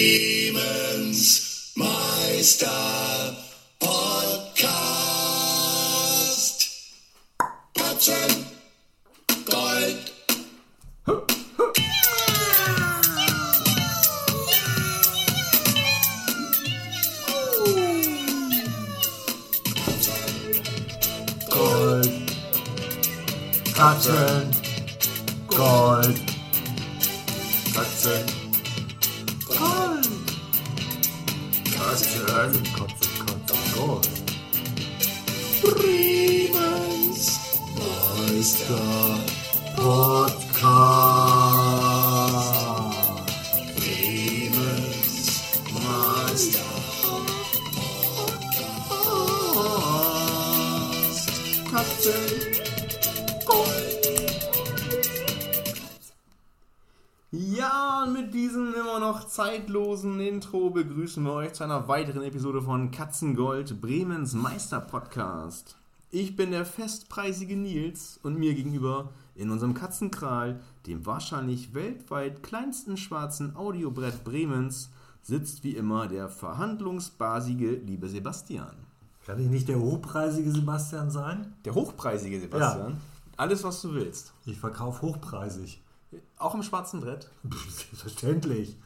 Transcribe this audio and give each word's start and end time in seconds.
Clemens 0.00 1.74
Meister 1.76 2.66
Podcast. 2.66 3.49
Begrüßen 61.10 61.24
wir 61.24 61.32
euch 61.32 61.52
zu 61.54 61.64
einer 61.64 61.88
weiteren 61.88 62.22
Episode 62.22 62.62
von 62.62 62.92
Katzengold, 62.92 63.80
Bremens 63.80 64.32
Meister-Podcast. 64.32 65.74
Ich 66.12 66.36
bin 66.36 66.52
der 66.52 66.64
festpreisige 66.64 67.56
Nils 67.56 68.20
und 68.22 68.38
mir 68.38 68.54
gegenüber 68.54 69.08
in 69.34 69.50
unserem 69.50 69.74
Katzenkral, 69.74 70.60
dem 70.86 71.04
wahrscheinlich 71.06 71.74
weltweit 71.74 72.44
kleinsten 72.44 72.96
schwarzen 72.96 73.56
Audiobrett 73.56 74.22
Bremens, 74.22 74.90
sitzt 75.20 75.64
wie 75.64 75.74
immer 75.74 76.06
der 76.06 76.28
verhandlungsbasige 76.28 77.72
liebe 77.72 78.08
Sebastian. 78.08 78.76
Kann 79.26 79.40
ich 79.40 79.48
nicht 79.48 79.66
der 79.66 79.80
hochpreisige 79.80 80.52
Sebastian 80.52 81.10
sein? 81.10 81.56
Der 81.64 81.74
hochpreisige 81.74 82.38
Sebastian. 82.38 82.98
Alles, 83.36 83.64
was 83.64 83.82
du 83.82 83.94
willst. 83.94 84.32
Ich 84.46 84.60
verkaufe 84.60 85.02
hochpreisig. 85.02 85.82
Auch 86.38 86.54
im 86.54 86.62
schwarzen 86.62 87.00
Brett. 87.00 87.28
Selbstverständlich. 87.68 88.76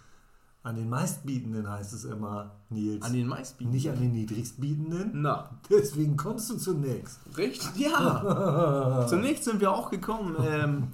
An 0.65 0.77
den 0.77 0.89
meistbietenden 0.89 1.69
heißt 1.69 1.93
es 1.93 2.07
immer, 2.07 2.53
Nils. 2.71 3.05
An 3.05 3.13
den 3.13 3.27
meisten. 3.27 3.69
nicht 3.69 3.91
an 3.91 4.01
den 4.01 4.13
niedrigstbietenden. 4.13 5.11
Na, 5.13 5.51
Deswegen 5.69 6.17
kommst 6.17 6.49
du 6.49 6.57
zunächst. 6.57 7.21
Richtig? 7.37 7.77
Ja. 7.77 9.07
Zunächst 9.09 9.45
sind 9.45 9.61
wir 9.61 9.71
auch 9.71 9.91
gekommen. 9.91 10.37
Ähm, 10.43 10.89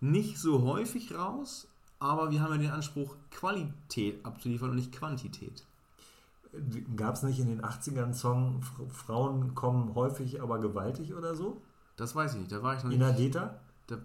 nicht 0.00 0.38
so 0.38 0.62
häufig 0.62 1.12
raus, 1.14 1.66
aber 1.98 2.30
wir 2.30 2.40
haben 2.40 2.52
ja 2.52 2.58
den 2.58 2.70
Anspruch, 2.70 3.16
Qualität 3.32 4.24
abzuliefern 4.24 4.70
und 4.70 4.76
nicht 4.76 4.92
Quantität. 4.92 5.64
Gab 6.96 7.14
es 7.14 7.22
nicht 7.22 7.38
in 7.38 7.48
den 7.48 7.62
80ern 7.62 8.04
einen 8.04 8.14
Song, 8.14 8.62
Frauen 8.90 9.54
kommen 9.54 9.94
häufig, 9.94 10.40
aber 10.42 10.58
gewaltig 10.58 11.14
oder 11.14 11.34
so? 11.34 11.60
Das 11.96 12.14
weiß 12.14 12.34
ich 12.34 12.40
nicht, 12.40 12.52
da 12.52 12.62
war 12.62 12.76
ich 12.76 12.82
noch 12.82 12.90
nicht. 12.90 12.96
Ina 12.98 13.12
Deta? 13.12 13.60
Da, 13.86 13.98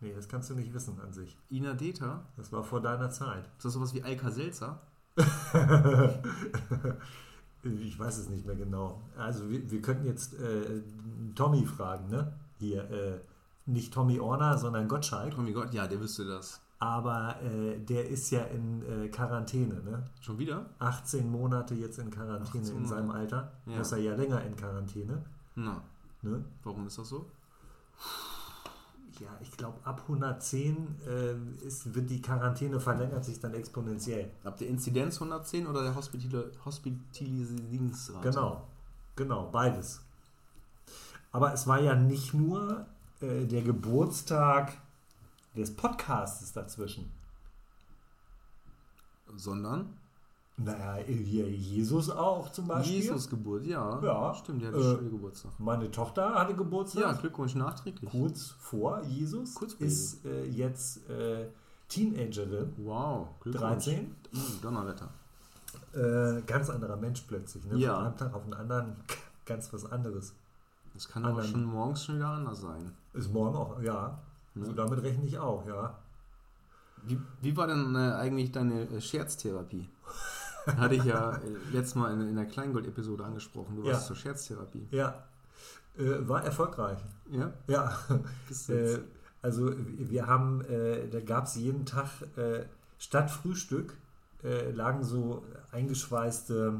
Nee, 0.00 0.12
das 0.14 0.28
kannst 0.28 0.50
du 0.50 0.54
nicht 0.54 0.74
wissen 0.74 1.00
an 1.00 1.12
sich. 1.12 1.38
Ina 1.50 1.72
Deta, 1.72 2.22
Das 2.36 2.52
war 2.52 2.62
vor 2.62 2.80
deiner 2.82 3.10
Zeit. 3.10 3.46
ist 3.56 3.64
das 3.64 3.72
sowas 3.72 3.94
wie 3.94 4.02
Alka 4.02 4.30
Selzer? 4.30 4.80
Ich 7.62 7.98
weiß 7.98 8.18
es 8.18 8.28
nicht 8.28 8.46
mehr 8.46 8.54
genau. 8.54 9.02
Also 9.18 9.50
wir, 9.50 9.68
wir 9.70 9.82
könnten 9.82 10.06
jetzt 10.06 10.34
äh, 10.34 10.82
Tommy 11.34 11.66
fragen, 11.66 12.08
ne? 12.08 12.32
Hier, 12.58 12.88
äh, 12.90 13.20
nicht 13.64 13.92
Tommy 13.92 14.20
Orner, 14.20 14.56
sondern 14.56 14.86
Gottschalk. 14.86 15.36
Mein 15.36 15.52
Gott, 15.52 15.74
ja, 15.74 15.88
der 15.88 16.00
wüsste 16.00 16.24
das. 16.24 16.60
Aber 16.78 17.40
äh, 17.42 17.78
der 17.78 18.08
ist 18.08 18.30
ja 18.30 18.42
in 18.44 18.82
äh, 18.82 19.08
Quarantäne, 19.08 19.80
ne? 19.82 20.04
Schon 20.20 20.38
wieder? 20.38 20.66
18 20.78 21.30
Monate 21.30 21.74
jetzt 21.74 21.98
in 21.98 22.10
Quarantäne 22.10 22.64
18 22.64 22.76
in 22.76 22.86
seinem. 22.86 23.10
Alter. 23.10 23.52
Ja. 23.64 23.78
Muss 23.78 23.92
er 23.92 23.98
ja 23.98 24.14
länger 24.14 24.42
in 24.42 24.54
Quarantäne. 24.56 25.22
Na, 25.54 25.82
Ne? 26.22 26.44
warum 26.64 26.86
ist 26.86 26.98
das 26.98 27.08
so? 27.08 27.26
Ja, 29.20 29.28
ich 29.40 29.50
glaube, 29.52 29.78
ab 29.84 30.02
110 30.02 30.96
äh, 31.06 31.64
ist, 31.66 31.94
wird 31.94 32.10
die 32.10 32.20
Quarantäne 32.20 32.78
verlängert 32.80 33.24
sich 33.24 33.40
dann 33.40 33.54
exponentiell. 33.54 34.30
Ab 34.44 34.58
der 34.58 34.68
Inzidenz 34.68 35.14
110 35.14 35.66
oder 35.66 35.82
der 35.82 35.94
Hospital 35.94 36.50
Hospitalisierungsrate? 36.64 38.28
Genau, 38.30 38.66
genau, 39.14 39.48
beides. 39.50 40.02
Aber 41.32 41.52
es 41.54 41.66
war 41.66 41.80
ja 41.80 41.94
nicht 41.94 42.34
nur 42.34 42.84
äh, 43.20 43.46
der 43.46 43.62
Geburtstag 43.62 44.72
des 45.56 45.74
Podcasts 45.74 46.52
dazwischen. 46.52 47.10
Sondern 49.36 49.96
Naja, 50.56 51.04
hier 51.04 51.50
Jesus 51.50 52.08
auch 52.08 52.50
zum 52.50 52.68
Beispiel. 52.68 52.96
Jesus 52.96 53.28
Geburt, 53.28 53.66
ja. 53.66 54.00
Ja. 54.02 54.34
Stimmt, 54.34 54.62
der 54.62 54.68
hat 54.72 54.76
Äh, 54.76 54.92
äh, 54.94 55.10
Geburtstag. 55.10 55.52
Meine 55.58 55.90
Tochter 55.90 56.34
hatte 56.34 56.54
Geburtstag. 56.54 57.02
Ja, 57.02 57.12
Glückwunsch 57.12 57.54
nachträglich. 57.54 58.10
kurz 58.10 58.54
vor 58.58 59.02
Jesus. 59.02 59.54
Kurz 59.54 59.74
vor 59.74 59.86
ist 59.86 60.24
äh, 60.24 60.44
jetzt 60.46 61.08
äh, 61.10 61.48
Teenagerin. 61.88 62.72
Wow, 62.78 63.28
Glückwunsch. 63.40 63.84
13. 63.84 64.14
Mm, 64.32 64.38
Donnerwetter. 64.62 65.08
Äh, 65.92 66.42
ganz 66.46 66.70
anderer 66.70 66.96
Mensch 66.96 67.22
plötzlich. 67.22 67.64
Ne? 67.66 67.78
Ja. 67.78 67.96
Von 67.96 68.06
einem 68.06 68.16
Tag 68.16 68.34
auf 68.34 68.44
den 68.44 68.54
anderen 68.54 68.96
ganz 69.44 69.72
was 69.72 69.84
anderes. 69.90 70.32
Das 70.94 71.08
kann 71.08 71.24
aber 71.26 71.42
schon 71.42 71.64
morgens 71.64 72.04
schon 72.04 72.16
wieder 72.16 72.28
anders 72.28 72.62
sein. 72.62 72.92
Ist 73.12 73.30
morgen 73.30 73.54
auch, 73.56 73.82
ja. 73.82 74.18
Ne? 74.56 74.66
So, 74.66 74.72
damit 74.72 75.02
rechne 75.02 75.24
ich 75.26 75.38
auch, 75.38 75.66
ja. 75.66 75.98
Wie, 77.04 77.20
wie 77.40 77.56
war 77.56 77.66
denn 77.66 77.94
äh, 77.94 78.14
eigentlich 78.14 78.52
deine 78.52 78.82
äh, 78.88 79.00
Scherztherapie? 79.00 79.88
Hatte 80.66 80.96
ich 80.96 81.04
ja 81.04 81.36
äh, 81.36 81.40
letztes 81.72 81.94
Mal 81.94 82.12
in, 82.14 82.28
in 82.28 82.34
der 82.36 82.46
Kleingold-Episode 82.46 83.24
angesprochen. 83.24 83.76
Du 83.76 83.82
Ja. 83.84 83.92
warst 83.92 84.06
zur 84.06 84.16
Scherztherapie. 84.16 84.88
Ja. 84.90 85.24
Äh, 85.96 86.26
war 86.28 86.44
erfolgreich. 86.44 86.98
Ja? 87.30 87.52
Ja. 87.68 87.96
Äh, 88.68 88.98
also 89.42 89.72
wir 89.76 90.26
haben, 90.26 90.62
äh, 90.64 91.06
da 91.08 91.20
gab 91.20 91.44
es 91.44 91.54
jeden 91.54 91.86
Tag 91.86 92.08
statt 92.98 93.30
Frühstück 93.30 93.94
lagen 94.42 95.02
so 95.02 95.44
eingeschweißte 95.72 96.78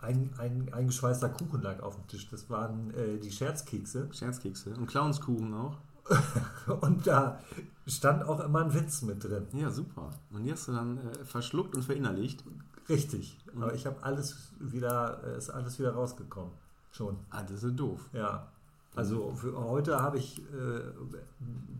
ein, 0.00 0.30
ein, 0.38 0.72
eingeschweißter 0.72 1.28
Kuchen 1.30 1.62
lag 1.62 1.80
auf 1.82 1.96
dem 1.96 2.06
Tisch. 2.08 2.28
Das 2.30 2.50
waren 2.50 2.92
äh, 2.94 3.18
die 3.18 3.30
Scherzkekse. 3.30 4.08
Scherzkekse. 4.12 4.74
Und 4.74 4.86
Clownskuchen 4.86 5.54
auch. 5.54 5.76
Und 6.80 7.06
da 7.06 7.38
stand 7.86 8.24
auch 8.24 8.40
immer 8.40 8.64
ein 8.64 8.74
Witz 8.74 9.02
mit 9.02 9.22
drin. 9.22 9.46
Ja, 9.52 9.70
super. 9.70 10.10
Und 10.30 10.44
die 10.44 10.52
hast 10.52 10.68
du 10.68 10.72
dann 10.72 10.98
äh, 10.98 11.24
verschluckt 11.24 11.74
und 11.76 11.82
verinnerlicht. 11.84 12.44
Richtig. 12.88 13.38
Mhm. 13.54 13.62
Aber 13.62 13.74
ich 13.74 13.86
habe 13.86 14.02
alles 14.02 14.52
wieder, 14.58 15.22
äh, 15.24 15.38
ist 15.38 15.50
alles 15.50 15.78
wieder 15.78 15.92
rausgekommen. 15.92 16.52
Schon. 16.90 17.16
Ah, 17.30 17.42
das 17.42 17.62
ist 17.62 17.78
doof. 17.78 18.08
Ja. 18.12 18.48
Also 18.94 19.32
für 19.32 19.56
heute 19.56 20.02
habe 20.02 20.18
ich, 20.18 20.38
äh, 20.38 20.80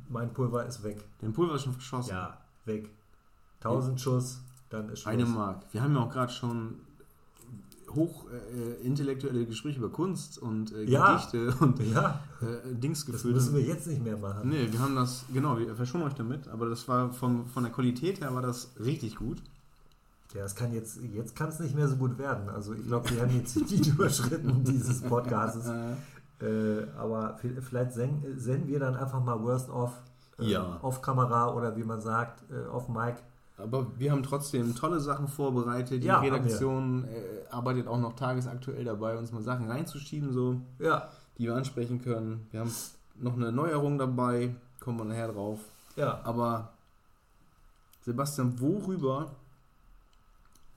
mein 0.08 0.32
Pulver 0.32 0.64
ist 0.64 0.82
weg. 0.82 1.04
Den 1.20 1.32
Pulver 1.32 1.56
ist 1.56 1.64
schon 1.64 1.74
verschossen. 1.74 2.10
Ja, 2.10 2.38
weg. 2.64 2.88
1000 3.58 4.00
Schuss, 4.00 4.40
dann 4.70 4.88
ist 4.88 5.00
Schluss. 5.00 5.12
Eine 5.12 5.26
Mark. 5.26 5.64
Wir 5.72 5.82
haben 5.82 5.94
ja 5.94 6.00
auch 6.00 6.10
gerade 6.10 6.32
schon 6.32 6.80
hoch 7.94 8.24
äh, 8.30 8.86
intellektuelle 8.86 9.44
Gespräche 9.46 9.78
über 9.78 9.90
Kunst 9.90 10.38
und 10.38 10.72
äh, 10.72 10.84
Ja. 10.84 11.14
Gedichte 11.14 11.54
und 11.64 11.78
Ja, 11.92 12.20
äh, 12.40 12.74
Dings 12.74 13.04
das 13.04 13.12
geführt. 13.14 13.34
müssen 13.34 13.54
wir 13.54 13.62
jetzt 13.62 13.86
nicht 13.86 14.02
mehr 14.02 14.16
machen. 14.16 14.48
Nee, 14.48 14.68
wir 14.70 14.80
haben 14.80 14.94
das, 14.96 15.24
genau, 15.32 15.58
wir 15.58 15.74
verschonen 15.76 16.06
euch 16.06 16.14
damit, 16.14 16.48
aber 16.48 16.68
das 16.68 16.86
war 16.88 17.12
von, 17.12 17.46
von 17.46 17.62
der 17.64 17.72
Qualität 17.72 18.20
her 18.20 18.34
war 18.34 18.42
das 18.42 18.70
richtig 18.82 19.16
gut. 19.16 19.38
Ja, 20.34 20.44
es 20.44 20.54
kann 20.54 20.72
jetzt, 20.72 20.98
jetzt 21.12 21.36
kann 21.36 21.50
es 21.50 21.60
nicht 21.60 21.74
mehr 21.74 21.88
so 21.88 21.96
gut 21.96 22.16
werden. 22.18 22.48
Also 22.48 22.72
ich 22.72 22.86
glaube, 22.86 23.10
wir 23.10 23.20
haben 23.22 23.36
jetzt 23.36 23.54
die 23.70 23.88
überschritten 23.90 24.64
dieses 24.64 25.02
Podcasts. 25.02 25.66
Äh, 26.40 26.86
aber 26.98 27.38
vi- 27.42 27.60
vielleicht 27.60 27.92
sen- 27.92 28.22
senden 28.38 28.66
wir 28.66 28.80
dann 28.80 28.96
einfach 28.96 29.22
mal 29.22 29.40
Worst 29.42 29.68
Off 29.70 29.92
äh, 30.38 30.46
Ja. 30.50 30.78
auf 30.82 31.02
Kamera 31.02 31.52
oder 31.54 31.76
wie 31.76 31.84
man 31.84 32.00
sagt, 32.00 32.42
äh, 32.50 32.66
auf 32.68 32.88
Mic. 32.88 33.16
Aber 33.62 33.86
wir 33.98 34.10
haben 34.12 34.22
trotzdem 34.22 34.74
tolle 34.74 35.00
Sachen 35.00 35.28
vorbereitet. 35.28 36.02
Die 36.02 36.06
Ja, 36.06 36.20
wir. 36.22 36.32
Redaktion 36.32 37.04
äh, 37.04 37.48
arbeitet 37.50 37.86
auch 37.86 37.98
noch 37.98 38.14
tagesaktuell 38.14 38.84
dabei, 38.84 39.16
uns 39.16 39.32
mal 39.32 39.42
Sachen 39.42 39.70
reinzuschieben, 39.70 40.32
so, 40.32 40.60
Ja, 40.78 41.08
die 41.38 41.44
wir 41.44 41.54
ansprechen 41.54 42.02
können. 42.02 42.46
Wir 42.50 42.60
haben 42.60 42.72
noch 43.20 43.34
eine 43.36 43.52
Neuerung 43.52 43.98
dabei, 43.98 44.54
kommen 44.80 44.98
wir 44.98 45.04
nachher 45.04 45.28
drauf. 45.32 45.60
ja. 45.96 46.20
Aber 46.24 46.70
Sebastian, 48.04 48.58
worüber 48.60 49.30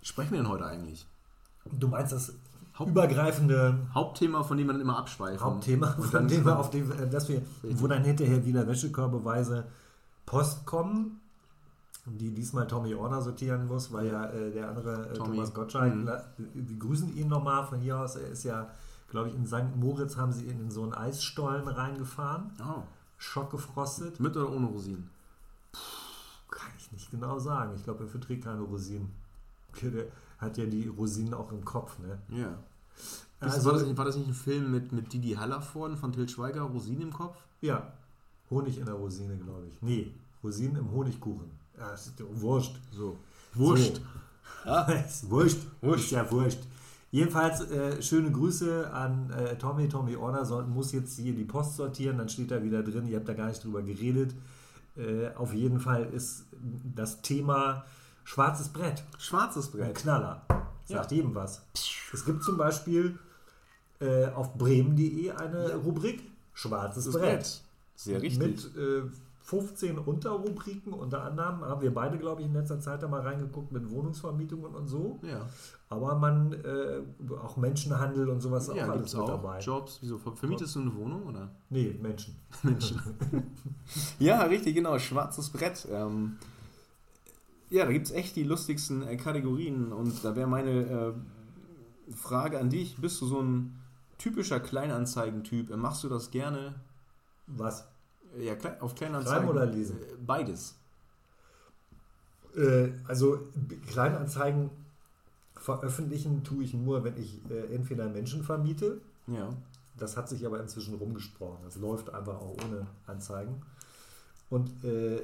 sprechen 0.02 0.32
wir 0.34 0.38
denn 0.40 0.50
heute 0.50 0.66
eigentlich? 0.66 1.06
Du 1.72 1.88
meinst 1.88 2.12
das 2.14 2.34
Haupt- 2.78 2.92
übergreifende 2.92 3.80
Hauptthema, 3.96 4.44
von 4.44 4.58
dem 4.58 4.68
man 4.68 4.80
immer 4.80 4.98
abschweifen. 5.00 5.40
Hauptthema, 5.44 5.94
Und 5.96 6.04
von 6.04 6.12
dann 6.12 6.28
dem 6.28 6.46
wir 6.46 6.60
auf 6.60 6.70
dem, 6.70 6.92
äh, 6.92 7.10
dass 7.10 7.28
wir, 7.30 7.42
wo 7.64 7.88
dann 7.88 8.04
hinterher 8.04 8.46
wieder 8.46 8.68
wäschekörbeweise 8.68 9.66
Post 10.28 10.66
kommen, 10.66 11.20
die 12.06 12.32
diesmal 12.34 12.68
Tommy 12.68 12.94
Orner 12.94 13.22
sortieren 13.22 13.68
muss, 13.68 13.92
weil 13.92 14.08
ja 14.08 14.26
äh, 14.30 14.52
der 14.52 14.70
andere 14.70 15.10
äh, 15.10 15.14
Tommy. 15.14 15.36
Thomas 15.36 15.54
Gottschalk, 15.54 15.96
Mhm. 15.96 16.08
wir 16.54 16.78
grüßen 16.78 17.16
ihn 17.18 17.28
nochmal 17.28 17.66
von 17.66 17.80
hier 17.80 18.00
aus, 18.00 18.16
er 18.16 18.30
ist 18.30 18.44
ja, 18.44 18.70
glaube 19.10 19.30
ich, 19.30 19.36
in 19.36 19.46
St. 19.48 19.76
Moritz 19.76 20.16
haben 20.18 20.32
sie 20.32 20.46
ihn 20.46 20.60
in 20.60 20.72
so 20.72 20.84
einen 20.84 20.94
Eisstollen 20.94 21.68
reingefahren, 21.68 22.52
Oh, 22.62 22.84
schockgefrostet. 23.18 24.20
mit 24.20 24.36
oder 24.38 24.52
ohne 24.52 24.68
Rosinen? 24.68 25.10
Kann 26.52 26.72
ich 26.78 26.92
nicht 26.92 27.12
genau 27.12 27.40
sagen. 27.40 27.74
Ich 27.76 27.84
glaube, 27.84 28.04
er 28.04 28.10
verträgt 28.10 28.44
keine 28.46 28.62
Rosinen. 28.62 29.12
Der 29.82 30.06
hat 30.38 30.58
ja 30.58 30.66
die 30.66 30.88
Rosinen 30.88 31.34
auch 31.34 31.52
im 31.52 31.66
Kopf, 31.66 31.98
ne? 32.00 32.18
Ja. 32.30 32.58
Also- 33.40 33.66
war, 33.66 33.74
das, 33.74 33.84
nicht- 33.84 33.98
war 33.98 34.06
das 34.06 34.16
nicht 34.16 34.28
ein 34.28 34.34
Film 34.34 34.72
mit, 34.72 34.92
mit 34.92 35.12
Didi 35.12 35.34
Hallervorden 35.34 35.98
von 35.98 36.12
Til 36.14 36.30
Schweiger, 36.30 36.62
Rosinen 36.62 37.02
im 37.04 37.14
Kopf? 37.14 37.36
Ja, 37.62 37.92
Honig 38.50 38.78
in 38.78 38.86
der 38.86 38.94
Rosine, 38.96 39.36
glaube 39.38 39.66
ich. 39.68 39.82
Nee, 39.82 40.14
Rosinen 40.44 40.78
im 40.78 40.92
Honigkuchen. 40.92 41.50
Ja, 41.78 41.92
das 41.92 42.08
ist 42.08 42.20
ja 42.20 42.26
wurscht. 42.30 42.76
So. 42.92 43.18
Wurscht. 43.54 44.02
ist 45.08 45.30
wurscht. 45.30 45.58
Wurscht. 45.82 46.06
Ist 46.06 46.12
ja 46.12 46.32
wurscht. 46.32 46.60
Jedenfalls 47.12 47.62
äh, 47.72 48.02
schöne 48.02 48.32
Grüße 48.32 48.92
an 48.92 49.30
äh, 49.32 49.58
Tommy. 49.58 49.88
Tommy 49.88 50.16
Orner 50.16 50.44
soll, 50.46 50.66
muss 50.66 50.92
jetzt 50.92 51.16
hier 51.18 51.34
die 51.34 51.46
Post 51.46 51.76
sortieren, 51.78 52.18
dann 52.18 52.28
steht 52.28 52.52
da 52.52 52.62
wieder 52.62 52.84
drin, 52.84 53.08
ihr 53.08 53.18
habt 53.18 53.30
da 53.30 53.34
gar 53.34 53.48
nicht 53.48 53.64
drüber 53.64 53.82
geredet. 53.84 54.36
Äh, 54.98 55.30
auf 55.36 55.54
jeden 55.54 55.80
Fall 55.80 56.06
ist 56.14 56.46
das 56.96 57.22
Thema 57.22 57.86
schwarzes 58.26 58.70
Brett. 58.70 59.04
Schwarzes 59.18 59.68
Ein 59.68 59.72
Brett. 59.80 59.96
Knaller. 59.96 60.42
Sagt 60.86 61.12
Ja. 61.12 61.18
jedem 61.18 61.36
was. 61.36 61.62
Es 62.14 62.26
gibt 62.26 62.44
zum 62.44 62.58
Beispiel 62.58 63.18
äh, 64.00 64.26
auf 64.28 64.54
bremen.de 64.58 65.32
eine 65.32 65.76
Rubrik 65.76 66.22
Schwarzes 66.54 67.12
Brett. 67.12 67.22
Brett. 67.22 67.62
Sehr 67.96 68.22
richtig. 68.22 68.40
Mit 68.40 68.76
äh, 68.78 69.04
15 69.46 70.00
Unterrubriken. 70.00 70.92
Unter 70.92 71.24
anderem 71.24 71.62
haben 71.64 71.82
wir 71.82 71.94
beide, 71.94 72.18
glaube 72.18 72.42
ich, 72.42 72.48
in 72.48 72.54
letzter 72.54 72.80
Zeit 72.80 73.04
da 73.04 73.08
mal 73.08 73.22
reingeguckt 73.22 73.72
mit 73.72 73.90
Wohnungsvermietungen 73.92 74.74
und 74.74 74.88
so. 74.88 75.20
ja, 75.22 75.46
Aber 75.90 76.16
man, 76.16 76.52
äh, 76.54 77.02
auch 77.44 77.56
Menschenhandel 77.56 78.28
und 78.30 78.42
sowas 78.42 78.72
ja 78.74 78.86
auch 78.86 78.90
alles 78.90 79.08
es 79.08 79.14
mit 79.14 79.22
auch. 79.24 79.28
dabei. 79.30 79.60
Jobs. 79.60 80.00
Wieso? 80.02 80.18
Ver- 80.18 80.36
Vermietest 80.36 80.76
du 80.76 80.82
eine 80.82 80.96
Wohnung 80.96 81.28
oder? 81.28 81.52
Nee, 81.70 81.96
Menschen. 82.02 82.36
Menschen. 82.64 83.00
ja, 84.20 84.42
richtig, 84.44 84.74
genau. 84.74 84.98
Schwarzes 84.98 85.52
Brett. 85.52 85.88
Ähm, 85.92 86.38
ja, 87.70 87.86
da 87.86 87.92
gibt 87.92 88.08
es 88.08 88.12
echt 88.14 88.36
die 88.36 88.44
lustigsten 88.44 89.04
äh, 89.08 89.16
Kategorien. 89.16 89.92
Und 89.94 90.24
da 90.26 90.36
wäre 90.36 90.48
meine 90.48 90.72
äh, 90.72 91.14
Frage 92.16 92.60
an 92.60 92.72
dich. 92.72 92.98
Bist 92.98 93.22
du 93.22 93.28
so 93.28 93.42
ein 93.42 93.80
typischer 94.18 94.60
Kleinanzeigentyp? 94.60 95.70
Äh, 95.70 95.78
Machst 95.78 96.04
du 96.04 96.10
das 96.10 96.32
gerne? 96.32 96.74
Was? 97.46 97.88
Ja, 98.40 98.56
auf 98.80 98.96
Kleinanzeigen. 98.96 99.44
Schreiben 99.44 99.50
oder 99.50 99.66
lesen? 99.66 99.98
Äh, 99.98 100.16
Beides. 100.26 100.76
Äh, 102.56 102.90
also 103.08 103.40
Kleinanzeigen 103.88 104.70
veröffentlichen 105.56 106.44
tue 106.44 106.64
ich 106.64 106.74
nur, 106.74 107.04
wenn 107.04 107.18
ich 107.18 107.42
äh, 107.50 107.74
entweder 107.74 108.08
Menschen 108.10 108.44
vermiete. 108.44 109.02
Ja. 109.28 109.50
Das 109.98 110.18
hat 110.18 110.30
sich 110.30 110.46
aber 110.46 110.60
inzwischen 110.60 110.96
rumgesprochen. 110.96 111.60
Das 111.64 111.78
läuft 111.78 112.14
einfach 112.14 112.36
auch 112.36 112.56
ohne 112.66 112.86
Anzeigen. 113.08 113.62
Und 114.50 114.84
äh, 114.84 115.22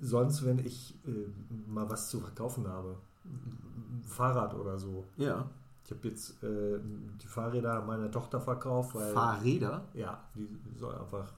sonst, 0.00 0.44
wenn 0.44 0.58
ich 0.58 0.94
äh, 1.06 1.70
mal 1.70 1.88
was 1.88 2.10
zu 2.10 2.20
verkaufen 2.20 2.66
habe, 2.66 2.96
Fahrrad 4.06 4.54
oder 4.54 4.78
so. 4.78 5.04
Ja. 5.16 5.48
Ich 5.84 5.90
habe 5.90 6.08
jetzt 6.08 6.42
äh, 6.42 6.78
die 7.22 7.26
Fahrräder 7.26 7.80
meiner 7.82 8.10
Tochter 8.10 8.40
verkauft, 8.40 8.94
weil 8.94 9.12
Fahrräder? 9.14 9.84
ja, 9.94 10.22
die 10.34 10.46
soll 10.78 10.94
einfach, 10.94 11.32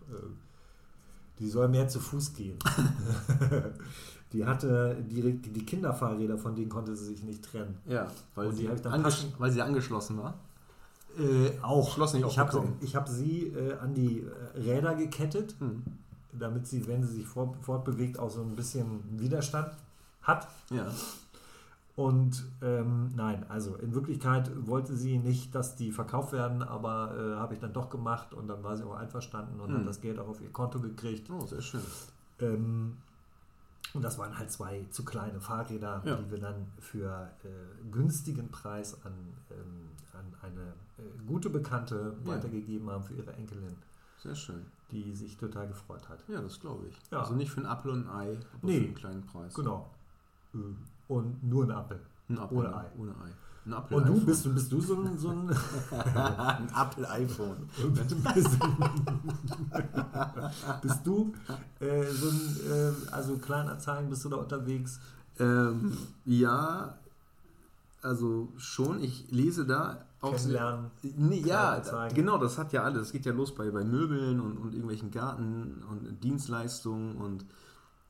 die 1.41 1.49
soll 1.49 1.69
mehr 1.69 1.89
zu 1.89 1.99
Fuß 2.01 2.35
gehen. 2.35 2.59
die 4.33 4.45
hatte 4.47 4.97
die, 5.09 5.33
die 5.41 5.65
Kinderfahrräder, 5.67 6.39
von 6.39 6.55
denen 6.55 6.69
konnte 6.69 6.95
sie 6.97 7.07
sich 7.07 7.23
nicht 7.25 7.45
trennen. 7.45 7.77
Ja, 7.87 8.11
weil, 8.35 8.53
sie, 8.53 8.67
passen- 8.69 9.33
weil 9.39 9.51
sie 9.51 9.63
angeschlossen 9.63 10.19
war. 10.19 10.35
Äh, 11.19 11.51
auch. 11.63 11.93
Schloss 11.95 12.15
nicht 12.15 12.25
ich 12.25 12.39
habe 12.39 12.63
hab 12.95 13.09
sie 13.09 13.49
äh, 13.49 13.75
an 13.79 13.95
die 13.95 14.21
äh, 14.55 14.59
Räder 14.59 14.95
gekettet, 14.95 15.57
Hm. 15.59 15.83
damit 16.33 16.69
sie, 16.69 16.87
wenn 16.87 17.03
sie 17.05 17.15
sich 17.15 17.27
fort, 17.27 17.57
fortbewegt, 17.63 18.19
auch 18.19 18.31
so 18.31 18.43
ein 18.43 18.55
bisschen 18.55 19.01
Widerstand 19.19 19.73
hat. 20.23 20.47
Ja. 20.71 20.87
Und 22.01 22.47
ähm, 22.63 23.11
nein, 23.15 23.45
also 23.51 23.77
in 23.77 23.93
Wirklichkeit 23.95 24.51
wollte 24.67 24.97
sie 24.97 25.19
nicht, 25.19 25.55
dass 25.55 25.77
die 25.77 25.93
verkauft 25.93 26.33
werden, 26.33 26.63
aber 26.63 27.15
äh, 27.15 27.37
habe 27.37 27.53
ich 27.53 27.61
dann 27.61 27.75
doch 27.75 27.91
gemacht 27.91 28.33
und 28.33 28.49
dann 28.49 28.63
war 28.63 28.75
sie 28.77 28.85
auch 28.85 28.95
einverstanden 28.97 29.61
und 29.61 29.69
Hm. 29.69 29.81
hat 29.81 29.87
das 29.87 30.01
Geld 30.01 30.19
auch 30.19 30.29
auf 30.29 30.41
ihr 30.41 30.51
Konto 30.51 30.81
gekriegt. 30.81 31.29
Oh, 31.31 31.45
sehr 31.45 31.61
schön. 31.61 31.83
Ähm, 32.39 32.97
und 33.93 34.03
das 34.03 34.19
waren 34.19 34.39
halt 34.39 34.51
zwei 34.51 34.87
zu 34.91 35.05
kleine 35.05 35.41
Fahrräder, 35.41 36.01
Ja. 36.07 36.17
die 36.17 36.31
wir 36.31 36.39
dann 36.39 36.69
für 36.79 37.31
äh, 37.45 37.49
günstigen 37.91 38.49
Preis 38.51 38.95
an, 39.05 39.13
ähm, 39.51 39.89
an 40.15 40.25
eine 40.41 40.63
äh, 40.99 41.27
gute 41.27 41.51
Bekannte 41.51 42.15
Ja. 42.25 42.31
weitergegeben 42.33 42.89
haben 42.89 43.05
für 43.05 43.15
ihre 43.15 43.33
Enkelin, 43.35 43.77
Sehr 44.23 44.35
schön. 44.35 44.65
die 44.91 45.13
sich 45.15 45.37
total 45.37 45.69
gefreut 45.69 46.09
hat. 46.09 46.25
Ja, 46.29 46.41
das 46.41 46.59
glaube 46.61 46.87
ich. 46.87 46.97
Ja. 47.11 47.19
Also 47.21 47.35
nicht 47.35 47.51
für 47.51 47.61
ein 47.61 47.67
Apfel 47.67 47.91
und 47.91 48.07
ein 48.09 48.11
Ei, 48.17 48.31
aber 48.33 48.39
Nee. 48.63 48.79
für 48.79 48.85
einen 48.87 48.95
kleinen 48.95 49.27
Preis. 49.27 49.53
Genau. 49.53 49.91
Und 51.11 51.43
nur 51.43 51.65
ein 51.65 51.73
Apfel. 51.73 51.99
Ein 52.29 52.39
Apfel, 52.39 52.59
Ohne 52.59 52.77
Ei. 52.77 52.85
Ohne 52.97 53.11
Ei. 53.11 53.33
Ein 53.67 53.75
Apfel 53.75 53.97
Und 53.97 54.07
du 54.07 54.25
bist, 54.25 54.55
bist 54.55 54.71
du 54.71 54.81
so 54.81 55.03
ein, 55.03 55.19
so 55.19 55.31
ein 55.31 55.51
ein 56.15 56.71
Apfel 56.73 57.05
iPhone. 57.05 57.69
bist, 57.93 58.15
bist 60.83 61.05
du 61.05 61.33
äh, 61.81 62.07
so 62.07 62.29
ein, 62.29 62.57
äh, 62.71 62.93
also 63.11 63.39
Kleinanzeigen, 63.39 64.09
bist 64.09 64.25
du 64.25 64.29
da 64.29 64.37
unterwegs? 64.37 65.01
Ähm, 65.41 65.97
ja, 66.25 66.97
also 68.03 68.53
schon. 68.57 69.03
Ich 69.03 69.33
lese 69.33 69.67
da 69.67 70.05
auch 70.21 70.37
Kennenlernen? 70.37 70.93
Nee, 71.17 71.43
ja, 71.45 71.83
genau, 72.15 72.39
das 72.39 72.57
hat 72.57 72.73
ja 72.73 72.85
alles. 72.85 73.09
Es 73.09 73.13
geht 73.13 73.27
ja 73.27 73.33
los 73.33 73.53
bei, 73.53 73.69
bei 73.73 73.83
Möbeln 73.83 74.39
und, 74.39 74.59
und 74.59 74.75
irgendwelchen 74.75 75.11
Garten 75.11 75.83
und 75.91 76.23
Dienstleistungen 76.23 77.17
und 77.17 77.45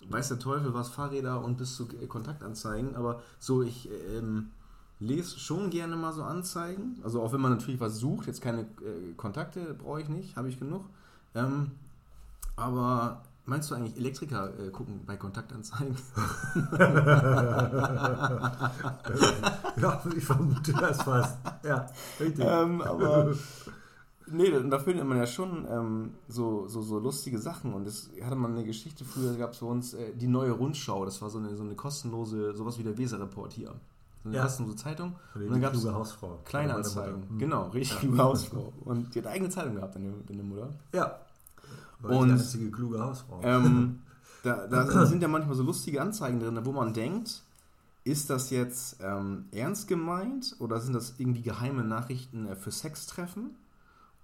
weiß 0.08 0.28
der 0.28 0.38
Teufel 0.38 0.74
was, 0.74 0.88
Fahrräder 0.88 1.42
und 1.42 1.58
bis 1.58 1.76
zu 1.76 1.88
äh, 2.00 2.06
Kontaktanzeigen. 2.06 2.96
Aber 2.96 3.22
so, 3.38 3.62
ich 3.62 3.88
ähm, 4.16 4.50
lese 4.98 5.38
schon 5.38 5.70
gerne 5.70 5.96
mal 5.96 6.12
so 6.12 6.22
Anzeigen. 6.22 6.96
Also 7.02 7.22
auch 7.22 7.32
wenn 7.32 7.40
man 7.40 7.52
natürlich 7.52 7.80
was 7.80 7.98
sucht, 7.98 8.26
jetzt 8.26 8.40
keine 8.40 8.62
äh, 8.62 9.12
Kontakte 9.16 9.74
brauche 9.74 10.00
ich 10.00 10.08
nicht, 10.08 10.36
habe 10.36 10.48
ich 10.48 10.58
genug. 10.58 10.84
Ähm, 11.34 11.72
aber 12.56 13.22
meinst 13.46 13.70
du 13.70 13.74
eigentlich 13.74 13.96
Elektriker 13.96 14.52
äh, 14.58 14.70
gucken 14.70 15.00
bei 15.06 15.16
Kontaktanzeigen? 15.16 15.96
Ja, 19.80 20.02
ich 20.14 20.24
vermute 20.24 20.72
das 20.72 21.02
fast. 21.02 21.38
Ja, 21.62 21.86
richtig. 22.18 22.44
ähm, 22.46 22.82
aber 22.82 23.34
nee, 24.26 24.50
da 24.68 24.78
findet 24.78 25.06
man 25.06 25.18
ja 25.18 25.26
schon 25.26 25.66
ähm, 25.70 26.10
so, 26.28 26.66
so, 26.68 26.82
so 26.82 26.98
lustige 26.98 27.38
Sachen. 27.38 27.72
Und 27.74 27.86
es 27.86 28.10
hatte 28.22 28.36
man 28.36 28.52
eine 28.52 28.64
Geschichte 28.64 29.04
früher, 29.04 29.34
gab 29.36 29.52
es 29.52 29.58
bei 29.58 29.66
uns 29.66 29.94
äh, 29.94 30.14
die 30.14 30.26
neue 30.28 30.52
Rundschau. 30.52 31.04
Das 31.04 31.20
war 31.22 31.30
so 31.30 31.38
eine, 31.38 31.56
so 31.56 31.62
eine 31.62 31.74
kostenlose, 31.74 32.54
sowas 32.54 32.78
wie 32.78 32.82
der 32.84 32.96
Weser-Report 32.96 33.52
hier. 33.52 33.74
So 34.22 34.28
eine 34.28 34.36
Ja. 34.36 34.42
kostenlose 34.42 34.76
Zeitung. 34.76 35.14
Die 35.34 35.44
Und 35.44 35.52
dann 35.52 35.60
gab 35.60 35.74
es 35.74 35.84
Hausfrau. 35.86 36.38
Kleinanzeigen. 36.44 37.20
Mutter. 37.20 37.34
Genau, 37.38 37.68
richtig 37.68 37.98
kluge 38.00 38.18
Hausfrau. 38.18 38.72
Und 38.84 39.14
die 39.14 39.18
hat 39.20 39.26
eigene 39.26 39.48
Zeitung 39.50 39.76
gehabt, 39.76 39.94
deine, 39.94 40.12
deine 40.26 40.42
Mutter. 40.42 40.68
Ja. 40.94 41.18
War 42.00 42.18
Und- 42.18 42.28
die 42.28 42.32
einzige 42.32 42.70
kluge 42.70 43.02
Hausfrau. 43.02 43.40
Ähm, 43.42 44.00
da, 44.42 44.66
da 44.66 45.06
sind 45.06 45.22
ja 45.22 45.28
manchmal 45.28 45.54
so 45.56 45.62
lustige 45.62 46.00
Anzeigen 46.02 46.38
drin, 46.40 46.58
wo 46.64 46.72
man 46.72 46.92
denkt, 46.94 47.42
ist 48.04 48.30
das 48.30 48.50
jetzt 48.50 48.96
ähm, 49.02 49.44
ernst 49.52 49.86
gemeint 49.88 50.56
oder 50.58 50.80
sind 50.80 50.94
das 50.94 51.14
irgendwie 51.18 51.42
geheime 51.42 51.84
Nachrichten 51.84 52.46
äh, 52.46 52.56
für 52.56 52.70
Sextreffen? 52.70 53.50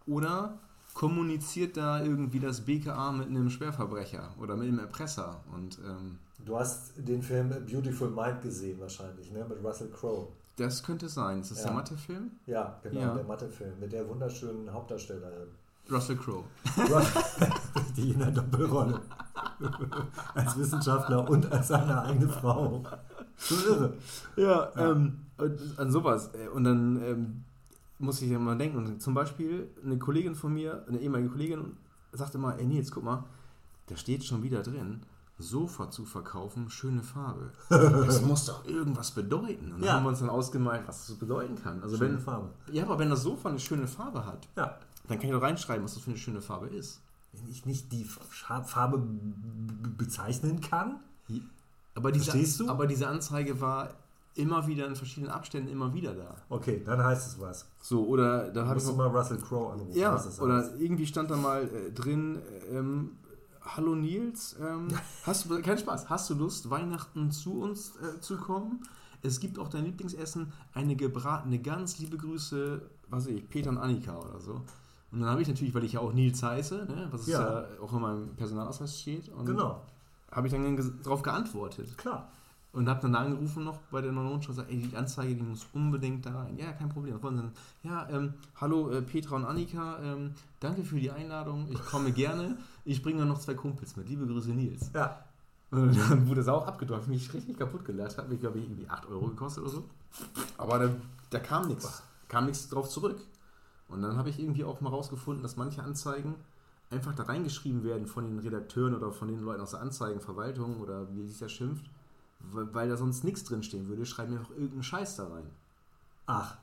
Oder 0.06 0.58
kommuniziert 0.94 1.76
da 1.76 2.02
irgendwie 2.02 2.40
das 2.40 2.60
BKA 2.62 3.12
mit 3.12 3.28
einem 3.28 3.50
Schwerverbrecher 3.50 4.30
oder 4.40 4.56
mit 4.56 4.68
einem 4.68 4.78
Erpresser? 4.78 5.40
Und 5.54 5.78
ähm, 5.86 6.18
Du 6.44 6.56
hast 6.58 6.92
den 6.96 7.22
Film 7.22 7.48
Beautiful 7.68 8.08
Mind 8.10 8.40
gesehen 8.42 8.78
wahrscheinlich, 8.80 9.32
ne? 9.32 9.44
Mit 9.48 9.62
Russell 9.64 9.88
Crowe. 9.90 10.28
das 10.56 10.82
könnte 10.82 11.08
sein. 11.08 11.40
Ist 11.40 11.50
das 11.50 11.58
Ja. 11.58 11.64
der 11.66 11.72
Mathefilm? 11.74 12.30
Ja, 12.46 12.78
genau, 12.82 13.00
Ja. 13.00 13.14
der 13.14 13.24
Mathefilm 13.24 13.72
mit 13.80 13.92
der 13.92 14.08
wunderschönen 14.08 14.72
Hauptdarstellerin. 14.72 15.48
Russell 15.90 16.16
Crowe. 16.16 16.44
Die 17.96 18.10
in 18.12 18.18
der 18.18 18.30
Doppelrolle. 18.30 19.00
als 20.34 20.56
Wissenschaftler 20.58 21.28
und 21.28 21.50
als 21.50 21.68
seine 21.68 22.02
eigene 22.02 22.28
Frau. 22.28 22.82
Schon 23.38 23.58
irre. 23.68 23.92
Ja, 24.36 24.70
Ähm, 24.76 25.18
und 25.38 25.78
an 25.78 25.90
sowas. 25.90 26.30
Äh, 26.34 26.48
Und 26.48 26.64
dann 26.64 26.96
ähm, 27.02 27.44
muss 27.98 28.20
ich 28.22 28.30
ja 28.30 28.38
mal 28.38 28.56
denken. 28.58 28.78
Und 28.78 29.02
zum 29.02 29.14
Beispiel 29.14 29.70
eine 29.84 29.98
Kollegin 29.98 30.34
von 30.34 30.52
mir, 30.54 30.84
eine 30.88 30.98
ehemalige 30.98 31.30
Kollegin, 31.30 31.76
sagte 32.12 32.38
mal, 32.38 32.58
ey 32.58 32.66
Nils, 32.66 32.90
guck 32.90 33.04
mal, 33.04 33.24
da 33.86 33.96
steht 33.96 34.24
schon 34.24 34.42
wieder 34.42 34.62
drin, 34.62 35.02
Sofa 35.38 35.90
zu 35.90 36.04
verkaufen, 36.06 36.70
schöne 36.70 37.02
Farbe. 37.02 37.52
Das 37.68 38.22
muss 38.22 38.46
doch 38.46 38.64
irgendwas 38.66 39.10
bedeuten. 39.10 39.66
Und 39.72 39.80
dann 39.80 39.82
Ja. 39.84 39.92
haben 39.94 40.04
wir 40.04 40.08
uns 40.08 40.20
dann 40.20 40.30
ausgemalt, 40.30 40.82
was 40.88 41.06
das 41.08 41.16
bedeuten 41.16 41.56
kann. 41.62 41.82
Also 41.82 41.96
Schöne 41.98 42.14
wenn, 42.14 42.20
Farbe. 42.20 42.48
Ja, 42.72 42.84
aber 42.84 42.98
wenn 42.98 43.10
das 43.10 43.22
Sofa 43.22 43.50
eine 43.50 43.58
schöne 43.60 43.86
Farbe 43.86 44.24
hat, 44.24 44.48
Ja. 44.56 44.78
dann 45.08 45.18
kann 45.18 45.26
ich 45.28 45.32
doch 45.34 45.42
reinschreiben, 45.42 45.84
was 45.84 45.92
das 45.94 46.02
für 46.04 46.10
eine 46.10 46.18
schöne 46.18 46.40
Farbe 46.40 46.68
ist. 46.68 47.02
Wenn 47.32 47.50
ich 47.50 47.66
nicht 47.66 47.92
die 47.92 48.04
Farbe 48.04 49.02
bezeichnen 49.96 50.60
kann, 50.60 51.00
Aber 51.94 52.12
diese, 52.12 52.68
aber 52.68 52.86
diese 52.86 53.08
Anzeige 53.08 53.60
war 53.60 53.90
immer 54.36 54.66
wieder 54.66 54.86
in 54.86 54.94
verschiedenen 54.96 55.32
Abständen 55.32 55.68
immer 55.70 55.92
wieder 55.94 56.14
da. 56.14 56.34
okay, 56.48 56.82
dann 56.84 57.02
heißt 57.02 57.26
es 57.26 57.40
was. 57.40 57.66
So, 57.80 58.06
oder 58.06 58.50
da 58.50 58.66
habe 58.66 58.78
ich 58.78 58.84
noch 58.84 58.92
du 58.92 58.96
mal 58.98 59.08
Russell 59.08 59.38
Crowe 59.38 59.72
anrufen. 59.72 59.92
Ja, 59.98 60.12
was 60.14 60.24
das 60.24 60.40
oder 60.40 60.56
heißt. 60.58 60.72
irgendwie 60.78 61.06
stand 61.06 61.30
da 61.30 61.36
mal 61.36 61.64
äh, 61.64 61.90
drin, 61.92 62.38
ähm, 62.70 63.12
hallo 63.62 63.94
Nils, 63.94 64.56
ähm, 64.60 64.88
hast 65.24 65.50
du, 65.50 65.60
kein 65.62 65.78
Spaß, 65.78 66.08
hast 66.10 66.30
du 66.30 66.34
Lust, 66.34 66.68
Weihnachten 66.70 67.30
zu 67.30 67.60
uns 67.60 67.92
äh, 67.96 68.20
zu 68.20 68.36
kommen? 68.36 68.82
Es 69.22 69.40
gibt 69.40 69.58
auch 69.58 69.68
dein 69.68 69.84
Lieblingsessen, 69.84 70.52
eine 70.74 70.94
gebratene 70.94 71.58
Gans, 71.58 71.98
liebe 71.98 72.16
Grüße, 72.16 72.82
was 73.08 73.24
weiß 73.26 73.32
ich, 73.32 73.48
Peter 73.48 73.70
und 73.70 73.78
Annika 73.78 74.16
oder 74.18 74.38
so. 74.40 74.60
Und 75.12 75.20
dann 75.20 75.30
habe 75.30 75.40
ich 75.42 75.48
natürlich, 75.48 75.74
weil 75.74 75.84
ich 75.84 75.94
ja 75.94 76.00
auch 76.00 76.12
Nils 76.12 76.42
heiße, 76.42 76.74
ne, 76.88 77.08
was 77.10 77.26
Ja. 77.26 77.62
ja. 77.62 77.66
auch 77.82 77.92
in 77.94 78.00
meinem 78.02 78.36
Personalausweis 78.36 79.00
steht, 79.00 79.28
und 79.30 79.46
Genau, 79.46 79.82
habe 80.30 80.46
ich 80.46 80.52
dann 80.52 80.76
darauf 81.02 81.22
geantwortet. 81.22 81.96
klar. 81.96 82.30
Und 82.76 82.90
habe 82.90 83.00
dann 83.00 83.14
da 83.14 83.20
angerufen 83.20 83.64
noch 83.64 83.78
bei 83.90 84.02
der 84.02 84.12
Neuronshow 84.12 84.50
und 84.50 84.56
gesagt, 84.56 84.70
ey, 84.70 84.76
die 84.76 84.94
Anzeige, 84.94 85.34
die 85.34 85.42
muss 85.42 85.66
unbedingt 85.72 86.26
da 86.26 86.42
rein. 86.42 86.58
Ja, 86.58 86.72
kein 86.72 86.90
Problem. 86.90 87.14
Was 87.14 87.22
wollen 87.22 87.36
Sie 87.36 87.42
denn? 87.42 87.52
Ja, 87.90 88.06
ähm, 88.10 88.34
hallo 88.60 88.90
äh, 88.90 89.00
Petra 89.00 89.36
und 89.36 89.46
Annika, 89.46 89.98
ähm, 90.02 90.34
danke 90.60 90.84
für 90.84 91.00
die 91.00 91.10
Einladung. 91.10 91.66
Ich 91.70 91.82
komme 91.86 92.12
gerne. 92.12 92.58
Ich 92.84 93.02
bringe 93.02 93.20
dann 93.20 93.28
noch 93.28 93.38
zwei 93.38 93.54
Kumpels 93.54 93.96
mit. 93.96 94.10
Liebe 94.10 94.26
Grüße, 94.26 94.50
Nils. 94.50 94.90
Ja, 94.94 95.24
Und 95.70 95.96
dann 95.96 96.28
wurde 96.28 96.42
es 96.42 96.48
auch 96.48 96.66
abgedruckt. 96.66 97.08
Mich 97.08 97.32
richtig 97.32 97.56
kaputt 97.56 97.82
gelacht. 97.86 98.18
Hat 98.18 98.28
mich, 98.28 98.40
glaube 98.40 98.58
ich, 98.58 98.64
irgendwie 98.64 98.86
8 98.88 99.08
Euro 99.08 99.28
gekostet 99.28 99.64
oder 99.64 99.72
so. 99.72 99.84
Aber 100.58 100.78
da, 100.78 100.90
da 101.30 101.38
kam 101.38 101.68
nichts. 101.68 102.02
Kam 102.28 102.44
nichts 102.44 102.68
drauf 102.68 102.90
zurück. 102.90 103.18
Und 103.88 104.02
dann 104.02 104.18
habe 104.18 104.28
ich 104.28 104.38
irgendwie 104.38 104.64
auch 104.64 104.82
mal 104.82 104.90
rausgefunden, 104.90 105.42
dass 105.42 105.56
manche 105.56 105.82
Anzeigen 105.82 106.34
einfach 106.90 107.14
da 107.14 107.22
reingeschrieben 107.22 107.84
werden 107.84 108.06
von 108.06 108.24
den 108.24 108.38
Redakteuren 108.38 108.94
oder 108.94 109.12
von 109.12 109.28
den 109.28 109.40
Leuten 109.40 109.62
aus 109.62 109.70
der 109.70 109.80
Anzeigenverwaltung 109.80 110.80
oder 110.80 111.12
wie 111.14 111.26
sich 111.26 111.38
das 111.38 111.52
schimpft, 111.52 111.86
weil, 112.52 112.88
da 112.88 112.96
sonst 112.96 113.24
nichts 113.24 113.44
drinstehen 113.44 113.88
würde, 113.88 114.04
schreiben 114.06 114.32
wir 114.32 114.38
einfach 114.40 114.52
irgendeinen 114.52 114.82
Scheiß 114.82 115.16
da 115.16 115.28
rein. 115.28 115.44
ach, 116.26 116.56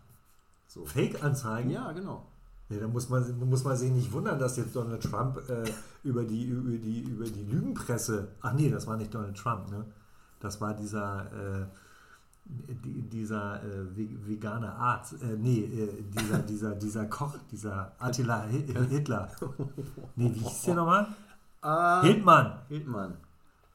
So. 0.67 0.85
Fake-Anzeigen? 0.85 1.69
Ja, 1.69 1.91
genau. 1.91 2.25
Ja, 2.69 2.79
da 2.79 2.87
muss 2.87 3.09
man, 3.09 3.49
muss 3.49 3.63
man 3.63 3.75
sich 3.77 3.91
nicht 3.91 4.11
wundern, 4.11 4.39
dass 4.39 4.57
jetzt 4.57 4.75
Donald 4.75 5.03
Trump 5.03 5.37
äh, 5.49 5.63
über, 6.03 6.23
die, 6.23 6.45
über, 6.45 6.71
die, 6.77 7.01
über 7.01 7.25
die 7.25 7.43
Lügenpresse. 7.43 8.29
Ach 8.41 8.53
nee, 8.53 8.69
das 8.69 8.87
war 8.87 8.97
nicht 8.97 9.13
Donald 9.13 9.37
Trump, 9.37 9.69
ne? 9.69 9.85
Das 10.39 10.59
war 10.59 10.73
dieser, 10.73 11.25
äh, 11.61 11.65
die, 12.45 13.01
dieser 13.03 13.61
äh, 13.63 13.85
ve- 13.95 14.27
vegane 14.27 14.71
Arzt. 14.73 15.13
Äh, 15.21 15.35
nee, 15.37 15.59
äh, 15.65 16.01
dieser, 16.03 16.39
dieser, 16.39 16.75
dieser 16.75 17.05
Koch, 17.05 17.35
dieser 17.51 17.91
Attila 17.99 18.43
Hi- 18.43 18.65
Hitler. 18.89 19.29
Nee, 20.15 20.33
wie 20.33 20.39
hieß 20.39 20.63
der 20.63 20.75
nochmal? 20.75 21.07
Ah, 21.61 22.01
Hildmann. 22.01 22.59
Hildmann. 22.69 23.17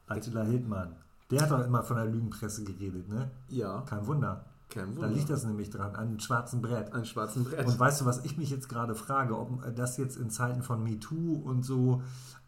Attila 0.07 0.43
Hildmann. 0.43 0.95
Der 1.31 1.41
hat 1.41 1.51
doch 1.51 1.63
immer 1.65 1.83
von 1.83 1.97
der 1.97 2.05
Lügenpresse 2.07 2.63
geredet, 2.63 3.07
ne? 3.07 3.29
Ja, 3.49 3.81
Kein 3.81 4.05
Wunder. 4.07 4.45
kein 4.69 4.95
Da 4.95 5.01
Wunder. 5.03 5.07
liegt 5.09 5.29
das 5.29 5.43
nämlich 5.45 5.69
dran, 5.69 5.91
an 5.95 6.07
einem 6.07 6.19
schwarzen 6.19 6.61
Brett. 6.61 6.91
Ein 6.93 7.05
schwarzen 7.05 7.43
Brett. 7.43 7.67
Und 7.67 7.79
weißt 7.79 8.01
du, 8.01 8.05
was 8.05 8.25
ich 8.25 8.37
mich 8.37 8.49
jetzt 8.49 8.67
gerade 8.69 8.95
frage, 8.95 9.37
ob 9.37 9.75
das 9.75 9.97
jetzt 9.97 10.17
in 10.17 10.29
Zeiten 10.31 10.63
von 10.63 10.83
MeToo 10.83 11.33
und 11.43 11.63
so, 11.63 12.01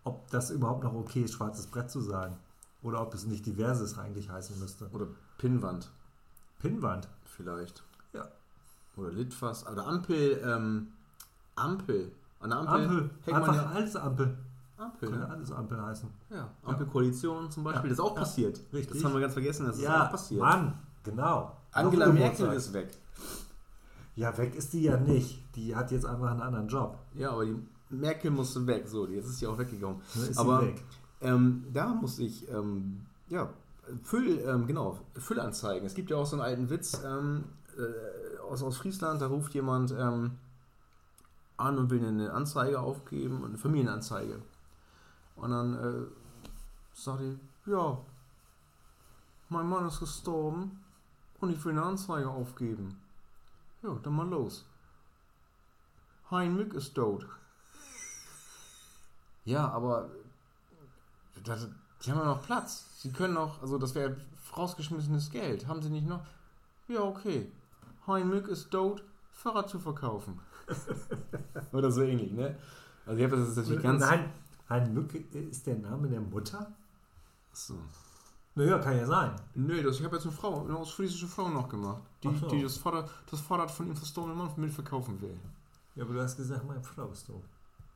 ob 0.03 0.29
das 0.31 0.50
überhaupt 0.50 0.83
noch 0.83 0.93
okay 0.95 1.21
ist, 1.23 1.33
schwarzes 1.33 1.67
Brett 1.67 1.91
zu 1.91 2.01
sagen? 2.01 2.38
Oder 2.81 3.01
ob 3.01 3.13
es 3.13 3.25
nicht 3.27 3.45
diverses 3.45 3.97
eigentlich 4.00 4.29
heißen 4.31 4.57
müsste. 4.59 4.89
Oder 4.89 5.07
Pinnwand 5.38 5.91
Pinnwand. 6.59 7.07
vielleicht. 7.25 7.83
Ja. 8.13 8.27
Oder 8.97 9.11
Litfaß. 9.11 9.67
Oder 9.67 9.85
Ampel. 9.88 10.41
Ähm, 10.43 10.88
Ampel. 11.55 12.11
An 12.39 12.50
der 12.50 12.59
Ampel. 12.59 12.88
Ampel. 12.88 13.33
Einfach 13.35 13.55
ja, 13.55 13.65
alles 13.67 13.95
Ampel. 13.95 14.38
Ampel. 14.81 15.09
Könnte 15.09 15.25
Ne? 15.25 15.29
alles 15.29 15.51
Ampel 15.51 15.81
heißen. 15.81 16.09
Ja. 16.29 16.50
Ampelkoalition 16.63 17.51
zum 17.51 17.63
Beispiel. 17.63 17.89
Das 17.89 18.00
ist 18.00 18.03
auch 18.03 18.15
passiert. 18.15 18.59
Richtig. 18.73 18.95
Das 18.97 19.03
haben 19.03 19.13
wir 19.13 19.21
ganz 19.21 19.33
vergessen. 19.33 19.65
Das 19.67 19.77
ist 19.77 19.88
auch 19.88 20.09
passiert. 20.11 20.41
Mann, 20.41 20.73
genau. 21.03 21.55
Angela 21.71 22.07
Merkel 22.07 22.51
ist 22.53 22.73
weg. 22.73 22.89
Ja, 24.15 24.38
weg 24.38 24.55
ist 24.55 24.73
die 24.73 24.83
ja 24.83 24.97
nicht. 24.97 25.55
Die 25.55 25.75
hat 25.75 25.91
jetzt 25.91 26.05
einfach 26.05 26.31
einen 26.31 26.41
anderen 26.41 26.67
Job. 26.67 26.97
Ja, 27.13 27.31
aber 27.31 27.45
die 27.45 27.55
Merkel 27.89 28.31
musste 28.31 28.65
weg. 28.67 28.88
So, 28.88 29.07
jetzt 29.07 29.27
ist 29.27 29.39
sie 29.39 29.47
auch 29.47 29.57
weggegangen. 29.57 30.01
Ist 30.15 30.38
aber 30.38 30.61
weg. 30.63 30.83
Ähm, 31.21 31.65
da 31.71 31.88
muss 31.93 32.19
ich, 32.19 32.50
ähm, 32.50 33.01
ja, 33.29 33.50
Füll, 34.03 34.39
ähm, 34.45 34.67
genau, 34.67 35.00
Füllanzeigen. 35.15 35.85
Es 35.85 35.93
gibt 35.95 36.09
ja 36.09 36.17
auch 36.17 36.25
so 36.25 36.35
einen 36.35 36.43
alten 36.45 36.69
Witz 36.69 37.01
ähm, 37.05 37.43
äh, 37.77 38.39
aus, 38.41 38.63
aus 38.63 38.77
Friesland, 38.77 39.21
da 39.21 39.27
ruft 39.27 39.53
jemand 39.53 39.91
ähm, 39.97 40.31
an 41.57 41.77
und 41.77 41.89
will 41.89 42.05
eine 42.05 42.31
Anzeige 42.31 42.79
aufgeben, 42.79 43.43
eine 43.43 43.57
Familienanzeige. 43.57 44.39
Und 45.41 45.50
dann 45.50 45.74
äh, 45.74 46.07
sagt 46.93 47.21
er, 47.21 47.74
ja, 47.74 47.98
mein 49.50 49.67
Mann 49.67 49.88
ist 49.88 50.00
gestorben 50.00 50.83
und 51.39 51.50
ich 51.50 51.65
will 51.65 51.71
eine 51.71 51.81
Anzeige 51.81 52.29
aufgeben. 52.29 53.01
Ja, 53.81 53.98
dann 54.03 54.13
mal 54.13 54.29
los. 54.29 54.65
Hein 56.29 56.55
Mück 56.55 56.75
ist 56.75 56.93
tot. 56.93 57.25
Ja, 59.43 59.67
aber 59.69 60.10
das, 61.43 61.67
die 62.05 62.12
haben 62.12 62.19
ja 62.19 62.25
noch 62.25 62.45
Platz. 62.45 62.86
Sie 63.00 63.12
können 63.12 63.33
noch, 63.33 63.63
also 63.63 63.79
das 63.79 63.95
wäre 63.95 64.15
rausgeschmissenes 64.55 65.31
Geld. 65.31 65.67
Haben 65.67 65.81
sie 65.81 65.89
nicht 65.89 66.07
noch? 66.07 66.24
Ja, 66.88 67.01
okay. 67.01 67.51
Hein 68.05 68.29
Mück 68.29 68.48
ist 68.48 68.69
tot, 68.69 69.03
Fahrrad 69.31 69.67
zu 69.69 69.79
verkaufen. 69.79 70.39
Oder 71.71 71.91
so 71.91 72.03
ähnlich, 72.03 72.31
ne? 72.31 72.60
Also 73.07 73.17
ich 73.17 73.25
habe 73.25 73.38
das 73.38 73.48
jetzt 73.48 73.57
natürlich 73.57 73.81
ganz... 73.81 74.01
Nein, 74.01 74.31
ein 74.71 74.93
Mücke 74.93 75.17
ist 75.39 75.67
der 75.67 75.77
Name 75.77 76.07
der 76.07 76.21
Mutter? 76.21 76.71
So. 77.53 77.75
Naja, 78.55 78.79
kann 78.79 78.97
ja 78.97 79.05
sein. 79.05 79.31
Nee, 79.53 79.81
das, 79.81 79.99
ich 79.99 80.05
habe 80.05 80.15
jetzt 80.15 80.25
eine 80.25 80.33
Frau, 80.35 80.63
eine 80.65 80.75
ausfriesische 80.77 81.27
Frau 81.27 81.49
noch 81.49 81.69
gemacht, 81.69 82.01
die, 82.23 82.35
so. 82.37 82.47
die 82.47 82.61
das, 82.63 82.77
Fahrrad, 82.77 83.09
das 83.29 83.39
Fahrrad 83.41 83.71
von 83.71 83.87
ihrem 83.87 83.95
verstorbenen 83.97 84.37
Mann 84.37 84.49
mitverkaufen 84.57 85.21
will. 85.21 85.37
Ja, 85.95 86.03
aber 86.03 86.13
du 86.13 86.21
hast 86.21 86.37
gesagt, 86.37 86.65
meine 86.67 86.81
Frau 86.83 87.07
ist 87.07 87.27
tot. 87.27 87.43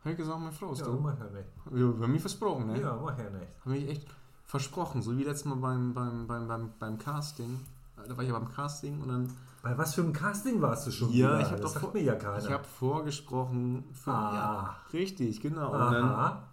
Habe 0.01 0.11
ich 0.11 0.17
gesagt, 0.17 0.39
meine 0.39 0.51
Frau 0.51 0.71
ist 0.73 0.79
Ja, 0.79 0.85
tot. 0.85 1.01
mach 1.01 1.17
ja 1.17 1.25
nicht. 1.25 1.47
Ja, 1.71 1.97
wir 1.97 2.03
haben 2.03 2.11
mich 2.11 2.21
versprochen, 2.21 2.67
ne? 2.67 2.79
Ja, 2.81 2.95
mach 3.01 3.17
ja 3.17 3.29
nicht. 3.29 3.47
Habe 3.65 3.77
ich 3.77 3.89
echt 3.89 4.07
versprochen, 4.45 5.01
so 5.01 5.17
wie 5.17 5.23
letztes 5.23 5.45
Mal 5.45 5.55
beim, 5.55 5.93
beim, 5.93 6.27
beim, 6.27 6.47
beim, 6.47 6.69
beim 6.79 6.97
Casting. 6.97 7.59
Da 7.95 8.15
war 8.15 8.23
ich 8.23 8.29
ja 8.29 8.37
beim 8.37 8.51
Casting 8.51 9.01
und 9.01 9.07
dann. 9.09 9.31
Bei 9.63 9.77
was 9.77 9.95
für 9.95 10.01
einem 10.03 10.13
Casting 10.13 10.61
warst 10.61 10.85
du 10.87 10.91
schon 10.91 11.09
Ja, 11.11 11.29
wieder? 11.29 11.39
ich 11.41 11.51
habe 11.51 11.61
doch 11.61 11.75
vor- 11.79 11.93
mir 11.93 12.03
ja 12.03 12.15
keiner. 12.15 12.37
Ich 12.37 12.51
habe 12.51 12.63
vorgesprochen 12.63 13.83
für. 13.93 14.11
Ah. 14.11 14.33
Ja, 14.35 14.75
richtig, 14.93 15.41
genau. 15.41 15.71
Und 15.73 15.79
dann, 15.79 16.03
Aha. 16.03 16.43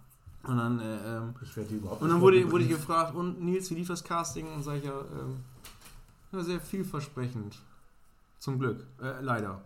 Und 0.43 0.57
dann, 0.57 0.79
äh, 0.79 1.17
ähm, 1.17 1.33
Ich 1.41 1.55
werde 1.55 1.73
überhaupt 1.75 2.01
und 2.01 2.09
dann 2.09 2.21
wurde, 2.21 2.51
wurde 2.51 2.63
ich 2.65 2.69
gefragt, 2.69 3.15
und 3.15 3.41
Nils, 3.41 3.69
wie 3.71 3.75
lief 3.75 3.87
das 3.87 4.03
Casting? 4.03 4.51
Und 4.53 4.63
sage 4.63 4.79
ich 4.79 4.83
ja, 4.85 4.99
ähm, 4.99 5.37
ja, 6.31 6.41
sehr 6.43 6.59
vielversprechend. 6.59 7.57
Zum 8.39 8.59
Glück. 8.59 8.85
Äh, 9.01 9.21
leider. 9.21 9.61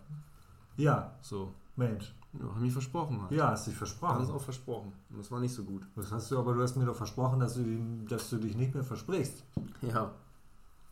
Ja, 0.77 1.15
So. 1.21 1.53
Mensch. 1.75 2.13
Ja, 2.33 2.45
haben 2.53 2.61
mich 2.61 2.73
versprochen. 2.73 3.21
Halt. 3.21 3.31
Ja, 3.31 3.49
hast 3.51 3.67
dich 3.67 3.73
Alles 3.73 3.89
versprochen. 3.91 4.31
auch 4.31 4.41
versprochen. 4.41 4.93
Und 5.09 5.17
das 5.19 5.31
war 5.31 5.39
nicht 5.39 5.53
so 5.53 5.63
gut. 5.63 5.83
Das 5.95 6.11
hast 6.11 6.29
du, 6.31 6.37
aber 6.37 6.53
du 6.53 6.61
hast 6.61 6.75
mir 6.75 6.85
doch 6.85 6.95
versprochen, 6.95 7.39
dass 7.39 7.53
du, 7.55 7.63
dass 8.07 8.29
du 8.29 8.37
dich 8.37 8.55
nicht 8.55 8.73
mehr 8.73 8.83
versprichst. 8.83 9.43
Ja. 9.81 10.11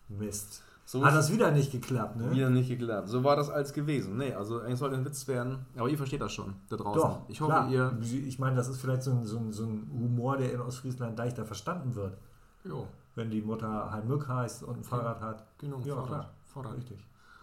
Mist. 0.07 0.63
So 0.87 1.03
Hat 1.03 1.15
das 1.15 1.31
wieder 1.31 1.49
nicht 1.49 1.71
geklappt, 1.71 2.15
ne? 2.15 2.29
wieder 2.29 2.51
nicht 2.51 2.69
geklappt. 2.69 3.09
So 3.09 3.23
war 3.23 3.35
das 3.35 3.49
als 3.49 3.73
gewesen. 3.73 4.17
Nee, 4.17 4.33
also 4.33 4.59
eigentlich 4.59 4.77
sollte 4.77 4.95
ein 4.95 5.03
Witz 5.03 5.27
werden. 5.27 5.65
Aber 5.75 5.89
ihr 5.89 5.97
versteht 5.97 6.21
das 6.21 6.31
schon, 6.31 6.53
da 6.69 6.75
draußen. 6.77 7.01
Doch, 7.01 7.21
ich 7.27 7.41
hoffe, 7.41 7.51
klar. 7.51 7.69
ihr. 7.69 7.97
Ich 8.01 8.37
meine, 8.37 8.55
das 8.55 8.67
ist 8.67 8.79
vielleicht 8.79 9.01
so 9.01 9.11
ein, 9.11 9.25
so, 9.25 9.39
ein, 9.39 9.51
so 9.51 9.65
ein 9.65 9.89
Humor, 9.91 10.37
der 10.37 10.53
in 10.53 10.61
Ostfriesland 10.61 11.17
leichter 11.17 11.43
verstanden 11.43 11.95
wird. 11.95 12.15
Jo. 12.63 12.87
Wenn 13.15 13.31
die 13.31 13.41
Mutter 13.41 13.91
Heimück 13.91 14.27
heißt 14.27 14.63
und 14.63 14.77
ein 14.77 14.83
Fahrrad 14.83 15.21
hat. 15.21 15.45
Genau, 15.57 15.79
ja, 15.79 15.95
Fahrrad. 15.95 16.07
klar. 16.07 16.29
Fahrrad. 16.53 16.77
Richtig. 16.77 16.99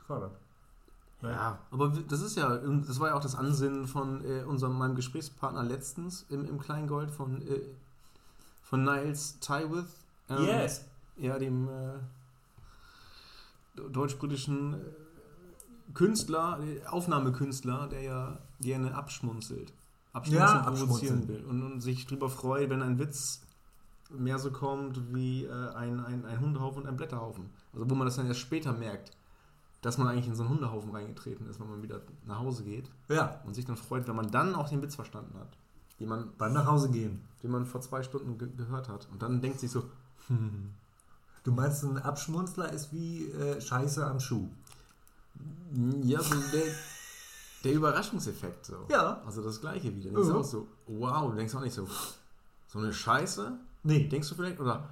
Fahrrad. 0.06 0.30
Ja, 1.22 1.58
aber 1.70 1.92
das 2.08 2.20
ist 2.20 2.36
ja, 2.36 2.56
das 2.56 2.98
war 2.98 3.08
ja 3.08 3.14
auch 3.14 3.20
das 3.20 3.34
Ansinnen 3.36 3.86
von 3.86 4.24
äh, 4.24 4.42
unserem, 4.42 4.76
meinem 4.76 4.96
Gesprächspartner 4.96 5.62
letztens 5.62 6.26
im, 6.30 6.44
im 6.44 6.58
Kleingold 6.60 7.10
von, 7.10 7.42
äh, 7.42 7.60
von 8.62 8.84
Niles 8.84 9.38
Tywith. 9.40 10.04
Ähm, 10.28 10.44
Yes. 10.44 10.84
Ja, 11.16 11.38
dem 11.38 11.68
äh, 11.68 11.98
deutsch-britischen 13.76 14.74
äh, 14.74 14.78
Künstler, 15.94 16.60
äh, 16.62 16.84
Aufnahmekünstler, 16.86 17.88
der 17.88 18.02
ja 18.02 18.38
gerne 18.60 18.94
abschmunzelt. 18.94 19.72
Abschmunzeln 20.12 20.48
Ja, 20.64 20.70
provozieren 20.70 21.28
will 21.28 21.44
und, 21.44 21.62
und 21.62 21.80
sich 21.80 22.06
drüber 22.06 22.28
freut, 22.28 22.68
wenn 22.70 22.82
ein 22.82 22.98
Witz 22.98 23.42
mehr 24.10 24.38
so 24.38 24.50
kommt 24.50 25.14
wie 25.14 25.44
äh, 25.44 25.50
ein, 25.74 26.00
ein, 26.00 26.26
ein 26.26 26.38
Hundehaufen 26.40 26.82
und 26.82 26.88
ein 26.88 26.96
Blätterhaufen. 26.96 27.48
Also 27.72 27.88
wo 27.88 27.94
man 27.94 28.06
das 28.06 28.16
dann 28.16 28.26
erst 28.26 28.40
später 28.40 28.72
merkt, 28.72 29.12
dass 29.80 29.96
man 29.96 30.06
eigentlich 30.08 30.28
in 30.28 30.34
so 30.34 30.42
einen 30.42 30.50
Hundehaufen 30.52 30.90
reingetreten 30.90 31.46
ist, 31.48 31.58
wenn 31.60 31.68
man 31.70 31.82
wieder 31.82 32.02
nach 32.26 32.40
Hause 32.40 32.62
geht 32.62 32.90
Ja. 33.08 33.40
und 33.46 33.54
sich 33.54 33.64
dann 33.64 33.76
freut, 33.76 34.06
wenn 34.06 34.14
man 34.16 34.30
dann 34.30 34.54
auch 34.54 34.68
den 34.68 34.82
Witz 34.82 34.94
verstanden 34.94 35.34
hat, 35.38 35.56
den 35.98 36.08
man, 36.10 36.30
Beim 36.36 36.52
nach 36.52 36.66
Hause 36.66 36.90
gehen. 36.90 37.22
den 37.42 37.50
man 37.50 37.64
vor 37.64 37.80
zwei 37.80 38.02
Stunden 38.02 38.36
ge 38.36 38.48
gehört 38.54 38.88
hat. 38.90 39.08
Und 39.10 39.22
dann 39.22 39.40
denkt 39.40 39.60
sich 39.60 39.70
so, 39.70 39.84
Du 41.44 41.52
meinst, 41.52 41.82
ein 41.82 41.98
Abschmunzler 41.98 42.72
ist 42.72 42.92
wie 42.92 43.26
äh, 43.30 43.60
Scheiße 43.60 44.06
am 44.06 44.20
Schuh. 44.20 44.48
Ja, 46.02 46.22
so 46.22 46.34
der, 46.52 46.62
der 47.64 47.72
Überraschungseffekt 47.72 48.66
so. 48.66 48.86
Ja. 48.88 49.20
Also 49.26 49.42
das 49.42 49.60
gleiche 49.60 49.94
wieder. 49.94 50.10
Denkst 50.10 50.28
du 50.28 50.34
Mhm. 50.34 50.40
auch 50.40 50.44
so, 50.44 50.68
wow, 50.86 51.30
du 51.30 51.36
denkst 51.36 51.54
auch 51.54 51.60
nicht 51.62 51.74
so, 51.74 51.88
so 52.68 52.78
eine 52.78 52.92
Scheiße? 52.92 53.58
Nee. 53.82 54.06
Denkst 54.08 54.28
du 54.28 54.34
vielleicht, 54.34 54.60
oder, 54.60 54.88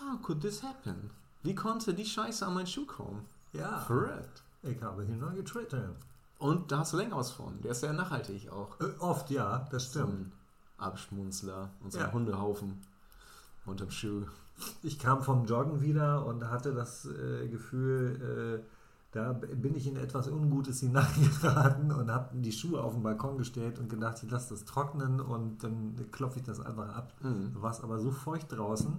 how 0.00 0.20
could 0.22 0.40
this 0.40 0.62
happen? 0.62 1.10
Wie 1.42 1.54
konnte 1.54 1.94
die 1.94 2.04
Scheiße 2.06 2.44
an 2.46 2.54
meinen 2.54 2.66
Schuh 2.66 2.86
kommen? 2.86 3.24
Ja. 3.52 3.80
Verrückt. 3.80 4.42
Ich 4.62 4.80
habe 4.82 5.04
hineingetreten. 5.04 5.94
Und 6.38 6.72
da 6.72 6.78
hast 6.80 6.92
du 6.94 6.96
länger 6.96 7.16
was 7.16 7.30
von. 7.30 7.60
Der 7.60 7.72
ist 7.72 7.80
sehr 7.80 7.92
nachhaltig 7.92 8.50
auch. 8.50 8.78
Äh, 8.80 8.92
oft, 8.98 9.30
ja, 9.30 9.66
das 9.70 9.84
So 9.92 10.00
stimmt. 10.00 10.12
ein 10.14 10.32
Abschmunzler 10.78 11.70
und 11.80 11.92
so 11.92 11.98
ein 11.98 12.06
Ja. 12.06 12.12
Hundehaufen 12.12 12.80
unterm 13.66 13.90
Schuh. 13.90 14.24
Ich 14.82 14.98
kam 14.98 15.22
vom 15.22 15.46
Joggen 15.46 15.80
wieder 15.80 16.26
und 16.26 16.48
hatte 16.50 16.72
das 16.72 17.06
äh, 17.06 17.48
Gefühl, 17.48 18.60
äh, 18.60 18.66
da 19.12 19.32
bin 19.32 19.74
ich 19.74 19.88
in 19.88 19.96
etwas 19.96 20.28
Ungutes 20.28 20.80
hineingeraten 20.80 21.90
und 21.90 22.10
habe 22.10 22.28
die 22.38 22.52
Schuhe 22.52 22.80
auf 22.80 22.94
den 22.94 23.02
Balkon 23.02 23.38
gestellt 23.38 23.78
und 23.78 23.88
gedacht, 23.88 24.22
ich 24.22 24.30
lasse 24.30 24.50
das 24.54 24.64
trocknen 24.64 25.20
und 25.20 25.64
dann 25.64 25.96
klopfe 26.12 26.38
ich 26.38 26.44
das 26.44 26.60
einfach 26.60 26.94
ab. 26.94 27.12
Mhm. 27.22 27.50
War 27.54 27.72
es 27.72 27.80
aber 27.80 27.98
so 27.98 28.12
feucht 28.12 28.52
draußen, 28.52 28.98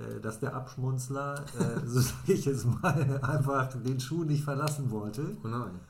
äh, 0.00 0.20
dass 0.20 0.40
der 0.40 0.54
Abschmunzler, 0.54 1.44
äh, 1.58 1.80
so 1.86 2.00
sage 2.00 2.32
ich 2.32 2.44
jetzt 2.46 2.66
mal, 2.66 3.20
einfach 3.22 3.72
den 3.74 4.00
Schuh 4.00 4.24
nicht 4.24 4.42
verlassen 4.42 4.90
wollte. 4.90 5.36
Oh 5.44 5.48
nein. 5.48 5.80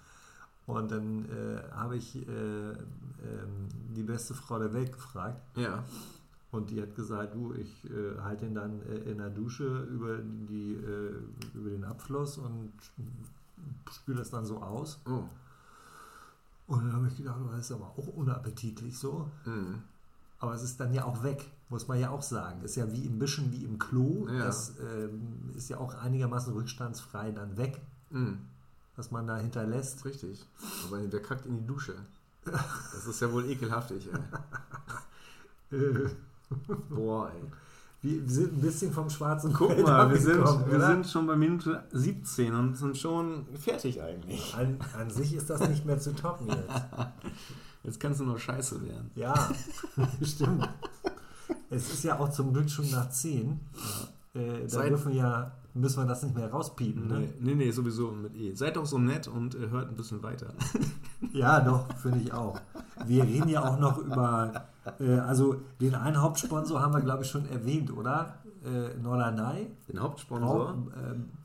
Und 0.66 0.90
dann 0.90 1.24
äh, 1.24 1.74
habe 1.74 1.96
ich 1.96 2.16
äh, 2.16 2.20
ähm, 2.30 3.68
die 3.96 4.02
beste 4.02 4.34
Frau 4.34 4.58
der 4.58 4.72
Welt 4.72 4.92
gefragt. 4.92 5.40
Ja. 5.56 5.82
Und 6.52 6.68
die 6.70 6.80
hat 6.82 6.94
gesagt, 6.94 7.34
du, 7.34 7.54
ich 7.54 7.84
äh, 7.90 8.20
halte 8.20 8.44
ihn 8.46 8.54
dann 8.54 8.82
äh, 8.82 9.10
in 9.10 9.18
der 9.18 9.30
Dusche 9.30 9.84
über, 9.84 10.18
die, 10.18 10.74
äh, 10.74 11.14
über 11.54 11.70
den 11.70 11.82
Abfluss 11.82 12.36
und 12.36 12.72
spüle 13.90 14.18
das 14.18 14.30
dann 14.30 14.44
so 14.44 14.58
aus. 14.62 15.00
Oh. 15.06 15.22
Und 16.66 16.84
dann 16.84 16.92
habe 16.92 17.08
ich 17.08 17.16
gedacht, 17.16 17.38
das 17.50 17.60
ist 17.60 17.72
aber 17.72 17.86
auch 17.86 18.06
unappetitlich 18.06 18.98
so. 18.98 19.30
Mhm. 19.46 19.82
Aber 20.40 20.52
es 20.52 20.62
ist 20.62 20.78
dann 20.78 20.92
ja 20.92 21.04
auch 21.06 21.22
weg, 21.22 21.50
muss 21.70 21.88
man 21.88 21.98
ja 21.98 22.10
auch 22.10 22.22
sagen. 22.22 22.60
Ist 22.62 22.76
ja 22.76 22.90
wie 22.92 23.06
im 23.06 23.18
Bischen, 23.18 23.50
wie 23.50 23.64
im 23.64 23.78
Klo. 23.78 24.28
Ja. 24.28 24.44
Das 24.44 24.74
ähm, 24.78 25.50
ist 25.56 25.70
ja 25.70 25.78
auch 25.78 25.94
einigermaßen 25.94 26.52
rückstandsfrei 26.52 27.30
dann 27.32 27.56
weg, 27.56 27.80
Mhm. 28.10 28.40
was 28.96 29.10
man 29.10 29.26
da 29.26 29.38
hinterlässt. 29.38 30.04
Richtig. 30.04 30.46
Aber 30.86 31.00
wer 31.10 31.22
kackt 31.22 31.46
in 31.46 31.56
die 31.60 31.66
Dusche? 31.66 31.94
Das 32.44 33.06
ist 33.06 33.20
ja 33.20 33.32
wohl 33.32 33.46
ekelhaftig, 33.48 34.06
ey. 34.12 34.20
Boah, 36.90 37.30
ey. 37.34 37.42
wir, 38.02 38.28
sind 38.28 38.52
ein 38.54 38.60
bisschen 38.60 38.92
vom 38.92 39.08
schwarzen 39.10 39.52
Guck 39.52 39.72
Feld 39.72 39.86
mal, 39.86 40.10
wir 40.10 40.20
sind, 40.20 40.38
wir 40.38 40.76
oder? 40.76 40.86
sind 40.88 41.06
schon 41.06 41.26
bei 41.26 41.36
Minute 41.36 41.84
17 41.92 42.54
und 42.54 42.76
sind 42.76 42.96
schon 42.98 43.46
fertig 43.58 44.02
eigentlich. 44.02 44.54
An, 44.54 44.78
an 44.98 45.10
sich 45.10 45.34
ist 45.34 45.48
das 45.50 45.68
nicht 45.68 45.84
mehr 45.84 45.98
zu 45.98 46.14
toppen 46.14 46.48
jetzt. 46.48 46.58
Jetzt 47.84 47.98
kannst 47.98 48.20
du 48.20 48.24
nur 48.24 48.38
scheiße 48.38 48.80
werden. 48.84 49.10
Ja, 49.16 49.34
stimmt. 50.22 50.68
Es 51.68 51.92
ist 51.92 52.04
ja 52.04 52.16
auch 52.16 52.30
zum 52.30 52.52
Glück 52.52 52.70
schon 52.70 52.88
nach 52.90 53.10
10. 53.10 53.58
Äh, 54.34 54.60
da 54.62 54.68
Seit- 54.68 54.90
dürfen 54.90 55.12
ja, 55.12 55.50
müssen 55.74 56.02
wir 56.02 56.06
das 56.06 56.22
nicht 56.22 56.34
mehr 56.34 56.50
rauspiepen. 56.50 57.08
Ne? 57.08 57.18
Nee, 57.18 57.28
nee, 57.40 57.54
nee, 57.54 57.70
sowieso 57.70 58.10
mit 58.10 58.34
E. 58.34 58.54
Seid 58.54 58.76
doch 58.76 58.86
so 58.86 58.98
nett 58.98 59.28
und 59.28 59.54
äh, 59.54 59.70
hört 59.70 59.88
ein 59.88 59.96
bisschen 59.96 60.22
weiter. 60.22 60.48
Ja, 61.32 61.60
doch, 61.60 61.86
finde 61.96 62.18
ich 62.18 62.32
auch. 62.34 62.60
Wir 63.06 63.22
reden 63.22 63.48
ja 63.48 63.62
auch 63.64 63.78
noch 63.78 63.96
über, 63.96 64.66
äh, 65.00 65.18
also 65.20 65.62
den 65.80 65.94
einen 65.94 66.20
Hauptsponsor 66.20 66.82
haben 66.82 66.92
wir, 66.92 67.00
glaube 67.00 67.22
ich, 67.22 67.30
schon 67.30 67.48
erwähnt, 67.48 67.96
oder? 67.96 68.34
Äh, 68.64 69.00
Norderney, 69.00 69.68
Den 69.88 69.96
Brau, 69.96 70.02
Hauptsponsor. 70.02 70.76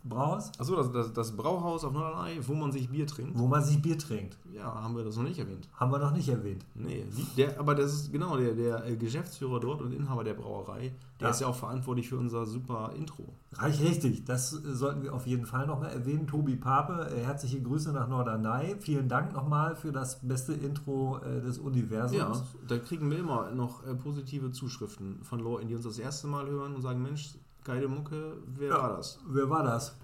Brauhaus, 0.10 0.52
Achso, 0.60 0.76
das, 0.76 0.92
das, 0.92 1.14
das 1.14 1.36
Brauhaus 1.36 1.84
auf 1.84 1.94
Norderney, 1.94 2.40
wo 2.48 2.54
man 2.54 2.72
sich 2.72 2.90
Bier 2.90 3.06
trinkt. 3.08 3.38
wo 3.38 3.48
man 3.48 3.64
sich 3.64 3.82
Bier 3.82 3.98
trinkt. 3.98 4.38
Ja, 4.54 4.74
haben 4.82 4.96
wir 4.96 5.04
das 5.04 5.16
noch 5.18 5.24
nicht 5.24 5.38
erwähnt. 5.40 5.68
Haben 5.76 5.92
wir 5.92 6.00
noch 6.00 6.12
nicht 6.14 6.28
erwähnt. 6.30 6.66
Nee, 6.76 7.06
der, 7.38 7.60
aber 7.60 7.76
das 7.76 7.94
ist 7.94 8.12
genau 8.12 8.38
der, 8.38 8.54
der 8.54 8.86
äh, 8.86 8.96
Geschäftsführer 8.96 9.60
dort 9.60 9.82
und 9.82 9.92
Inhaber 9.94 10.24
der 10.24 10.34
Brauerei. 10.34 10.94
Der 11.20 11.28
Ja. 11.28 11.32
ist 11.32 11.42
ja 11.42 11.48
auch 11.48 11.56
verantwortlich 11.56 12.10
für 12.10 12.18
unser 12.18 12.46
super 12.46 12.92
Intro. 12.96 13.24
Reich 13.54 13.80
richtig, 13.82 14.26
das 14.26 14.54
äh, 14.54 14.74
sollten 14.76 15.04
wir 15.04 15.14
auf 15.14 15.26
jeden 15.28 15.46
Fall 15.46 15.68
nochmal 15.68 15.92
erwähnen. 15.92 16.28
Tobi 16.28 16.56
Pape, 16.56 17.10
äh, 17.16 17.24
herzliche 17.24 17.62
Grüße 17.62 17.92
nach 17.92 18.08
Norderney. 18.08 18.76
Vielen 18.80 19.10
Dank 19.10 19.34
nochmal 19.34 19.76
für 19.76 19.92
das 19.92 20.20
beste 20.28 20.54
Intro 20.54 21.20
des 21.20 21.58
Universums. 21.60 22.18
Ja, 22.18 22.44
da 22.68 22.78
kriegen 22.80 23.10
wir 23.10 23.20
immer 23.20 23.52
noch 23.52 23.82
positive 24.04 24.52
Zuschriften 24.52 25.20
von 25.24 25.40
Leuten, 25.40 25.68
die 25.68 25.76
uns 25.76 25.84
das 25.84 26.00
erste 26.00 26.28
Mal 26.28 26.48
hören 26.48 26.76
und 26.76 26.82
sagen, 26.82 27.02
Mensch, 27.02 27.36
geile 27.68 27.88
Mucke, 27.88 28.34
wer 28.58 28.70
Ja. 28.70 28.78
war 28.82 28.98
das? 28.98 29.20
Wer 29.28 29.50
war 29.50 29.64
das? 29.64 29.96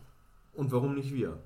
Und 0.54 0.72
warum 0.72 0.94
nicht 0.96 1.12
wir? 1.14 1.38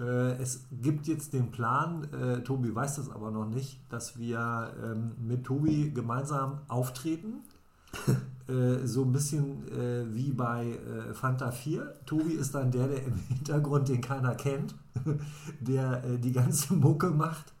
Äh, 0.00 0.32
es 0.42 0.64
gibt 0.82 1.06
jetzt 1.06 1.32
den 1.32 1.50
Plan, 1.50 2.04
äh, 2.12 2.42
Tobi 2.42 2.74
weiß 2.74 2.96
das 2.96 3.10
aber 3.10 3.30
noch 3.30 3.46
nicht, 3.46 3.80
dass 3.92 4.18
wir 4.18 4.72
ähm, 4.82 5.12
mit 5.20 5.44
Tobi 5.44 5.90
gemeinsam 5.92 6.58
auftreten. 6.68 7.42
äh, 8.48 8.86
so 8.86 9.02
ein 9.02 9.12
bisschen 9.12 9.66
äh, 9.68 10.04
wie 10.14 10.30
bei 10.32 10.72
äh, 10.72 11.14
Fanta 11.14 11.50
4. 11.50 11.94
Tobi 12.06 12.32
ist 12.34 12.54
dann 12.54 12.70
der, 12.70 12.88
der 12.88 13.04
im 13.04 13.14
Hintergrund, 13.28 13.88
den 13.88 14.00
keiner 14.00 14.34
kennt, 14.34 14.74
der 15.60 16.00
die 16.18 16.32
ganze 16.32 16.74
Mucke 16.74 17.10
macht. 17.10 17.52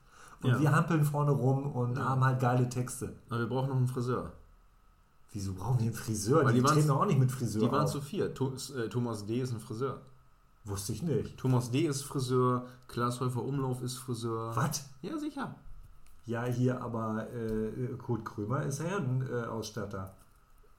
Und 0.42 0.50
Ja. 0.50 0.60
wir 0.60 0.76
hampeln 0.76 1.04
vorne 1.04 1.32
rum 1.32 1.66
und 1.72 1.96
Ja. 1.96 2.10
haben 2.10 2.24
halt 2.24 2.40
geile 2.40 2.68
Texte. 2.68 3.12
Aber 3.28 3.40
wir 3.40 3.48
brauchen 3.48 3.68
noch 3.70 3.76
einen 3.76 3.88
Friseur. 3.88 4.32
Wieso 5.32 5.52
brauchen 5.54 5.78
wir 5.80 5.86
einen 5.86 5.94
Friseur? 5.94 6.44
Weil 6.44 6.54
die 6.54 6.60
die 6.60 6.64
waren- 6.64 6.86
doch 6.88 7.00
auch 7.00 7.06
nicht 7.06 7.18
mit 7.18 7.30
Friseur 7.30 7.62
Die 7.62 7.70
waren 7.72 7.84
auf. 7.84 7.90
zu 7.92 8.00
vier. 8.00 8.26
Äh, 8.26 8.88
Thomas 8.88 9.26
D. 9.26 9.40
ist 9.40 9.52
ein 9.52 9.60
Friseur. 9.60 10.00
Wusste 10.64 10.92
ich 10.92 11.02
nicht. 11.02 11.36
Thomas 11.38 11.70
D. 11.70 11.86
ist 11.86 12.02
Friseur. 12.02 12.66
Klaas 12.88 13.20
Häufer 13.20 13.42
Umlauf 13.42 13.82
ist 13.82 13.96
Friseur. 13.98 14.54
Was? 14.56 14.88
Ja, 15.02 15.16
sicher. 15.18 15.54
Ja, 16.26 16.44
hier 16.44 16.80
aber 16.82 17.26
äh, 17.32 17.94
Kurt 17.96 18.24
Krömer 18.24 18.62
ist 18.64 18.80
Herrenausstatter. 18.82 20.14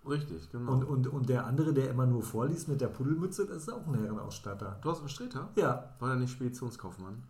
Äh. 0.06 0.08
Richtig, 0.08 0.50
genau. 0.52 0.72
und, 0.74 0.84
und, 0.86 1.08
und 1.08 1.30
der 1.30 1.46
andere, 1.46 1.74
der 1.74 1.90
immer 1.90 2.06
nur 2.06 2.24
vorliest 2.24 2.68
mit 2.68 2.82
der 2.82 2.88
Pudelmütze, 2.88 3.46
das 3.46 3.58
ist 3.64 3.70
auch 3.74 3.86
ein 3.86 3.96
Herrenausstatter. 3.96 4.80
Thorsten 4.82 5.10
Sträter? 5.10 5.50
Ja, 5.56 5.90
War 6.00 6.10
der 6.10 6.18
nicht 6.18 6.32
Speditionskaufmann? 6.32 7.24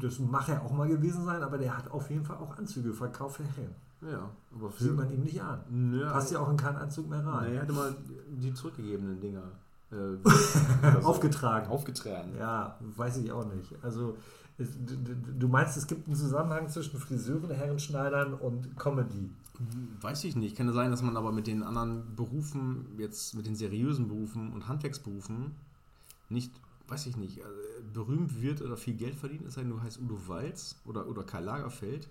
das 0.00 0.18
mag 0.18 0.48
er 0.48 0.62
auch 0.62 0.72
mal 0.72 0.88
gewesen 0.88 1.24
sein, 1.26 1.42
aber 1.42 1.58
der 1.58 1.76
hat 1.76 1.90
auf 1.90 2.08
jeden 2.10 2.24
Fall 2.24 2.38
auch 2.38 2.56
Anzüge 2.56 2.92
verkauft 2.94 3.36
für 3.36 3.44
Herren. 3.44 3.74
Ja, 4.00 4.30
aber 4.54 4.70
für. 4.70 4.84
Sieht 4.84 4.96
man 4.96 5.12
ihm 5.12 5.22
nicht 5.22 5.40
an. 5.42 5.60
Nö, 5.70 6.06
Passt 6.08 6.30
ja 6.30 6.40
auch 6.40 6.50
in 6.50 6.56
keinen 6.56 6.76
Anzug 6.76 7.08
mehr 7.08 7.24
rein. 7.24 7.52
er 7.54 7.62
hatte 7.62 7.72
mal 7.72 7.94
die 8.40 8.54
zurückgegebenen 8.54 9.20
Dinger 9.20 9.42
äh, 9.90 9.94
oder 9.96 10.22
so. 11.02 11.08
Aufgetragen. 11.08 11.68
aufgetragen. 11.68 12.32
Ja, 12.38 12.78
weiß 12.96 13.16
ich 13.18 13.32
auch 13.32 13.44
nicht. 13.52 13.74
Also, 13.82 14.16
es, 14.56 14.68
du 15.38 15.48
meinst, 15.48 15.76
es 15.76 15.86
gibt 15.86 16.06
einen 16.06 16.16
Zusammenhang 16.16 16.68
zwischen 16.68 16.98
Friseuren, 16.98 17.50
Herrenschneidern 17.50 18.34
und 18.34 18.76
Comedy. 18.78 19.30
Weiß 20.00 20.22
ich 20.24 20.36
nicht. 20.36 20.56
Kann 20.56 20.68
ja 20.68 20.72
sein, 20.72 20.90
dass 20.92 21.02
man 21.02 21.16
aber 21.16 21.32
mit 21.32 21.46
den 21.48 21.62
anderen 21.64 22.14
Berufen, 22.14 22.86
jetzt 22.98 23.34
mit 23.34 23.46
den 23.46 23.56
seriösen 23.56 24.06
Berufen 24.06 24.52
und 24.52 24.68
Handwerksberufen 24.68 25.52
nicht, 26.28 26.52
weiß 26.86 27.06
ich 27.06 27.16
nicht, 27.16 27.38
äh, 27.38 27.42
berühmt 27.92 28.40
wird 28.40 28.62
oder 28.62 28.76
viel 28.76 28.94
Geld 28.94 29.16
verdient, 29.16 29.42
es 29.46 29.54
sei 29.54 29.62
denn, 29.62 29.70
du 29.70 29.80
heißt 29.82 30.00
Udo 30.00 30.16
Walz 30.28 30.76
oder, 30.84 31.08
oder 31.08 31.24
Karl 31.24 31.42
Lagerfeld. 31.44 32.08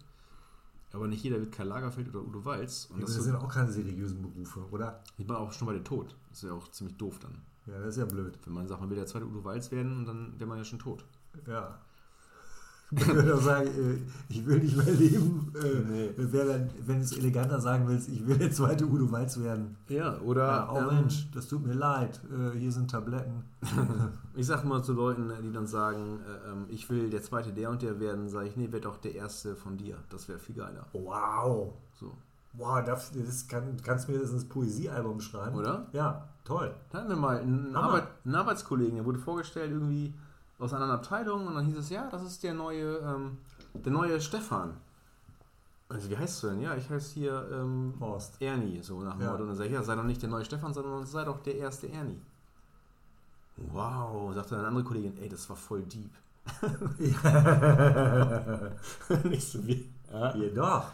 Aber 0.93 1.07
nicht 1.07 1.23
jeder 1.23 1.39
wird 1.39 1.51
Karl 1.51 1.67
Lagerfeld 1.67 2.09
oder 2.09 2.25
Udo 2.25 2.45
Walz. 2.45 2.87
Und 2.91 3.01
Das, 3.01 3.15
das, 3.15 3.25
sind 3.25 3.35
auch 3.35 3.53
keine 3.53 3.71
seriösen 3.71 4.21
Berufe, 4.21 4.61
oder? 4.71 5.03
sieht 5.17 5.27
man 5.27 5.37
auch 5.37 5.51
schon 5.51 5.67
bei 5.67 5.73
der 5.73 5.83
Tod. 5.83 6.15
Das 6.29 6.43
ist 6.43 6.49
ja 6.49 6.55
auch 6.55 6.69
ziemlich 6.69 6.97
doof 6.97 7.19
dann. 7.19 7.41
Ja, 7.65 7.79
das 7.79 7.89
ist 7.89 7.97
ja 7.97 8.05
blöd. 8.05 8.39
Wenn 8.45 8.53
man 8.53 8.67
sagt, 8.67 8.79
man 8.79 8.89
will 8.89 8.95
der 8.95 9.05
zweite 9.05 9.25
Udo 9.25 9.43
Walz 9.43 9.71
werden 9.71 9.97
und 9.97 10.05
dann 10.05 10.39
wäre 10.39 10.47
man 10.47 10.57
ja 10.57 10.63
schon 10.63 10.79
tot. 10.79 11.03
Ja. 11.45 11.79
Ich 12.89 13.05
würde 13.07 13.35
auch 13.35 13.41
sagen, 13.41 13.67
äh, 13.67 13.97
ich 14.29 14.45
will 14.45 14.59
nicht 14.59 14.77
mehr 14.77 14.93
leben. 14.93 15.53
Äh, 15.55 15.79
Nee. 15.91 16.09
wer 16.15 16.45
dann, 16.45 16.69
wenn 16.85 16.97
du 16.99 17.03
es 17.03 17.17
eleganter 17.17 17.59
sagen 17.59 17.85
willst, 17.87 18.07
ich 18.07 18.25
will 18.25 18.37
der 18.37 18.51
zweite 18.51 18.85
Udo 18.85 19.11
Walz 19.11 19.37
werden. 19.41 19.75
Ja, 19.89 20.17
oder 20.19 20.47
Ja, 20.47 20.71
oh 20.71 20.77
ähm, 20.77 20.95
Mensch, 21.01 21.29
das 21.33 21.47
tut 21.47 21.65
mir 21.65 21.73
leid. 21.73 22.21
Äh, 22.31 22.57
hier 22.57 22.71
sind 22.71 22.89
Tabletten. 22.89 23.43
ich 24.35 24.45
sag 24.45 24.63
mal 24.63 24.81
zu 24.83 24.93
Leuten, 24.93 25.29
die 25.43 25.51
dann 25.51 25.67
sagen, 25.67 26.19
äh, 26.21 26.51
ähm, 26.51 26.65
ich 26.69 26.89
will 26.89 27.09
der 27.09 27.21
zweite 27.21 27.51
der 27.51 27.69
und 27.71 27.81
der 27.81 27.99
werden, 27.99 28.29
sage 28.29 28.47
ich, 28.47 28.55
nee, 28.55 28.71
werd 28.71 28.85
doch 28.85 28.97
der 28.97 29.15
erste 29.15 29.55
von 29.57 29.75
dir. 29.77 29.97
Das 30.09 30.29
wäre 30.29 30.39
viel 30.39 30.55
geiler. 30.55 30.85
Wow. 30.93 31.73
So. 31.99 32.13
Wow, 32.53 32.83
das, 32.85 33.11
das 33.11 33.47
kann, 33.47 33.75
kannst 33.83 34.07
du 34.07 34.13
mir 34.13 34.19
das 34.19 34.31
ins 34.31 34.45
Poesiealbum 34.45 35.19
schreiben? 35.19 35.57
Oder? 35.57 35.87
Ja, 35.91 36.29
toll. 36.45 36.73
Da 36.89 36.99
hatten 36.99 37.09
wir 37.09 37.15
mal 37.17 37.37
einen. 37.39 37.75
Arbeit, 37.75 38.07
einen 38.23 38.35
Arbeitskollegen, 38.35 38.95
der 38.95 39.05
wurde 39.05 39.19
vorgestellt 39.19 39.71
irgendwie 39.71 40.13
aus 40.59 40.73
einer 40.73 40.83
anderen 40.83 40.99
Abteilung 41.01 41.47
und 41.47 41.55
dann 41.55 41.65
hieß 41.65 41.77
es, 41.77 41.89
ja, 41.89 42.07
das 42.09 42.23
ist 42.23 42.43
der 42.43 42.53
neue, 42.53 42.97
ähm, 42.97 43.37
der 43.73 43.91
neue 43.91 44.19
Stefan. 44.21 44.77
Also 45.89 46.09
wie 46.09 46.17
heißt 46.17 46.43
du 46.43 46.47
denn? 46.47 46.61
Ja, 46.61 46.75
ich 46.75 46.89
heiße 46.89 47.13
hier 47.13 47.47
ähm, 47.51 47.93
Horst. 47.99 48.41
Ernie, 48.41 48.81
so 48.81 49.01
nach 49.01 49.13
dem 49.13 49.21
Ja. 49.21 49.31
Motto. 49.31 49.43
Und 49.43 49.49
dann 49.49 49.57
sag 49.57 49.65
ich, 49.67 49.71
ja, 49.71 49.83
sei 49.83 49.95
doch 49.95 50.03
nicht 50.03 50.21
der 50.21 50.29
neue 50.29 50.43
Stefan, 50.43 50.73
sondern 50.73 51.05
sei 51.05 51.23
doch 51.23 51.41
der 51.43 51.55
erste 51.55 51.87
Ernie. 51.89 52.19
Wow, 53.71 54.33
sagte 54.35 54.57
eine 54.57 54.67
andere 54.67 54.83
Kollegin, 54.83 55.17
ey, 55.17 55.29
das 55.29 55.49
war 55.49 55.55
voll 55.55 55.81
deep. 55.83 56.11
nicht 59.25 59.47
so 59.51 59.65
wie. 59.67 59.89
Ja. 60.11 60.33
Doch. 60.55 60.85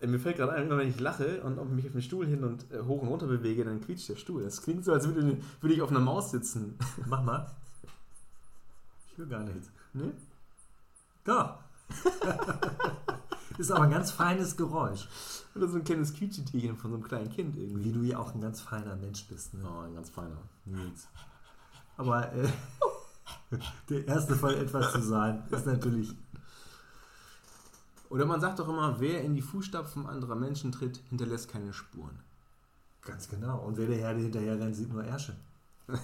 Äh, 0.00 0.06
Mir 0.06 0.18
fällt 0.18 0.36
gerade 0.36 0.52
ein, 0.52 0.68
wenn 0.70 0.88
ich 0.88 1.00
lache 1.00 1.42
und 1.42 1.74
mich 1.74 1.86
auf 1.86 1.92
den 1.92 2.02
Stuhl 2.02 2.26
hin 2.26 2.44
und 2.44 2.70
äh, 2.72 2.80
hoch 2.82 3.02
und 3.02 3.08
runter 3.08 3.26
bewege, 3.26 3.64
dann 3.64 3.80
quietscht 3.80 4.08
der 4.08 4.16
Stuhl. 4.16 4.42
Das 4.42 4.62
klingt 4.62 4.84
so, 4.84 4.92
als 4.92 5.06
würde 5.08 5.74
ich 5.74 5.82
auf 5.82 5.90
einer 5.90 6.00
Maus 6.00 6.30
sitzen. 6.30 6.76
Mach 7.06 7.22
mal. 7.22 7.46
Ich 9.12 9.18
will 9.18 9.26
gar 9.26 9.42
nichts. 9.42 9.70
Ne? 9.92 10.12
Doch. 11.24 11.58
Ist 13.58 13.70
aber 13.70 13.84
ein 13.84 13.90
ganz 13.90 14.10
feines 14.10 14.56
Geräusch. 14.56 15.06
Oder 15.54 15.68
so 15.68 15.76
ein 15.76 15.84
kleines 15.84 16.14
Quietschetierchen 16.14 16.78
von 16.78 16.90
so 16.90 16.96
einem 16.96 17.04
kleinen 17.04 17.30
Kind 17.30 17.56
irgendwie. 17.56 17.84
Wie 17.84 17.92
du 17.92 18.02
ja 18.02 18.18
auch 18.18 18.34
ein 18.34 18.40
ganz 18.40 18.62
feiner 18.62 18.96
Mensch 18.96 19.26
bist, 19.26 19.52
ne? 19.52 19.62
Oh, 19.64 19.80
ein 19.80 19.94
ganz 19.94 20.08
feiner. 20.08 20.38
Nils. 20.64 21.06
Aber 21.98 22.32
äh, 22.32 22.48
der 23.90 24.08
erste 24.08 24.34
Fall 24.34 24.54
etwas 24.54 24.92
zu 24.92 25.02
sein, 25.02 25.42
ist 25.50 25.66
natürlich. 25.66 26.16
Oder 28.08 28.24
man 28.24 28.40
sagt 28.40 28.58
doch 28.58 28.68
immer, 28.68 28.98
wer 28.98 29.22
in 29.22 29.34
die 29.34 29.42
Fußstapfen 29.42 30.06
anderer 30.06 30.36
Menschen 30.36 30.72
tritt, 30.72 31.02
hinterlässt 31.10 31.50
keine 31.50 31.74
Spuren. 31.74 32.18
Ganz 33.02 33.28
genau. 33.28 33.58
Und 33.58 33.76
wer 33.76 33.86
der 33.86 33.98
Herde 33.98 34.20
hinterher 34.20 34.58
rennt, 34.58 34.76
sieht 34.76 34.90
nur 34.90 35.04
Ärsche. 35.04 35.36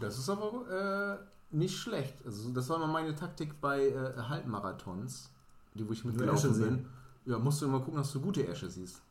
Das 0.00 0.18
ist 0.18 0.28
aber 0.28 1.18
äh, 1.50 1.56
nicht 1.56 1.76
schlecht. 1.76 2.14
Also 2.24 2.50
das 2.50 2.68
war 2.68 2.76
immer 2.76 2.86
meine 2.86 3.14
Taktik 3.14 3.60
bei 3.60 3.88
äh, 3.88 4.16
Halbmarathons, 4.16 5.30
die 5.74 5.86
wo 5.86 5.92
ich 5.92 6.04
mitgelaufen 6.04 6.60
bin. 6.60 6.86
Ja, 7.26 7.38
musst 7.38 7.60
du 7.60 7.66
immer 7.66 7.80
gucken, 7.80 7.96
dass 7.96 8.12
du 8.12 8.20
gute 8.20 8.42
Ärsche 8.42 8.70
siehst. 8.70 9.02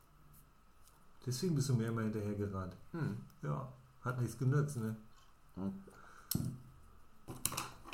Deswegen 1.25 1.55
bist 1.55 1.69
du 1.69 1.75
mir 1.75 1.87
immer 1.87 2.01
hinterher 2.01 2.33
gerannt. 2.33 2.75
Hm. 2.91 3.17
Ja, 3.43 3.67
hat 4.01 4.19
nichts 4.19 4.37
genützt, 4.37 4.77
ne? 4.77 4.95
Hm. 5.55 5.73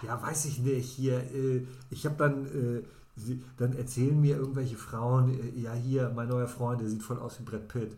Ja, 0.03 0.21
weiß 0.21 0.45
ich 0.45 0.59
nicht. 0.59 0.89
Hier, 0.91 1.19
äh, 1.33 1.65
ich 1.89 2.05
habe 2.05 2.15
dann, 2.15 2.45
äh, 2.45 2.83
sie, 3.15 3.43
dann 3.57 3.73
erzählen 3.73 4.19
mir 4.19 4.37
irgendwelche 4.37 4.77
Frauen, 4.77 5.29
äh, 5.29 5.59
ja 5.59 5.73
hier, 5.73 6.11
mein 6.15 6.29
neuer 6.29 6.47
Freund, 6.47 6.81
der 6.81 6.89
sieht 6.89 7.03
voll 7.03 7.19
aus 7.19 7.39
wie 7.39 7.43
Brad 7.43 7.67
Pitt. 7.67 7.97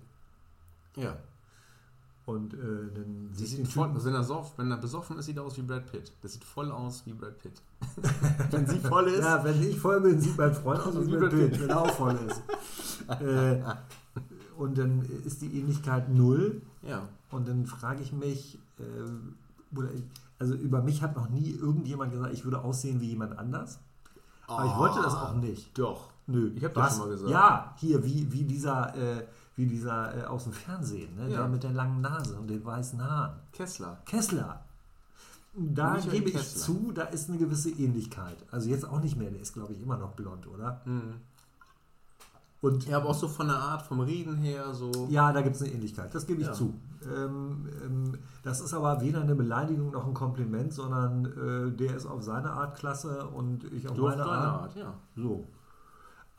Ja. 0.95 1.17
Und 2.27 2.55
äh, 2.55 2.57
dann 2.93 3.29
Sie 3.31 3.45
sieht 3.45 3.69
voll, 3.69 3.89
wenn, 4.03 4.13
er 4.13 4.23
sauf, 4.25 4.57
wenn 4.57 4.69
er 4.69 4.75
besoffen 4.75 5.17
ist, 5.17 5.27
sieht 5.27 5.37
er 5.37 5.45
aus 5.45 5.55
wie 5.55 5.61
Brad 5.61 5.89
Pitt. 5.89 6.11
Das 6.21 6.33
sieht 6.33 6.43
voll 6.43 6.69
aus 6.73 7.05
wie 7.05 7.13
Brad 7.13 7.37
Pitt. 7.37 7.61
wenn 8.51 8.67
sie 8.67 8.79
voll 8.79 9.07
ist. 9.07 9.23
Ja, 9.23 9.41
wenn 9.45 9.63
ich 9.63 9.79
voll 9.79 10.01
bin, 10.01 10.19
sieht 10.19 10.37
mein 10.37 10.53
Freund 10.53 10.81
aus 10.81 10.95
wie 11.07 11.13
Wie 11.13 11.15
Brad 11.15 11.29
Pitt, 11.29 11.51
Pitt. 11.51 11.61
wenn 11.61 11.69
er 11.69 11.81
auch 11.81 11.91
voll 11.91 12.19
ist. 12.27 12.41
äh, 13.21 13.61
und 14.57 14.77
dann 14.77 15.03
ist 15.23 15.41
die 15.41 15.57
Ähnlichkeit 15.57 16.09
null. 16.09 16.61
Ja. 16.81 17.07
Und 17.31 17.47
dann 17.47 17.65
frage 17.65 18.01
ich 18.03 18.11
mich, 18.11 18.59
äh, 18.77 19.77
oder, 19.77 19.87
also 20.37 20.53
über 20.53 20.81
mich 20.81 21.01
hat 21.01 21.15
noch 21.15 21.29
nie 21.29 21.51
irgendjemand 21.51 22.11
gesagt, 22.11 22.33
ich 22.33 22.43
würde 22.43 22.61
aussehen 22.61 22.99
wie 22.99 23.07
jemand 23.07 23.39
anders. 23.39 23.79
Aber 24.47 24.65
ich 24.65 24.77
wollte 24.77 25.01
das 25.01 25.13
auch 25.13 25.35
nicht. 25.35 25.79
Doch. 25.79 26.09
Nö. 26.25 26.51
Ich 26.57 26.63
hab 26.65 26.73
das 26.73 26.97
schon 26.97 27.05
mal 27.05 27.09
gesagt. 27.09 27.31
Ja, 27.31 27.73
hier, 27.77 28.03
wie, 28.03 28.29
wie 28.33 28.43
dieser, 28.43 28.93
äh, 28.97 29.25
wie 29.57 29.65
dieser 29.65 30.15
äh, 30.17 30.23
aus 30.25 30.45
dem 30.45 30.53
Fernsehen, 30.53 31.13
ne? 31.17 31.23
Ja. 31.29 31.39
der 31.39 31.47
mit 31.49 31.63
der 31.63 31.71
langen 31.71 31.99
Nase 32.01 32.35
und 32.37 32.47
den 32.49 32.63
weißen 32.63 33.03
Haaren. 33.03 33.35
Kessler. 33.51 33.97
Kessler. 34.05 34.61
Da 35.53 35.93
Michael 35.95 36.11
gebe 36.11 36.29
ich 36.29 36.35
Kessler. 36.35 36.61
zu, 36.61 36.91
da 36.93 37.01
ist 37.03 37.27
eine 37.29 37.37
gewisse 37.39 37.71
Ähnlichkeit. 37.71 38.37
Also 38.51 38.69
jetzt 38.69 38.87
auch 38.87 39.01
nicht 39.01 39.17
mehr, 39.17 39.29
der 39.31 39.41
ist, 39.41 39.53
glaube 39.53 39.73
ich, 39.73 39.81
immer 39.81 39.97
noch 39.97 40.11
blond, 40.13 40.47
oder? 40.47 40.81
Mhm. 40.85 41.15
Und 42.61 42.87
Ja, 42.87 42.97
aber 42.97 43.09
auch 43.09 43.15
so 43.15 43.27
von 43.27 43.47
der 43.47 43.55
Art, 43.57 43.83
vom 43.83 43.99
Reden 43.99 44.35
her, 44.37 44.73
so. 44.73 45.07
ja, 45.09 45.31
da 45.31 45.41
gibt 45.41 45.55
es 45.55 45.61
eine 45.61 45.71
Ähnlichkeit, 45.71 46.13
das 46.13 46.25
gebe 46.25 46.41
ich 46.41 46.47
Ja. 46.47 46.53
zu. 46.53 46.73
Ähm, 47.03 47.67
ähm, 47.85 48.17
das 48.43 48.61
ist 48.61 48.73
aber 48.73 48.99
weder 49.01 49.21
eine 49.21 49.35
Beleidigung 49.35 49.91
noch 49.91 50.07
ein 50.07 50.13
Kompliment, 50.15 50.73
sondern 50.73 51.25
äh, 51.25 51.71
der 51.71 51.95
ist 51.95 52.07
auf 52.07 52.23
seine 52.23 52.51
Art 52.51 52.75
klasse 52.77 53.27
und 53.27 53.63
ich 53.65 53.87
auf 53.87 53.95
Du 53.95 54.03
meine 54.03 54.17
deine 54.17 54.29
Art. 54.31 54.61
Art, 54.63 54.75
ja. 54.75 54.93
So. 55.15 55.45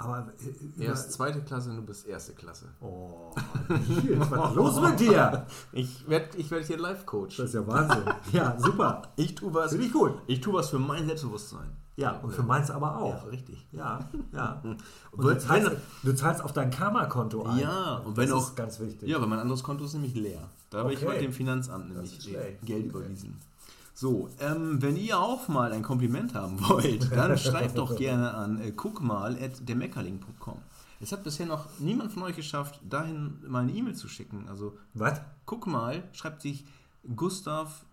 Aber 0.00 0.28
äh, 0.78 0.84
Er 0.84 0.92
ist 0.92 1.11
zweite 1.12 1.40
Klasse 1.42 1.70
und 1.70 1.76
du 1.76 1.82
bist 1.82 2.06
erste 2.06 2.32
Klasse. 2.32 2.66
Oh, 2.80 3.34
Nils, 3.68 4.30
was 4.30 4.50
ist 4.50 4.56
los 4.56 4.80
mit 4.80 5.00
dir? 5.00 5.46
Ich 5.72 6.08
werde 6.08 6.37
ich 6.37 6.48
werd 6.50 6.64
hier 6.66 6.78
Live-Coach. 6.78 7.37
Das 7.37 7.46
ist 7.48 7.54
ja 7.54 7.66
Wahnsinn. 7.66 8.04
Ja, 8.32 8.56
super. 8.58 9.02
Ich 9.16 9.34
tue 9.34 9.52
was. 9.52 9.72
Finde 9.72 9.87
ich 9.87 9.92
gut. 9.92 10.12
Ich 10.28 10.40
tue 10.40 10.54
was 10.54 10.70
für 10.70 10.78
mein 10.78 11.04
Selbstbewusstsein. 11.06 11.70
Ja, 11.96 12.12
und 12.20 12.30
für 12.30 12.44
meins 12.44 12.70
aber 12.70 12.87
Ja, 12.87 12.96
auch. 12.98 13.32
richtig. 13.32 13.66
Ja, 13.72 13.98
ja. 14.32 14.62
Und 15.11 15.24
du, 15.24 15.37
zahlst, 15.37 15.72
du 16.04 16.12
zahlst 16.14 16.44
auf 16.44 16.52
dein 16.52 16.70
Karma-Konto 16.70 17.42
ein. 17.42 17.58
Ja, 17.58 17.96
und 17.96 18.16
wenn 18.16 18.28
das 18.28 18.37
auch- 18.38 18.48
ist 18.50 18.54
ganz 18.54 18.78
wichtig. 18.78 19.08
Ja, 19.08 19.20
weil 19.20 19.26
mein 19.26 19.40
anderes 19.40 19.64
Konto 19.64 19.84
ist 19.84 19.94
nämlich 19.94 20.14
leer. 20.14 20.48
Da 20.70 20.78
habe 20.78 20.92
ich 20.92 20.98
Okay. 21.00 21.08
heute 21.08 21.20
dem 21.22 21.32
Finanzamt 21.32 21.88
nämlich. 21.88 22.20
Geld 22.64 22.87
überwiesen. 22.87 23.37
So, 24.00 24.30
ähm, 24.38 24.80
wenn 24.80 24.96
ihr 24.96 25.18
auch 25.18 25.48
mal 25.48 25.72
ein 25.72 25.82
Kompliment 25.82 26.32
haben 26.32 26.61
wollt, 26.68 27.11
dann 27.11 27.37
schreibt 27.37 27.76
doch 27.78 27.96
gerne 27.96 28.32
an 28.32 28.61
äh, 28.61 28.70
guckmal.dermeckerling.com. 28.70 30.58
Es 31.00 31.11
hat 31.11 31.24
bisher 31.24 31.46
noch 31.46 31.66
niemand 31.80 32.12
von 32.12 32.22
euch 32.22 32.37
geschafft, 32.37 32.80
dahin 32.88 33.40
mal 33.44 33.64
eine 33.64 33.72
E-Mail 33.72 33.96
zu 33.96 34.06
schicken. 34.06 34.46
Also 34.48 34.78
Was? 34.94 35.20
guck 35.46 35.66
mal, 35.66 36.04
schreibt 36.12 36.42
sich 36.42 36.64
Gustav 37.16 37.84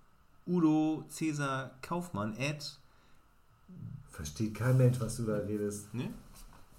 Udo 0.46 1.06
Cäsar 1.10 1.72
Kaufmann 1.82 2.36
at. 2.40 2.78
Versteht 4.12 4.54
kein 4.54 4.78
Mensch, 4.78 5.00
was 5.00 5.18
du 5.18 5.24
da 5.24 5.38
redest. 5.38 5.92
Ne? 5.96 6.12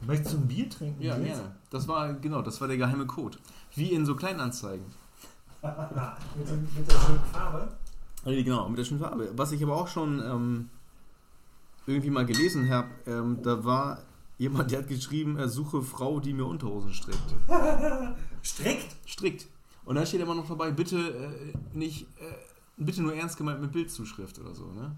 Möchtest 0.03 0.35
du 0.35 0.39
ein 0.39 0.47
Bier 0.47 0.71
trinken? 0.71 1.03
Ja, 1.03 1.19
gerne. 1.19 1.57
Das 1.71 1.89
war, 1.89 2.15
genau, 2.15 2.43
das 2.43 2.61
war 2.61 2.69
der 2.69 2.77
geheime 2.77 3.07
Code. 3.07 3.39
Wie 3.75 3.91
in 3.91 4.07
so 4.07 4.15
Kleinanzeigen. 4.15 4.87
mit, 5.63 6.77
mit 6.77 6.89
der 6.89 6.97
schönen 6.97 7.25
Farbe? 7.33 7.77
Genau, 8.27 8.69
mit 8.69 8.79
der 8.79 8.85
schönen 8.85 9.01
Farbe. 9.01 9.31
Was 9.37 9.53
ich 9.53 9.63
aber 9.63 9.77
auch 9.77 9.87
schon 9.87 10.21
ähm, 10.21 10.69
irgendwie 11.87 12.11
mal 12.11 12.27
gelesen 12.27 12.69
habe, 12.69 12.89
ähm, 13.07 13.39
da 13.43 13.65
war 13.65 14.03
jemand, 14.37 14.73
der 14.73 14.81
hat 14.81 14.89
geschrieben, 14.89 15.39
er 15.39 15.49
suche 15.49 15.81
Frau, 15.81 16.19
die 16.19 16.33
mir 16.33 16.45
Unterhosen 16.45 16.93
strickt. 16.93 17.35
Strickt? 18.43 18.97
Strickt. 19.07 19.47
Und 19.85 19.95
da 19.95 20.05
steht 20.05 20.21
immer 20.21 20.35
noch 20.35 20.49
dabei, 20.49 20.73
bitte 20.73 20.97
äh, 20.97 21.77
nicht, 21.77 22.03
äh, 22.19 22.35
bitte 22.77 23.03
nur 23.03 23.15
ernst 23.15 23.37
gemeint 23.37 23.61
mit 23.61 23.71
Bildzuschrift 23.71 24.41
oder 24.41 24.55
so, 24.55 24.67
ne? 24.73 24.97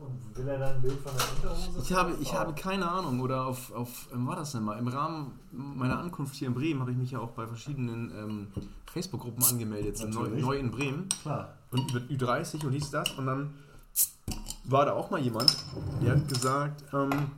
Und 0.00 0.36
will 0.36 0.48
er 0.48 0.58
dann 0.58 0.76
ein 0.76 0.82
Bild 0.82 0.98
von 1.00 1.12
der 1.16 1.52
Unterhose? 1.52 1.80
Ich 1.82 1.92
habe, 1.92 2.16
ich 2.20 2.34
habe 2.34 2.54
keine 2.54 2.88
Ahnung, 2.90 3.20
oder 3.20 3.46
auf, 3.46 3.72
auf 3.72 4.08
ähm, 4.12 4.26
war 4.26 4.36
das 4.36 4.52
denn 4.52 4.62
mal? 4.62 4.78
Im 4.78 4.88
Rahmen 4.88 5.38
meiner 5.52 5.98
Ankunft 5.98 6.34
hier 6.34 6.48
in 6.48 6.54
Bremen 6.54 6.80
habe 6.80 6.92
ich 6.92 6.96
mich 6.96 7.10
ja 7.10 7.18
auch 7.18 7.30
bei 7.30 7.46
verschiedenen 7.46 8.10
ähm, 8.16 8.46
Facebook-Gruppen 8.92 9.44
angemeldet, 9.44 10.02
neu, 10.08 10.28
neu 10.28 10.56
in 10.58 10.70
Bremen. 10.70 11.08
Klar. 11.22 11.54
und 11.70 11.92
mit 11.92 12.10
Ü30 12.10 12.64
und 12.64 12.72
hieß 12.72 12.90
das. 12.90 13.10
Und 13.12 13.26
dann 13.26 13.54
war 14.64 14.86
da 14.86 14.92
auch 14.92 15.10
mal 15.10 15.20
jemand, 15.20 15.56
der 16.02 16.12
hat 16.12 16.28
gesagt, 16.28 16.84
ähm, 16.92 17.30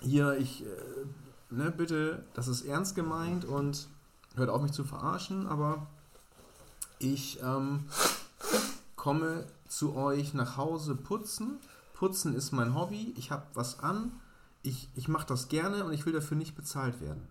hier, 0.00 0.36
ich, 0.38 0.64
äh, 0.64 0.66
ne, 1.50 1.70
bitte, 1.70 2.24
das 2.34 2.48
ist 2.48 2.62
ernst 2.62 2.94
gemeint 2.94 3.44
und 3.44 3.88
hört 4.34 4.50
auf 4.50 4.62
mich 4.62 4.72
zu 4.72 4.84
verarschen, 4.84 5.46
aber 5.46 5.86
ich 6.98 7.40
ähm, 7.42 7.84
komme 8.96 9.46
zu 9.68 9.96
euch 9.96 10.34
nach 10.34 10.56
Hause 10.56 10.94
putzen. 10.94 11.58
Putzen 11.94 12.34
ist 12.34 12.52
mein 12.52 12.74
Hobby, 12.74 13.14
ich 13.16 13.30
habe 13.30 13.46
was 13.54 13.80
an, 13.80 14.12
ich, 14.62 14.88
ich 14.94 15.08
mache 15.08 15.26
das 15.26 15.48
gerne 15.48 15.84
und 15.84 15.92
ich 15.92 16.04
will 16.04 16.12
dafür 16.12 16.36
nicht 16.36 16.54
bezahlt 16.54 17.00
werden. 17.00 17.26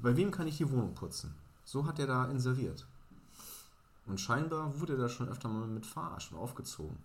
Bei 0.00 0.16
wem 0.16 0.30
kann 0.30 0.46
ich 0.46 0.56
die 0.56 0.70
Wohnung 0.70 0.94
putzen? 0.94 1.34
So 1.64 1.86
hat 1.86 1.98
er 1.98 2.06
da 2.06 2.26
inseriert. 2.26 2.86
Und 4.06 4.20
scheinbar 4.20 4.78
wurde 4.80 4.94
er 4.94 4.98
da 4.98 5.08
schon 5.08 5.28
öfter 5.28 5.48
mal 5.48 5.66
mit 5.66 5.86
verarscht 5.86 6.32
aufgezogen. 6.34 6.96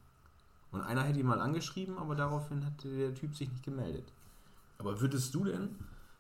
Und 0.71 0.82
einer 0.82 1.03
hätte 1.03 1.19
ihn 1.19 1.25
mal 1.25 1.41
angeschrieben, 1.41 1.97
aber 1.97 2.15
daraufhin 2.15 2.63
hat 2.65 2.84
der 2.84 3.15
Typ 3.15 3.36
sich 3.36 3.49
nicht 3.49 3.63
gemeldet. 3.63 4.05
Aber 4.77 5.01
würdest 5.01 5.34
du 5.34 5.45
denn, 5.45 5.75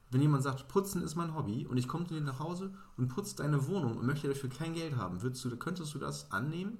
wenn 0.09 0.21
jemand 0.21 0.41
sagt, 0.41 0.67
putzen 0.67 1.03
ist 1.03 1.15
mein 1.15 1.35
Hobby 1.35 1.67
und 1.67 1.77
ich 1.77 1.87
komme 1.87 2.07
zu 2.07 2.15
dir 2.15 2.21
nach 2.21 2.39
Hause 2.39 2.73
und 2.97 3.09
putze 3.09 3.35
deine 3.35 3.67
Wohnung 3.67 3.97
und 3.97 4.05
möchte 4.07 4.27
dafür 4.27 4.49
kein 4.49 4.73
Geld 4.73 4.95
haben, 4.95 5.21
würdest 5.21 5.45
du, 5.45 5.55
könntest 5.57 5.93
du 5.93 5.99
das 5.99 6.31
annehmen? 6.31 6.79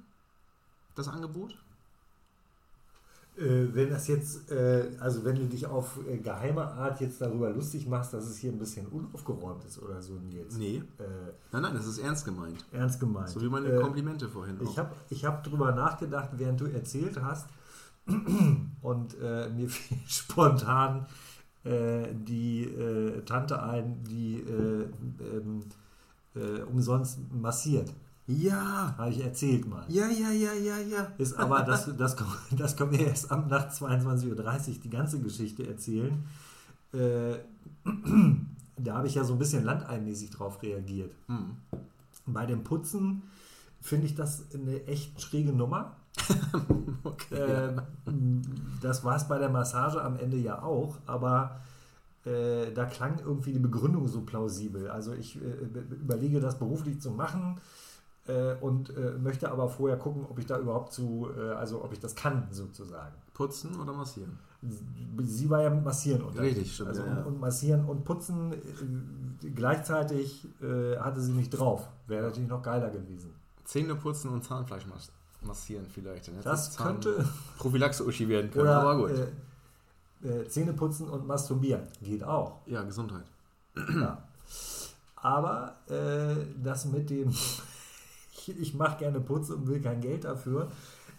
Das 0.95 1.07
Angebot? 1.07 1.55
Äh, 3.39 3.73
wenn 3.73 3.89
das 3.89 4.07
jetzt, 4.07 4.51
äh, 4.51 4.89
also 4.99 5.23
wenn 5.23 5.35
du 5.35 5.45
dich 5.45 5.65
auf 5.65 5.97
äh, 6.07 6.17
geheime 6.17 6.63
Art 6.65 6.99
jetzt 6.99 7.21
darüber 7.21 7.49
lustig 7.51 7.87
machst, 7.87 8.13
dass 8.13 8.25
es 8.27 8.37
hier 8.37 8.51
ein 8.51 8.59
bisschen 8.59 8.85
unaufgeräumt 8.87 9.63
ist 9.65 9.81
oder 9.81 10.01
so, 10.01 10.15
Nils. 10.15 10.57
Nee. 10.57 10.83
Äh, 10.97 11.03
Nein, 11.51 11.61
nein, 11.61 11.73
das 11.73 11.87
ist 11.87 11.99
ernst 11.99 12.25
gemeint. 12.25 12.65
ernst 12.71 12.99
gemeint. 12.99 13.29
So 13.29 13.41
wie 13.41 13.47
meine 13.49 13.67
Äh, 13.69 13.81
Komplimente 13.81 14.27
vorhin. 14.27 14.57
auch. 14.59 14.69
Ich 14.69 14.77
habe 14.77 14.91
ich 15.09 15.23
hab 15.25 15.43
drüber 15.43 15.71
nachgedacht, 15.71 16.31
während 16.33 16.59
du 16.59 16.65
erzählt 16.65 17.21
hast 17.21 17.47
und 18.81 19.15
äh, 19.21 19.49
mir 19.49 19.69
fiel 19.69 19.97
spontan 20.07 21.05
die 21.65 22.73
Tante 23.25 23.61
ein, 23.61 24.01
die 24.05 24.39
äh, 24.39 24.85
ähm, 25.19 25.59
äh, 26.33 26.61
umsonst 26.61 27.19
massiert. 27.33 27.91
Ja, 28.29 28.93
Habe 28.97 29.09
ich 29.09 29.23
erzählt 29.23 29.67
mal. 29.67 29.83
ja, 29.87 30.07
ja, 30.07 30.29
ja, 30.29 30.53
ja, 30.53 30.77
ja. 30.77 31.07
Ist 31.17 31.33
aber, 31.33 31.63
das, 31.63 31.89
das, 31.97 32.15
können- 32.15 32.29
das 32.57 32.75
können 32.77 32.91
wir 32.91 33.07
erst 33.07 33.31
am 33.31 33.47
nach 33.47 33.71
22.30 33.71 34.29
Uhr 34.29 34.75
die 34.83 34.89
ganze 34.89 35.19
Geschichte 35.19 35.67
erzählen. 35.67 36.23
Äh, 36.93 37.37
da 38.77 38.93
habe 38.95 39.07
ich 39.07 39.15
ja 39.15 39.23
so 39.23 39.33
ein 39.33 39.39
bisschen 39.39 39.63
landeinmäßig 39.63 40.29
drauf 40.29 40.61
reagiert. 40.61 41.11
Hm. 41.27 41.57
Bei 42.27 42.45
dem 42.45 42.63
Putzen 42.63 43.23
finde 43.81 44.05
ich 44.05 44.13
das 44.15 44.43
eine 44.53 44.85
echt 44.85 45.19
schräge 45.21 45.51
Nummer. 45.53 45.95
Okay. 47.01 47.73
Ähm, 48.07 48.41
das 48.81 49.03
war 49.05 49.15
es 49.15 49.27
bei 49.27 49.37
der 49.39 49.49
Massage 49.49 50.01
am 50.03 50.17
Ende 50.17 50.35
ja 50.37 50.61
auch, 50.61 50.97
aber 51.05 51.61
äh, 52.25 52.71
da 52.73 52.85
klang 52.85 53.19
irgendwie 53.19 53.53
die 53.53 53.59
Begründung 53.59 54.07
so 54.07 54.21
plausibel. 54.21 54.89
Also 54.89 55.13
ich 55.13 55.37
äh, 55.37 55.39
überlege 55.95 56.41
das 56.41 56.59
beruflich 56.59 56.99
zu 57.01 57.11
machen 57.11 57.57
äh, 58.29 58.55
und 58.61 58.89
äh, 58.95 59.11
möchte 59.21 59.51
aber 59.51 59.67
vorher 59.67 59.97
gucken, 59.97 60.25
ob 60.29 60.37
ich 60.39 60.45
da 60.45 60.57
überhaupt 60.59 60.93
zu, 60.93 61.27
äh, 61.37 61.49
also 61.53 61.83
ob 61.83 61.91
ich 61.93 61.99
das 61.99 62.15
kann 62.15 62.47
sozusagen. 62.51 63.13
Putzen 63.33 63.79
oder 63.79 63.93
massieren? 63.93 64.37
Sie 65.23 65.49
war 65.49 65.61
ja 65.61 65.69
mit 65.69 65.85
Massieren 65.85 66.21
unterwegs. 66.21 66.57
Richtig, 66.57 66.73
stimmt, 66.73 66.89
Also 66.89 67.03
ja. 67.03 67.21
Und, 67.23 67.39
Massieren 67.39 67.85
und 67.85 68.03
Putzen 68.03 68.51
äh, 68.53 69.49
gleichzeitig 69.51 70.45
äh, 70.61 70.97
hatte 70.97 71.21
sie 71.21 71.31
nicht 71.31 71.49
drauf. 71.51 71.87
Wäre 72.07 72.23
natürlich 72.27 72.49
noch 72.49 72.61
geiler 72.61 72.89
gewesen. 72.89 73.33
Zähne 73.63 73.95
putzen 73.95 74.29
und 74.31 74.43
Zahnfleisch 74.43 74.85
mas 74.87 75.11
massieren 75.41 75.85
vielleicht. 75.93 76.27
Dann 76.27 76.35
Das 76.43 76.71
Zahn- 76.73 76.99
könnte 76.99 77.25
Prophylaxe-Uschi 77.57 78.27
werden 78.27 78.51
können, 78.51 78.63
oder 78.63 78.81
aber 78.81 78.97
gut. 78.97 79.11
äh, 80.29 80.47
Zähne 80.49 80.73
putzen 80.73 81.07
und 81.07 81.25
masturbieren 81.25 81.83
geht 82.01 82.23
auch. 82.25 82.57
ja, 82.65 82.83
Gesundheit. 82.83 83.23
Ja. 83.77 84.17
Aber 85.15 85.75
äh, 85.87 86.35
das 86.61 86.85
mit 86.85 87.09
dem, 87.09 87.33
ich, 88.57 88.73
mache 88.73 88.99
gerne 88.99 89.19
Putzen 89.19 89.55
und 89.55 89.67
will 89.67 89.81
kein 89.81 90.01
Geld 90.01 90.23
dafür, 90.23 90.71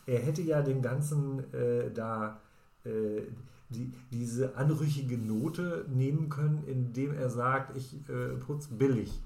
er 0.06 0.18
hätte 0.20 0.42
ja 0.42 0.62
den 0.62 0.82
ganzen 0.82 1.40
äh, 1.52 1.90
da 1.92 2.38
äh, 2.84 3.22
die, 3.68 3.92
diese 4.10 4.56
anrüchige 4.56 5.16
Note 5.16 5.84
nehmen 5.88 6.28
können, 6.28 6.64
indem 6.66 7.14
er 7.14 7.30
sagt, 7.30 7.76
ich 7.76 7.94
äh, 8.08 8.36
putze 8.44 8.74
billig. 8.74 9.20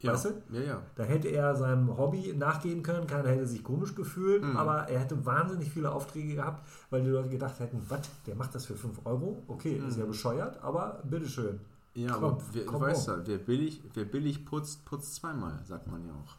Ja. 0.00 0.12
Weißt 0.12 0.26
du? 0.26 0.28
Ja, 0.52 0.60
ja. 0.60 0.82
Da 0.96 1.04
hätte 1.04 1.28
er 1.28 1.54
seinem 1.54 1.96
Hobby 1.96 2.34
nachgehen 2.36 2.82
können, 2.82 3.06
keiner 3.06 3.28
hätte 3.30 3.46
sich 3.46 3.62
komisch 3.64 3.94
gefühlt, 3.94 4.42
Mhm. 4.42 4.56
aber 4.56 4.88
er 4.88 4.98
hätte 5.00 5.24
wahnsinnig 5.24 5.70
viele 5.70 5.90
Aufträge 5.92 6.34
gehabt, 6.34 6.66
weil 6.90 7.02
die 7.02 7.10
Leute 7.10 7.28
gedacht 7.30 7.58
hätten, 7.60 7.80
was, 7.88 8.00
der 8.26 8.34
macht 8.34 8.54
das 8.54 8.66
für 8.66 8.74
5 8.74 9.00
Euro? 9.06 9.42
Okay, 9.48 9.80
ist 9.88 9.98
ja 9.98 10.04
bescheuert, 10.04 10.62
aber 10.62 11.00
bitteschön. 11.04 11.60
Ja, 11.94 12.12
Komm, 12.12 12.24
aber 12.24 12.42
wer, 12.52 12.66
komm 12.66 12.80
du 12.80 12.86
weißt 12.88 13.08
rum. 13.08 13.18
ja, 13.20 13.22
wer 13.26 13.38
billig, 13.38 13.80
wer 13.94 14.04
billig 14.04 14.44
putzt, 14.44 14.84
putzt 14.84 15.14
zweimal, 15.14 15.60
sagt 15.64 15.86
man 15.90 16.04
ja 16.06 16.12
auch. 16.12 16.34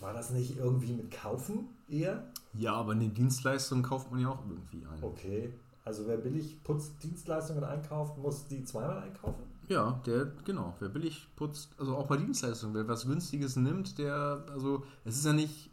War 0.00 0.12
das 0.12 0.30
nicht 0.30 0.56
irgendwie 0.56 0.92
mit 0.92 1.10
Kaufen 1.10 1.68
eher? 1.88 2.30
Ja, 2.54 2.74
aber 2.74 2.92
eine 2.92 3.08
Dienstleistung 3.08 3.82
kauft 3.82 4.10
man 4.10 4.20
ja 4.20 4.28
auch 4.28 4.44
irgendwie 4.48 4.84
ein. 4.86 5.02
Okay. 5.02 5.52
Also 5.84 6.06
wer 6.06 6.16
billig 6.16 6.62
Putzdienstleistungen 6.62 7.64
einkauft, 7.64 8.16
muss 8.18 8.46
die 8.46 8.64
zweimal 8.64 8.98
einkaufen? 8.98 9.42
Ja, 9.68 10.00
der, 10.06 10.32
genau, 10.44 10.74
wer 10.80 10.88
billig 10.88 11.26
putzt, 11.36 11.70
also 11.78 11.96
auch 11.96 12.06
bei 12.06 12.16
Dienstleistungen, 12.16 12.74
wer 12.74 12.86
was 12.86 13.06
Günstiges 13.06 13.56
nimmt, 13.56 13.98
der, 13.98 14.44
also 14.50 14.84
es 15.04 15.16
ist 15.16 15.24
ja 15.24 15.32
nicht 15.32 15.71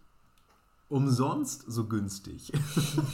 umsonst 0.90 1.66
so 1.68 1.86
günstig. 1.88 2.52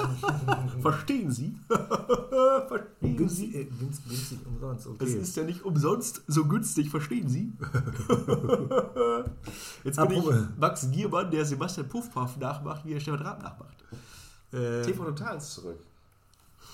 Verstehen 0.81 1.29
Sie? 1.31 1.57
verstehen 1.67 3.17
Günstig, 3.17 3.53
äh, 3.55 3.65
günst- 3.65 4.07
günstig 4.07 4.39
umsonst, 4.47 4.87
okay. 4.87 5.03
Es 5.05 5.13
ist 5.15 5.35
ja 5.35 5.43
nicht 5.43 5.63
umsonst 5.63 6.23
so 6.27 6.45
günstig, 6.45 6.89
verstehen 6.89 7.27
Sie? 7.29 7.53
Jetzt 9.83 9.97
bin 9.97 10.03
Apropos- 10.05 10.35
ich 10.35 10.57
Max 10.59 10.89
Giermann, 10.91 11.31
der 11.31 11.45
Sebastian 11.45 11.87
Puffpaff 11.87 12.37
nachmacht, 12.37 12.85
wie 12.85 12.93
er 12.93 12.99
Stefan 12.99 13.21
Raab 13.21 13.43
nachmacht. 13.43 13.75
äh, 14.51 14.81
TV 14.83 15.03
Total 15.05 15.37
ist 15.37 15.51
zurück. 15.53 15.79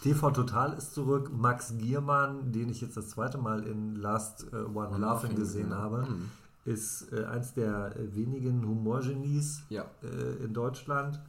TV 0.04 0.32
Total 0.32 0.74
ist 0.74 0.94
zurück. 0.94 1.30
Max 1.36 1.74
Giermann, 1.78 2.52
den 2.52 2.70
ich 2.70 2.82
jetzt 2.82 2.98
das 2.98 3.10
zweite 3.10 3.38
Mal 3.38 3.64
in 3.64 3.96
Last 3.96 4.48
äh, 4.52 4.56
One, 4.56 4.90
One 4.90 4.98
Laughing 5.00 5.36
gesehen 5.36 5.74
habe, 5.74 6.06
Mhm. 6.10 6.30
Ist 6.66 7.12
äh, 7.12 7.26
eins 7.26 7.54
der 7.54 7.96
äh, 7.96 8.16
wenigen 8.16 8.66
Humorgenies 8.68 9.64
Ja. 9.70 9.86
äh, 10.04 10.44
in 10.44 10.54
Deutschland. 10.54 11.20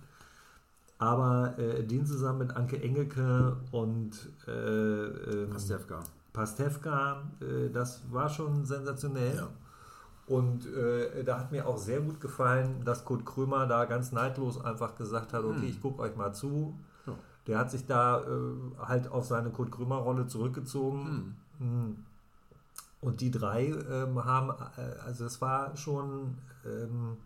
Aber 0.98 1.58
äh, 1.58 1.82
den 1.82 2.06
zusammen 2.06 2.38
mit 2.46 2.56
Anke 2.56 2.80
Engelke 2.80 3.56
und 3.72 4.10
äh, 4.46 4.50
ähm, 4.52 5.50
Pastewka. 5.50 6.00
Pastewka, 6.32 7.22
äh, 7.40 7.70
das 7.70 8.02
war 8.10 8.28
schon 8.28 8.64
sensationell. 8.64 9.36
Ja. 9.36 9.48
Und 10.28 10.66
äh, 10.66 11.24
da 11.24 11.40
hat 11.40 11.50
mir 11.50 11.66
auch 11.66 11.76
sehr 11.78 12.00
gut 12.00 12.20
gefallen, 12.20 12.84
dass 12.84 13.04
Kurt 13.04 13.26
Krömer 13.26 13.66
da 13.66 13.84
ganz 13.86 14.12
neidlos 14.12 14.64
einfach 14.64 14.94
gesagt 14.94 15.32
hat, 15.32 15.44
okay, 15.44 15.66
ich 15.66 15.82
gucke 15.82 16.00
euch 16.02 16.14
mal 16.14 16.32
zu. 16.32 16.78
Ja. 17.06 17.14
Der 17.48 17.58
hat 17.58 17.70
sich 17.72 17.84
da 17.86 18.22
halt 18.78 19.10
auf 19.10 19.26
seine 19.26 19.50
Kurt 19.50 19.72
Krömer-Rolle 19.72 20.28
zurückgezogen. 20.28 21.34
Mhm. 21.58 21.96
Und 23.02 23.20
die 23.20 23.32
drei 23.32 23.66
ähm, 23.66 24.24
haben, 24.24 24.50
äh, 24.78 25.00
also 25.04 25.26
es 25.26 25.40
war 25.40 25.76
schon, 25.76 26.38
ähm, 26.64 27.16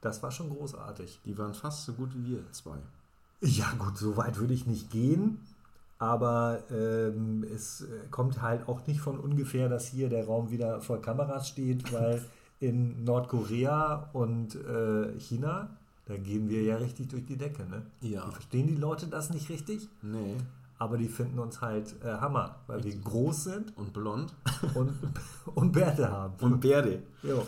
das 0.00 0.22
war 0.22 0.32
schon 0.32 0.48
großartig. 0.48 1.20
Die 1.24 1.36
waren 1.36 1.54
fast 1.54 1.84
so 1.84 1.92
gut 1.92 2.14
wie 2.14 2.32
wir 2.32 2.52
zwei. 2.52 2.78
Ja, 3.42 3.70
gut, 3.78 3.98
so 3.98 4.16
weit 4.16 4.38
würde 4.38 4.54
ich 4.54 4.66
nicht 4.66 4.90
gehen. 4.90 5.38
Aber 5.98 6.60
ähm, 6.70 7.44
es 7.54 7.82
äh, 7.82 7.86
kommt 8.10 8.40
halt 8.42 8.68
auch 8.68 8.86
nicht 8.86 9.00
von 9.00 9.20
ungefähr, 9.20 9.68
dass 9.68 9.86
hier 9.86 10.08
der 10.08 10.26
Raum 10.26 10.50
wieder 10.50 10.80
vor 10.80 11.00
Kameras 11.00 11.46
steht, 11.46 11.92
weil 11.92 12.24
in 12.60 13.04
Nordkorea 13.04 14.08
und 14.12 14.54
äh, 14.54 15.18
China, 15.20 15.76
da 16.06 16.16
gehen 16.16 16.48
wir 16.48 16.62
ja 16.62 16.76
richtig 16.76 17.08
durch 17.08 17.26
die 17.26 17.36
Decke. 17.36 17.64
Ne? 17.66 17.82
Ja. 18.00 18.28
Verstehen 18.30 18.66
die 18.66 18.76
Leute 18.76 19.06
das 19.08 19.30
nicht 19.30 19.50
richtig, 19.50 19.88
Nee. 20.00 20.36
Aber 20.82 20.98
die 20.98 21.08
finden 21.08 21.38
uns 21.38 21.60
halt 21.60 21.94
äh, 22.02 22.08
Hammer, 22.08 22.56
weil 22.66 22.82
wir 22.82 22.96
groß 22.96 23.44
sind 23.44 23.72
Und 23.76 23.92
blond. 23.92 24.34
und, 24.74 24.92
und 25.54 25.72
Bärte 25.72 26.10
haben. 26.10 26.34
Und 26.40 26.60
Bärde. 26.60 27.02
Jo. 27.22 27.46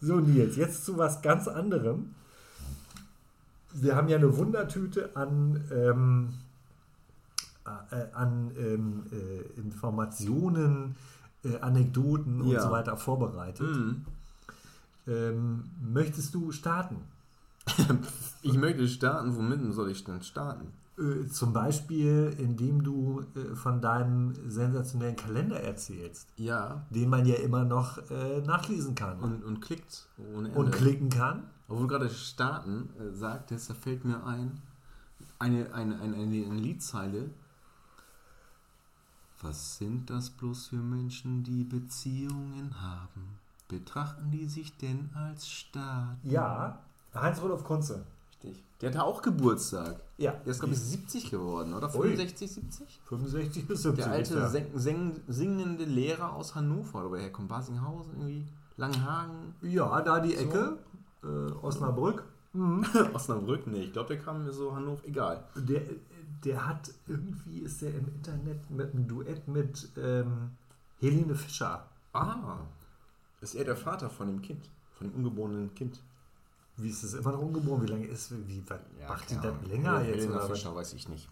so, 0.00 0.20
Nils, 0.20 0.56
jetzt 0.56 0.86
zu 0.86 0.96
was 0.96 1.20
ganz 1.20 1.48
anderem. 1.48 2.14
Wir 3.74 3.94
haben 3.94 4.08
ja 4.08 4.16
eine 4.16 4.34
Wundertüte 4.38 5.14
an, 5.14 5.62
ähm, 5.70 6.28
äh, 7.90 8.14
an 8.14 8.52
ähm, 8.58 9.02
äh, 9.12 9.60
Informationen, 9.60 10.96
äh, 11.44 11.58
Anekdoten 11.60 12.40
und 12.40 12.48
Ja. 12.52 12.62
so 12.62 12.70
weiter 12.70 12.96
vorbereitet. 12.96 13.68
Mhm. 13.68 14.04
Ähm, 15.06 15.64
möchtest 15.92 16.34
du 16.34 16.52
starten? 16.52 16.96
Ich 18.42 18.54
möchte 18.54 18.86
starten. 18.86 19.34
Womit 19.36 19.60
soll 19.74 19.90
ich 19.90 20.04
denn 20.04 20.22
starten? 20.22 20.72
Äh, 20.98 21.26
zum 21.28 21.52
Beispiel, 21.52 22.34
indem 22.38 22.82
du 22.84 23.22
äh, 23.34 23.54
von 23.56 23.80
deinem 23.82 24.34
sensationellen 24.48 25.16
Kalender 25.16 25.60
erzählst, 25.60 26.28
Ja. 26.36 26.86
den 26.90 27.08
man 27.10 27.26
ja 27.26 27.34
immer 27.36 27.64
noch 27.64 27.98
äh, 28.10 28.40
nachlesen 28.42 28.94
kann 28.94 29.18
Und, 29.20 29.44
und 29.44 29.60
klickt 29.60 30.06
ohne 30.34 30.48
Ende. 30.48 30.60
und 30.60 30.70
klicken 30.72 31.08
kann. 31.10 31.42
Obwohl 31.68 31.88
gerade 31.88 32.08
starten 32.08 32.88
äh, 33.00 33.12
sagtest, 33.12 33.68
da 33.68 33.74
fällt 33.74 34.04
mir 34.04 34.24
ein, 34.24 34.62
eine, 35.40 35.74
eine, 35.74 36.00
eine, 36.00 36.14
eine, 36.16 36.46
eine 36.46 36.54
Liedzeile. 36.60 37.30
Was 39.42 39.78
sind 39.78 40.08
das 40.08 40.30
bloß 40.30 40.68
für 40.68 40.76
Menschen, 40.76 41.42
die 41.42 41.64
Beziehungen 41.64 42.80
haben? 42.80 43.38
Betrachten 43.68 44.30
die 44.30 44.46
sich 44.46 44.76
denn 44.78 45.10
als 45.14 45.48
Staat? 45.50 46.16
Ja, 46.22 46.78
Heinz-Rudolf 47.20 47.64
Kunze. 47.64 48.04
Richtig. 48.32 48.62
Der 48.80 48.90
hatte 48.90 49.02
auch 49.04 49.22
Geburtstag. 49.22 50.00
Ja. 50.18 50.32
Der 50.32 50.52
ist, 50.52 50.60
glaube 50.60 50.74
ich, 50.74 50.80
70 50.80 51.30
geworden, 51.30 51.74
oder? 51.74 51.86
Ui. 51.94 52.08
65, 52.08 52.52
70? 52.52 53.00
65 53.04 53.68
bis 53.68 53.82
70. 53.82 54.04
Der 54.04 54.12
alte 54.12 54.48
sing, 54.48 54.66
sing, 54.74 55.20
singende 55.28 55.84
Lehrer 55.84 56.34
aus 56.34 56.54
Hannover, 56.54 57.00
oder 57.00 57.10
woher 57.10 57.32
kommt 57.32 57.48
Basinghausen 57.48 58.12
irgendwie? 58.14 58.44
Langenhagen? 58.76 59.54
Ja, 59.62 60.00
da 60.02 60.20
die 60.20 60.36
Ecke, 60.36 60.78
äh, 61.22 61.26
Osnabrück. 61.62 62.24
Osnabrück? 63.14 63.66
Nee, 63.66 63.84
ich 63.84 63.92
glaube, 63.92 64.08
der 64.08 64.18
kam 64.22 64.44
mir 64.44 64.52
so 64.52 64.74
Hannover. 64.74 65.02
Egal. 65.06 65.44
Der, 65.54 65.82
der 66.44 66.66
hat 66.66 66.90
irgendwie, 67.06 67.60
ist 67.60 67.82
der 67.82 67.94
im 67.94 68.08
Internet 68.08 68.70
mit 68.70 68.92
einem 68.92 69.08
Duett 69.08 69.48
mit 69.48 69.88
ähm, 69.96 70.50
Helene 70.98 71.34
Fischer. 71.34 71.86
Ah, 72.12 72.58
ist 73.40 73.54
er 73.54 73.64
der 73.64 73.76
Vater 73.76 74.08
von 74.08 74.26
dem 74.28 74.42
Kind, 74.42 74.70
von 74.94 75.08
dem 75.08 75.16
ungeborenen 75.16 75.74
Kind? 75.74 76.00
Wie 76.78 76.88
ist 76.90 77.02
es 77.02 77.14
immer 77.14 77.32
noch 77.32 77.40
ungeboren? 77.40 77.82
Wie 77.82 77.86
lange 77.86 78.06
ist 78.06 78.30
Wie 78.48 78.62
was 78.68 78.78
macht 79.08 79.30
die 79.30 79.34
das 79.36 79.44
Ahnung. 79.46 79.64
länger 79.68 79.98
Helena 80.00 80.16
jetzt? 80.16 80.32
Was? 80.34 80.46
Fischer, 80.48 80.74
weiß 80.74 80.92
ich 80.94 81.08
nicht. 81.08 81.28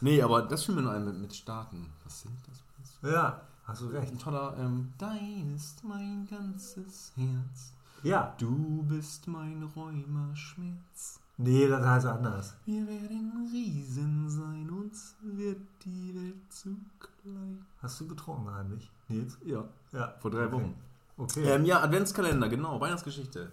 Nee, 0.00 0.22
aber 0.22 0.42
das 0.42 0.64
fiel 0.64 0.74
mir 0.74 0.82
nur 0.82 0.92
ein 0.92 1.04
mit, 1.04 1.18
mit 1.18 1.34
Staaten. 1.34 1.86
Was 2.04 2.22
sind 2.22 2.36
das? 2.48 3.10
Ja, 3.12 3.40
hast 3.64 3.82
du 3.82 3.86
recht. 3.88 4.10
Ein 4.12 4.18
toller, 4.18 4.56
ähm, 4.58 4.92
Dein 4.98 5.54
ist 5.54 5.84
mein 5.84 6.26
ganzes 6.30 7.12
Herz. 7.14 7.72
Ja. 8.02 8.34
Du 8.38 8.82
bist 8.88 9.26
mein 9.26 9.62
Rheumaschmerz. 9.74 11.20
Nee, 11.38 11.68
das 11.68 11.84
heißt 11.84 12.06
anders. 12.06 12.54
Wir 12.64 12.86
werden 12.86 13.48
Riesen 13.52 14.30
sein, 14.30 14.70
uns 14.70 15.14
wird 15.22 15.58
die 15.84 16.14
Welt 16.14 16.50
zu 16.52 16.76
klein. 16.98 17.66
Hast 17.82 18.00
du 18.00 18.08
getrunken 18.08 18.50
heimlich? 18.50 18.90
Nils? 19.08 19.36
Ja, 19.44 19.64
Ja. 19.92 20.14
vor 20.18 20.30
drei 20.30 20.44
Okay. 20.46 20.52
Wochen. 20.54 20.74
Okay. 21.18 21.44
Ähm, 21.44 21.64
ja, 21.66 21.82
Adventskalender, 21.82 22.48
genau, 22.48 22.80
Weihnachtsgeschichte. 22.80 23.50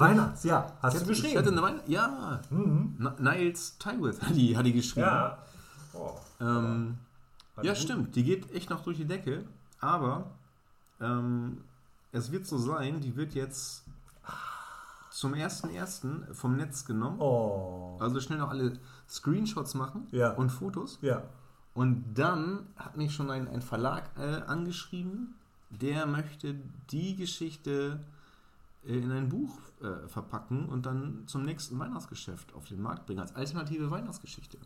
Weihnachts, 0.00 0.44
ja. 0.44 0.72
Hast 0.80 0.94
du 0.94 0.98
ich 0.98 1.02
hatte 1.02 1.06
geschrieben? 1.22 1.48
eine 1.48 1.62
Weihnachts... 1.62 1.88
Ja, 1.88 2.40
Mhm. 2.50 2.96
Niles 3.18 3.78
Tywith 3.78 4.20
hat 4.22 4.34
die, 4.36 4.56
hat 4.56 4.64
die 4.66 4.72
geschrieben. 4.72 5.06
Ja. 5.06 5.38
Oh. 5.94 6.12
Ähm, 6.40 6.96
ja, 7.62 7.72
gut. 7.72 7.82
stimmt. 7.82 8.16
Die 8.16 8.24
geht 8.24 8.50
echt 8.52 8.70
noch 8.70 8.82
durch 8.82 8.96
die 8.96 9.04
Decke. 9.04 9.44
Aber 9.80 10.24
ähm, 11.00 11.58
es 12.12 12.30
wird 12.32 12.46
so 12.46 12.58
sein, 12.58 13.00
die 13.00 13.14
wird 13.16 13.34
jetzt 13.34 13.84
zum 15.10 15.34
1.1. 15.34 16.32
vom 16.32 16.56
Netz 16.56 16.84
genommen. 16.84 17.20
Oh. 17.20 17.96
Also 18.00 18.20
schnell 18.20 18.38
noch 18.38 18.50
alle 18.50 18.78
Screenshots 19.08 19.74
machen 19.74 20.06
Ja. 20.10 20.30
und 20.32 20.50
Fotos. 20.50 20.98
Ja. 21.02 21.22
Und 21.74 22.14
dann 22.14 22.66
hat 22.76 22.96
mich 22.96 23.14
schon 23.14 23.30
ein, 23.30 23.48
ein 23.48 23.62
Verlag 23.62 24.04
äh, 24.18 24.42
angeschrieben, 24.46 25.34
der 25.70 26.06
möchte 26.06 26.54
die 26.90 27.16
Geschichte 27.16 27.98
in 28.84 29.10
ein 29.12 29.28
Buch 29.28 29.58
äh, 29.80 30.08
verpacken 30.08 30.66
und 30.68 30.86
dann 30.86 31.22
zum 31.26 31.44
nächsten 31.44 31.78
Weihnachtsgeschäft 31.78 32.52
auf 32.54 32.64
den 32.66 32.82
Markt 32.82 33.06
bringen, 33.06 33.20
als 33.20 33.34
alternative 33.34 33.90
Weihnachtsgeschichte. 33.90 34.58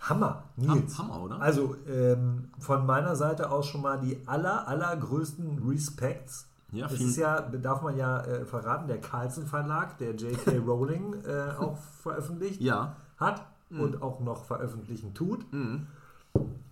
Hammer, 0.00 0.44
Nils. 0.56 0.98
Ham- 0.98 1.08
Hammer, 1.12 1.22
oder? 1.24 1.40
Also 1.40 1.76
ähm, 1.88 2.48
von 2.58 2.86
meiner 2.86 3.16
Seite 3.16 3.50
aus 3.50 3.66
schon 3.66 3.82
mal 3.82 3.98
die 3.98 4.18
aller, 4.26 4.68
allergrößten 4.68 5.58
Respects. 5.68 6.46
Ja, 6.72 6.86
Es 6.86 6.92
vielen- 6.94 7.08
ist 7.10 7.16
ja, 7.16 7.40
darf 7.40 7.82
man 7.82 7.96
ja 7.96 8.20
äh, 8.20 8.44
verraten, 8.44 8.88
der 8.88 9.00
Carlsen 9.00 9.46
Verlag, 9.46 9.98
der 9.98 10.14
J.K. 10.14 10.58
Rowling 10.66 11.14
äh, 11.24 11.50
auch 11.58 11.76
veröffentlicht 12.02 12.60
Ja. 12.60 12.96
hat 13.16 13.44
und 13.70 14.00
auch 14.00 14.20
noch 14.20 14.44
veröffentlichen 14.44 15.12
tut. 15.12 15.52
Mhm. 15.52 15.86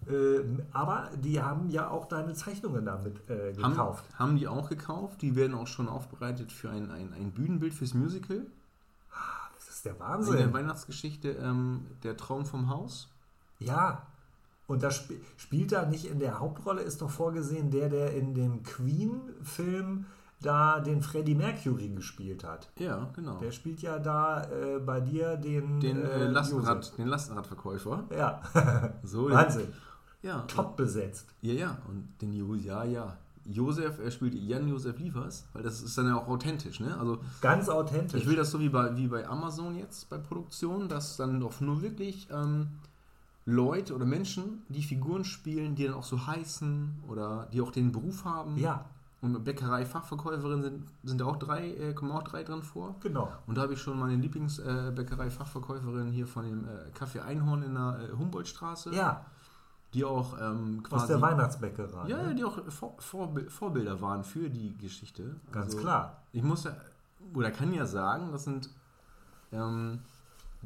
Ähm, 0.08 0.62
aber 0.72 1.10
die 1.16 1.40
haben 1.42 1.70
ja 1.70 1.88
auch 1.88 2.06
deine 2.06 2.34
Zeichnungen 2.34 2.84
damit 2.84 3.28
äh, 3.30 3.54
Haben, 3.62 3.72
gekauft. 3.72 4.04
haben 4.18 4.36
die 4.36 4.48
auch 4.48 4.68
gekauft. 4.68 5.22
Die 5.22 5.34
werden 5.36 5.54
auch 5.54 5.66
schon 5.66 5.88
aufbereitet 5.88 6.52
für 6.52 6.70
ein, 6.70 6.90
ein, 6.90 7.12
ein 7.14 7.32
Bühnenbild 7.32 7.74
fürs 7.74 7.94
Musical. 7.94 8.46
Das 9.54 9.68
ist 9.68 9.84
der 9.84 9.92
In 9.92 9.98
der 9.98 10.08
Wahnsinn. 10.08 10.52
Weihnachtsgeschichte 10.52 11.30
ähm, 11.30 11.86
Der 12.02 12.16
Traum 12.16 12.44
vom 12.46 12.68
Haus. 12.68 13.08
Ja. 13.58 14.06
Und 14.66 14.82
das 14.82 14.96
sp 15.04 15.20
spielt 15.36 15.72
da 15.72 15.84
nicht 15.84 16.06
in 16.06 16.18
der 16.18 16.38
Hauptrolle, 16.40 16.80
ist 16.82 17.02
doch 17.02 17.10
vorgesehen 17.10 17.70
der, 17.70 17.88
der 17.90 18.14
in 18.14 18.34
dem 18.34 18.62
Queen-Film 18.62 20.06
da 20.40 20.80
den 20.80 21.00
Freddie 21.02 21.34
Mercury 21.34 21.88
gespielt 21.90 22.44
hat. 22.44 22.70
Ja, 22.78 23.08
genau. 23.14 23.38
Der 23.38 23.50
spielt 23.50 23.80
ja 23.82 23.98
da 23.98 24.44
äh, 24.44 24.78
bei 24.78 25.00
dir 25.00 25.36
den, 25.36 25.80
Den, 25.80 26.02
äh, 26.02 26.24
äh, 26.24 26.26
Lastenrad, 26.28 26.96
den 26.98 27.06
Lastenradverkäufer. 27.08 28.04
Ja, 28.16 28.40
So, 29.02 29.30
Wahnsinn. 29.30 29.72
Ja, 30.24 30.40
Top 30.48 30.76
besetzt. 30.76 31.26
Ja, 31.42 31.52
ja, 31.52 31.78
und 31.88 32.08
den 32.20 32.32
Jo, 32.32 32.54
ja, 32.54 32.82
ja. 32.84 33.16
Josef, 33.46 33.98
er 34.02 34.10
spielt 34.10 34.34
Jan-Josef 34.34 34.98
Liefers, 34.98 35.44
weil 35.52 35.62
das 35.62 35.82
ist 35.82 35.98
dann 35.98 36.06
ja 36.06 36.16
auch 36.16 36.26
authentisch, 36.28 36.80
ne? 36.80 36.96
Also 36.98 37.18
Ganz 37.42 37.68
authentisch. 37.68 38.22
ich 38.22 38.26
will 38.26 38.36
das 38.36 38.50
so 38.50 38.58
wie 38.58 38.70
bei, 38.70 38.96
wie 38.96 39.06
bei 39.06 39.28
Amazon 39.28 39.76
jetzt 39.76 40.08
bei 40.08 40.16
Produktion, 40.16 40.88
dass 40.88 41.18
dann 41.18 41.40
doch 41.40 41.60
nur 41.60 41.82
wirklich 41.82 42.26
ähm, 42.32 42.68
Leute 43.44 43.94
oder 43.94 44.06
Menschen, 44.06 44.62
die 44.70 44.82
Figuren 44.82 45.26
spielen, 45.26 45.74
die 45.74 45.84
dann 45.84 45.92
auch 45.92 46.04
so 46.04 46.26
heißen 46.26 47.02
oder 47.06 47.46
die 47.52 47.60
auch 47.60 47.70
den 47.70 47.92
Beruf 47.92 48.24
haben. 48.24 48.56
ja, 48.56 48.86
Und 49.20 49.44
Bäckerei-Fachverkäuferin 49.44 50.62
sind, 50.62 50.84
sind 51.02 51.20
auch 51.20 51.36
drei, 51.36 51.68
äh, 51.74 51.92
kommen 51.92 52.12
auch 52.12 52.22
drei 52.22 52.44
drin 52.44 52.62
vor. 52.62 52.94
genau. 53.00 53.30
Und 53.46 53.58
da 53.58 53.62
habe 53.62 53.74
ich 53.74 53.78
schon 53.82 53.98
meine 53.98 54.16
Lieblingsbäckerei-Fachverkäuferin 54.16 56.10
hier 56.12 56.26
von 56.26 56.44
dem 56.44 56.64
äh, 56.64 56.90
Café 56.98 57.20
Einhorn 57.22 57.62
in 57.62 57.74
der 57.74 57.98
äh, 58.10 58.16
Humboldtstraße, 58.16 58.94
Ja, 58.94 59.26
die 59.94 60.04
auch 60.04 60.36
ähm, 60.40 60.80
aus 60.84 60.88
quasi 60.90 61.06
der 61.08 61.22
Weihnachtsbäckerei. 61.22 62.08
ja, 62.08 62.22
ne? 62.24 62.34
die 62.34 62.44
auch 62.44 62.58
Vor 62.70 62.94
Vorbild, 62.98 63.50
Vorbilder 63.50 64.00
waren 64.00 64.24
für 64.24 64.50
die 64.50 64.76
Geschichte. 64.76 65.36
Ganz 65.52 65.66
Also, 65.66 65.78
klar. 65.78 66.22
Ich 66.32 66.42
muss 66.42 66.64
ja, 66.64 66.76
oder 67.32 67.50
kann 67.50 67.72
ja 67.72 67.86
sagen, 67.86 68.32
das 68.32 68.44
sind 68.44 68.68
ähm, 69.52 70.00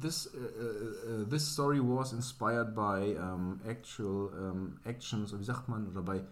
this, 0.00 0.26
äh, 0.26 1.22
äh, 1.22 1.24
this 1.28 1.52
story 1.52 1.80
was 1.82 2.12
inspired 2.12 2.74
by 2.74 3.12
ähm, 3.18 3.60
actual 3.64 4.30
ähm, 4.40 4.76
actions, 4.84 5.32
oder 5.32 5.40
wie 5.40 5.44
sagt 5.44 5.68
man, 5.68 5.86
oder 5.88 6.02
bei 6.02 6.24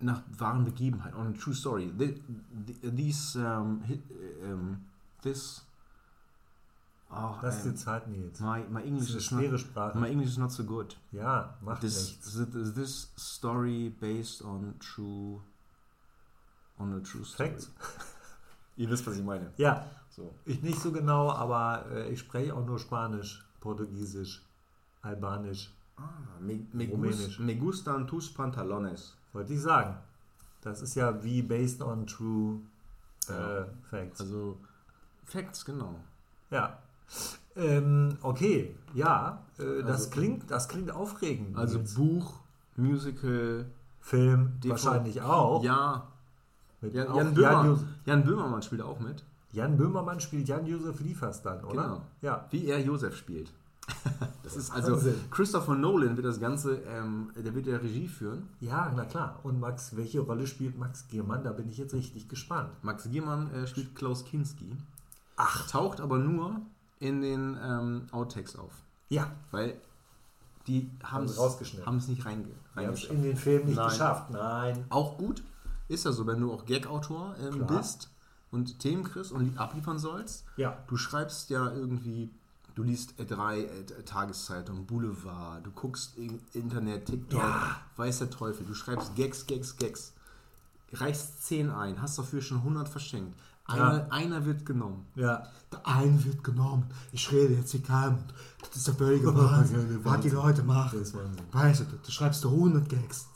nach 0.00 0.20
wahren 0.36 0.64
Begebenheiten, 0.64 1.16
on 1.16 1.28
a 1.28 1.32
true 1.38 1.54
story. 1.54 1.92
The, 1.96 2.20
the, 2.66 2.90
these, 2.90 3.38
hi- 3.38 4.02
ähm, 4.44 4.78
this, 5.22 5.62
oh, 7.12 7.34
Das 7.42 7.56
ist 7.58 7.64
die 7.64 7.68
ähm, 7.70 7.76
Zeit, 7.76 8.08
Nils. 8.08 8.40
my, 8.40 8.64
my 8.70 8.80
Das 8.80 8.84
English 8.88 9.02
ist 9.02 9.10
eine 9.10 9.18
is 9.18 9.30
not, 9.30 9.40
schwere 9.40 9.58
Sprache. 9.58 9.98
my 9.98 10.08
English 10.08 10.28
is 10.30 10.38
not 10.38 10.52
so 10.52 10.64
good. 10.64 10.96
Ja, 11.12 11.54
macht 11.60 11.80
This, 11.82 12.08
nichts. 12.08 12.34
this, 12.52 12.74
this 12.74 13.12
story 13.16 13.90
based 14.00 14.42
on 14.44 14.74
true 14.80 15.40
on 16.78 16.92
a 16.94 17.00
true 17.00 17.24
story. 17.24 17.50
Facts. 17.50 17.70
Ihr 18.76 18.88
wisst, 18.90 19.06
was 19.06 19.16
ich 19.16 19.24
meine. 19.24 19.52
Ja, 19.56 19.84
So. 20.10 20.34
ich 20.44 20.62
nicht 20.62 20.80
so 20.80 20.90
genau, 20.92 21.30
aber 21.30 21.84
äh, 21.90 22.10
ich 22.12 22.20
spreche 22.20 22.54
auch 22.54 22.64
nur 22.64 22.78
Spanisch, 22.78 23.44
Portugiesisch, 23.60 24.42
Albanisch. 25.02 25.70
Ah, 25.96 26.08
me, 26.40 26.66
me, 26.72 26.88
Rumänisch. 26.88 27.38
me 27.38 27.54
gustan 27.56 28.06
tus 28.06 28.32
pantalones. 28.32 29.14
Wollte 29.32 29.52
ich 29.52 29.60
sagen. 29.60 29.96
Das 30.62 30.80
ist 30.80 30.94
ja 30.94 31.22
wie 31.22 31.42
based 31.42 31.82
on 31.82 32.06
true 32.06 32.60
äh, 33.28 33.32
Ja. 33.32 33.66
facts. 33.90 34.20
Also 34.20 34.58
Facts, 35.24 35.64
genau. 35.64 35.94
ja. 36.50 36.78
Ähm, 37.54 38.16
okay, 38.22 38.74
ja, 38.94 39.42
äh, 39.58 39.82
das, 39.82 39.90
Also- 40.06 40.10
klingt, 40.10 40.50
das 40.50 40.68
klingt 40.68 40.90
aufregend. 40.90 41.56
Also 41.56 41.78
Nils. 41.78 41.94
Buch, 41.94 42.34
Musical, 42.76 43.66
Film 44.00 44.52
DVD. 44.62 44.70
wahrscheinlich 44.70 45.20
auch. 45.22 45.62
Ja, 45.62 46.08
Mit 46.80 46.94
Jan, 46.94 47.08
auch 47.08 47.16
Jan, 47.16 47.34
Böhmer, 47.34 47.78
Jan 48.06 48.24
Böhmermann 48.24 48.62
spielt 48.62 48.82
auch 48.82 48.98
mit. 49.00 49.22
Jan 49.52 49.76
Böhmermann 49.76 50.18
spielt 50.18 50.48
Jan-Josef 50.48 50.98
Liefers 51.00 51.42
dann, 51.42 51.62
oder? 51.64 51.82
Genau. 51.82 52.02
Ja. 52.22 52.46
Wie 52.50 52.66
er 52.66 52.80
Josef 52.80 53.16
spielt. 53.16 53.52
Das 54.42 54.56
ist 54.56 54.70
also 54.72 54.92
Wahnsinn. 54.92 55.14
Christopher 55.30 55.74
Nolan 55.76 56.16
wird 56.16 56.26
das 56.26 56.38
Ganze, 56.40 56.78
ähm, 56.88 57.30
der 57.36 57.54
wird 57.54 57.66
ja 57.66 57.76
Regie 57.76 58.08
führen. 58.08 58.48
Ja, 58.60 58.92
na 58.94 59.04
klar. 59.04 59.38
Und 59.44 59.60
Max, 59.60 59.96
welche 59.96 60.20
Rolle 60.20 60.46
spielt 60.46 60.76
Max 60.78 61.06
Giermann? 61.08 61.42
Da 61.44 61.52
bin 61.52 61.68
ich 61.70 61.78
jetzt 61.78 61.94
richtig 61.94 62.28
gespannt. 62.28 62.68
Max 62.82 63.08
Giermann 63.08 63.50
äh, 63.54 63.66
spielt 63.66 63.94
Klaus 63.94 64.24
Kinski. 64.24 64.76
Ach. 65.36 65.66
Taucht 65.70 66.00
aber 66.00 66.18
nur 66.18 66.60
in 67.02 67.20
den 67.20 67.58
ähm, 67.62 68.06
Outtakes 68.12 68.56
auf. 68.56 68.70
Ja, 69.08 69.30
Weil 69.50 69.74
die 70.68 70.88
haben 71.02 71.24
es 71.24 71.36
rausgeschnitten. 71.38 71.84
haben 71.86 71.96
es 71.98 72.06
nicht 72.08 72.24
reinge 72.24 72.44
wir 72.46 72.86
haben 72.86 72.94
es 72.94 73.00
reingeschafft. 73.08 73.10
in 73.12 73.22
den 73.22 73.36
Film 73.36 73.66
nicht 73.66 73.76
Nein. 73.76 73.88
geschafft. 73.88 74.30
Nein. 74.30 74.84
Auch 74.88 75.18
gut 75.18 75.42
ist 75.88 76.04
ja 76.04 76.12
so, 76.12 76.26
wenn 76.26 76.40
du 76.40 76.52
auch 76.52 76.64
Gag-Autor 76.64 77.34
ähm, 77.42 77.66
bist 77.66 78.08
und 78.52 78.78
Themen 78.78 79.02
kriegst 79.02 79.32
und 79.32 79.58
abliefern 79.58 79.98
sollst. 79.98 80.44
Ja. 80.56 80.78
Du 80.86 80.96
schreibst 80.96 81.50
ja 81.50 81.70
irgendwie, 81.72 82.30
du 82.76 82.84
liest 82.84 83.18
äh, 83.18 83.24
drei 83.26 83.62
äh, 83.64 83.84
Tageszeitungen, 84.06 84.86
Boulevard, 84.86 85.66
du 85.66 85.72
guckst 85.72 86.16
in, 86.16 86.40
Internet, 86.52 87.06
TikTok, 87.06 87.40
Ja. 87.40 87.76
weiß 87.96 88.20
der 88.20 88.30
Teufel, 88.30 88.64
du 88.64 88.74
schreibst 88.74 89.16
Gags, 89.16 89.46
Gags, 89.46 89.76
Gags, 89.76 90.12
reichst 90.92 91.44
10 91.46 91.70
ein, 91.70 92.00
hast 92.00 92.18
dafür 92.18 92.40
schon 92.40 92.58
100 92.58 92.88
verschenkt. 92.88 93.36
Einer, 93.64 93.98
Ja. 93.98 94.06
einer 94.10 94.44
wird 94.44 94.66
genommen. 94.66 95.06
Ja. 95.14 95.46
Der 95.70 95.86
eine 95.86 96.22
wird 96.24 96.42
genommen. 96.44 96.84
Ich 97.12 97.30
rede 97.32 97.54
jetzt 97.54 97.70
hier 97.70 97.82
keinem. 97.82 98.18
Das 98.60 98.76
ist 98.76 98.86
der 98.88 98.94
völlige 98.94 99.34
Wahnsinn. 99.34 100.00
Was 100.02 100.20
die 100.20 100.30
Leute 100.30 100.62
machen. 100.62 100.98
Das 100.98 101.08
ist 101.08 101.14
Wahnsinn. 101.14 101.44
Weißt 101.52 101.80
du, 101.80 101.84
du 101.84 102.10
schreibst 102.10 102.44
du 102.44 102.48
100 102.50 102.88
Gags. 102.88 103.26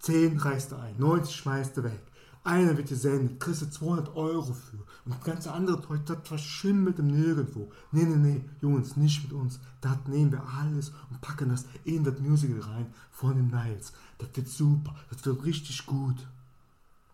10 0.00 0.38
reißt 0.38 0.72
du 0.72 0.76
ein, 0.76 0.94
90 0.98 1.34
schmeißt 1.36 1.76
du 1.76 1.82
weg. 1.84 2.00
Einer 2.42 2.74
wird 2.74 2.88
gesendet, 2.88 3.38
kriegst 3.38 3.60
du 3.60 3.68
200 3.70 4.16
Euro 4.16 4.54
für. 4.54 4.78
Und 5.04 5.14
das 5.14 5.20
ganze 5.24 5.52
andere 5.52 5.82
Zeug, 5.86 6.06
das 6.06 6.16
verschimmelt 6.24 6.98
im 6.98 7.08
Nirgendwo. 7.08 7.70
Nee, 7.92 8.04
nee, 8.04 8.16
nee, 8.16 8.44
Jungs, 8.62 8.96
nicht 8.96 9.22
mit 9.24 9.34
uns. 9.34 9.60
Das 9.82 9.98
nehmen 10.06 10.32
wir 10.32 10.42
alles 10.58 10.90
und 11.10 11.20
packen 11.20 11.50
das 11.50 11.66
in 11.84 12.02
das 12.02 12.18
Musical 12.18 12.60
rein 12.62 12.86
von 13.10 13.34
den 13.36 13.48
Niles. 13.48 13.92
Das 14.16 14.28
wird 14.34 14.48
super, 14.48 14.94
das 15.10 15.22
wird 15.26 15.44
richtig 15.44 15.84
gut. 15.84 16.16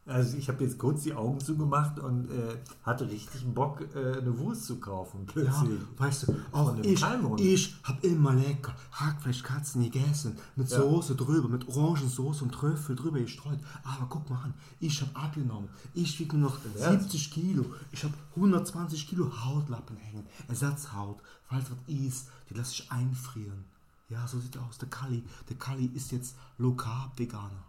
Also 0.07 0.37
ich 0.37 0.49
habe 0.49 0.63
jetzt 0.63 0.79
kurz 0.79 1.03
die 1.03 1.13
Augen 1.13 1.41
zugemacht 1.41 1.99
und 1.99 2.31
äh, 2.31 2.57
hatte 2.85 3.09
richtig 3.11 3.45
Bock, 3.53 3.81
äh, 3.95 4.19
eine 4.19 4.39
Wurst 4.39 4.65
zu 4.67 4.77
kaufen. 4.79 5.27
Ja, 5.27 5.33
Plötzlich. 5.33 5.81
weißt 5.97 6.29
du, 6.29 6.37
auch 6.53 6.77
ich, 6.79 7.01
Kalmund. 7.01 7.41
ich 7.41 7.75
hab 7.83 8.03
immer 8.05 8.33
lecker 8.35 8.73
Hackfleischkatzen 8.93 9.83
gegessen, 9.83 10.39
mit 10.55 10.71
Ja. 10.71 10.79
Soße 10.79 11.17
drüber, 11.17 11.49
mit 11.49 11.67
Orangensauce 11.69 12.43
und 12.43 12.53
Trüffel 12.53 12.95
drüber 12.95 13.19
gestreut. 13.19 13.59
Aber 13.83 14.07
guck 14.09 14.31
mal 14.31 14.43
an, 14.45 14.55
ich 14.79 15.03
hab 15.03 15.25
abgenommen. 15.25 15.69
Ich 15.93 16.19
wiege 16.21 16.37
nur 16.37 16.51
noch 16.51 16.59
Ernst? 16.79 17.11
70 17.11 17.31
Kilo. 17.33 17.65
Ich 17.91 18.05
hab 18.05 18.13
120 18.37 19.09
Kilo 19.09 19.29
Hautlappen 19.45 19.97
hängen, 19.97 20.25
Ersatzhaut. 20.47 21.19
Falls 21.49 21.67
was 21.71 21.79
ist, 21.89 22.29
die 22.49 22.55
lasse 22.55 22.75
ich 22.75 22.93
einfrieren. 22.93 23.65
Ja, 24.09 24.27
so 24.29 24.39
sieht 24.39 24.55
er 24.55 24.63
aus. 24.65 24.79
Der 24.79 24.89
Kali, 24.89 25.25
der 25.49 25.57
Kali 25.57 25.87
ist 25.95 26.13
jetzt 26.13 26.37
Low 26.59 26.75
Carb 26.75 27.19
Veganer. 27.19 27.65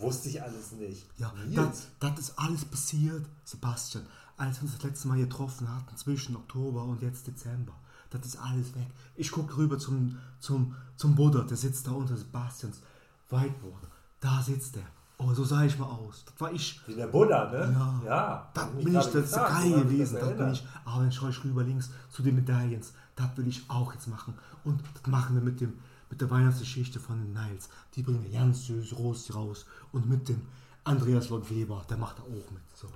Wusste 0.00 0.28
ich 0.28 0.42
alles 0.42 0.72
nicht. 0.72 1.06
Ja, 1.18 1.32
das, 1.54 1.88
das 1.98 2.18
ist 2.18 2.38
alles 2.38 2.64
passiert, 2.64 3.26
Sebastian, 3.44 4.06
als 4.36 4.58
wir 4.58 4.62
uns 4.64 4.74
das 4.74 4.82
letzte 4.82 5.08
Mal 5.08 5.18
getroffen 5.18 5.68
hatten, 5.68 5.96
zwischen 5.96 6.36
Oktober 6.36 6.84
und 6.84 7.02
jetzt 7.02 7.26
Dezember. 7.26 7.74
Das 8.10 8.26
ist 8.26 8.36
alles 8.36 8.74
weg. 8.74 8.88
Ich 9.14 9.30
gucke 9.30 9.56
rüber 9.56 9.78
zum, 9.78 10.18
zum, 10.40 10.74
zum 10.96 11.14
Buddha, 11.14 11.42
der 11.42 11.56
sitzt 11.56 11.86
da 11.86 11.92
unter 11.92 12.16
Sebastians 12.16 12.80
Whiteboard. 13.28 13.88
Da 14.20 14.42
sitzt 14.42 14.76
er. 14.76 14.86
Oh, 15.18 15.34
so 15.34 15.44
sah 15.44 15.64
ich 15.64 15.78
mal 15.78 15.86
aus. 15.86 16.24
Das 16.24 16.40
war 16.40 16.52
ich. 16.52 16.80
Wie 16.86 16.94
der 16.94 17.06
Buddha, 17.06 17.50
ne? 17.50 17.74
Ja, 17.74 18.02
ja 18.06 18.50
das 18.54 18.70
bin 18.70 18.88
ich, 18.88 18.94
das 18.94 19.06
ist 19.06 19.12
gesagt, 19.12 19.52
geil 19.52 19.72
gewesen. 19.82 20.14
das 20.18 20.28
Das 20.28 20.38
bin 20.38 20.52
ich. 20.52 20.66
Aber 20.84 21.02
dann 21.02 21.12
schaue 21.12 21.30
ich 21.30 21.44
rüber 21.44 21.62
links 21.62 21.90
zu 22.08 22.22
den 22.22 22.36
Medaillons. 22.36 22.94
Das 23.16 23.36
will 23.36 23.46
ich 23.46 23.68
auch 23.68 23.92
jetzt 23.92 24.08
machen. 24.08 24.34
Und 24.64 24.82
das 24.94 25.06
machen 25.10 25.34
wir 25.36 25.42
mit, 25.42 25.60
dem, 25.60 25.74
mit 26.10 26.20
der 26.20 26.30
Weihnachtsgeschichte 26.30 27.00
von 27.00 27.18
den 27.18 27.32
Niles. 27.32 27.70
Die 27.94 28.02
bringen 28.02 28.24
wir 28.24 28.38
ganz 28.38 28.66
süß 28.66 28.98
Rosti 28.98 29.32
raus. 29.32 29.66
Und 29.92 30.08
mit 30.08 30.28
dem 30.28 30.42
Andreas 30.84 31.28
Lord 31.30 31.48
Weber, 31.50 31.84
der 31.88 31.96
macht 31.96 32.18
da 32.18 32.22
auch 32.22 32.50
mit. 32.50 32.62
So. 32.74 32.88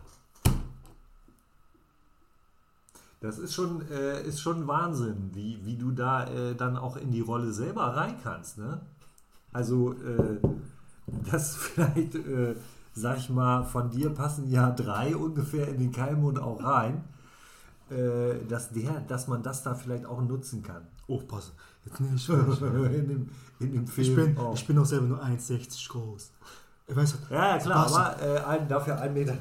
Das 3.21 3.39
ist 3.39 3.55
schon, 3.55 3.89
äh, 3.89 4.23
ist 4.27 4.41
schon 4.41 4.67
Wahnsinn, 4.67 5.31
wie, 5.33 5.65
wie 5.65 5.77
du 5.77 5.93
da 5.93 6.27
äh, 6.27 6.55
dann 6.55 6.77
auch 6.77 6.97
in 6.97 7.11
die 7.11 7.23
Rolle 7.23 7.53
selber 7.53 7.97
rein 7.97 8.17
kannst. 8.23 8.59
Ne? 8.59 8.81
Also, 9.53 9.93
äh, 9.93 10.41
das 11.31 11.57
vielleicht, 11.57 12.17
äh, 12.17 12.55
sag 12.93 13.19
ich 13.19 13.31
mal, 13.31 13.65
von 13.65 13.91
dir 13.91 14.11
passen 14.11 14.51
ja 14.51 14.71
drei 14.71 15.17
ungefähr 15.17 15.69
in 15.69 15.79
den 15.79 15.93
Keimund 15.93 16.39
auch 16.39 16.63
rein, 16.63 17.05
äh, 17.91 18.45
dass, 18.47 18.71
der, 18.71 19.01
dass 19.01 19.27
man 19.27 19.43
das 19.43 19.63
da 19.63 19.75
vielleicht 19.75 20.05
auch 20.05 20.21
nutzen 20.21 20.63
kann. 20.63 20.87
Aufpassen. 21.09 21.53
Jetzt 21.85 22.01
nehme 22.01 22.17
ich 22.17 22.27
falsch. 22.27 22.61
in, 22.61 23.09
dem, 23.09 23.31
in 23.61 23.73
dem 23.73 23.87
Film. 23.87 24.09
Ich 24.09 24.15
bin, 24.15 24.39
auch. 24.39 24.55
ich 24.55 24.67
bin 24.67 24.79
auch 24.79 24.87
selber 24.87 25.07
nur 25.07 25.23
1,60 25.23 25.89
groß. 25.89 26.31
Weißt 26.87 27.15
du, 27.15 27.35
ja, 27.35 27.57
ja, 27.57 27.59
klar, 27.59 27.87
aber 27.87 28.23
äh, 28.23 28.41
ein, 28.41 28.69
dafür 28.69 29.03
1,70 29.03 29.11
Meter 29.13 29.37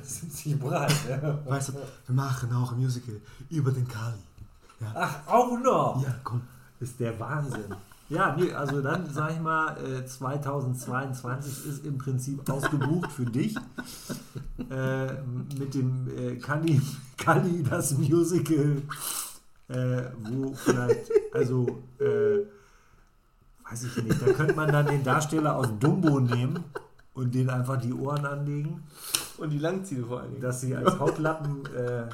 breit. 0.61 0.93
Ne? 1.09 1.39
weißt 1.45 1.69
du, 1.69 1.73
wir 1.73 2.15
machen 2.15 2.53
auch 2.53 2.71
ein 2.71 2.79
Musical 2.79 3.19
über 3.49 3.71
den 3.71 3.87
Kali. 3.87 4.15
Ja, 4.79 4.93
Ach, 4.95 5.27
auch 5.27 5.59
noch! 5.59 6.01
ja 6.03 6.15
komm. 6.23 6.41
ist 6.79 6.99
der 6.99 7.19
Wahnsinn. 7.19 7.75
Ja, 8.09 8.35
nee, 8.37 8.51
also 8.53 8.81
dann 8.81 9.11
sag 9.11 9.31
ich 9.31 9.39
mal, 9.39 9.75
äh, 9.77 10.05
2022 10.05 11.65
ist 11.65 11.85
im 11.85 11.97
Prinzip 11.97 12.47
ausgebucht 12.49 13.11
für 13.11 13.25
dich. 13.25 13.55
Äh, 14.69 15.13
mit 15.57 15.73
dem 15.73 16.07
äh, 16.17 16.35
Kali, 16.35 16.81
Kali 17.17 17.63
das 17.63 17.97
Musical, 17.97 18.81
äh, 19.69 20.03
wo 20.19 20.53
vielleicht, 20.53 21.11
also, 21.33 21.83
äh, 21.99 22.45
weiß 23.69 23.83
ich 23.85 24.03
nicht, 24.03 24.21
da 24.21 24.33
könnte 24.33 24.53
man 24.53 24.71
dann 24.71 24.87
den 24.87 25.03
Darsteller 25.03 25.55
aus 25.55 25.67
Dumbo 25.79 26.19
nehmen 26.19 26.63
und 27.13 27.33
den 27.33 27.49
einfach 27.49 27.79
die 27.79 27.93
Ohren 27.93 28.25
anlegen 28.25 28.83
Und 29.37 29.49
die 29.51 29.59
Langziele 29.59 30.05
vor 30.05 30.21
allen 30.21 30.31
Dingen. 30.31 30.41
dass 30.41 30.61
sie 30.61 30.75
als 30.75 30.99
Hautlappen 30.99 31.65
äh, 31.75 32.05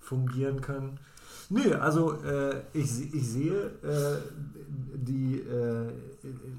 fungieren 0.00 0.60
können. 0.60 0.98
Nö, 1.50 1.74
also 1.76 2.12
äh, 2.22 2.60
ich, 2.74 3.14
ich 3.14 3.26
sehe 3.28 3.66
äh, 3.82 4.18
die, 4.94 5.36
äh, 5.40 5.88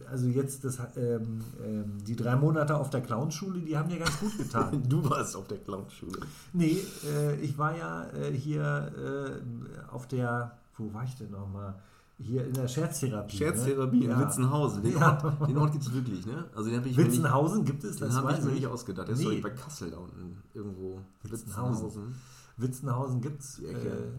also 0.10 0.26
jetzt 0.28 0.64
das, 0.66 0.80
ähm, 0.96 1.42
ähm, 1.64 1.98
die 2.08 2.16
drei 2.16 2.36
Monate 2.36 2.76
auf 2.76 2.90
der 2.90 3.02
Clownschule, 3.02 3.60
die 3.60 3.78
haben 3.78 3.90
dir 3.90 4.00
ganz 4.00 4.20
gut 4.20 4.36
getan. 4.38 4.84
Du 4.90 5.08
warst 5.10 5.36
auf 5.36 5.48
der 5.48 5.60
Clownschule. 5.60 6.20
nee, 6.54 6.80
äh, 7.08 7.36
ich 7.42 7.58
war 7.58 7.78
ja 7.78 8.08
äh, 8.14 8.32
hier 8.34 8.92
äh, 8.98 9.92
auf 9.92 10.08
der, 10.08 10.58
wo 10.78 10.92
war 10.94 11.04
ich 11.04 11.16
denn 11.16 11.32
nochmal? 11.32 11.76
Hier 12.22 12.46
in 12.46 12.54
der 12.54 12.68
Scherztherapie. 12.68 13.38
Scherztherapie 13.38 14.00
ne? 14.00 14.06
in 14.06 14.12
ja. 14.12 14.20
Witzenhausen. 14.20 14.84
Den 14.84 14.94
Ja. 14.98 15.24
Ort, 15.24 15.50
den 15.50 15.58
Ort 15.58 15.72
gibt 15.72 15.86
es 15.86 15.94
wirklich, 15.94 16.26
ne? 16.26 16.44
Also 16.54 16.70
den 16.70 16.80
ich 16.86 16.98
mir 16.98 17.04
nicht, 17.04 17.14
Witzenhausen 17.14 17.64
gibt 17.64 17.84
es, 17.86 17.96
den 17.98 18.08
das 18.08 18.18
habe 18.18 18.34
ich 18.34 18.42
mir 18.42 18.50
ich. 18.50 18.56
nicht 18.56 18.68
ausgedacht. 18.68 19.08
Der 19.08 19.16
ist 19.16 19.22
Nee. 19.24 19.36
doch 19.36 19.44
bei 19.44 19.50
Kassel 19.52 19.92
da 19.92 19.98
unten 20.00 20.36
irgendwo. 20.54 21.00
Witzenhausen. 21.24 21.86
Witzenhausen 21.86 22.16
gibt 22.60 23.41
es 23.41 23.60
äh, 23.60 23.72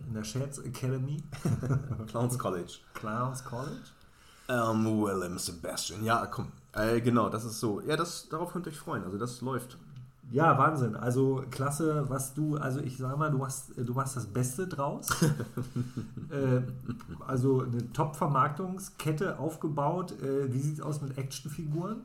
in 0.09 0.15
der 0.15 0.25
Scherz 0.25 0.59
Academy, 0.59 1.23
Clowns 2.09 2.39
College. 2.39 2.73
Clowns 2.95 3.45
College. 3.45 3.77
Ähm, 4.49 4.85
Willem 4.85 5.39
Sebastian. 5.39 6.05
Ja, 6.05 6.27
komm. 6.27 6.49
Äh, 6.73 7.01
genau, 7.01 7.29
das 7.29 7.45
ist 7.45 7.61
so. 7.61 7.81
Ja, 7.83 7.97
das, 7.97 8.29
darauf 8.29 8.53
könnt 8.53 8.67
ihr 8.67 8.73
euch 8.73 8.79
freuen. 8.79 9.05
Also 9.05 9.19
das 9.19 9.41
läuft. 9.41 9.77
Ja, 10.33 10.57
Wahnsinn. 10.59 10.95
Also 10.95 11.45
klasse, 11.51 12.09
was 12.09 12.35
du, 12.35 12.57
also 12.57 12.81
ich 12.81 12.97
sag 12.99 13.19
mal, 13.19 13.31
du 13.31 13.45
hast, 13.45 13.73
du 13.77 13.93
machst 13.95 14.17
das 14.17 14.27
Beste 14.27 14.69
draus. 14.69 15.09
äh, 16.31 16.63
also 17.27 17.63
eine 17.63 17.93
Top-Vermarktungskette 17.93 19.39
aufgebaut. 19.41 20.13
Äh, 20.23 20.53
wie 20.53 20.61
sieht 20.61 20.75
es 20.75 20.81
aus 20.81 21.01
mit 21.01 21.19
Actionfiguren? 21.19 22.03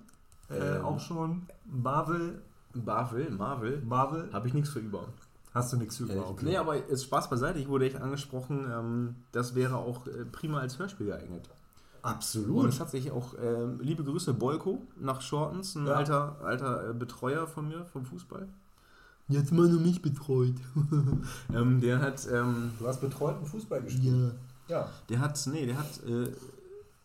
Äh, 0.50 0.78
Ähm. 0.78 0.86
auch 0.86 1.00
schon 1.00 1.44
Marvel, 1.66 2.42
Marvel, 2.74 3.30
Marvel. 3.32 3.82
Marvel. 3.86 4.30
Habe 4.34 4.48
ich 4.48 4.54
nichts 4.54 4.70
für 4.72 4.80
über. 4.80 5.06
Hast 5.56 5.74
du 5.74 5.78
nichts 5.78 6.00
Äh, 6.00 6.04
über? 6.04 6.30
Okay. 6.30 6.46
Nee, 6.46 6.58
aber 6.58 6.86
ist 6.88 7.06
Spaß 7.06 7.30
beiseite. 7.30 7.58
Ich 7.58 7.68
wurde 7.68 7.86
echt 7.88 7.96
angesprochen. 7.96 8.68
Ähm, 8.72 9.16
das 9.32 9.56
wäre 9.56 9.78
auch 9.78 10.06
äh, 10.06 10.26
prima 10.32 10.60
als 10.60 10.78
Hörspiel 10.78 11.08
geeignet. 11.08 11.50
Und 12.04 12.12
Absolut. 12.12 12.66
es 12.70 12.80
hat 12.80 12.92
sich 12.92 13.10
auch, 13.10 13.34
ähm, 13.42 13.80
liebe 13.82 14.04
Grüße, 14.04 14.34
Bolko 14.36 14.84
nach 15.00 15.22
Shortens, 15.22 15.74
ein 15.76 15.88
Ja. 15.88 15.94
alter, 15.94 16.38
alter 16.44 16.90
äh, 16.90 16.94
Betreuer 16.94 17.48
von 17.48 17.68
mir 17.68 17.86
vom 17.86 18.06
Fußball. 18.06 18.48
Jetzt 19.28 19.52
mal 19.52 19.68
nur 19.68 19.80
mich 19.82 20.02
betreut. 20.04 20.54
Ähm, 21.54 21.82
der 21.82 22.00
hat, 22.00 22.28
ähm, 22.32 22.72
Du 22.78 22.86
hast 22.88 23.02
betreuten 23.02 23.44
Fußball 23.46 23.82
gespielt. 23.82 24.34
Ja. 24.68 24.76
Ja. 24.82 24.90
der 25.10 25.20
hat, 25.20 25.40
nee, 25.52 25.66
der 25.66 25.78
hat, 25.80 26.04
äh, 26.06 26.32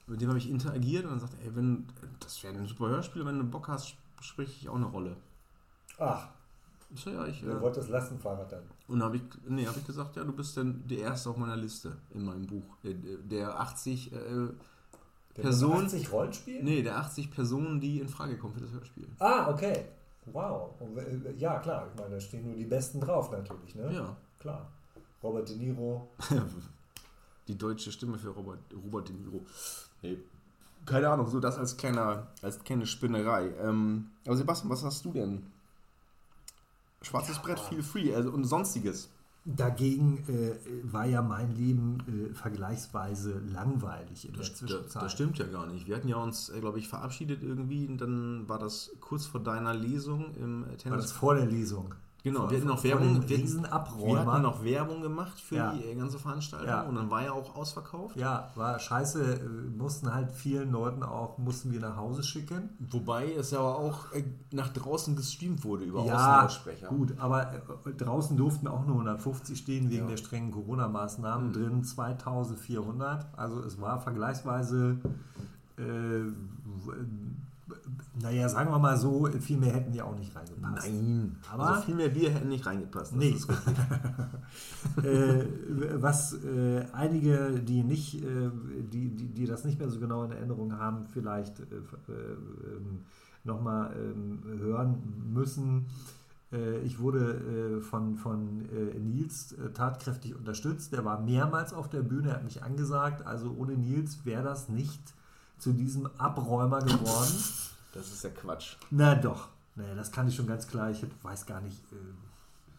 mit 0.06 0.20
dem 0.20 0.28
habe 0.28 0.38
ich 0.38 0.50
interagiert 0.50 1.04
und 1.04 1.10
dann 1.12 1.20
sagt, 1.20 1.34
ey, 1.44 1.50
wenn, 1.54 1.86
das 2.18 2.42
wäre 2.42 2.54
ein 2.54 2.66
super 2.66 2.88
Hörspiel, 2.88 3.24
wenn 3.24 3.38
du 3.38 3.44
Bock 3.44 3.68
hast, 3.68 3.94
sprich 4.20 4.58
ich 4.60 4.68
auch 4.68 4.74
eine 4.76 4.86
Rolle. 4.86 5.16
Ach, 5.98 6.28
Ich 6.92 7.00
so, 7.02 7.10
ja, 7.10 7.24
ich, 7.26 7.40
du 7.40 7.50
äh, 7.50 7.60
wolltest 7.60 7.88
Lastenfahrrad 7.88 8.50
dann. 8.50 8.62
und 8.88 9.02
habe 9.02 9.16
ich, 9.16 9.22
nee, 9.48 9.64
habe 9.66 9.78
ich 9.78 9.86
gesagt, 9.86 10.16
ja, 10.16 10.24
du 10.24 10.32
bist 10.32 10.56
dann 10.56 10.82
der 10.88 10.98
Erste 10.98 11.30
auf 11.30 11.36
meiner 11.36 11.56
Liste 11.56 11.96
in 12.12 12.24
meinem 12.24 12.46
Buch. 12.46 12.64
Der, 12.82 12.94
der 12.94 13.60
80, 13.60 14.12
äh, 14.12 14.16
Der 15.36 15.42
Person- 15.42 15.84
80 15.84 16.10
Rollenspiel? 16.12 16.62
nee, 16.64 16.82
der 16.82 16.96
80 16.98 17.30
Personen, 17.30 17.80
die 17.80 18.00
in 18.00 18.08
Frage 18.08 18.36
kommen 18.36 18.54
für 18.54 18.60
das 18.62 18.72
Hörspiel. 18.72 19.06
Ah, 19.20 19.50
okay. 19.50 19.84
Wow. 20.26 20.70
Und, 20.80 20.98
äh, 20.98 21.32
ja, 21.38 21.58
klar. 21.60 21.86
Ich 21.94 22.00
meine, 22.00 22.14
da 22.16 22.20
stehen 22.20 22.44
nur 22.46 22.56
die 22.56 22.64
Besten 22.64 23.00
drauf 23.00 23.30
natürlich. 23.30 23.74
Ne? 23.76 23.92
Ja. 23.94 24.16
Klar. 24.40 24.66
Robert 25.22 25.48
De 25.48 25.56
Niro. 25.56 26.08
Die 27.48 27.56
deutsche 27.58 27.90
Stimme 27.90 28.16
für 28.18 28.28
Robert, 28.28 28.58
Robert 28.84 29.08
De 29.08 29.14
Niro. 29.16 29.44
Nee. 30.02 30.18
Keine 30.86 31.08
Ahnung, 31.08 31.26
so 31.28 31.40
das 31.40 31.58
als 31.58 31.76
kleiner, 31.76 32.28
als 32.42 32.62
kleine 32.62 32.86
Spinnerei. 32.86 33.50
Ähm, 33.60 34.10
aber 34.26 34.36
Sebastian, 34.36 34.70
was 34.70 34.84
hast 34.84 35.04
du 35.04 35.12
denn? 35.12 35.46
Schwarzes 37.02 37.38
Brett, 37.40 37.58
feel 37.58 37.82
free, 37.82 38.14
also 38.14 38.30
und 38.30 38.44
sonstiges. 38.44 39.08
Dagegen 39.46 40.18
äh, 40.28 40.52
war 40.82 41.06
ja 41.06 41.22
mein 41.22 41.56
Leben 41.56 41.98
äh, 42.30 42.34
vergleichsweise 42.34 43.38
langweilig 43.38 44.26
in 44.26 44.32
der 44.34 44.40
Das, 44.42 44.50
das, 44.50 44.58
Zwischenzeit. 44.58 45.02
das 45.02 45.12
stimmt 45.12 45.38
ja 45.38 45.46
gar 45.46 45.66
nicht. 45.66 45.86
Wir 45.86 45.96
hatten 45.96 46.08
ja 46.08 46.16
uns, 46.16 46.52
glaube 46.60 46.78
ich, 46.78 46.88
verabschiedet 46.88 47.42
irgendwie 47.42 47.86
und 47.86 47.98
dann 47.98 48.46
war 48.48 48.58
das 48.58 48.90
kurz 49.00 49.24
vor 49.24 49.40
deiner 49.42 49.72
Lesung 49.74 50.34
im 50.34 50.64
äh, 50.64 50.68
War 50.68 50.76
Tennis. 50.76 51.02
das 51.04 51.12
vor 51.12 51.34
der 51.34 51.46
Lesung? 51.46 51.94
Genau, 52.22 52.50
wir 52.50 52.58
hatten 52.58 52.68
noch 52.68 52.84
Werbung. 52.84 53.26
Wir, 53.28 53.38
Riesenabräumer. 53.38 54.26
wir 54.26 54.32
hatten 54.32 54.42
noch 54.42 54.62
Werbung 54.62 55.00
gemacht 55.00 55.40
für 55.40 55.54
Ja. 55.56 55.72
die 55.72 55.84
äh, 55.84 55.94
ganze 55.94 56.18
Veranstaltung 56.18 56.68
Ja. 56.68 56.82
und 56.82 56.94
dann 56.96 57.10
war 57.10 57.22
ja 57.24 57.32
auch 57.32 57.56
ausverkauft. 57.56 58.16
Ja, 58.16 58.50
war 58.56 58.78
scheiße. 58.78 59.22
äh, 59.40 59.40
Mussten 59.76 60.12
halt 60.12 60.30
vielen 60.30 60.70
Leuten 60.70 61.02
auch, 61.02 61.38
mussten 61.38 61.72
wir 61.72 61.80
nach 61.80 61.96
Hause 61.96 62.22
schicken. 62.22 62.68
Wobei 62.90 63.32
es 63.32 63.52
ja 63.52 63.60
auch 63.60 64.12
äh, 64.12 64.24
nach 64.52 64.68
draußen 64.68 65.16
gestreamt 65.16 65.64
wurde 65.64 65.84
über 65.84 66.04
Ja, 66.04 66.14
Außenlautsprecher. 66.44 66.88
gut, 66.88 67.14
aber 67.18 67.50
draußen 67.96 68.36
durften 68.36 68.68
auch 68.68 68.84
nur 68.84 68.96
150 68.96 69.58
stehen 69.58 69.88
wegen 69.90 70.02
Ja. 70.04 70.10
der 70.10 70.16
strengen 70.18 70.50
Corona-Maßnahmen. 70.50 71.52
Drin 71.54 71.84
2400. 71.84 73.26
Also 73.38 73.60
es 73.62 73.80
war 73.80 73.98
vergleichsweise, 74.00 74.98
äh, 75.78 75.82
naja, 78.20 78.48
sagen 78.48 78.70
wir 78.70 78.78
mal 78.78 78.96
so, 78.96 79.26
viel 79.40 79.56
mehr 79.58 79.72
hätten 79.72 79.92
die 79.92 80.02
auch 80.02 80.16
nicht 80.16 80.34
reingepasst. 80.34 80.86
Nein, 80.88 81.36
Aber- 81.52 81.70
also 81.70 81.82
viel 81.82 81.94
mehr 81.94 82.08
Bier 82.08 82.30
hätten 82.30 82.48
nicht 82.48 82.66
reingepasst. 82.66 83.14
Nee. 83.16 83.36
äh, 85.02 85.44
was 85.94 86.34
äh, 86.44 86.84
einige, 86.92 87.60
die 87.60 87.82
nicht, 87.82 88.22
äh, 88.22 88.50
die, 88.92 89.08
die, 89.10 89.26
die 89.28 89.46
das 89.46 89.64
nicht 89.64 89.78
mehr 89.78 89.88
so 89.88 89.98
genau 90.00 90.24
in 90.24 90.32
Erinnerung 90.32 90.76
haben, 90.78 91.06
vielleicht 91.06 91.60
äh, 91.60 91.64
äh, 91.64 92.12
ähm, 92.76 93.00
nochmal 93.44 93.94
ähm, 93.96 94.40
hören 94.58 94.98
müssen. 95.32 95.86
Äh, 96.52 96.80
ich 96.80 96.98
wurde 96.98 97.78
äh, 97.78 97.80
von, 97.80 98.16
von 98.16 98.58
Nils 98.98 99.54
tatkräftig 99.74 100.36
unterstützt. 100.36 100.92
Der 100.92 101.04
war 101.04 101.20
mehrmals 101.20 101.72
auf 101.72 101.88
der 101.88 102.02
Bühne, 102.02 102.28
er 102.30 102.34
hat 102.36 102.44
mich 102.44 102.62
angesagt. 102.62 103.26
Also 103.26 103.54
ohne 103.56 103.76
Nils 103.76 104.24
wäre 104.26 104.42
das 104.42 104.68
nicht 104.68 105.14
zu 105.60 105.72
diesem 105.72 106.08
Abräumer 106.18 106.80
geworden. 106.80 107.32
Das 107.92 108.06
ist 108.06 108.22
ja 108.22 108.30
Quatsch. 108.30 108.76
Na 108.92 109.16
doch, 109.16 109.48
nee, 109.74 109.82
das 109.96 110.12
kann 110.12 110.28
ich 110.28 110.36
schon 110.36 110.46
ganz 110.46 110.68
klar. 110.68 110.90
Ich 110.92 111.04
weiß 111.24 111.44
gar 111.44 111.60
nicht, 111.60 111.76
äh, 111.92 111.96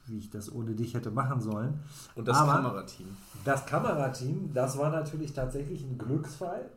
wie 0.08 0.20
ich 0.20 0.30
das 0.30 0.50
ohne 0.50 0.72
dich 0.72 0.94
hätte 0.94 1.12
machen 1.12 1.42
sollen. 1.42 1.80
Und 2.16 2.30
das 2.30 2.38
Aber 2.38 2.54
Kamerateam. 2.54 3.08
Das 3.44 3.66
Kamerateam, 3.66 4.54
das 4.54 4.78
war 4.78 4.90
natürlich 4.90 5.34
tatsächlich 5.34 5.84
ein 5.84 5.98
Glücksfall, 5.98 6.70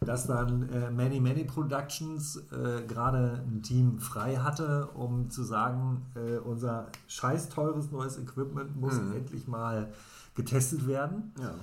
dass 0.00 0.28
dann 0.28 0.68
äh, 0.70 0.90
Many 0.92 1.18
Many 1.18 1.42
Productions 1.44 2.36
äh, 2.52 2.82
gerade 2.86 3.42
ein 3.44 3.62
Team 3.62 3.98
frei 3.98 4.36
hatte, 4.36 4.86
um 4.94 5.30
zu 5.30 5.42
sagen, 5.42 6.06
äh, 6.14 6.38
unser 6.38 6.86
scheiß 7.08 7.48
teures 7.48 7.90
neues 7.90 8.18
Equipment 8.18 8.76
muss 8.80 8.94
Mhm. 8.94 9.14
endlich 9.16 9.48
mal 9.48 9.92
getestet 10.36 10.86
werden. 10.86 11.32
Ja. 11.40 11.54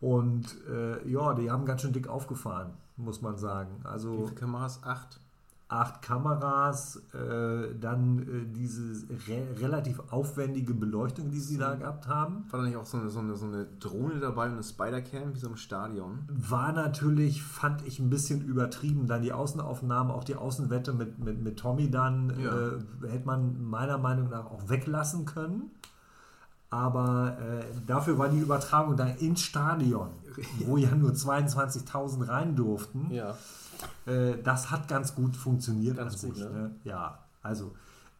Und 0.00 0.44
äh, 0.70 1.08
ja, 1.08 1.34
die 1.34 1.50
haben 1.50 1.64
ganz 1.64 1.82
schön 1.82 1.92
dick 1.92 2.08
aufgefahren, 2.08 2.72
muss 2.96 3.22
man 3.22 3.38
sagen. 3.38 3.70
Wie 3.82 3.88
Also 3.88 4.24
viele 4.26 4.34
Kameras? 4.34 4.80
Acht. 4.84 5.18
acht 5.68 6.02
Kameras, 6.02 6.96
äh, 7.14 7.74
dann 7.80 8.18
äh, 8.18 8.44
diese 8.52 9.06
re 9.28 9.60
relativ 9.60 10.00
aufwendige 10.10 10.74
Beleuchtung, 10.74 11.30
die 11.30 11.40
sie 11.40 11.56
da 11.56 11.74
gehabt 11.74 12.06
haben. 12.06 12.44
War 12.50 12.60
da 12.60 12.66
nicht 12.66 12.76
auch 12.76 12.84
so 12.84 12.98
eine, 12.98 13.08
so 13.08 13.20
eine, 13.20 13.34
so 13.34 13.46
eine 13.46 13.64
Drohne 13.80 14.20
dabei 14.20 14.46
und 14.46 14.52
eine 14.52 14.62
Spider-Cam 14.62 15.34
wie 15.34 15.38
so 15.38 15.48
im 15.48 15.56
Stadion? 15.56 16.18
War 16.28 16.72
natürlich, 16.72 17.42
fand 17.42 17.86
ich 17.86 17.98
ein 17.98 18.10
bisschen 18.10 18.42
übertrieben. 18.42 19.06
Dann 19.06 19.22
die 19.22 19.32
Außenaufnahmen, 19.32 20.12
auch 20.12 20.24
die 20.24 20.36
Außenwette 20.36 20.92
mit, 20.92 21.18
mit, 21.18 21.42
mit 21.42 21.58
Tommy 21.58 21.90
dann, 21.90 22.30
Ja. 22.38 22.52
äh, 22.52 23.08
hätte 23.10 23.26
man 23.26 23.64
meiner 23.64 23.96
Meinung 23.96 24.28
nach 24.28 24.44
auch 24.46 24.68
weglassen 24.68 25.24
können. 25.24 25.70
Aber 26.74 27.36
äh, 27.38 27.62
dafür 27.86 28.18
war 28.18 28.28
die 28.28 28.40
Übertragung 28.40 28.96
dann 28.96 29.16
ins 29.18 29.42
Stadion, 29.42 30.08
wo 30.66 30.76
ja 30.76 30.92
nur 30.92 31.12
22.000 31.12 32.26
rein 32.26 32.56
durften. 32.56 33.12
Ja. 33.12 33.36
Äh, 34.06 34.42
das 34.42 34.72
hat 34.72 34.88
ganz 34.88 35.14
gut 35.14 35.36
funktioniert. 35.36 35.98
Ganz 35.98 36.14
an 36.14 36.28
gut, 36.28 36.36
sich, 36.36 36.50
ne? 36.50 36.72
Ja, 36.82 37.20
also 37.42 37.70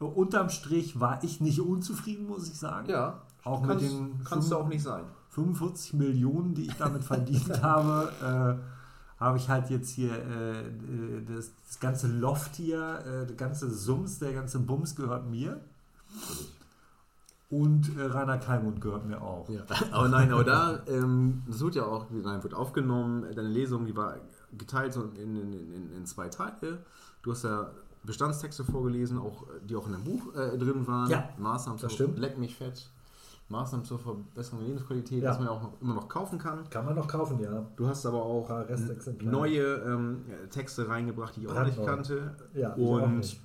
äh, 0.00 0.04
unterm 0.04 0.50
Strich 0.50 1.00
war 1.00 1.24
ich 1.24 1.40
nicht 1.40 1.60
unzufrieden, 1.60 2.28
muss 2.28 2.48
ich 2.48 2.56
sagen. 2.56 2.88
Ja. 2.88 3.22
Auch 3.42 3.66
kannst, 3.66 3.82
mit 3.82 3.92
den 3.92 4.22
Kannst 4.22 4.52
du 4.52 4.56
auch 4.56 4.68
nicht 4.68 4.84
sein. 4.84 5.02
45 5.30 5.94
Millionen, 5.94 6.54
die 6.54 6.66
ich 6.66 6.74
damit 6.74 7.02
verdient 7.02 7.60
habe, 7.62 8.60
äh, 8.60 9.20
habe 9.20 9.36
ich 9.36 9.48
halt 9.48 9.68
jetzt 9.70 9.90
hier 9.90 10.12
äh, 10.12 10.60
äh, 10.60 11.24
das, 11.26 11.50
das 11.66 11.80
ganze 11.80 12.06
Loft 12.06 12.54
hier, 12.54 13.00
äh, 13.00 13.26
der 13.26 13.34
ganze 13.34 13.68
Sums, 13.68 14.20
der 14.20 14.32
ganze 14.32 14.60
Bums 14.60 14.94
gehört 14.94 15.28
mir. 15.28 15.60
Und 17.54 17.96
äh, 17.96 18.02
Rainer 18.06 18.38
Kalmund 18.38 18.80
gehört 18.80 19.06
mir 19.06 19.20
auch. 19.22 19.48
Ja. 19.48 19.62
Aber 19.92 20.08
nein, 20.08 20.32
aber 20.32 20.42
da, 20.44 20.80
ähm, 20.88 21.42
das 21.46 21.60
wird 21.60 21.74
ja 21.76 21.84
auch, 21.84 22.06
nein, 22.10 22.42
wird 22.42 22.54
aufgenommen, 22.54 23.24
deine 23.34 23.48
Lesung, 23.48 23.86
die 23.86 23.96
war 23.96 24.16
geteilt 24.58 24.96
in, 24.96 25.36
in, 25.36 25.52
in, 25.52 25.92
in 25.96 26.06
zwei 26.06 26.28
Teile. 26.28 26.78
Du 27.22 27.30
hast 27.30 27.44
ja 27.44 27.70
Bestandstexte 28.04 28.64
vorgelesen, 28.64 29.18
auch, 29.18 29.46
die 29.68 29.76
auch 29.76 29.86
in 29.86 29.92
dem 29.92 30.04
Buch 30.04 30.34
äh, 30.34 30.58
drin 30.58 30.86
waren. 30.86 31.10
Ja, 31.10 31.28
Maßnahmen 31.38 31.80
das 31.80 31.90
zur, 31.92 32.06
stimmt. 32.06 32.18
Leck 32.18 32.38
mich 32.38 32.56
fett. 32.56 32.90
Maßnahmen 33.50 33.84
zur 33.84 33.98
Verbesserung 33.98 34.60
der 34.60 34.68
Lebensqualität, 34.68 35.22
Ja. 35.22 35.28
das 35.28 35.38
man 35.38 35.48
ja 35.48 35.52
auch 35.52 35.62
noch, 35.62 35.80
immer 35.80 35.94
noch 35.94 36.08
kaufen 36.08 36.38
kann. 36.38 36.68
Kann 36.70 36.86
man 36.86 36.94
noch 36.94 37.06
kaufen, 37.06 37.38
ja. 37.40 37.64
Du 37.76 37.86
hast 37.86 38.04
aber 38.06 38.22
auch 38.22 38.48
neue 39.20 39.62
ähm, 39.86 40.24
Texte 40.50 40.88
reingebracht, 40.88 41.36
die 41.36 41.42
ich 41.42 41.48
auch 41.48 41.64
nicht 41.64 41.84
kannte. 41.84 42.34
Ja, 42.54 42.74
ich 42.76 42.82
auch 42.84 43.02
und 43.02 43.18
nicht. 43.18 43.40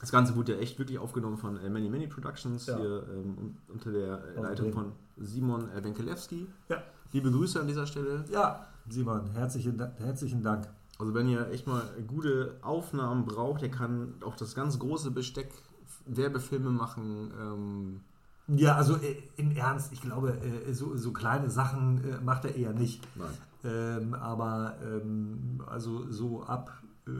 Das 0.00 0.10
Ganze 0.12 0.36
wurde 0.36 0.54
ja 0.54 0.58
echt 0.60 0.78
wirklich 0.78 0.98
aufgenommen 0.98 1.36
von 1.38 1.56
äh, 1.58 1.68
Many 1.68 1.88
Many 1.88 2.06
Productions, 2.06 2.66
Ja. 2.66 2.76
hier 2.76 3.02
ähm, 3.12 3.38
un- 3.38 3.56
unter 3.68 3.90
der 3.92 4.22
äh, 4.36 4.40
Leitung 4.40 4.72
von 4.72 4.92
Simon 5.16 5.68
äh, 5.72 5.82
Wenkelewski. 5.82 6.46
Ja. 6.68 6.82
Liebe 7.12 7.30
Grüße 7.30 7.60
an 7.60 7.66
dieser 7.66 7.86
Stelle. 7.86 8.24
Ja, 8.30 8.66
Simon, 8.88 9.30
herzlichen, 9.32 9.80
herzlichen 9.98 10.42
Dank. 10.42 10.68
Also 10.98 11.14
wenn 11.14 11.28
ihr 11.28 11.48
echt 11.50 11.66
mal 11.66 11.82
gute 12.06 12.56
Aufnahmen 12.62 13.24
braucht, 13.24 13.62
der 13.62 13.70
kann 13.70 14.14
auch 14.24 14.36
das 14.36 14.54
ganz 14.54 14.78
große 14.78 15.10
Besteck 15.10 15.50
Werbefilme 16.06 16.70
machen. 16.70 17.30
Ähm, 17.40 18.00
Ja, 18.58 18.76
also 18.76 18.96
äh, 18.96 19.16
im 19.36 19.50
Ernst, 19.56 19.92
ich 19.92 20.00
glaube, 20.00 20.38
äh, 20.66 20.72
so, 20.72 20.96
so 20.96 21.12
kleine 21.12 21.50
Sachen 21.50 22.02
äh, 22.04 22.20
macht 22.22 22.44
er 22.44 22.54
eher 22.56 22.72
nicht. 22.72 23.06
nein. 23.16 23.28
Ähm, 23.64 24.14
aber 24.14 24.76
ähm, 24.84 25.60
also 25.66 26.08
so 26.10 26.44
ab 26.44 26.70
äh, 27.08 27.10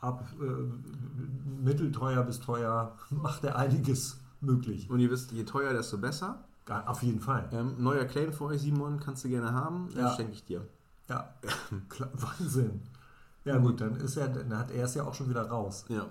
ab 0.00 0.24
äh, 0.40 1.62
mittelteuer 1.62 2.22
bis 2.22 2.40
teuer 2.40 2.96
macht 3.10 3.44
er 3.44 3.56
einiges 3.56 4.20
möglich. 4.40 4.90
Und 4.90 5.00
ihr 5.00 5.10
wisst, 5.10 5.32
je 5.32 5.44
teuer, 5.44 5.72
desto 5.72 5.98
besser. 5.98 6.44
Auf 6.86 7.02
jeden 7.02 7.20
Fall. 7.20 7.48
Ähm, 7.52 7.74
neuer 7.78 8.04
Claim 8.06 8.32
für 8.32 8.44
euch, 8.44 8.62
Simon, 8.62 8.98
kannst 8.98 9.24
du 9.24 9.28
gerne 9.28 9.52
haben. 9.52 9.88
Ja. 9.94 10.14
schenke 10.14 10.32
ich 10.32 10.44
dir. 10.44 10.66
Ja, 11.08 11.34
Wahnsinn. 12.14 12.80
Ja 13.44 13.58
gut, 13.58 13.80
dann 13.82 13.96
ist 13.96 14.16
er, 14.16 14.28
dann 14.28 14.58
hat 14.58 14.70
er 14.70 14.84
es 14.84 14.94
ja 14.94 15.04
auch 15.04 15.12
schon 15.12 15.28
wieder 15.28 15.42
raus. 15.42 15.84
Ja. 15.88 16.06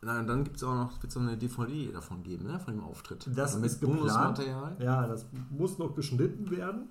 Na, 0.00 0.22
dann 0.22 0.44
gibt 0.44 0.56
es 0.56 0.64
auch 0.64 0.74
noch, 0.74 1.02
wird's 1.02 1.16
auch 1.16 1.20
eine 1.20 1.36
DVD 1.36 1.92
davon 1.92 2.22
geben, 2.22 2.46
ne? 2.46 2.58
von 2.58 2.74
dem 2.74 2.84
Auftritt. 2.84 3.26
Das 3.26 3.50
Also 3.50 3.58
mit 3.60 3.70
ist 3.70 3.80
geplant. 3.80 4.00
Bonusmaterial. 4.00 4.76
Ja, 4.78 5.06
das 5.06 5.26
muss 5.50 5.78
noch 5.78 5.94
geschnitten 5.94 6.50
werden, 6.50 6.88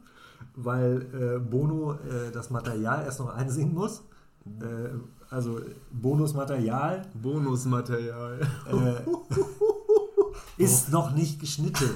weil 0.55 1.01
äh, 1.13 1.39
Bono 1.39 1.93
äh, 1.93 2.31
das 2.31 2.49
Material 2.49 3.03
erst 3.05 3.19
noch 3.19 3.29
einsingen 3.29 3.73
muss. 3.73 4.03
Äh, 4.45 4.89
also 5.29 5.59
Bonusmaterial 5.91 7.01
Bonusmaterial. 7.15 8.39
äh, 8.67 10.63
ist 10.63 10.89
noch 10.89 11.11
nicht 11.11 11.39
geschnitten. 11.39 11.89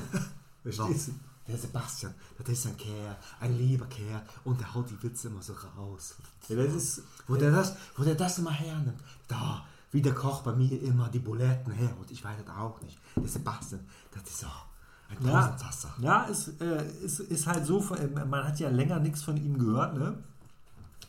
Verstehst 0.64 1.10
du? 1.10 1.12
Der 1.48 1.58
Sebastian, 1.58 2.14
das 2.38 2.50
ist 2.50 2.68
ein 2.68 2.78
Kerl, 2.78 3.16
ein 3.40 3.58
lieber 3.58 3.88
Kerl 3.88 4.22
und 4.44 4.60
der 4.60 4.72
haut 4.76 4.88
die 4.92 5.02
Witze 5.02 5.30
immer 5.30 5.42
so 5.42 5.54
raus. 5.78 6.14
Ja, 6.48 6.56
das 6.56 6.74
ist, 6.76 7.02
Wo 7.28 7.36
der 7.36 7.50
das, 7.50 7.76
wo 7.98 8.04
der 8.04 8.14
das 8.14 8.38
immer 8.38 8.52
hernimmt. 8.52 9.00
Da, 9.28 9.66
wie 9.92 10.02
der 10.02 10.14
Koch 10.14 10.42
bei 10.42 10.54
mir 10.54 10.80
immer 10.84 11.10
die 11.10 11.18
Buletten 11.18 11.72
her 11.72 11.90
und 12.00 12.12
ich 12.12 12.24
weiß 12.24 12.38
das 12.46 12.56
auch 12.56 12.80
nicht. 12.82 13.00
Der 13.16 13.28
Sebastian, 13.28 13.82
das 14.12 14.24
ist 14.30 14.42
so 14.42 14.48
ein 15.10 15.28
ja, 15.28 15.58
ja 16.02 16.24
ist, 16.24 16.62
äh, 16.62 16.86
ist, 17.04 17.20
ist 17.20 17.48
halt 17.48 17.66
so, 17.66 17.80
äh, 17.96 18.08
man 18.26 18.44
hat 18.44 18.60
ja 18.60 18.70
länger 18.70 19.00
nichts 19.00 19.24
von 19.24 19.38
ihm 19.38 19.58
gehört, 19.58 19.96
ne? 19.96 20.16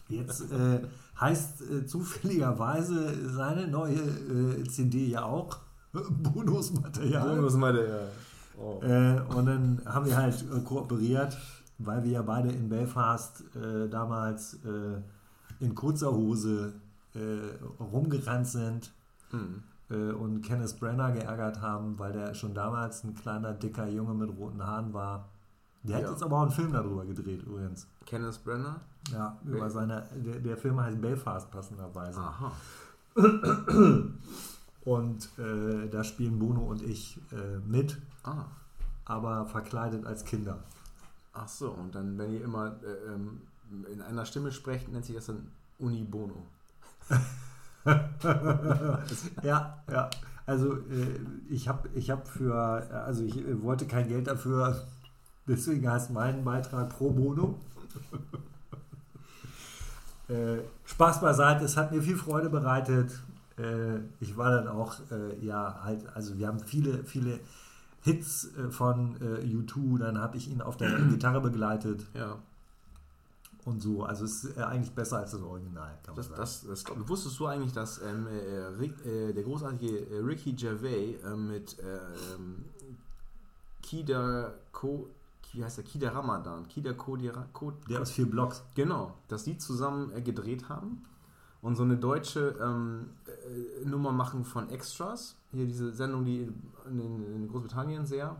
Jetzt 0.08 0.50
äh, 0.50 0.80
heißt 1.20 1.62
äh, 1.62 1.86
zufälligerweise 1.86 3.30
seine 3.30 3.68
neue 3.68 3.98
äh, 3.98 4.64
CD 4.64 5.06
ja 5.06 5.24
auch 5.24 5.58
Bonusmaterial. 5.92 7.36
Bonusmaterial. 7.36 8.08
Oh. 8.58 8.80
Äh, 8.82 9.20
und 9.34 9.46
dann 9.46 9.82
haben 9.86 10.06
wir 10.06 10.16
halt 10.16 10.44
kooperiert, 10.64 11.36
weil 11.78 12.02
wir 12.04 12.10
ja 12.10 12.22
beide 12.22 12.50
in 12.50 12.68
Belfast 12.68 13.42
damals 13.90 14.58
in 15.60 15.74
kurzer 15.74 16.12
Hose 16.12 16.74
rumgerannt 17.80 18.46
sind 18.46 18.90
Hm. 19.30 19.62
Äh, 19.90 20.12
und 20.12 20.42
Kenneth 20.42 20.78
Brenner 20.80 21.12
geärgert 21.12 21.60
haben, 21.60 21.98
weil 21.98 22.12
der 22.12 22.34
schon 22.34 22.54
damals 22.54 23.04
ein 23.04 23.14
kleiner, 23.14 23.52
dicker 23.52 23.86
Junge 23.88 24.14
mit 24.14 24.30
roten 24.38 24.64
Haaren 24.64 24.92
war. 24.92 25.28
Der 25.82 25.96
hat 25.96 26.02
Ja. 26.04 26.10
jetzt 26.10 26.22
aber 26.22 26.36
auch 26.38 26.42
einen 26.42 26.50
Film 26.50 26.72
darüber 26.72 27.04
gedreht 27.04 27.42
übrigens. 27.42 27.86
Kenneth 28.06 28.42
Brenner. 28.44 28.80
Ja, 29.12 29.38
über 29.44 29.66
Wel- 29.66 29.70
seine, 29.70 30.06
der, 30.14 30.40
der 30.40 30.56
Film 30.56 30.78
heißt 30.80 31.00
Belfast 31.00 31.50
passenderweise. 31.50 32.20
Aha. 32.20 32.52
Und 34.84 35.28
äh, 35.38 35.88
da 35.88 36.04
spielen 36.04 36.38
Bono 36.38 36.62
und 36.62 36.82
ich 36.82 37.20
äh, 37.32 37.58
mit, 37.66 37.98
Ah. 38.22 38.44
aber 39.04 39.46
verkleidet 39.46 40.06
als 40.06 40.24
Kinder. 40.24 40.58
Ach 41.32 41.48
so, 41.48 41.70
und 41.70 41.94
dann, 41.94 42.16
wenn 42.18 42.32
ihr 42.32 42.42
immer 42.44 42.76
äh, 42.82 43.12
ähm, 43.12 43.42
in 43.92 44.00
einer 44.02 44.24
Stimme 44.26 44.52
sprecht, 44.52 44.90
nennt 44.90 45.04
sich 45.04 45.14
das 45.16 45.26
dann 45.26 45.48
Unibono. 45.78 46.46
Ja, 49.42 49.82
ja. 49.90 50.10
Also 50.46 50.74
äh, 50.74 51.20
ich 51.48 51.68
habe 51.68 51.88
ich 51.94 52.10
hab 52.10 52.26
für, 52.26 52.54
also 52.54 53.22
ich 53.22 53.36
äh, 53.38 53.62
wollte 53.62 53.86
kein 53.86 54.08
Geld 54.08 54.26
dafür, 54.26 54.84
deswegen 55.46 55.88
heißt 55.88 56.10
mein 56.10 56.44
Beitrag 56.44 56.90
pro 56.90 57.10
Bono. 57.10 57.58
äh, 60.28 60.58
Spaß 60.84 61.20
beiseite, 61.20 61.64
es 61.64 61.76
hat 61.76 61.92
mir 61.92 62.02
viel 62.02 62.16
Freude 62.16 62.50
bereitet. 62.50 63.12
Äh, 63.58 63.98
ich 64.20 64.36
war 64.36 64.50
dann 64.50 64.68
auch, 64.68 64.96
äh, 65.10 65.44
ja, 65.44 65.80
halt, 65.84 66.04
also 66.14 66.36
wir 66.38 66.48
haben 66.48 66.60
viele, 66.60 67.04
viele 67.04 67.38
Hits 68.02 68.50
äh, 68.56 68.70
von 68.70 69.16
äh, 69.20 69.44
U2, 69.44 69.98
dann 69.98 70.18
habe 70.18 70.36
ich 70.36 70.50
ihn 70.50 70.62
auf 70.62 70.76
der 70.76 70.90
Gitarre 71.10 71.40
begleitet 71.40 72.06
Ja. 72.14 72.38
Und 73.64 73.80
so. 73.80 74.04
Also 74.04 74.24
es 74.24 74.44
ist 74.44 74.56
äh, 74.56 74.62
eigentlich 74.62 74.92
besser 74.94 75.18
als 75.18 75.32
das 75.32 75.42
Original, 75.42 75.98
kann 76.02 76.14
man 76.14 76.16
Das, 76.16 76.26
sagen. 76.26 76.40
das, 76.40 76.66
das, 76.66 76.84
glaub- 76.84 77.08
wusstest 77.08 77.38
du 77.38 77.46
eigentlich, 77.46 77.72
dass 77.72 78.00
ähm, 78.02 78.26
äh, 78.26 78.56
Rick, 78.78 79.04
äh, 79.04 79.32
der 79.32 79.42
großartige 79.42 80.10
äh, 80.10 80.18
Ricky 80.18 80.52
Gervais 80.54 81.16
äh, 81.24 81.36
mit 81.36 81.78
äh, 81.78 81.98
ähm, 82.34 82.64
Kida 83.82 84.52
Ko, 84.72 85.08
wie 85.52 85.64
heißt 85.64 85.78
der? 85.78 85.84
Kida 85.84 86.10
Ramadan, 86.10 86.68
Kida 86.68 86.92
Kodira, 86.92 87.46
Ko, 87.52 87.72
der 87.88 88.00
aus 88.00 88.10
vier 88.10 88.30
Blocks. 88.30 88.62
genau, 88.74 89.14
dass 89.28 89.44
die 89.44 89.58
zusammen 89.58 90.12
äh, 90.12 90.22
gedreht 90.22 90.68
haben 90.68 91.02
und 91.62 91.76
so 91.76 91.82
eine 91.82 91.96
deutsche 91.96 92.56
ähm, 92.62 93.10
äh, 93.26 93.84
Nummer 93.88 94.12
machen 94.12 94.44
von 94.44 94.70
Extras. 94.70 95.36
Hier 95.52 95.66
diese 95.66 95.92
Sendung, 95.92 96.24
die 96.24 96.48
in, 96.88 97.48
Großbritannien 97.50 98.06
sehr 98.06 98.36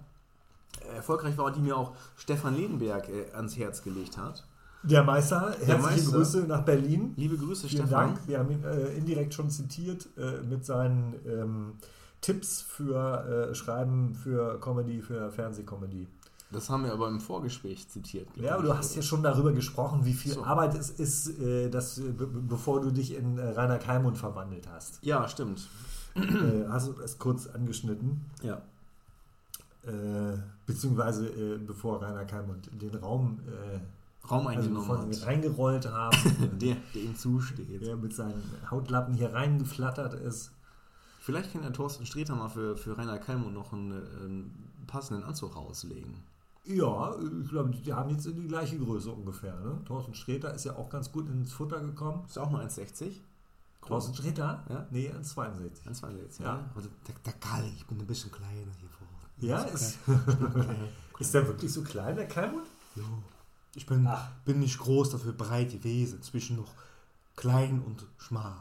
erfolgreich 0.95 1.37
war 1.37 1.47
und 1.47 1.57
die 1.57 1.61
mir 1.61 1.77
auch 1.77 1.95
Stefan 2.17 2.55
Lehnberg 2.55 3.09
äh, 3.09 3.31
ans 3.33 3.57
Herz 3.57 3.83
gelegt 3.83 4.17
hat. 4.17 4.47
Der 4.83 5.05
Meister, 5.05 5.51
herzliche 5.51 5.79
Meister. 5.79 6.13
Grüße 6.13 6.39
nach 6.47 6.63
Berlin. 6.63 7.13
Liebe 7.17 7.37
Grüße, 7.37 7.69
Vielen 7.69 7.87
Stefan. 7.87 8.15
Dank. 8.15 8.29
Wir 8.29 8.39
haben 8.39 8.51
ihn 8.51 8.65
äh, 8.65 8.95
indirekt 8.95 9.35
schon 9.35 9.51
zitiert 9.51 10.09
äh, 10.17 10.41
mit 10.43 10.65
seinen 10.65 11.15
ähm, 11.27 11.73
Tipps 12.21 12.63
für 12.63 13.51
äh, 13.51 13.55
Schreiben 13.55 14.15
für 14.15 14.59
Comedy, 14.61 15.03
für 15.03 15.31
Fernsehcomedy. 15.31 16.07
Das 16.53 16.69
haben 16.69 16.85
wir 16.85 16.93
aber 16.93 17.09
im 17.09 17.21
Vorgespräch 17.21 17.89
zitiert. 17.89 18.29
Ja, 18.37 18.55
aber 18.55 18.65
du 18.65 18.77
hast 18.77 18.97
ja 18.97 19.03
schon 19.03 19.23
darüber 19.23 19.53
gesprochen, 19.53 20.05
wie 20.05 20.15
viel 20.15 20.33
So. 20.33 20.45
Arbeit 20.45 20.75
es 20.75 20.91
ist, 20.91 21.39
äh, 21.39 21.69
dass, 21.71 21.99
äh, 21.99 22.11
be 22.11 22.27
bevor 22.27 22.81
du 22.81 22.91
dich 22.91 23.15
in 23.15 23.39
äh, 23.39 23.51
Rainer 23.51 23.79
Kalmund 23.79 24.19
verwandelt 24.19 24.67
hast. 24.69 24.99
Ja, 25.03 25.29
stimmt. 25.29 25.69
hast 26.69 26.89
du 26.89 27.01
es 27.03 27.19
kurz 27.19 27.47
angeschnitten. 27.47 28.25
Ja. 28.43 28.63
Beziehungsweise 30.67 31.59
bevor 31.65 32.03
Rainer 32.03 32.27
Kalmund 32.27 32.69
den 32.73 32.95
Raum 32.97 33.39
Raum 34.29 34.47
also 34.47 34.61
eingenommen 34.61 35.13
sie 35.13 35.21
hat. 35.21 35.27
reingerollt 35.29 35.87
haben, 35.91 36.17
Der, 36.59 36.77
der 36.95 37.03
ihm 37.03 37.17
zusteht. 37.17 37.81
der 37.83 37.97
mit 37.97 38.15
seinen 38.15 38.43
Hautlappen 38.71 39.15
hier 39.15 39.33
reingeflattert 39.33 40.15
ist. 40.15 40.51
Vielleicht 41.21 41.53
kann 41.53 41.63
der 41.63 41.73
Thorsten 41.73 42.07
Sträter 42.07 42.35
mal 42.35 42.49
für, 42.49 42.77
für 42.77 42.97
Rainer 42.97 43.19
Kalmund 43.19 43.55
noch 43.55 43.73
einen, 43.73 43.93
einen 43.93 44.73
passenden 44.87 45.23
Anzug 45.25 45.55
rauslegen. 45.57 46.15
Ja, 46.65 47.15
ich 47.43 47.49
glaube, 47.49 47.71
die 47.71 47.93
haben 47.93 48.11
jetzt 48.11 48.27
die 48.27 48.47
gleiche 48.47 48.79
Größe 48.79 49.11
ungefähr. 49.11 49.59
Ne? 49.61 49.81
Thorsten 49.87 50.15
Sträter 50.15 50.55
ist 50.55 50.65
ja 50.65 50.77
auch 50.77 50.91
ganz 50.91 51.11
gut 51.11 51.27
ins 51.29 51.53
Futter 51.53 51.81
gekommen. 51.81 52.23
Ist 52.27 52.39
auch 52.39 52.51
nur 52.51 52.61
1,60? 52.61 53.13
Thorsten 53.87 54.15
Sträter? 54.15 54.63
Ja. 54.69 54.87
Nee, 54.91 55.11
1,62. 55.11 55.87
1,62, 55.89 56.43
Ja. 56.43 56.47
ja. 56.57 56.71
Also, 56.75 56.89
der, 57.09 57.15
der 57.25 57.33
Karl, 57.35 57.65
ich 57.75 57.87
bin 57.87 57.99
ein 57.99 58.07
bisschen 58.07 58.31
kleiner 58.31 58.71
hier 58.79 58.89
vor 58.91 59.07
Ort. 59.15 59.31
Ja, 59.39 59.63
ist, 59.63 59.99
ist 61.19 61.35
der 61.35 61.47
wirklich 61.47 61.73
so 61.73 61.83
klein, 61.83 62.15
der 62.17 62.29
Kalmund? 62.29 62.67
Jo. 62.95 63.05
Ich 63.75 63.87
bin, 63.87 64.07
Ach. 64.07 64.29
bin 64.45 64.61
nicht 64.61 64.79
groß, 64.79 65.11
dafür 65.11 65.33
breit 65.33 65.71
gewesen. 65.71 66.23
Zwischen 66.23 66.57
noch 66.57 66.73
klein 67.37 67.83
und 67.85 68.05
schmal. 68.19 68.57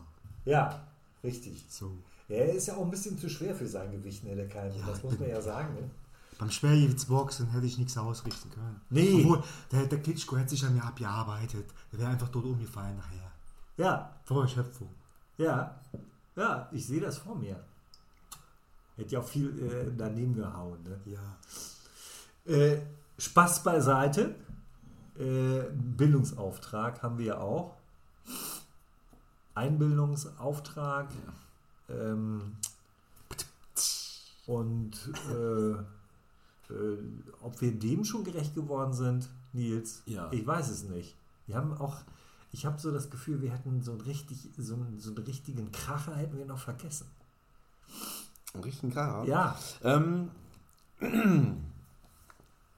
Ja, 0.45 0.81
richtig. 1.23 1.65
So. 1.69 1.91
Ja, 2.27 2.37
er 2.37 2.53
ist 2.53 2.67
ja 2.67 2.75
auch 2.75 2.83
ein 2.85 2.91
bisschen 2.91 3.17
zu 3.17 3.29
schwer 3.29 3.55
für 3.55 3.67
sein 3.67 3.91
Gewicht, 3.91 4.23
ne, 4.23 4.35
der 4.35 4.47
Kalmund. 4.47 4.79
Ja, 4.79 4.85
das 4.87 5.03
muss 5.03 5.17
man 5.19 5.29
ja 5.29 5.41
sagen. 5.41 5.73
Ne? 5.73 5.89
Beim 6.37 6.51
Schwergewichtsboxen 6.51 7.49
hätte 7.49 7.65
ich 7.65 7.77
nichts 7.77 7.97
ausrichten 7.97 8.49
können. 8.51 8.79
Nee. 8.89 9.23
Obwohl, 9.23 9.43
der, 9.71 9.87
der 9.87 9.99
Klitschko 10.01 10.37
hätte 10.37 10.51
sich 10.51 10.63
an 10.63 10.73
mir 10.75 10.83
abgearbeitet. 10.83 11.65
Der 11.91 11.99
wäre 11.99 12.11
einfach 12.11 12.29
tot 12.29 12.45
umgefallen 12.45 12.95
nachher. 12.97 13.31
Ja, 13.77 14.13
Vor 14.23 14.43
Erschöpfung. 14.43 14.89
ja, 15.37 15.79
ja, 16.35 16.69
ich 16.71 16.85
sehe 16.85 17.01
das 17.01 17.17
vor 17.17 17.35
mir. 17.35 17.61
Hätte 18.95 19.13
ja 19.13 19.19
auch 19.19 19.27
viel 19.27 19.47
äh, 19.59 19.91
daneben 19.97 20.35
gehauen. 20.35 20.77
Ne? 20.83 20.99
Ja. 21.05 22.53
Äh, 22.53 22.81
Spaß 23.17 23.63
beiseite. 23.63 24.35
Äh, 25.19 25.63
Bildungsauftrag 25.73 27.03
haben 27.03 27.17
wir 27.17 27.25
ja 27.25 27.37
auch. 27.39 27.75
Einbildungsauftrag. 29.55 31.09
Ähm, 31.89 32.55
und 34.47 34.91
äh, 35.31 35.71
äh, 36.73 36.97
ob 37.41 37.59
wir 37.61 37.71
dem 37.77 38.03
schon 38.05 38.23
gerecht 38.23 38.55
geworden 38.55 38.93
sind, 38.93 39.29
Nils, 39.53 40.01
Ja. 40.05 40.31
ich 40.31 40.45
weiß 40.45 40.69
es 40.69 40.83
nicht. 40.83 41.15
Wir 41.47 41.55
haben 41.55 41.73
auch, 41.77 41.97
ich 42.51 42.65
habe 42.65 42.79
so 42.79 42.91
das 42.91 43.09
Gefühl, 43.09 43.41
wir 43.41 43.51
hätten 43.51 43.81
so, 43.81 43.91
ein 43.93 44.01
richtig, 44.01 44.37
so, 44.57 44.75
einen, 44.75 44.99
so 44.99 45.09
einen 45.13 45.23
richtigen 45.25 45.71
Kracher 45.71 46.15
hätten 46.15 46.37
wir 46.37 46.45
noch 46.45 46.59
vergessen. 46.59 47.07
Einen 48.53 48.63
richtigen 48.63 48.91
Kracher. 48.93 49.25
Ja, 49.25 49.57
Ähm, 49.83 50.29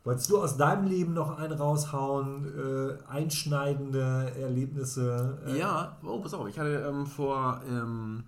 Wolltest 0.04 0.32
du 0.32 0.42
aus 0.42 0.58
deinem 0.58 0.88
Leben 0.88 1.14
noch 1.14 1.38
einen 1.38 1.54
raushauen? 1.54 2.98
Äh, 2.98 3.04
einschneidende 3.08 4.34
Erlebnisse? 4.36 5.38
Äh, 5.46 5.60
ja, 5.60 5.98
oh, 6.04 6.20
pass 6.20 6.34
auf, 6.34 6.48
ich 6.48 6.58
hatte 6.58 6.86
ähm, 6.88 7.06
vor, 7.06 7.62
ähm, 7.68 8.24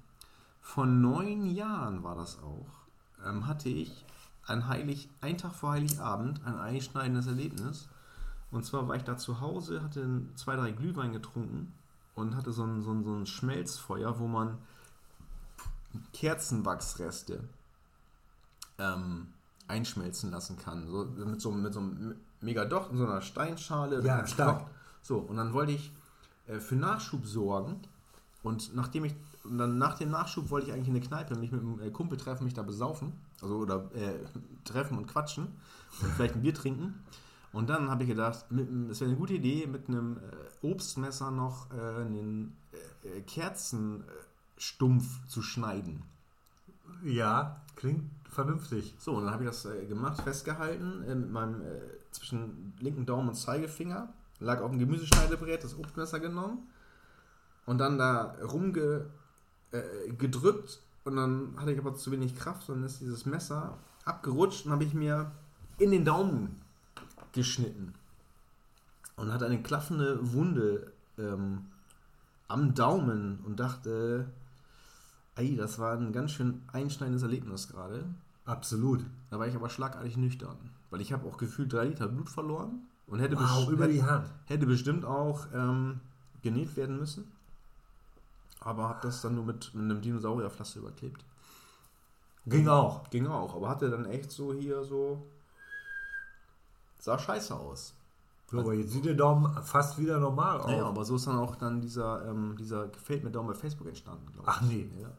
vor 0.61 0.85
neun 0.85 1.47
Jahren 1.47 2.03
war 2.03 2.15
das 2.15 2.37
auch, 2.43 2.67
ähm, 3.27 3.47
hatte 3.47 3.69
ich 3.69 4.05
ein 4.45 4.67
Heilig, 4.67 5.09
ein 5.21 5.37
Tag 5.37 5.55
vor 5.55 5.71
Heiligabend 5.71 6.45
ein 6.45 6.57
einschneidendes 6.59 7.27
Erlebnis. 7.27 7.89
Und 8.51 8.63
zwar 8.65 8.87
war 8.87 8.95
ich 8.95 9.03
da 9.03 9.17
zu 9.17 9.41
Hause, 9.41 9.81
hatte 9.81 10.21
zwei, 10.35 10.55
drei 10.55 10.71
Glühwein 10.71 11.11
getrunken 11.11 11.73
und 12.13 12.35
hatte 12.35 12.51
so 12.51 12.63
ein, 12.63 12.83
so 12.83 12.91
ein, 12.91 13.03
so 13.03 13.15
ein 13.15 13.25
Schmelzfeuer, 13.25 14.19
wo 14.19 14.27
man 14.27 14.59
Kerzenwachsreste 16.11 17.43
ähm, 18.77 19.27
einschmelzen 19.73 20.31
lassen 20.31 20.57
kann. 20.57 20.87
So, 20.87 21.05
mit, 21.05 21.41
so, 21.41 21.51
mit 21.51 21.73
so 21.73 21.79
einem 21.79 22.15
Megadoch 22.41 22.91
in 22.91 22.97
so 22.97 23.05
einer 23.05 23.21
Steinschale. 23.21 24.03
Ja, 24.03 24.25
stark. 24.27 24.67
So, 25.01 25.17
und 25.17 25.37
dann 25.37 25.53
wollte 25.53 25.73
ich 25.73 25.91
äh, 26.47 26.59
für 26.59 26.75
Nachschub 26.75 27.25
sorgen. 27.25 27.81
Und 28.43 28.75
nachdem 28.75 29.05
ich, 29.05 29.15
und 29.43 29.57
dann 29.57 29.77
nach 29.77 29.97
dem 29.97 30.11
Nachschub 30.11 30.49
wollte 30.49 30.67
ich 30.67 30.73
eigentlich 30.73 30.89
in 30.89 30.95
eine 30.95 31.05
Kneipe, 31.05 31.35
mich 31.35 31.51
mit 31.51 31.61
einem 31.61 31.81
äh, 31.81 31.89
Kumpel 31.89 32.17
treffen, 32.17 32.45
mich 32.45 32.53
da 32.53 32.61
besaufen. 32.61 33.13
Also, 33.41 33.57
oder 33.57 33.89
äh, 33.95 34.19
treffen 34.63 34.97
und 34.97 35.07
quatschen. 35.07 35.47
Und 36.01 36.11
vielleicht 36.15 36.35
ein 36.35 36.41
Bier 36.41 36.53
trinken. 36.53 37.03
Und 37.51 37.69
dann 37.69 37.89
habe 37.89 38.03
ich 38.03 38.09
gedacht, 38.09 38.45
es 38.89 38.99
wäre 38.99 39.09
eine 39.09 39.17
gute 39.17 39.33
Idee, 39.33 39.67
mit 39.67 39.87
einem 39.87 40.17
äh, 40.17 40.65
Obstmesser 40.65 41.31
noch 41.31 41.69
äh, 41.71 42.01
einen 42.01 42.55
äh, 43.03 43.21
Kerzenstumpf 43.21 45.27
zu 45.27 45.41
schneiden. 45.41 46.03
ja, 47.03 47.61
klingt 47.75 48.09
vernünftig. 48.33 48.95
So, 48.97 49.13
und 49.13 49.25
dann 49.25 49.33
habe 49.33 49.43
ich 49.43 49.49
das 49.49 49.65
äh, 49.65 49.85
gemacht, 49.85 50.21
festgehalten 50.21 51.03
äh, 51.03 51.15
mit 51.15 51.31
meinem 51.31 51.61
äh, 51.61 51.79
zwischen 52.11 52.73
linken 52.79 53.05
Daumen 53.05 53.29
und 53.29 53.35
Zeigefinger, 53.35 54.13
lag 54.39 54.61
auf 54.61 54.71
dem 54.71 54.79
Gemüseschneidebrett, 54.79 55.63
das 55.63 55.77
Obstmesser 55.77 56.19
genommen 56.19 56.67
und 57.65 57.77
dann 57.77 57.97
da 57.97 58.35
rumgedrückt 58.41 59.09
äh, 59.71 61.09
und 61.09 61.15
dann 61.15 61.55
hatte 61.57 61.71
ich 61.71 61.79
aber 61.79 61.95
zu 61.95 62.11
wenig 62.11 62.35
Kraft 62.35 62.69
und 62.69 62.77
dann 62.77 62.85
ist 62.85 63.01
dieses 63.01 63.25
Messer 63.25 63.77
abgerutscht 64.05 64.65
und 64.65 64.71
habe 64.71 64.83
ich 64.83 64.93
mir 64.93 65.31
in 65.77 65.91
den 65.91 66.05
Daumen 66.05 66.61
geschnitten 67.31 67.93
und 69.15 69.31
hatte 69.31 69.45
eine 69.45 69.61
klaffende 69.61 70.33
Wunde 70.33 70.91
ähm, 71.17 71.65
am 72.47 72.73
Daumen 72.73 73.39
und 73.45 73.59
dachte, 73.59 74.27
ey, 75.35 75.55
das 75.55 75.79
war 75.79 75.97
ein 75.97 76.13
ganz 76.13 76.31
schön 76.31 76.61
einschneidendes 76.71 77.23
Erlebnis 77.23 77.67
gerade. 77.67 78.05
Absolut. 78.45 79.05
Da 79.29 79.39
war 79.39 79.47
ich 79.47 79.55
aber 79.55 79.69
schlagartig 79.69 80.17
nüchtern, 80.17 80.57
weil 80.89 81.01
ich 81.01 81.13
habe 81.13 81.27
auch 81.27 81.37
gefühlt 81.37 81.71
drei 81.71 81.85
Liter 81.85 82.07
Blut 82.07 82.29
verloren 82.29 82.87
und 83.07 83.19
hätte, 83.19 83.37
Wow, 83.37 83.59
best- 83.59 83.69
über 83.69 83.87
die 83.87 84.03
Hand. 84.03 84.29
hätte 84.45 84.65
bestimmt 84.65 85.05
auch 85.05 85.47
ähm, 85.53 85.99
genäht 86.41 86.75
werden 86.75 86.97
müssen. 86.97 87.31
Aber 88.59 88.87
habe 88.89 88.99
das 89.01 89.21
dann 89.21 89.35
nur 89.35 89.45
mit, 89.45 89.73
mit 89.73 89.83
einem 89.83 90.01
Dinosaurierpflaster 90.01 90.79
überklebt. 90.79 91.23
Ging 92.45 92.67
auch. 92.67 93.09
Ging 93.09 93.27
auch, 93.27 93.55
aber 93.55 93.69
hatte 93.69 93.89
dann 93.89 94.05
echt 94.05 94.31
so 94.31 94.53
hier 94.53 94.83
so. 94.83 95.25
Sah 96.99 97.17
scheiße 97.19 97.55
aus. 97.55 97.93
So, 98.49 98.59
aber 98.59 98.73
jetzt 98.73 98.91
sieht 98.91 99.05
der 99.05 99.13
Daumen 99.15 99.51
fast 99.63 99.97
wieder 99.97 100.19
normal 100.19 100.59
aus. 100.61 100.67
Naja, 100.67 100.85
aber 100.85 101.03
so 101.05 101.15
ist 101.15 101.27
dann 101.27 101.37
auch 101.37 101.55
dann 101.55 101.81
dieser, 101.81 102.25
ähm, 102.29 102.55
dieser 102.57 102.87
Gefällt 102.89 103.23
mir 103.23 103.31
Daumen 103.31 103.47
bei 103.49 103.53
Facebook 103.55 103.87
entstanden, 103.87 104.25
glaube 104.31 104.49
ich. 104.49 104.55
Ach 104.57 104.61
nee. 104.61 104.89
Ja. 105.01 105.09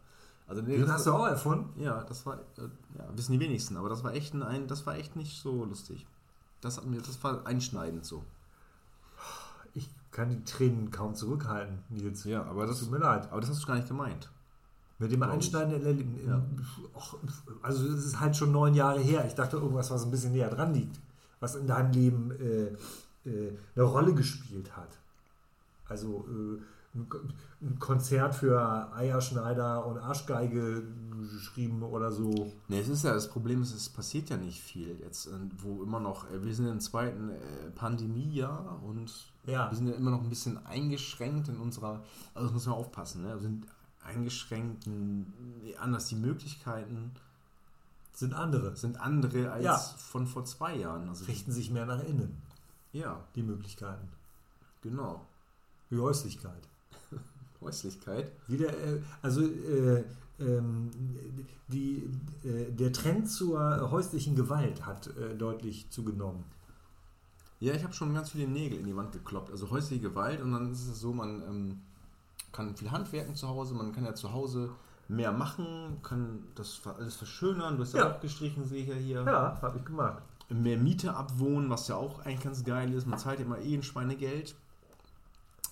Also 0.47 0.61
nee, 0.63 0.73
Den 0.77 0.83
das 0.83 0.91
hast 0.97 1.07
du 1.07 1.13
auch 1.13 1.27
erfunden? 1.27 1.81
Ja, 1.81 2.03
das 2.05 2.27
war, 2.27 2.35
äh, 2.59 2.69
ja, 2.99 3.09
wissen 3.17 3.33
die 3.33 3.41
wenigsten, 3.41 3.77
aber 3.77 3.89
das 3.89 4.05
war 4.05 4.13
echt 4.13 4.35
ein, 4.35 4.67
das 4.69 4.85
war 4.87 4.97
echt 4.97 5.17
nicht 5.17 5.41
so 5.41 5.65
lustig. 5.65 6.07
Das 6.61 6.77
hat 6.77 6.87
mir, 6.87 7.01
das 7.01 7.23
war 7.25 7.47
einschneidend 7.47 8.05
so. 8.05 8.25
Ich 9.73 9.89
kann 10.11 10.31
die 10.31 10.45
Tränen 10.45 10.91
kaum 10.91 11.15
zurückhalten, 11.15 11.79
Nils. 11.89 12.25
Ja, 12.25 12.45
aber 12.45 12.67
das, 12.67 12.81
Tut 12.81 12.91
mir 12.91 12.99
leid. 12.99 13.31
aber 13.31 13.41
das 13.41 13.51
hast 13.51 13.63
du 13.63 13.67
gar 13.67 13.77
nicht 13.77 13.89
gemeint. 13.89 14.31
Mit 14.99 15.11
dem 15.11 15.23
Erlebnis. 15.23 15.51
Ja. 16.27 16.41
Och, 16.95 17.17
Also 17.63 17.87
es 17.89 18.05
ist 18.07 18.21
halt 18.21 18.37
schon 18.37 18.53
neun 18.53 18.75
Jahre 18.75 19.01
her. 19.01 19.25
Ich 19.27 19.35
dachte 19.35 19.57
irgendwas, 19.57 19.91
was 19.91 20.05
ein 20.05 20.11
bisschen 20.11 20.33
näher 20.33 20.49
dran 20.51 20.73
liegt. 20.73 21.01
Was 21.41 21.57
in 21.57 21.67
deinem 21.67 21.91
Leben 21.91 22.31
äh, 22.31 23.29
äh, 23.29 23.59
eine 23.75 23.85
Rolle 23.85 24.15
gespielt 24.15 24.77
hat. 24.77 24.89
Also 25.89 26.27
äh, 26.29 26.63
ein 26.95 27.09
Ko- 27.09 27.19
ein 27.61 27.79
Konzert 27.79 28.35
für 28.35 28.93
Eierschneider 28.95 29.85
und 29.87 29.99
Arschgeige 29.99 30.83
geschrieben 31.33 31.83
oder 31.83 32.13
so. 32.13 32.53
Ne, 32.69 32.79
es 32.81 32.89
ist 32.89 33.05
ja, 33.05 33.13
das 33.15 33.29
Problem 33.31 33.63
ist, 33.63 33.75
es 33.75 33.89
passiert 33.89 34.31
ja 34.31 34.37
nicht 34.37 34.61
viel 34.63 34.99
jetzt, 35.01 35.29
wo 35.59 35.83
immer 35.83 35.99
noch, 36.01 36.31
äh, 36.31 36.45
wir 36.45 36.55
sind 36.55 36.67
im 36.67 36.81
zweiten 36.81 37.31
äh, 37.31 37.71
Pandemiejahr 37.75 38.81
und 38.85 39.11
Ja. 39.47 39.71
wir 39.71 39.77
sind 39.77 39.89
ja 39.89 39.95
immer 39.95 40.11
noch 40.11 40.23
ein 40.23 40.29
bisschen 40.29 40.65
eingeschränkt 40.67 41.49
in 41.49 41.57
unserer, 41.59 42.03
also 42.35 42.47
das 42.47 42.53
muss 42.53 42.67
man 42.67 42.75
aufpassen, 42.77 43.23
ne? 43.23 43.29
wir 43.35 43.41
sind 43.41 43.67
eingeschränkt, 44.05 44.87
in, 44.87 45.33
anders 45.81 46.07
die 46.09 46.17
Möglichkeiten 46.17 47.13
Sind 48.13 48.35
andere. 48.35 48.77
sind 48.77 49.01
andere 49.01 49.51
als 49.51 49.65
Ja. 49.65 49.77
von 49.79 50.27
vor 50.27 50.45
zwei 50.45 50.77
Jahren. 50.77 51.09
Also, 51.09 51.25
Richten 51.25 51.51
sich 51.53 51.71
mehr 51.71 51.87
nach 51.87 52.05
innen, 52.05 52.37
ja, 52.93 53.19
die 53.35 53.43
Möglichkeiten. 53.43 54.09
genau. 54.83 55.25
Die 55.91 55.99
Häuslichkeit. 55.99 56.69
Häuslichkeit. 57.65 58.31
Wieder, 58.47 58.69
äh, 58.69 59.01
also 59.23 59.43
äh, 59.43 60.05
ähm, 60.41 60.91
die, 61.69 62.09
äh, 62.45 62.71
der 62.73 62.93
Trend 62.93 63.29
zur 63.31 63.91
häuslichen 63.91 64.35
Gewalt 64.37 64.85
hat 64.87 65.09
äh, 65.17 65.35
deutlich 65.37 65.91
zugenommen. 65.91 66.45
Ja, 67.61 67.73
ich 67.73 67.83
habe 67.85 67.95
schon 67.95 68.13
ganz 68.15 68.31
viele 68.31 68.49
Nägel 68.49 68.79
in 68.81 68.85
die 68.87 68.97
Wand 68.97 69.13
gekloppt. 69.13 69.51
Also 69.51 69.71
häusliche 69.71 70.03
Gewalt 70.03 70.43
und 70.43 70.53
dann 70.53 70.71
ist 70.73 70.87
es 70.87 71.01
so, 71.01 71.13
man 71.13 71.43
ähm, 71.43 71.81
kann 72.53 72.77
viel 72.77 72.91
handwerken 72.91 73.35
zu 73.35 73.49
Hause, 73.49 73.75
man 73.75 73.93
kann 73.93 74.05
ja 74.05 74.15
zu 74.15 74.33
Hause 74.33 74.71
mehr 75.09 75.33
machen, 75.33 75.99
kann 76.03 76.41
das 76.55 76.81
alles 76.99 77.17
verschönern. 77.17 77.77
Du 77.77 77.83
hast 77.83 77.95
ja, 77.95 78.01
Ja. 78.01 78.15
auch 78.17 78.21
gestrichen, 78.21 78.65
sehe 78.67 78.83
ich 78.83 78.89
ja 78.89 78.95
hier. 78.95 79.23
Ja, 79.23 79.59
habe 79.63 79.79
ich 79.79 79.85
gemacht. 79.85 80.23
Mehr 80.51 80.77
Miete 80.79 81.15
abwohnen, 81.15 81.71
was 81.71 81.89
ja 81.89 81.97
auch 81.97 82.21
eigentlich 82.21 82.41
ganz 82.43 82.65
geil 82.65 82.93
ist. 82.93 83.07
Man 83.07 83.19
zahlt 83.19 83.39
ja 83.39 83.47
immer 83.47 83.59
eh 83.59 83.75
ein 83.75 83.83
Schweinegeld 83.83 84.55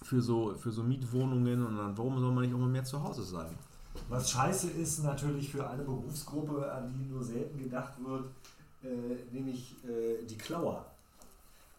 für 0.03 0.21
so, 0.21 0.55
für 0.55 0.71
so 0.71 0.83
Mietwohnungen 0.83 1.65
und 1.67 1.77
dann 1.77 1.97
warum 1.97 2.19
soll 2.21 2.33
man 2.33 2.45
nicht 2.45 2.55
auch 2.55 2.59
mal 2.59 2.69
mehr 2.69 2.85
zu 2.85 3.03
Hause 3.03 3.23
sein? 3.23 3.55
Was 4.09 4.31
scheiße 4.31 4.71
ist 4.71 5.05
natürlich 5.05 5.51
für 5.51 5.69
eine 5.69 5.83
Berufsgruppe, 5.83 6.71
an 6.73 6.93
die 6.93 7.07
nur 7.13 7.23
selten 7.23 7.59
gedacht 7.59 7.93
wird, 8.05 8.27
äh, 8.83 9.35
nämlich 9.35 9.77
äh, 9.85 10.25
die 10.25 10.37
Klauer. 10.39 10.85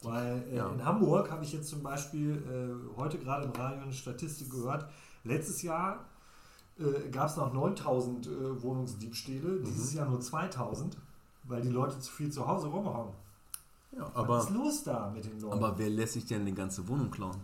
Weil 0.04 0.44
äh, 0.52 0.58
Ja. 0.58 0.70
in 0.70 0.84
Hamburg 0.84 1.32
habe 1.32 1.44
ich 1.44 1.54
jetzt 1.54 1.70
zum 1.70 1.82
Beispiel 1.82 2.32
äh, 2.36 2.98
heute 2.98 3.18
gerade 3.18 3.46
im 3.46 3.52
Radio 3.52 3.82
eine 3.84 3.94
Statistik 3.94 4.50
gehört. 4.52 4.86
Letztes 5.24 5.62
Jahr 5.64 6.06
äh, 6.78 7.10
gab 7.10 7.30
es 7.30 7.38
noch 7.38 7.52
9000 7.54 8.28
äh, 8.28 8.62
Wohnungsdiebstähle, 8.62 9.62
dieses 9.62 9.94
Jahr 9.94 10.08
nur 10.10 10.20
2000, 10.22 10.98
weil 11.46 11.62
die 11.62 11.70
Leute 11.70 12.00
zu 12.00 12.12
viel 12.12 12.32
zu 12.32 12.46
Hause 12.48 12.68
rumhauen. 12.68 13.10
Ja, 13.96 14.02
Was 14.02 14.16
aber, 14.16 14.40
ist 14.40 14.50
los 14.52 14.84
da 14.84 15.10
mit 15.14 15.26
den 15.26 15.40
Leuten? 15.40 15.54
aber 15.64 15.78
wer 15.78 15.90
lässt 15.90 16.14
sich 16.14 16.26
denn 16.26 16.46
die 16.46 16.54
ganze 16.54 16.88
Wohnung 16.88 17.10
klauen? 17.12 17.38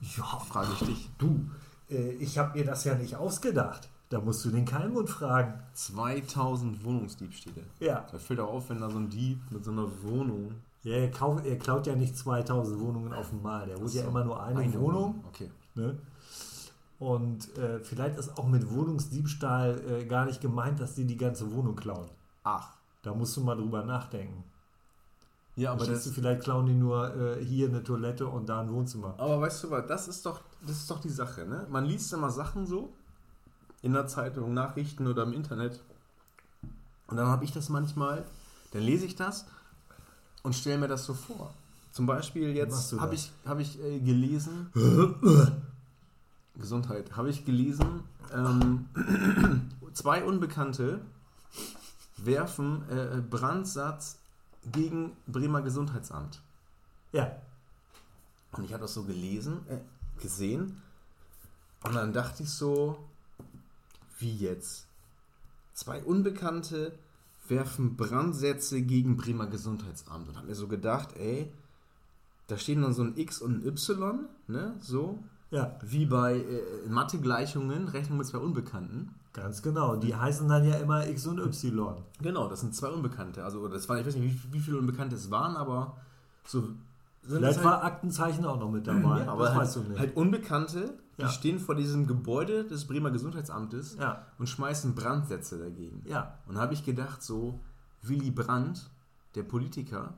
Ja, 0.00 0.24
Frage 0.40 0.70
ich 0.80 0.86
dich. 0.86 1.10
du, 1.18 1.48
äh, 1.90 2.12
ich 2.12 2.38
habe 2.38 2.58
mir 2.58 2.64
das 2.64 2.84
ja 2.84 2.94
nicht 2.94 3.16
ausgedacht. 3.16 3.88
Da 4.08 4.20
musst 4.20 4.44
du 4.44 4.50
den 4.50 4.64
Kalmund 4.64 5.08
fragen. 5.08 5.54
2000 5.74 6.84
Wohnungsdiebstähle. 6.84 7.62
Ja. 7.78 8.06
Da 8.10 8.18
fällt 8.18 8.40
auch 8.40 8.52
auf, 8.52 8.68
wenn 8.70 8.80
da 8.80 8.90
so 8.90 8.98
ein 8.98 9.08
Dieb 9.08 9.38
mit 9.50 9.64
so 9.64 9.70
einer 9.70 9.86
Wohnung. 10.02 10.54
Ja, 10.82 10.94
er, 10.96 11.10
kauf, 11.10 11.44
er 11.44 11.56
klaut 11.58 11.86
ja 11.86 11.94
nicht 11.94 12.16
2000 12.16 12.80
Wohnungen 12.80 13.12
auf 13.12 13.30
einmal. 13.30 13.66
Der 13.66 13.76
holt 13.76 13.92
ja 13.92 14.02
So, 14.02 14.08
immer 14.08 14.24
nur 14.24 14.42
eine, 14.42 14.74
Wohnung. 14.80 15.24
Okay. 15.28 15.48
Ne? 15.76 15.96
Und 16.98 17.56
äh, 17.56 17.78
vielleicht 17.80 18.18
ist 18.18 18.36
auch 18.36 18.48
mit 18.48 18.68
Wohnungsdiebstahl 18.68 19.80
äh, 19.88 20.04
gar 20.06 20.24
nicht 20.26 20.40
gemeint, 20.40 20.80
dass 20.80 20.94
die 20.94 21.04
die 21.04 21.16
ganze 21.16 21.52
Wohnung 21.52 21.76
klauen. 21.76 22.08
Ach. 22.42 22.72
Da 23.02 23.14
musst 23.14 23.36
du 23.36 23.42
mal 23.42 23.56
drüber 23.56 23.84
nachdenken. 23.84 24.44
Ja, 25.60 25.72
aber 25.72 25.84
das. 25.84 26.08
vielleicht 26.08 26.40
klauen 26.40 26.64
die 26.64 26.72
nur 26.72 27.14
äh, 27.14 27.44
hier 27.44 27.68
eine 27.68 27.84
Toilette 27.84 28.26
und 28.26 28.48
da 28.48 28.62
ein 28.62 28.72
Wohnzimmer. 28.72 29.14
Aber 29.18 29.42
weißt 29.42 29.64
du 29.64 29.70
was, 29.70 29.86
das 29.86 30.08
ist 30.08 30.24
doch, 30.24 30.40
das 30.62 30.78
ist 30.78 30.90
doch 30.90 31.00
die 31.00 31.10
Sache, 31.10 31.44
ne? 31.44 31.66
Man 31.68 31.84
liest 31.84 32.10
immer 32.14 32.30
Sachen 32.30 32.66
so 32.66 32.94
in 33.82 33.92
der 33.92 34.06
Zeitung, 34.06 34.54
Nachrichten 34.54 35.06
oder 35.06 35.24
im 35.24 35.34
Internet. 35.34 35.82
Und 37.08 37.18
dann 37.18 37.26
habe 37.26 37.44
ich 37.44 37.52
das 37.52 37.68
manchmal, 37.68 38.24
dann 38.72 38.80
lese 38.80 39.04
ich 39.04 39.16
das 39.16 39.44
und 40.42 40.54
stelle 40.54 40.78
mir 40.78 40.88
das 40.88 41.04
so 41.04 41.12
vor. 41.12 41.52
Zum 41.92 42.06
Beispiel 42.06 42.56
jetzt 42.56 42.98
habe 42.98 43.14
ich, 43.14 43.30
hab 43.44 43.58
ich 43.58 43.78
äh, 43.82 44.00
gelesen, 44.00 44.70
Gesundheit, 46.58 47.18
habe 47.18 47.28
ich 47.28 47.44
gelesen, 47.44 48.04
ähm, 48.32 48.86
zwei 49.92 50.24
Unbekannte 50.24 51.02
werfen 52.16 52.82
äh, 52.88 53.20
Brandsatz 53.20 54.19
gegen 54.64 55.16
Bremer 55.26 55.62
Gesundheitsamt. 55.62 56.40
Ja, 57.12 57.32
Und 58.52 58.64
ich 58.64 58.72
habe 58.72 58.82
das 58.82 58.94
so 58.94 59.04
gelesen, 59.04 59.66
äh, 59.68 59.78
gesehen. 60.20 60.80
Und 61.82 61.94
dann 61.94 62.12
dachte 62.12 62.42
ich 62.42 62.50
so, 62.50 62.98
wie 64.18 64.36
jetzt? 64.36 64.86
Zwei 65.72 66.02
Unbekannte 66.02 66.92
werfen 67.48 67.96
Brandsätze 67.96 68.82
gegen 68.82 69.16
Bremer 69.16 69.46
Gesundheitsamt. 69.46 70.28
Und 70.28 70.36
habe 70.36 70.46
mir 70.46 70.54
so 70.54 70.68
gedacht, 70.68 71.16
ey, 71.16 71.50
da 72.48 72.58
stehen 72.58 72.82
dann 72.82 72.92
so 72.92 73.02
ein 73.02 73.16
X 73.16 73.40
und 73.40 73.62
ein 73.62 73.66
Y, 73.66 74.26
ne? 74.48 74.76
So. 74.80 75.18
ja, 75.50 75.78
Wie 75.82 76.06
bei 76.06 76.36
äh, 76.36 76.88
Mathe-Gleichungen, 76.88 77.88
Rechnung 77.88 78.18
mit 78.18 78.26
zwei 78.26 78.38
Unbekannten. 78.38 79.14
Ganz 79.32 79.62
genau. 79.62 79.96
Die 79.96 80.14
heißen 80.14 80.48
dann 80.48 80.64
ja 80.64 80.76
immer 80.76 81.06
X 81.08 81.26
und 81.26 81.38
Y. 81.38 81.96
Genau, 82.20 82.48
das 82.48 82.60
sind 82.60 82.74
zwei 82.74 82.88
Unbekannte. 82.88 83.44
Also, 83.44 83.66
das 83.68 83.88
war, 83.88 83.98
ich 84.00 84.06
weiß 84.06 84.16
nicht, 84.16 84.44
wie, 84.44 84.52
wie 84.54 84.60
viele 84.60 84.78
Unbekannte 84.78 85.16
es 85.16 85.30
waren, 85.30 85.56
aber 85.56 85.96
so. 86.44 86.60
sind 86.60 86.78
Vielleicht 87.22 87.58
es 87.58 87.64
war 87.64 87.84
Aktenzeichen 87.84 88.44
auch 88.46 88.58
noch 88.58 88.70
mit 88.70 88.86
dabei. 88.86 89.20
Ja, 89.24 89.32
aber 89.32 89.44
das 89.44 89.54
halt, 89.54 89.62
weißt 89.62 89.76
du 89.76 89.80
nicht. 89.80 89.98
halt 89.98 90.16
Unbekannte, 90.16 90.94
die 91.18 91.22
Ja. 91.22 91.28
stehen 91.28 91.58
vor 91.60 91.74
diesem 91.74 92.06
Gebäude 92.06 92.64
des 92.64 92.86
Bremer 92.86 93.10
Gesundheitsamtes 93.10 93.96
Ja. 94.00 94.26
und 94.38 94.48
schmeißen 94.48 94.94
Brandsätze 94.94 95.58
dagegen. 95.58 96.02
Ja, 96.06 96.38
Und 96.46 96.54
da 96.54 96.62
habe 96.62 96.72
ich 96.74 96.84
gedacht, 96.84 97.22
so, 97.22 97.60
Willy 98.02 98.30
Brandt, 98.30 98.88
der 99.34 99.42
Politiker, 99.42 100.14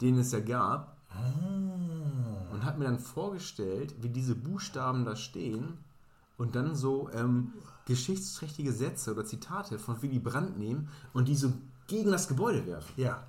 den 0.00 0.18
es 0.18 0.32
ja 0.32 0.40
gab, 0.40 0.96
Ah. 1.10 2.52
und 2.52 2.64
habe 2.64 2.78
mir 2.80 2.84
dann 2.84 2.98
vorgestellt, 2.98 3.94
wie 4.02 4.08
diese 4.10 4.34
Buchstaben 4.34 5.04
da 5.04 5.16
stehen 5.16 5.78
und 6.36 6.54
dann 6.54 6.74
so 6.74 7.08
ähm, 7.14 7.52
geschichtsträchtige 7.88 8.72
Sätze 8.72 9.12
oder 9.12 9.24
Zitate 9.24 9.78
von 9.78 10.00
Willy 10.02 10.18
Brandt 10.18 10.58
nehmen 10.58 10.88
und 11.14 11.26
die 11.26 11.34
so 11.34 11.52
gegen 11.86 12.10
das 12.12 12.28
Gebäude 12.28 12.64
werfen. 12.66 12.92
ja, 12.96 13.26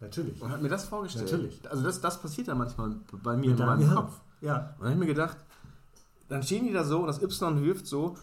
natürlich. 0.00 0.40
Und 0.42 0.52
habe 0.52 0.62
mir 0.62 0.68
das 0.68 0.84
vorgestellt. 0.84 1.32
Natürlich. 1.32 1.70
Also 1.70 1.82
das, 1.82 2.00
das 2.00 2.20
passiert 2.20 2.46
ja 2.46 2.54
manchmal 2.54 2.96
bei 3.22 3.36
mir 3.36 3.50
Mit 3.50 3.60
in 3.60 3.66
meinem 3.66 3.78
Gehirn. 3.80 3.96
Kopf. 3.96 4.20
Ja, 4.42 4.56
Und 4.56 4.64
dann 4.80 4.84
habe 4.84 4.92
ich 4.92 4.98
mir 4.98 5.06
gedacht, 5.06 5.38
dann 6.28 6.42
stehen 6.42 6.66
die 6.66 6.72
da 6.72 6.84
so 6.84 7.00
und 7.00 7.06
das 7.06 7.22
Y 7.22 7.62
wirft 7.62 7.86
so, 7.86 8.16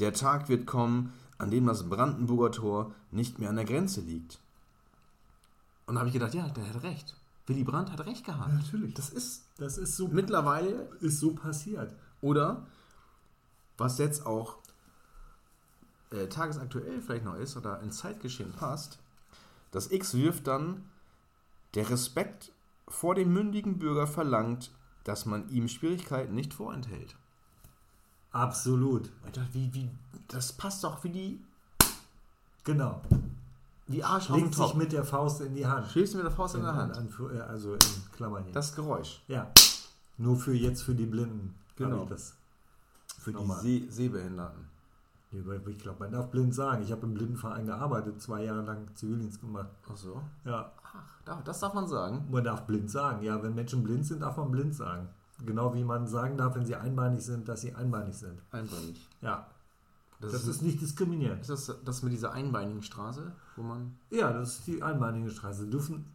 der 0.00 0.12
Tag 0.12 0.48
wird 0.48 0.66
kommen, 0.66 1.12
an 1.38 1.50
dem 1.50 1.66
das 1.66 1.88
Brandenburger 1.88 2.50
Tor 2.50 2.92
nicht 3.12 3.38
mehr 3.38 3.50
an 3.50 3.56
der 3.56 3.64
Grenze 3.64 4.00
liegt. 4.00 4.40
Und 5.86 5.94
da 5.94 6.00
habe 6.00 6.08
ich 6.08 6.14
gedacht, 6.14 6.34
ja, 6.34 6.48
der 6.48 6.68
hat 6.68 6.82
recht. 6.82 7.14
Willy 7.46 7.62
Brandt 7.62 7.92
hat 7.92 8.04
recht 8.04 8.24
gehabt. 8.24 8.52
Natürlich. 8.52 8.94
Das 8.94 9.10
ist 9.10 9.44
das 9.58 9.78
ist 9.78 9.96
so, 9.96 10.08
mittlerweile, 10.08 10.88
ist 11.00 11.20
so 11.20 11.34
passiert. 11.34 11.94
oder 12.20 12.66
was 13.78 13.98
jetzt 13.98 14.26
auch 14.26 14.56
äh, 16.10 16.26
tagesaktuell 16.28 17.00
vielleicht 17.00 17.24
noch 17.24 17.36
ist 17.36 17.56
oder 17.56 17.80
ins 17.82 17.98
Zeitgeschehen 17.98 18.52
passt, 18.52 18.98
das 19.72 19.90
X 19.90 20.14
wirft 20.14 20.46
dann, 20.46 20.84
der 21.74 21.90
Respekt 21.90 22.52
vor 22.88 23.14
dem 23.14 23.32
mündigen 23.32 23.78
Bürger 23.78 24.06
verlangt, 24.06 24.70
dass 25.04 25.26
man 25.26 25.48
ihm 25.50 25.68
Schwierigkeiten 25.68 26.34
nicht 26.34 26.54
vorenthält. 26.54 27.16
Absolut. 28.32 29.10
Wie, 29.52 29.72
wie, 29.74 29.90
das 30.28 30.52
passt 30.52 30.84
doch 30.84 31.02
wie 31.04 31.10
die, 31.10 31.40
Genau. 32.64 33.00
wie 33.86 34.02
Arsch 34.02 34.28
Legt 34.28 34.54
sich 34.54 34.74
mit 34.74 34.92
der 34.92 35.04
Faust 35.04 35.40
in 35.40 35.54
die 35.54 35.66
Hand. 35.66 35.88
Schlägst 35.90 36.14
du 36.14 36.18
mit 36.18 36.26
der 36.26 36.32
Faust 36.32 36.54
in 36.56 36.62
der 36.62 36.74
Hand. 36.74 36.96
Anfu- 36.96 37.30
äh, 37.32 37.40
Also 37.40 37.74
in 37.74 37.80
Klammern 38.12 38.44
hier. 38.44 38.52
Das 38.52 38.74
Geräusch. 38.74 39.22
ja. 39.28 39.50
Nur 40.18 40.38
für 40.38 40.54
jetzt 40.54 40.82
für 40.82 40.94
die 40.94 41.04
Blinden. 41.04 41.54
Genau. 41.76 42.06
Das. 42.06 42.32
Für 43.18 43.32
Nochmal. 43.32 43.60
die 43.62 43.80
See 43.80 43.86
Sehbehinderten. 43.90 44.66
Ich 45.68 45.78
glaube, 45.78 46.00
man 46.00 46.12
darf 46.12 46.30
blind 46.30 46.54
sagen. 46.54 46.82
Ich 46.82 46.92
habe 46.92 47.06
im 47.06 47.14
Blindenverein 47.14 47.66
gearbeitet, 47.66 48.20
zwei 48.20 48.44
Jahre 48.44 48.62
lang 48.62 48.86
Zivildienst 48.94 49.40
gemacht. 49.40 49.68
Ach 49.90 49.96
so. 49.96 50.20
Ja. 50.44 50.72
Ach, 50.82 51.20
da- 51.24 51.40
das 51.44 51.60
darf 51.60 51.74
man 51.74 51.86
sagen. 51.88 52.26
Man 52.30 52.44
darf 52.44 52.66
blind 52.66 52.90
sagen. 52.90 53.22
Ja, 53.22 53.42
wenn 53.42 53.54
Menschen 53.54 53.82
blind 53.82 54.06
sind, 54.06 54.20
darf 54.22 54.36
man 54.36 54.50
blind 54.50 54.74
sagen. 54.74 55.08
Genau 55.44 55.74
wie 55.74 55.84
man 55.84 56.06
sagen 56.06 56.36
darf, 56.38 56.54
wenn 56.56 56.64
sie 56.64 56.76
einbeinig 56.76 57.22
sind, 57.24 57.48
dass 57.48 57.60
sie 57.60 57.74
einbeinig 57.74 58.16
sind. 58.16 58.40
Einbeinig. 58.52 59.06
Ja. 59.20 59.46
Das, 60.20 60.32
Das 60.32 60.42
ist, 60.44 60.48
ist 60.48 60.62
nicht 60.62 60.80
diskriminierend. 60.80 61.42
ist 61.42 61.50
das, 61.50 61.76
das 61.84 62.02
mit 62.02 62.12
dieser 62.14 62.32
einbeinigen 62.32 62.82
Straße, 62.82 63.32
wo 63.56 63.62
man. 63.62 63.96
Ja, 64.08 64.32
das 64.32 64.60
ist 64.60 64.66
die 64.66 64.82
einbeinige 64.82 65.28
Straße. 65.30 65.66
Dürfen 65.66 66.06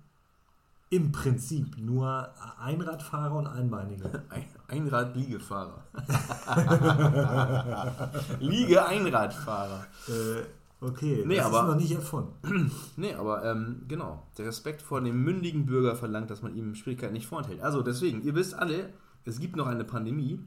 im 0.91 1.11
Prinzip 1.11 1.77
nur 1.79 2.29
Einradfahrer 2.59 3.35
und 3.35 3.47
Einbeinige. 3.47 4.23
Ein, 4.29 4.45
Einrad-Liegefahrer. 4.67 5.83
Liege-Einradfahrer. 8.39 9.85
äh, 10.09 10.43
okay, 10.85 11.23
Nee, 11.25 11.37
das 11.37 11.45
aber- 11.47 11.61
ist 11.61 11.67
noch 11.67 11.75
nicht 11.75 11.91
erfunden. 11.91 12.71
Nee, 12.97 13.13
aber 13.15 13.43
ähm, 13.45 13.83
genau. 13.87 14.23
Der 14.37 14.47
Respekt 14.47 14.81
vor 14.81 14.99
dem 15.01 15.23
mündigen 15.23 15.65
Bürger 15.65 15.95
verlangt, 15.95 16.29
dass 16.29 16.41
man 16.41 16.55
ihm 16.55 16.75
Schwierigkeiten 16.75 17.13
nicht 17.13 17.27
vorenthält. 17.27 17.61
Also 17.61 17.81
deswegen, 17.81 18.21
ihr 18.23 18.35
wisst 18.35 18.53
alle, 18.53 18.89
es 19.25 19.39
gibt 19.39 19.55
noch 19.55 19.67
eine 19.67 19.83
Pandemie 19.85 20.39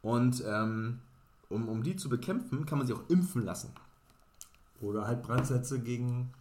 und 0.00 0.42
ähm, 0.46 1.00
um, 1.50 1.68
um 1.68 1.82
die 1.82 1.96
zu 1.96 2.08
bekämpfen, 2.08 2.64
kann 2.64 2.78
man 2.78 2.86
sie 2.86 2.94
auch 2.94 3.02
impfen 3.08 3.44
lassen. 3.44 3.72
Oder 4.80 5.06
halt 5.06 5.22
Brandsätze 5.22 5.80
gegen 5.80 6.32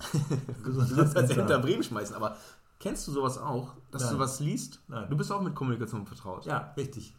Gesundheitsämter. 0.64 1.58
Bremen 1.58 1.82
schmeißen, 1.82 2.16
aber 2.16 2.36
kennst 2.84 3.08
du 3.08 3.12
sowas 3.12 3.38
auch, 3.38 3.72
dass 3.90 4.02
Nein. 4.02 4.12
du 4.12 4.18
was 4.18 4.40
liest? 4.40 4.80
Nein. 4.88 5.08
Du 5.08 5.16
bist 5.16 5.32
auch 5.32 5.40
mit 5.40 5.54
Kommunikation 5.54 6.04
vertraut. 6.04 6.44
Ja, 6.44 6.74
richtig. 6.76 7.14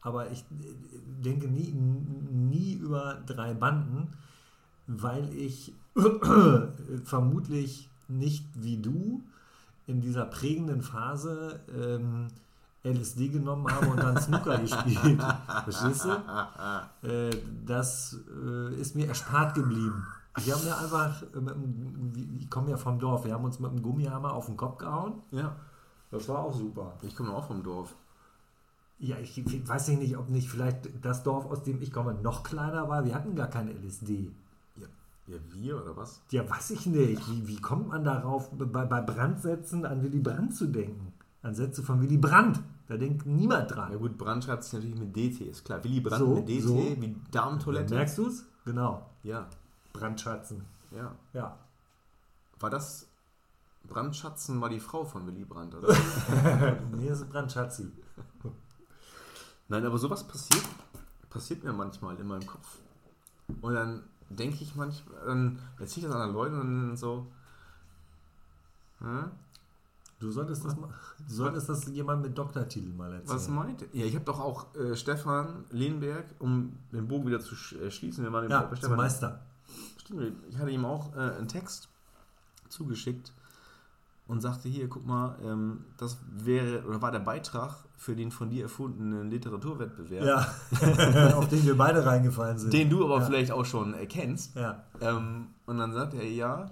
Aber 0.00 0.30
ich 0.30 0.40
äh, 0.40 0.74
denke 1.22 1.46
nie, 1.46 1.72
nie 1.72 2.72
über 2.72 3.22
drei 3.26 3.52
Banden, 3.52 4.08
weil 4.86 5.30
ich 5.36 5.74
vermutlich 7.04 7.90
nicht 8.08 8.46
wie 8.54 8.78
du 8.78 9.22
in 9.86 10.00
dieser 10.00 10.24
prägenden 10.24 10.80
Phase 10.80 11.60
ähm, 11.68 12.28
LSD 12.82 13.28
genommen 13.28 13.70
habe 13.70 13.88
und 13.88 13.98
dann 13.98 14.18
Snooker 14.18 14.56
gespielt. 14.66 15.20
Verstehst 15.64 16.06
du? 16.06 17.06
Äh, 17.06 17.30
das 17.66 18.16
äh, 18.42 18.74
ist 18.80 18.96
mir 18.96 19.06
erspart 19.06 19.54
geblieben. 19.54 20.06
Wir 20.42 20.54
haben 20.54 20.64
mir 20.64 20.76
einfach, 20.76 21.22
äh, 21.22 21.40
mit 21.40 21.54
dem, 21.54 22.36
ich 22.38 22.50
komme 22.50 22.70
ja 22.70 22.76
vom 22.76 22.98
Dorf, 22.98 23.24
wir 23.24 23.34
haben 23.34 23.44
uns 23.44 23.60
mit 23.60 23.70
einem 23.70 23.82
Gummihammer 23.82 24.32
auf 24.32 24.46
den 24.46 24.56
Kopf 24.56 24.78
gehauen. 24.78 25.14
Ja. 25.30 25.56
Das 26.10 26.28
war 26.28 26.40
auch 26.40 26.52
super. 26.52 26.94
Ich 27.02 27.14
komme 27.14 27.32
auch 27.34 27.46
vom 27.46 27.62
Dorf. 27.62 27.94
Ja, 28.98 29.16
ich, 29.18 29.36
ich 29.36 29.68
weiß 29.68 29.88
nicht, 29.88 30.16
ob 30.16 30.28
nicht 30.28 30.48
vielleicht 30.48 30.88
das 31.04 31.22
Dorf, 31.22 31.46
aus 31.46 31.62
dem 31.62 31.82
ich 31.82 31.92
komme, 31.92 32.14
noch 32.14 32.42
kleiner 32.42 32.88
war. 32.88 33.04
Wir 33.04 33.14
hatten 33.14 33.34
gar 33.34 33.48
kein 33.48 33.68
LSD. 33.68 34.30
Ja, 34.76 34.86
ja 35.26 35.36
wir 35.52 35.82
oder 35.82 35.96
was? 35.96 36.22
Ja, 36.30 36.48
weiß 36.48 36.70
ich 36.70 36.86
nicht. 36.86 37.28
Wie, 37.28 37.46
wie 37.48 37.60
kommt 37.60 37.88
man 37.88 38.04
darauf, 38.04 38.50
bei, 38.52 38.84
bei 38.84 39.00
Brandsätzen 39.02 39.84
an 39.84 40.02
Willy 40.02 40.20
Brandt 40.20 40.54
zu 40.54 40.66
denken? 40.66 41.12
An 41.42 41.54
Sätze 41.54 41.82
von 41.82 42.00
Willy 42.00 42.16
Brandt. 42.16 42.60
Da 42.86 42.96
denkt 42.96 43.26
niemand 43.26 43.70
Ja 43.70 43.76
dran. 43.76 43.98
gut, 43.98 44.16
Brand 44.18 44.44
schreibt 44.44 44.64
sich 44.64 44.74
natürlich 44.74 44.98
mit 44.98 45.16
DT, 45.16 45.40
ist 45.42 45.64
klar. 45.64 45.82
Willy 45.82 46.00
Brandt 46.00 46.18
So, 46.18 46.34
mit 46.36 46.48
DT, 46.48 46.62
so. 46.62 46.76
wie 46.76 47.16
Darmtoilette. 47.30 47.94
Merkst 47.94 48.18
du 48.18 48.26
es? 48.26 48.44
Genau. 48.64 49.10
Ja, 49.22 49.46
Brandschatzen. 49.94 50.64
ja. 50.90 51.14
Ja. 51.32 51.58
War 52.60 52.70
das 52.70 53.06
Brandschatzen 53.88 54.60
war 54.60 54.68
die 54.70 54.80
Frau 54.80 55.04
von 55.04 55.26
Willy 55.26 55.44
Brandt, 55.44 55.74
oder? 55.74 55.88
nee, 56.92 57.08
das 57.08 57.20
ist 57.20 57.30
Brandschatzi. 57.30 57.90
Nein, 59.68 59.84
aber 59.84 59.98
sowas 59.98 60.26
passiert, 60.26 60.64
passiert 61.28 61.64
mir 61.64 61.72
manchmal 61.72 62.16
in 62.18 62.26
meinem 62.26 62.46
Kopf. 62.46 62.78
Und 63.60 63.74
dann 63.74 64.02
denke 64.30 64.62
ich 64.62 64.74
manchmal, 64.74 65.16
dann 65.26 65.58
erzähle 65.78 66.06
ich 66.06 66.12
das 66.12 66.14
anderen 66.14 66.32
Leuten 66.32 66.60
und 66.60 66.88
dann 66.88 66.96
so, 66.96 67.26
hm? 69.00 69.30
Du 70.20 70.30
solltest 70.30 70.64
das, 70.64 70.76
mal, 70.76 70.88
du 71.28 71.34
solltest 71.34 71.68
das 71.68 71.86
jemand 71.88 72.22
mit 72.22 72.38
Doktortitel 72.38 72.88
mal 72.94 73.12
erzählen. 73.12 73.36
was 73.36 73.48
meint 73.48 73.82
ihr? 73.82 73.88
Ja, 73.92 74.06
ich 74.06 74.14
habe 74.14 74.24
doch 74.24 74.40
auch 74.40 74.74
äh, 74.74 74.96
Stefan 74.96 75.64
Lehnberg, 75.70 76.24
um 76.38 76.78
den 76.92 77.06
Bogen 77.08 77.26
wieder 77.26 77.40
zu 77.40 77.54
sch 77.54 77.74
äh, 77.74 77.90
schließen, 77.90 78.24
wir 78.24 78.32
waren 78.32 78.48
Ja, 78.48 78.62
bei 78.62 78.68
zum 78.68 78.76
Stefan 78.76 78.96
Meister. 78.96 79.40
Stimmt, 80.04 80.36
ich 80.48 80.58
hatte 80.58 80.70
ihm 80.70 80.84
auch 80.84 81.14
äh, 81.16 81.18
einen 81.36 81.48
Text 81.48 81.88
zugeschickt 82.68 83.32
und 84.26 84.40
sagte, 84.40 84.68
hier, 84.68 84.88
guck 84.88 85.06
mal, 85.06 85.36
ähm, 85.44 85.84
das 85.98 86.18
wäre 86.32 86.82
oder 86.86 87.00
war 87.02 87.12
der 87.12 87.18
Beitrag 87.20 87.76
für 87.96 88.16
den 88.16 88.30
von 88.30 88.50
dir 88.50 88.64
erfundenen 88.64 89.30
Literaturwettbewerb, 89.30 90.24
Ja, 90.24 91.34
auf 91.36 91.48
den 91.48 91.64
wir 91.64 91.76
beide 91.76 92.04
reingefallen 92.04 92.58
sind. 92.58 92.72
den 92.72 92.90
du 92.90 93.04
aber 93.04 93.20
Ja. 93.20 93.24
vielleicht 93.26 93.50
auch 93.52 93.64
schon 93.64 93.94
äh, 93.94 94.06
kennst. 94.06 94.56
Ja, 94.56 94.82
Ähm, 95.00 95.48
und 95.66 95.78
dann 95.78 95.92
sagt 95.92 96.14
er, 96.14 96.24
ja, 96.26 96.70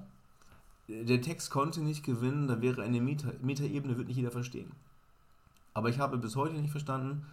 der 0.88 1.20
Text 1.22 1.50
konnte 1.50 1.80
nicht 1.80 2.04
gewinnen, 2.04 2.48
da 2.48 2.60
wäre 2.60 2.82
eine 2.82 3.00
Meta- 3.00 3.32
Metaebene, 3.40 3.96
wird 3.96 4.08
nicht 4.08 4.16
jeder 4.16 4.30
verstehen. 4.30 4.70
Aber 5.74 5.88
ich 5.88 5.98
habe 5.98 6.18
bis 6.18 6.36
heute 6.36 6.54
nicht 6.56 6.70
verstanden, 6.70 7.24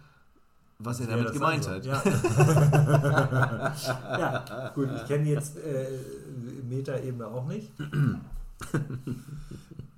was 0.82 1.00
er 1.00 1.06
damit 1.06 1.32
gemeint 1.32 1.68
hat. 1.68 1.84
Ja. 1.84 2.02
ja, 4.18 4.72
gut, 4.74 4.88
ich 4.96 5.04
kenne 5.06 5.28
jetzt 5.28 5.58
äh, 5.58 5.86
Metaebene 6.68 7.26
auch 7.26 7.46
nicht. 7.46 7.70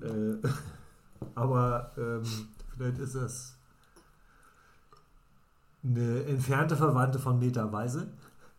äh, 0.00 0.36
aber 1.34 1.92
ähm, 1.96 2.22
vielleicht 2.76 2.98
ist 2.98 3.14
das 3.14 3.54
eine 5.84 6.24
entfernte 6.24 6.76
Verwandte 6.76 7.18
von 7.18 7.38
Metaweise. 7.38 8.08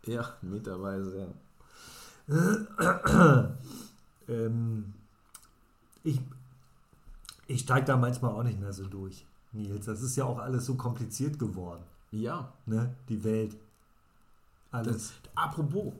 Ja, 0.04 0.30
meterweise, 0.42 1.28
ja. 2.28 3.50
Ähm, 4.26 4.94
ich 6.02 6.18
ich 7.46 7.60
steige 7.60 7.84
da 7.84 7.96
manchmal 7.98 8.32
auch 8.32 8.42
nicht 8.42 8.58
mehr 8.58 8.72
so 8.72 8.86
durch, 8.86 9.26
Nils. 9.52 9.84
Das 9.84 10.00
ist 10.00 10.16
ja 10.16 10.24
auch 10.24 10.38
alles 10.38 10.64
so 10.64 10.76
kompliziert 10.76 11.38
geworden. 11.38 11.82
Ja, 12.20 12.52
Ne? 12.66 12.94
Die 13.08 13.22
Welt. 13.24 13.56
Alles. 14.70 15.12
Apropos, 15.34 15.92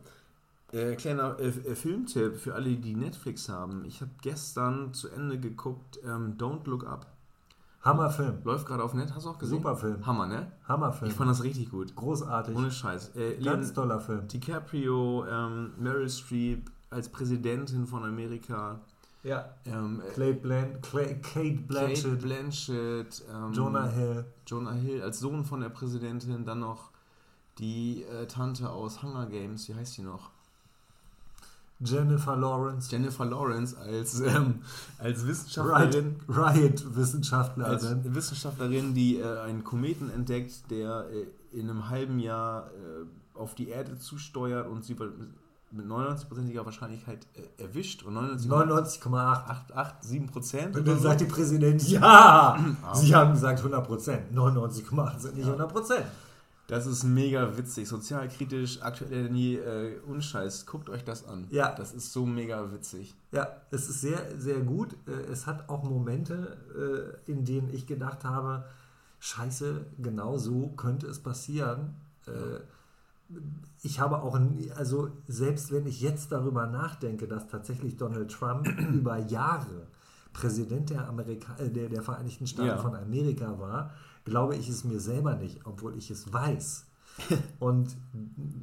äh, 0.73 0.95
kleiner 0.97 1.39
äh, 1.39 1.49
äh, 1.49 1.75
Filmtipp 1.75 2.37
für 2.37 2.55
alle, 2.55 2.77
die 2.77 2.95
Netflix 2.95 3.49
haben. 3.49 3.85
Ich 3.85 4.01
habe 4.01 4.11
gestern 4.23 4.93
zu 4.95 5.09
Ende 5.09 5.39
geguckt, 5.39 5.99
ähm, 6.05 6.37
Don't 6.39 6.69
Look 6.69 6.87
Up. 6.87 7.07
Hammerfilm. 7.83 8.39
Läuft 8.45 8.67
gerade 8.67 8.83
auf 8.83 8.95
Net, 8.95 9.15
hast 9.15 9.27
du 9.27 9.31
auch 9.31 9.39
gesehen? 9.39 9.59
Super 9.59 9.77
Film. 9.77 10.07
Hammer, 10.07 10.27
ne? 10.27 10.51
Hammerfilm. 10.67 11.11
Ich 11.11 11.17
fand 11.17 11.31
das 11.31 11.43
richtig 11.43 11.71
gut. 11.71 11.95
Großartig. 11.95 12.57
Ohne 12.57 12.71
Scheiß. 12.71 13.15
Äh, 13.15 13.37
Ganz 13.43 13.73
toller 13.75 14.01
Film. 14.01 14.27
DiCaprio, 14.27 15.27
ähm, 15.27 15.73
Meryl 15.79 16.09
Streep 16.09 16.71
als 16.91 17.09
Präsidentin 17.11 17.87
von 17.87 18.05
Amerika. 18.05 18.81
Ja. 19.25 19.55
Ähm, 19.65 20.03
äh, 20.07 20.13
Clay 20.13 20.33
Blan 20.35 20.81
Clay 20.83 21.17
Kate 21.21 21.59
Blanchett. 21.67 22.05
Kate 22.05 22.17
Blanchett. 22.17 23.25
Ähm, 23.33 23.53
Jonah 23.53 23.89
Hill. 23.89 24.25
Jonah 24.47 24.73
Hill 24.73 25.03
als 25.03 25.19
Sohn 25.19 25.45
von 25.45 25.61
der 25.61 25.71
Präsidentin. 25.71 26.45
Dann 26.45 26.61
noch 26.61 26.91
die 27.59 28.05
äh, 28.05 28.27
Tante 28.27 28.71
aus 28.71 29.03
Hunger 29.03 29.27
Games. 29.27 29.69
Wie 29.69 29.75
heißt 29.75 29.97
die 29.97 30.03
noch? 30.03 30.31
Jennifer 31.81 32.37
Lawrence. 32.37 32.91
Jennifer 32.91 33.25
Lawrence 33.25 33.77
als, 33.79 34.21
ähm, 34.21 34.63
als 34.99 35.27
Wissenschaftlerin. 35.27 36.17
Riot 36.29 36.95
Wissenschaftlerin. 36.95 38.95
Die 38.95 39.19
äh, 39.19 39.41
einen 39.41 39.65
Kometen 39.65 40.11
entdeckt, 40.11 40.71
der 40.71 41.07
äh, 41.11 41.59
in 41.59 41.71
einem 41.71 41.89
halben 41.89 42.19
Jahr 42.19 42.69
äh, 42.69 43.39
auf 43.39 43.55
die 43.55 43.69
Erde 43.69 43.99
zusteuert 43.99 44.69
und 44.69 44.85
sie 44.85 44.95
mit 45.75 45.87
99%iger 45.87 46.65
Wahrscheinlichkeit 46.65 47.27
äh, 47.35 47.63
erwischt. 47.63 48.03
Und 48.05 48.17
99,87 48.17 49.01
99,8. 49.01 50.31
Prozent. 50.31 50.77
Und 50.77 50.87
dann 50.89 50.99
sagt 50.99 51.21
die 51.21 51.25
Präsidentin, 51.27 51.89
ja, 51.89 52.59
Sie 52.95 53.15
haben 53.15 53.33
gesagt 53.33 53.59
100 53.59 53.87
Prozent. 53.87 54.33
99,8 54.33 55.19
sind 55.19 55.37
nicht 55.37 55.47
100 55.47 55.73
Prozent. 55.73 56.07
Das 56.67 56.87
ist 56.87 57.05
mega 57.05 57.59
witzig, 57.59 57.87
sozialkritisch, 57.87 58.81
aktuell 58.81 59.25
denn 59.25 59.37
je, 59.37 59.57
äh, 59.59 59.99
Unscheiß. 60.07 60.65
Guckt 60.65 60.89
euch 60.89 61.05
das 61.05 61.29
an. 61.29 61.47
Ja. 61.51 61.75
Das 61.75 61.93
ist 61.93 62.11
so 62.13 62.25
mega 62.25 62.73
witzig. 62.73 63.15
Ja, 63.33 63.49
es 63.71 63.89
ist 63.91 64.01
sehr, 64.01 64.19
sehr 64.39 64.61
gut. 64.61 64.97
Äh, 65.07 65.31
Es 65.31 65.47
hat 65.47 65.69
auch 65.69 65.83
Momente, 65.83 66.57
äh, 67.27 67.31
in 67.31 67.45
denen 67.45 67.69
ich 67.73 67.87
gedacht 67.87 68.25
habe, 68.25 68.65
scheiße, 69.19 69.85
genau 69.99 70.39
so 70.39 70.69
könnte 70.69 71.07
es 71.07 71.19
passieren. 71.19 71.97
Äh, 72.27 72.61
Ich 73.83 74.01
habe 74.01 74.23
auch, 74.23 74.39
nie- 74.39 74.71
also 74.73 75.09
selbst 75.27 75.73
wenn 75.73 75.87
ich 75.87 76.01
jetzt 76.01 76.31
darüber 76.33 76.67
nachdenke, 76.67 77.27
dass 77.27 77.49
tatsächlich 77.49 77.97
Donald 77.97 78.31
Trump 78.31 78.67
über 78.93 79.19
Jahre 79.19 79.87
Präsident 80.33 80.91
der, 80.91 81.09
Amerika 81.09 81.55
äh, 81.59 81.71
der, 81.71 81.89
der 81.89 82.03
Vereinigten 82.03 82.47
Staaten 82.47 82.69
Ja. 82.69 82.79
von 82.79 82.95
Amerika 82.95 83.59
war, 83.59 83.93
glaube 84.25 84.57
ich 84.57 84.69
es 84.69 84.85
mir 84.85 85.01
selber 85.01 85.37
nicht, 85.37 85.61
obwohl 85.65 85.97
ich 85.97 86.11
es 86.11 86.33
weiß. 86.33 86.87
Und 87.61 87.95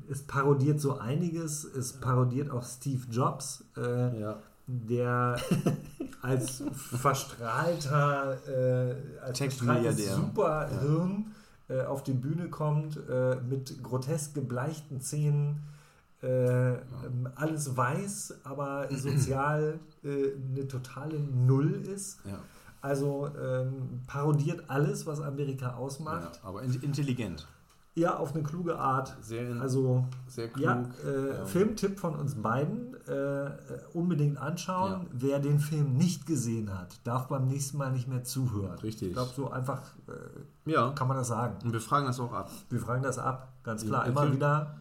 es 0.09 0.23
parodiert 0.23 0.81
so 0.81 0.97
einiges. 0.99 1.63
Es 1.63 1.93
parodiert 1.93 2.49
auch 2.51 2.63
Steve 2.65 3.03
Jobs, 3.09 3.63
äh, 3.77 4.19
Ja. 4.19 4.39
der 4.67 5.37
als 6.21 6.61
verstrahlter, 6.73 8.37
äh, 8.47 8.95
als 9.21 9.37
verstrahltes 9.37 10.15
Superhirn 10.15 11.27
äh, 11.71 11.81
auf 11.85 12.03
die 12.03 12.13
Bühne 12.13 12.49
kommt, 12.49 12.99
äh, 13.09 13.35
mit 13.49 13.81
grotesk 13.83 14.33
gebleichten 14.33 15.01
Zähnen, 15.01 15.63
äh, 16.21 16.73
alles 17.35 17.75
weiß, 17.75 18.41
aber 18.43 18.87
sozial 18.95 19.79
äh, 20.03 20.33
eine 20.53 20.67
totale 20.67 21.19
Null 21.19 21.71
ist. 21.73 22.19
Ja. 22.25 22.39
Also 22.81 23.29
ähm, 23.39 24.01
parodiert 24.07 24.63
alles, 24.67 25.05
was 25.05 25.21
Amerika 25.21 25.67
ja. 25.67 25.75
ausmacht. 25.75 26.39
Aber 26.43 26.63
in- 26.63 26.81
intelligent. 26.81 27.47
Ja, 27.93 28.15
auf 28.17 28.33
eine 28.33 28.43
kluge 28.43 28.77
Art. 28.79 29.17
Sehr, 29.21 29.59
Also 29.61 30.05
sehr 30.27 30.47
klug. 30.47 30.63
ja, 30.63 30.83
äh, 31.05 31.37
Ja. 31.39 31.45
Filmtipp 31.45 31.99
von 31.99 32.15
uns 32.15 32.35
beiden. 32.35 32.91
Äh, 33.07 33.49
unbedingt 33.93 34.37
anschauen. 34.37 34.91
Ja. 34.91 35.05
Wer 35.11 35.39
den 35.39 35.59
Film 35.59 35.93
nicht 35.97 36.25
gesehen 36.27 36.71
hat, 36.77 36.99
darf 37.03 37.27
beim 37.27 37.47
nächsten 37.47 37.77
Mal 37.77 37.91
nicht 37.91 38.07
mehr 38.07 38.23
zuhören. 38.23 38.77
Richtig. 38.79 39.09
Ich 39.09 39.13
glaube, 39.15 39.31
so 39.35 39.49
einfach 39.49 39.81
äh, 40.07 40.71
Ja. 40.71 40.91
kann 40.91 41.07
man 41.07 41.17
das 41.17 41.27
sagen. 41.29 41.55
Und 41.65 41.73
wir 41.73 41.81
fragen 41.81 42.05
das 42.05 42.19
auch 42.19 42.31
ab. 42.31 42.49
Wir 42.69 42.79
fragen 42.79 43.01
das 43.03 43.17
ab, 43.17 43.51
ganz 43.63 43.81
Ja, 43.83 43.89
klar. 43.89 44.01
okay. 44.01 44.09
Immer 44.11 44.31
wieder 44.33 44.75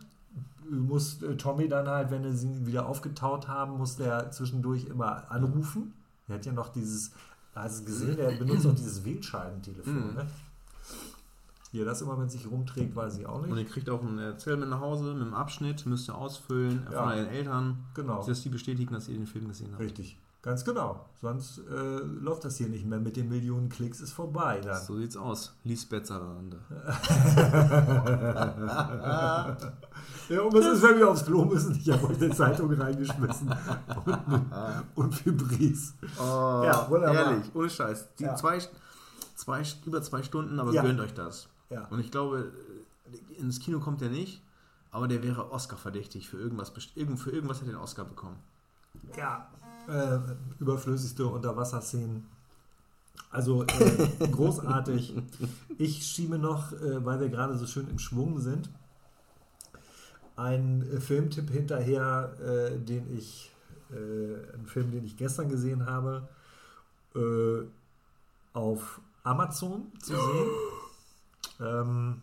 muss 0.70 1.20
äh, 1.22 1.36
Tommy 1.36 1.66
dann 1.68 1.88
halt, 1.88 2.10
wenn 2.12 2.22
wir 2.22 2.34
sie 2.34 2.64
wieder 2.66 2.86
aufgetaut 2.86 3.48
haben, 3.48 3.78
muss 3.78 3.96
der 3.96 4.30
zwischendurch 4.30 4.84
immer 4.84 5.28
anrufen. 5.32 5.94
Er 6.28 6.36
hat 6.36 6.46
ja 6.46 6.52
noch 6.52 6.68
dieses, 6.68 7.10
hast 7.56 7.80
du 7.80 7.80
es 7.80 7.86
gesehen, 7.86 8.16
der 8.16 8.32
benutzt 8.32 8.66
auch 8.66 8.74
dieses 8.74 9.04
Wählscheibentelefon. 9.04 10.10
Mhm. 10.10 10.14
Ne? 10.14 10.26
Wie 11.72 11.80
er 11.80 11.84
das 11.84 12.02
immer 12.02 12.16
mit 12.16 12.30
sich 12.32 12.50
rumträgt, 12.50 12.96
weiß 12.96 13.18
ich 13.18 13.26
auch 13.26 13.42
Und 13.42 13.50
nicht. 13.50 13.58
ihr 13.58 13.64
kriegt 13.72 13.88
auch 13.90 14.02
einen 14.02 14.36
Zettel 14.38 14.56
mit 14.58 14.68
nach 14.70 14.80
Hause 14.80 15.04
mit 15.14 15.22
einem 15.22 15.34
Abschnitt, 15.34 15.86
müsst 15.86 16.08
ihr 16.08 16.16
ausfüllen 16.16 16.86
Ja. 16.90 17.02
von 17.04 17.12
euren 17.12 17.28
Eltern, 17.28 17.84
Genau. 17.94 18.24
dass 18.26 18.42
die 18.42 18.48
bestätigen, 18.48 18.92
dass 18.92 19.08
ihr 19.08 19.14
den 19.16 19.26
Film 19.28 19.46
gesehen 19.48 19.70
habt. 19.72 19.80
Richtig. 19.82 20.18
Ganz 20.42 20.64
genau. 20.64 21.04
Sonst 21.20 21.58
äh, 21.58 21.98
läuft 21.98 22.46
das 22.46 22.56
hier 22.56 22.68
nicht 22.70 22.86
mehr 22.86 22.98
mit 22.98 23.14
den 23.16 23.28
Millionen 23.28 23.68
Klicks, 23.68 24.00
ist 24.00 24.12
vorbei 24.14 24.58
dann. 24.64 24.82
So 24.82 24.96
sieht's 24.96 25.14
aus. 25.16 25.54
Lisbeth 25.64 26.06
Sarande. 26.06 26.58
Ja, 30.28 30.42
und 30.42 30.54
was 30.54 30.64
ist, 30.64 30.82
wenn 30.82 30.98
wir 30.98 31.10
aufs 31.10 31.24
Klo 31.24 31.44
müssen? 31.44 31.74
Ich 31.74 31.90
habe 31.90 32.06
euch 32.08 32.16
eine 32.22 32.30
Zeitung 32.34 32.72
reingeschmissen 32.72 33.52
und, 34.06 34.16
und 34.94 35.14
Fibris. 35.14 35.94
Oh, 36.18 36.62
Ja, 36.64 36.86
wunderbar. 36.88 37.32
Ehrlich, 37.32 37.50
ohne 37.54 37.68
Scheiß. 37.68 38.14
Die 38.18 38.24
Ja. 38.24 38.36
zwei, 38.36 38.58
zwei, 39.34 39.62
über 39.84 40.00
zwei 40.02 40.22
Stunden, 40.22 40.58
aber 40.60 40.72
Ja. 40.72 40.82
gönnt 40.82 41.00
euch 41.00 41.14
das. 41.14 41.48
Ja. 41.70 41.86
Und 41.86 42.00
ich 42.00 42.10
glaube, 42.10 42.52
ins 43.38 43.60
Kino 43.60 43.80
kommt 43.80 44.02
er 44.02 44.10
nicht, 44.10 44.42
aber 44.90 45.08
der 45.08 45.22
wäre 45.22 45.52
Oscar-verdächtig 45.52 46.28
für 46.28 46.38
irgendwas. 46.38 46.70
Für 46.70 47.30
irgendwas 47.30 47.60
hätte 47.60 47.70
er 47.70 47.76
den 47.76 47.82
Oscar 47.82 48.04
bekommen. 48.04 48.36
Ja, 49.16 49.48
äh, 49.88 50.18
überflüssigste 50.58 51.26
Unterwasserszenen. 51.26 52.26
Also 53.30 53.64
äh, 53.64 54.28
großartig. 54.32 55.14
Ich 55.78 56.04
schiebe 56.04 56.38
noch, 56.38 56.72
äh, 56.72 57.04
weil 57.04 57.20
wir 57.20 57.28
gerade 57.28 57.56
so 57.56 57.66
schön 57.66 57.88
im 57.88 57.98
Schwung 57.98 58.40
sind, 58.40 58.68
einen 60.36 60.82
äh, 60.82 61.00
Filmtipp 61.00 61.50
hinterher, 61.50 62.34
äh, 62.40 62.78
den 62.78 63.16
ich, 63.16 63.52
äh, 63.90 63.94
einen 64.54 64.66
Film, 64.66 64.90
den 64.90 65.04
ich 65.04 65.16
gestern 65.16 65.48
gesehen 65.48 65.86
habe, 65.86 66.28
äh, 67.14 67.62
auf 68.52 69.00
Amazon 69.22 69.92
zu 70.00 70.14
sehen. 70.14 70.48
Ähm, 71.60 72.22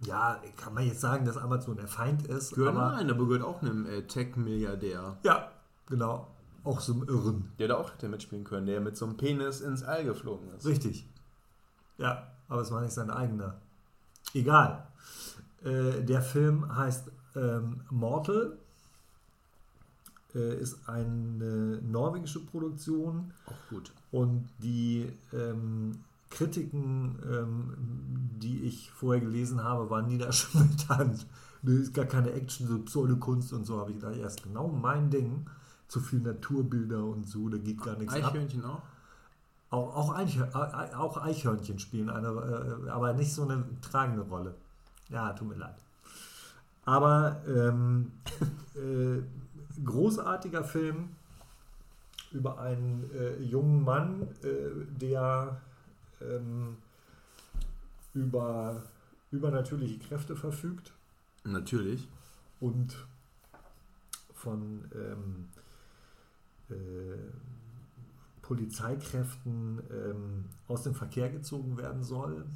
ja, 0.00 0.40
kann 0.56 0.74
man 0.74 0.86
jetzt 0.86 1.00
sagen, 1.00 1.24
dass 1.24 1.36
Amazon 1.36 1.76
der 1.76 1.88
Feind 1.88 2.26
ist, 2.26 2.54
Gehört, 2.54 2.76
aber 2.76 2.92
nein, 2.92 3.10
aber 3.10 3.26
gehört 3.26 3.42
auch 3.42 3.62
einem 3.62 3.86
äh, 3.86 4.02
Tech-Milliardär, 4.02 5.16
ja, 5.24 5.50
genau, 5.86 6.28
auch 6.62 6.80
so 6.80 6.92
einem 6.92 7.08
Irren. 7.08 7.52
der 7.58 7.68
da 7.68 7.76
auch 7.76 7.90
hätte 7.92 8.08
mitspielen 8.08 8.44
können, 8.44 8.66
der 8.66 8.80
mit 8.80 8.96
so 8.96 9.06
einem 9.06 9.16
Penis 9.16 9.60
ins 9.60 9.82
All 9.82 10.04
geflogen 10.04 10.48
ist. 10.56 10.66
Richtig. 10.66 11.06
Ja, 11.96 12.28
aber 12.48 12.60
es 12.60 12.70
war 12.70 12.80
nicht 12.82 12.92
sein 12.92 13.10
eigener. 13.10 13.56
Egal. 14.34 14.86
Äh, 15.64 16.02
der 16.04 16.22
Film 16.22 16.76
heißt 16.76 17.10
ähm, 17.34 17.80
Mortal. 17.90 18.56
Äh, 20.34 20.60
ist 20.60 20.88
eine 20.88 21.80
norwegische 21.82 22.44
Produktion 22.44 23.32
Auch 23.46 23.70
gut. 23.70 23.92
und 24.12 24.48
die 24.58 25.10
ähm, 25.32 26.04
Kritiken, 26.30 27.18
ähm, 27.30 27.74
die 28.40 28.62
ich 28.62 28.90
vorher 28.90 29.20
gelesen 29.20 29.62
habe, 29.62 29.90
waren 29.90 30.06
niederschmetternd. 30.06 31.26
Ne, 31.60 31.72
ist 31.72 31.92
gar 31.92 32.04
keine 32.04 32.30
Action, 32.30 32.68
so 32.68 32.78
Pseudokunst 32.78 33.52
und 33.52 33.64
so, 33.64 33.80
habe 33.80 33.90
ich 33.90 33.96
gedacht, 33.96 34.14
ja, 34.14 34.28
ist 34.28 34.44
genau 34.44 34.68
mein 34.68 35.10
Ding. 35.10 35.44
Zu 35.88 35.98
viel 35.98 36.20
Naturbilder 36.20 37.02
und 37.02 37.26
so, 37.26 37.48
da 37.48 37.58
geht 37.58 37.82
gar 37.82 37.96
nichts 37.96 38.14
ab. 38.14 38.26
Eichhörnchen 38.26 38.64
auch? 38.64 38.82
Auch, 39.70 39.96
auch, 39.96 40.14
Eichhör, 40.14 40.48
auch 40.96 41.16
Eichhörnchen 41.16 41.80
spielen 41.80 42.10
eine, 42.10 42.28
äh, 42.28 42.90
aber 42.90 43.12
nicht 43.12 43.32
so 43.32 43.42
eine 43.42 43.64
tragende 43.80 44.22
Rolle. 44.22 44.54
Ja, 45.08 45.32
tut 45.32 45.48
mir 45.48 45.56
leid. 45.56 45.74
Aber 46.84 47.42
ähm, 47.46 48.12
äh, 48.76 49.20
großartiger 49.84 50.62
Film 50.62 51.10
über 52.32 52.60
einen 52.60 53.10
äh, 53.12 53.42
jungen 53.42 53.84
Mann, 53.84 54.22
äh, 54.42 54.86
der 55.00 55.60
ähm, 56.20 56.76
über 58.14 58.82
übernatürliche 59.30 59.98
Kräfte 59.98 60.36
verfügt 60.36 60.92
Natürlich. 61.44 62.08
und 62.60 62.96
von 64.34 64.84
ähm, 64.94 65.48
äh, 66.70 67.18
Polizeikräften 68.42 69.82
ähm, 69.90 70.44
aus 70.68 70.82
dem 70.82 70.94
Verkehr 70.94 71.28
gezogen 71.28 71.76
werden 71.76 72.02
soll. 72.02 72.46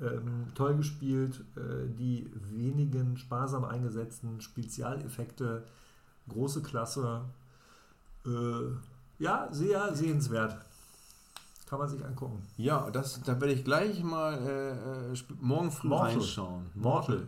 Ähm, 0.00 0.48
toll 0.54 0.76
gespielt, 0.76 1.44
äh, 1.56 1.88
die 1.88 2.30
wenigen 2.50 3.16
sparsam 3.16 3.64
eingesetzten 3.64 4.40
Spezialeffekte, 4.40 5.64
große 6.28 6.62
Klasse. 6.62 7.22
Äh, 8.26 8.72
ja, 9.18 9.48
sehr 9.52 9.94
sehenswert. 9.94 10.56
Kann 11.68 11.78
man 11.78 11.88
sich 11.88 12.04
angucken. 12.04 12.42
Ja, 12.56 12.90
das, 12.90 13.20
da 13.22 13.38
werde 13.40 13.52
ich 13.52 13.62
gleich 13.64 14.02
mal 14.02 14.34
äh, 14.34 15.12
äh, 15.12 15.16
morgen 15.40 15.70
früh 15.70 15.88
Mortal. 15.88 16.12
reinschauen. 16.12 16.70
Mortal. 16.74 17.26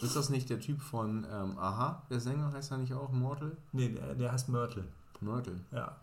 Ist 0.00 0.14
das 0.16 0.30
nicht 0.30 0.48
der 0.50 0.60
Typ 0.60 0.80
von 0.80 1.26
ähm, 1.30 1.58
Aha? 1.58 2.02
Der 2.10 2.20
Sänger 2.20 2.52
heißt 2.52 2.70
er 2.70 2.78
nicht 2.78 2.92
auch 2.92 3.10
Mortal? 3.10 3.56
Nee, 3.72 3.88
der, 3.88 4.14
der 4.14 4.32
heißt 4.32 4.48
Mörtel. 4.48 4.84
Mörtel. 5.20 5.60
Ja. 5.72 5.96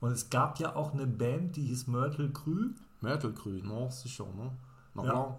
Und 0.00 0.12
es 0.12 0.28
gab 0.30 0.58
ja 0.58 0.74
auch 0.74 0.92
eine 0.92 1.06
Band, 1.06 1.56
die 1.56 1.62
hieß 1.62 1.86
Mörtel 1.86 2.30
Krü. 2.32 2.70
Mörtelgrün, 3.00 3.66
no, 3.66 3.90
sicher, 3.90 4.26
ne? 4.36 4.50
Na 4.94 5.04
Ja. 5.04 5.38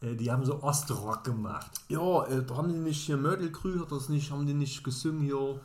Äh, 0.00 0.16
die 0.16 0.30
haben 0.30 0.44
so 0.44 0.62
Ostrock 0.62 1.24
gemacht. 1.24 1.70
Ja, 1.88 2.24
äh, 2.26 2.44
da 2.44 2.56
haben 2.56 2.68
die 2.68 2.78
nicht 2.78 3.00
hier 3.04 3.16
Mörtelgrün, 3.16 3.80
hat 3.80 3.90
das 3.90 4.08
nicht, 4.08 4.30
haben 4.30 4.46
die 4.46 4.54
nicht 4.54 4.84
gesungen 4.84 5.22
hier 5.22 5.60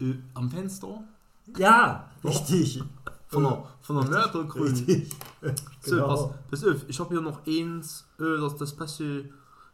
äh, 0.00 0.14
am 0.34 0.50
Fenster? 0.50 1.02
Ja, 1.56 2.08
richtig. 2.24 2.82
Von 3.28 3.42
der, 3.42 3.64
von 3.82 3.96
der 3.96 4.10
Mörtelgrün. 4.10 4.72
Richtig. 4.72 5.14
So, 5.82 5.90
genau. 5.96 6.08
pass, 6.08 6.30
pass 6.50 6.64
auf, 6.64 6.88
ich 6.88 6.98
habe 6.98 7.10
hier 7.10 7.20
noch 7.20 7.46
eins, 7.46 8.06
äh, 8.18 8.40
das, 8.40 8.56
das 8.56 8.74
passt 8.74 8.96
hier, 8.96 9.28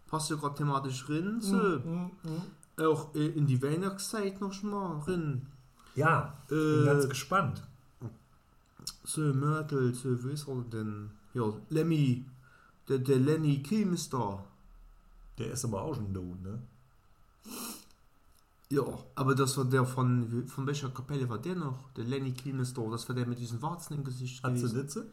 passt 0.09 0.26
hier 0.28 0.36
gerade 0.36 0.57
thematisch 0.57 1.09
rein. 1.09 1.40
So. 1.40 1.57
Mm, 1.57 2.11
mm. 2.22 2.82
Auch 2.84 3.14
äh, 3.14 3.28
in 3.28 3.46
die 3.46 3.62
Weihnachtszeit 3.62 4.40
noch 4.40 4.61
mal 4.64 4.98
rein. 5.07 5.46
Ja, 5.94 6.36
bin 6.48 6.82
Äh, 6.82 6.84
ganz 6.84 7.09
gespannt. 7.09 7.62
So, 9.05 9.20
Mörtel, 9.20 9.94
so, 9.94 10.22
wo 10.24 10.28
ist 10.28 10.48
er 10.48 10.64
denn? 10.72 11.11
Ja, 11.34 11.44
Lemmy, 11.70 12.24
der, 12.88 12.98
der 12.98 13.18
Lenny 13.18 13.62
Kilmister. 13.62 14.44
Der 15.38 15.52
ist 15.52 15.64
aber 15.64 15.82
auch 15.82 15.94
schon 15.94 16.12
tot, 16.12 16.42
ne? 16.42 16.59
Ja, 18.74 18.82
aber 19.14 19.34
das 19.34 19.56
war 19.58 19.64
der 19.64 19.84
von, 19.84 20.44
von 20.48 20.66
welcher 20.66 20.88
Kapelle 20.90 21.28
war 21.28 21.38
der 21.38 21.54
noch? 21.54 21.90
Der 21.96 22.04
Lenny 22.04 22.32
Kilmister, 22.32 22.82
das 22.90 23.08
war 23.08 23.14
der 23.16 23.26
mit 23.26 23.38
diesen 23.38 23.60
Warzen 23.62 23.94
im 23.94 24.04
Gesicht. 24.04 24.44
Atze 24.44 24.54
gewesen. 24.56 24.76
Litze? 24.78 25.06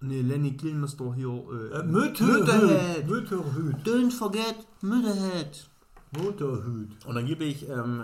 Nee, 0.00 0.20
Lenny 0.22 0.56
Kilmister 0.56 1.14
hier. 1.14 1.28
Äh, 1.28 1.78
Äh. 1.78 1.82
Mütterhüt. 1.84 3.08
Mütterhüt. 3.08 3.76
Don't 3.86 4.10
forget 4.10 4.56
Mütterhead. 4.82 5.68
Mütterhüt. 6.18 6.90
Und 7.06 7.16
angeblich 7.16 7.68
ähm, 7.68 8.02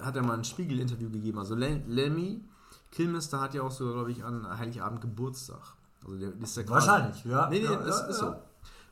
hat 0.00 0.16
er 0.16 0.22
mal 0.22 0.34
ein 0.38 0.44
Spiegel-Interview 0.44 1.10
gegeben. 1.10 1.38
Also 1.38 1.54
Len- 1.54 1.82
Lemmy 1.88 2.40
Kilmister 2.92 3.40
hat 3.40 3.54
ja 3.54 3.62
auch 3.62 3.70
so, 3.70 3.92
glaube 3.92 4.12
ich, 4.12 4.24
an 4.24 4.46
Heiligabend 4.58 5.00
Geburtstag. 5.00 5.60
Also 6.04 6.16
der 6.18 6.32
ist 6.40 6.56
ja 6.56 6.68
Wahrscheinlich, 6.68 7.24
ja. 7.24 7.48
Nee, 7.50 7.58
nee, 7.58 7.64
ja, 7.64 7.76
das 7.76 8.00
ja, 8.00 8.06
ist 8.06 8.20
ja. 8.22 8.40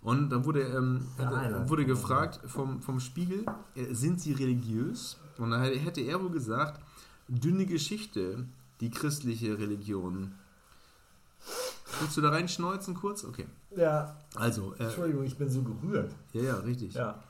Und 0.03 0.31
dann 0.31 0.45
wurde, 0.45 0.63
ähm, 0.63 1.07
Ja, 1.19 1.43
äh, 1.65 1.69
wurde 1.69 1.85
gefragt 1.85 2.41
vom, 2.47 2.81
vom 2.83 3.01
Spiegel, 3.01 3.45
äh, 3.75 3.93
sind 3.95 4.21
sie 4.21 4.33
religiös? 4.33 5.17
Und 5.39 5.51
dann 5.51 5.61
hätte- 5.63 5.79
hätte 5.79 6.01
er 6.03 6.23
wohl 6.23 6.31
gesagt, 6.31 6.81
dünne 7.29 7.67
Geschichte, 7.67 8.47
die 8.81 8.91
christliche 8.91 9.59
Religion. 9.59 10.33
Willst 12.01 12.17
du 12.17 12.21
da 12.21 12.31
reinschneuzen 12.31 12.95
kurz? 12.95 13.25
Okay. 13.25 13.47
Ja, 13.77 14.17
Also, 14.35 14.75
äh, 14.79 14.85
Entschuldigung, 14.85 15.25
ich 15.25 15.37
bin 15.37 15.49
so 15.51 15.63
gerührt. 15.63 16.15
ja, 16.33 16.43
ja, 16.43 16.55
richtig. 16.59 16.95
Ja. 16.95 17.23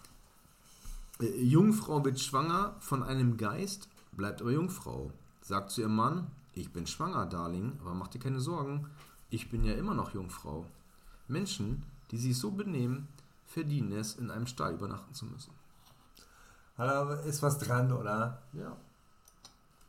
Äh, 1.21 1.43
Jungfrau 1.43 2.05
wird 2.05 2.21
schwanger 2.21 2.77
von 2.81 3.03
einem 3.03 3.37
Geist, 3.39 3.89
bleibt 4.13 4.41
aber 4.43 4.51
Jungfrau. 4.53 5.11
Sagt 5.41 5.71
zu 5.71 5.81
ihrem 5.81 5.97
Mann, 5.97 6.27
ich 6.55 6.71
bin 6.73 6.87
schwanger, 6.87 7.25
Darling, 7.27 7.73
aber 7.81 7.95
mach 7.95 8.09
dir 8.09 8.19
keine 8.19 8.41
Sorgen, 8.41 8.87
ich 9.31 9.51
bin 9.51 9.65
ja 9.65 9.73
immer 9.75 9.95
noch 9.95 10.13
Jungfrau. 10.13 10.67
Menschen, 11.29 11.83
die 12.11 12.19
sich 12.19 12.37
so 12.39 12.51
benehmen, 12.51 13.09
verdienen 13.47 13.93
es, 13.93 14.17
in 14.17 14.31
einem 14.31 14.47
Stall 14.47 14.75
übernachten 14.75 15.15
zu 15.15 15.27
müssen. 15.27 15.53
Da 16.77 17.15
ist 17.21 17.43
was 17.43 17.59
dran, 17.59 17.93
oder? 17.93 18.41
Ja. 18.53 18.77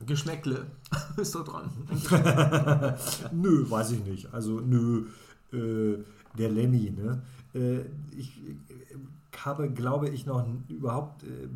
Geschmäckle 0.05 0.65
ist 1.17 1.36
da 1.36 1.39
dran. 1.41 1.70
Nö, 3.32 3.70
weiß 3.70 3.91
ich 3.91 4.03
nicht. 4.05 4.34
Also, 4.34 4.59
nö, 4.61 5.05
äh, 5.51 6.03
der 6.38 6.49
Lemmy, 6.49 6.91
ne? 6.91 7.22
Äh, 7.53 7.82
ich 8.17 8.38
äh, 8.70 8.95
habe, 9.38 9.70
glaube 9.70 10.09
ich, 10.09 10.26
noch 10.26 10.45
überhaupt 10.67 11.24
äh, 11.24 11.47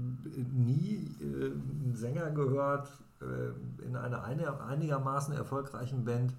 nie 0.53 1.09
äh, 1.21 1.51
einen 1.51 1.95
Sänger 1.95 2.31
gehört 2.31 2.89
äh, 3.21 3.85
in 3.85 3.95
einer 3.95 4.23
eine, 4.23 4.61
einigermaßen 4.61 5.33
erfolgreichen 5.33 6.03
Band, 6.05 6.33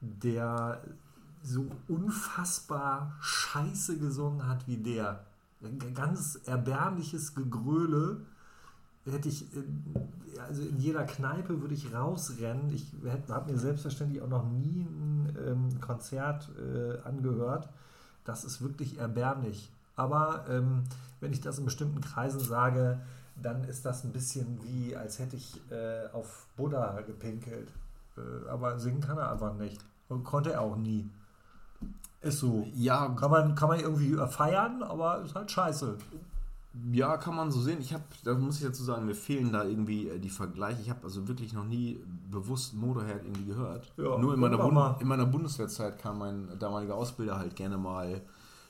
der 0.00 0.80
so 1.44 1.66
unfassbar 1.88 3.16
scheiße 3.20 3.98
gesungen 3.98 4.48
hat 4.48 4.66
wie 4.66 4.78
der. 4.78 5.24
Ganz 5.94 6.40
erbärmliches 6.46 7.34
Gegröle 7.34 8.20
hätte 9.04 9.28
ich, 9.28 9.46
also 10.46 10.62
in 10.62 10.78
jeder 10.78 11.04
Kneipe 11.04 11.60
würde 11.60 11.74
ich 11.74 11.92
rausrennen. 11.92 12.70
Ich 12.72 12.86
habe 13.28 13.52
mir 13.52 13.58
selbstverständlich 13.58 14.22
auch 14.22 14.28
noch 14.28 14.48
nie 14.48 14.82
ein 14.82 15.36
ähm, 15.46 15.80
Konzert 15.80 16.50
äh, 16.58 16.98
angehört. 17.06 17.68
Das 18.24 18.44
ist 18.44 18.62
wirklich 18.62 18.98
erbärmlich. 18.98 19.70
Aber 19.96 20.46
ähm, 20.48 20.84
wenn 21.20 21.32
ich 21.32 21.40
das 21.40 21.58
in 21.58 21.66
bestimmten 21.66 22.00
Kreisen 22.00 22.40
sage, 22.40 23.00
dann 23.40 23.64
ist 23.64 23.84
das 23.84 24.04
ein 24.04 24.12
bisschen 24.12 24.58
wie, 24.62 24.96
als 24.96 25.18
hätte 25.18 25.36
ich 25.36 25.60
äh, 25.70 26.06
auf 26.12 26.46
Buddha 26.56 27.00
gepinkelt. 27.02 27.68
Äh, 28.16 28.48
aber 28.48 28.78
singen 28.78 29.00
kann 29.00 29.18
er 29.18 29.32
einfach 29.32 29.54
nicht. 29.54 29.84
Und 30.08 30.24
konnte 30.24 30.52
er 30.52 30.60
auch 30.60 30.76
nie. 30.76 31.08
Ist 32.24 32.40
so. 32.40 32.66
Ja, 32.74 33.08
Kann 33.10 33.30
man, 33.30 33.54
kann 33.54 33.68
man 33.68 33.80
irgendwie 33.80 34.16
feiern, 34.28 34.82
aber 34.82 35.20
ist 35.22 35.34
halt 35.34 35.50
scheiße. 35.50 35.96
Ja, 36.90 37.16
kann 37.18 37.36
man 37.36 37.52
so 37.52 37.60
sehen. 37.60 37.80
Ich 37.80 37.92
habe, 37.94 38.02
da 38.24 38.34
muss 38.34 38.58
ich 38.60 38.66
dazu 38.66 38.82
sagen, 38.82 39.06
mir 39.06 39.14
fehlen 39.14 39.52
da 39.52 39.62
irgendwie 39.62 40.08
äh, 40.08 40.18
die 40.18 40.28
Vergleiche. 40.30 40.80
Ich 40.82 40.90
habe 40.90 41.04
also 41.04 41.28
wirklich 41.28 41.52
noch 41.52 41.64
nie 41.64 42.00
bewusst 42.30 42.74
Motorhead 42.74 43.22
irgendwie 43.22 43.44
gehört. 43.44 43.92
Ja, 43.96 44.18
Nur 44.18 44.34
in 44.34 44.40
meiner. 44.40 44.58
Bund 44.58 45.00
in 45.00 45.06
meiner 45.06 45.26
Bundeswehrzeit 45.26 45.98
kam 46.00 46.18
mein 46.18 46.48
damaliger 46.58 46.96
Ausbilder 46.96 47.38
halt 47.38 47.54
gerne 47.54 47.78
mal 47.78 48.20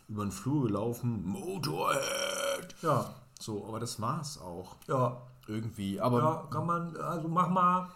über 0.09 0.23
den 0.23 0.33
Flur 0.33 0.67
gelaufen. 0.67 1.25
Motorhead! 1.25 2.75
Ja, 2.83 3.07
So, 3.41 3.67
aber 3.67 3.81
das 3.81 3.99
war's 4.01 4.39
auch. 4.39 4.77
ja, 4.87 5.17
Irgendwie. 5.47 5.99
Aber, 5.99 6.19
ja, 6.19 6.43
kann 6.51 6.67
man, 6.67 6.95
also 6.99 7.29
mach 7.29 7.49
mal. 7.49 7.89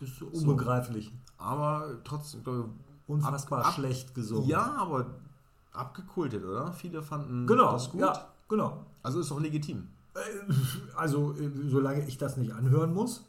Ist 0.00 0.22
unbegreiflich. 0.22 1.12
aber 1.36 1.86
trotzdem, 2.04 2.42
glaub 2.44 2.56
ich, 2.64 2.64
Unfassbar 3.08 3.60
Ab- 3.60 3.66
ab- 3.68 3.74
schlecht 3.74 4.14
gesungen. 4.14 4.48
ja, 4.48 4.76
aber 4.78 5.06
abgekultet, 5.72 6.44
oder? 6.44 6.72
Viele 6.72 7.02
fanden 7.02 7.46
genau. 7.46 7.72
das 7.72 7.90
gut. 7.90 8.00
Ja, 8.00 8.28
genau. 8.48 8.84
Also 9.02 9.20
ist 9.20 9.32
auch 9.32 9.40
legitim. 9.40 9.88
Also, 10.96 11.32
äh, 11.38 11.50
solange 11.68 12.06
ich 12.06 12.18
das 12.18 12.36
nicht 12.36 12.52
anhören 12.52 12.92
muss, 12.92 13.24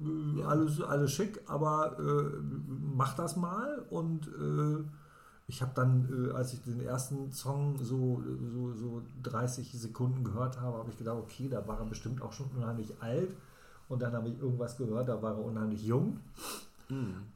äh, 0.00 0.42
alles, 0.44 0.80
alles 0.80 1.12
schick, 1.12 1.40
aber 1.46 1.98
äh, 1.98 2.38
mach 2.94 3.14
das 3.14 3.36
mal. 3.36 3.84
Und 3.90 4.28
äh, 4.28 4.84
ich 5.48 5.60
habe 5.60 5.72
dann, 5.74 6.28
äh, 6.30 6.32
als 6.32 6.52
ich 6.52 6.62
den 6.62 6.80
ersten 6.80 7.32
Song 7.32 7.76
so, 7.78 8.22
so, 8.52 8.72
so 8.74 9.02
30 9.24 9.72
Sekunden 9.72 10.22
gehört 10.22 10.60
habe, 10.60 10.78
habe 10.78 10.90
ich 10.90 10.96
gedacht, 10.98 11.16
okay, 11.16 11.48
da 11.48 11.66
war 11.66 11.78
er 11.80 11.86
bestimmt 11.86 12.22
auch 12.22 12.32
schon 12.32 12.46
unheimlich 12.56 12.92
alt. 13.00 13.34
Und 13.88 14.02
dann 14.02 14.12
habe 14.12 14.28
ich 14.28 14.38
irgendwas 14.38 14.76
gehört, 14.76 15.08
da 15.08 15.20
war 15.20 15.32
er 15.32 15.44
unheimlich 15.44 15.82
jung. 15.84 16.20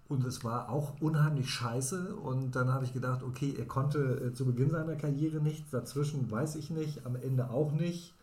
Und 0.08 0.24
es 0.24 0.44
war 0.44 0.70
auch 0.70 1.00
unheimlich 1.00 1.50
scheiße. 1.50 2.14
Und 2.16 2.52
dann 2.56 2.72
habe 2.72 2.84
ich 2.84 2.92
gedacht, 2.92 3.22
okay, 3.22 3.54
er 3.58 3.66
konnte 3.66 3.98
äh, 3.98 4.32
zu 4.32 4.46
Beginn 4.46 4.70
seiner 4.70 4.96
Karriere 4.96 5.40
nichts, 5.40 5.70
dazwischen 5.70 6.30
weiß 6.30 6.56
ich 6.56 6.70
nicht, 6.70 7.04
am 7.06 7.16
Ende 7.16 7.50
auch 7.50 7.72
nicht. 7.72 8.14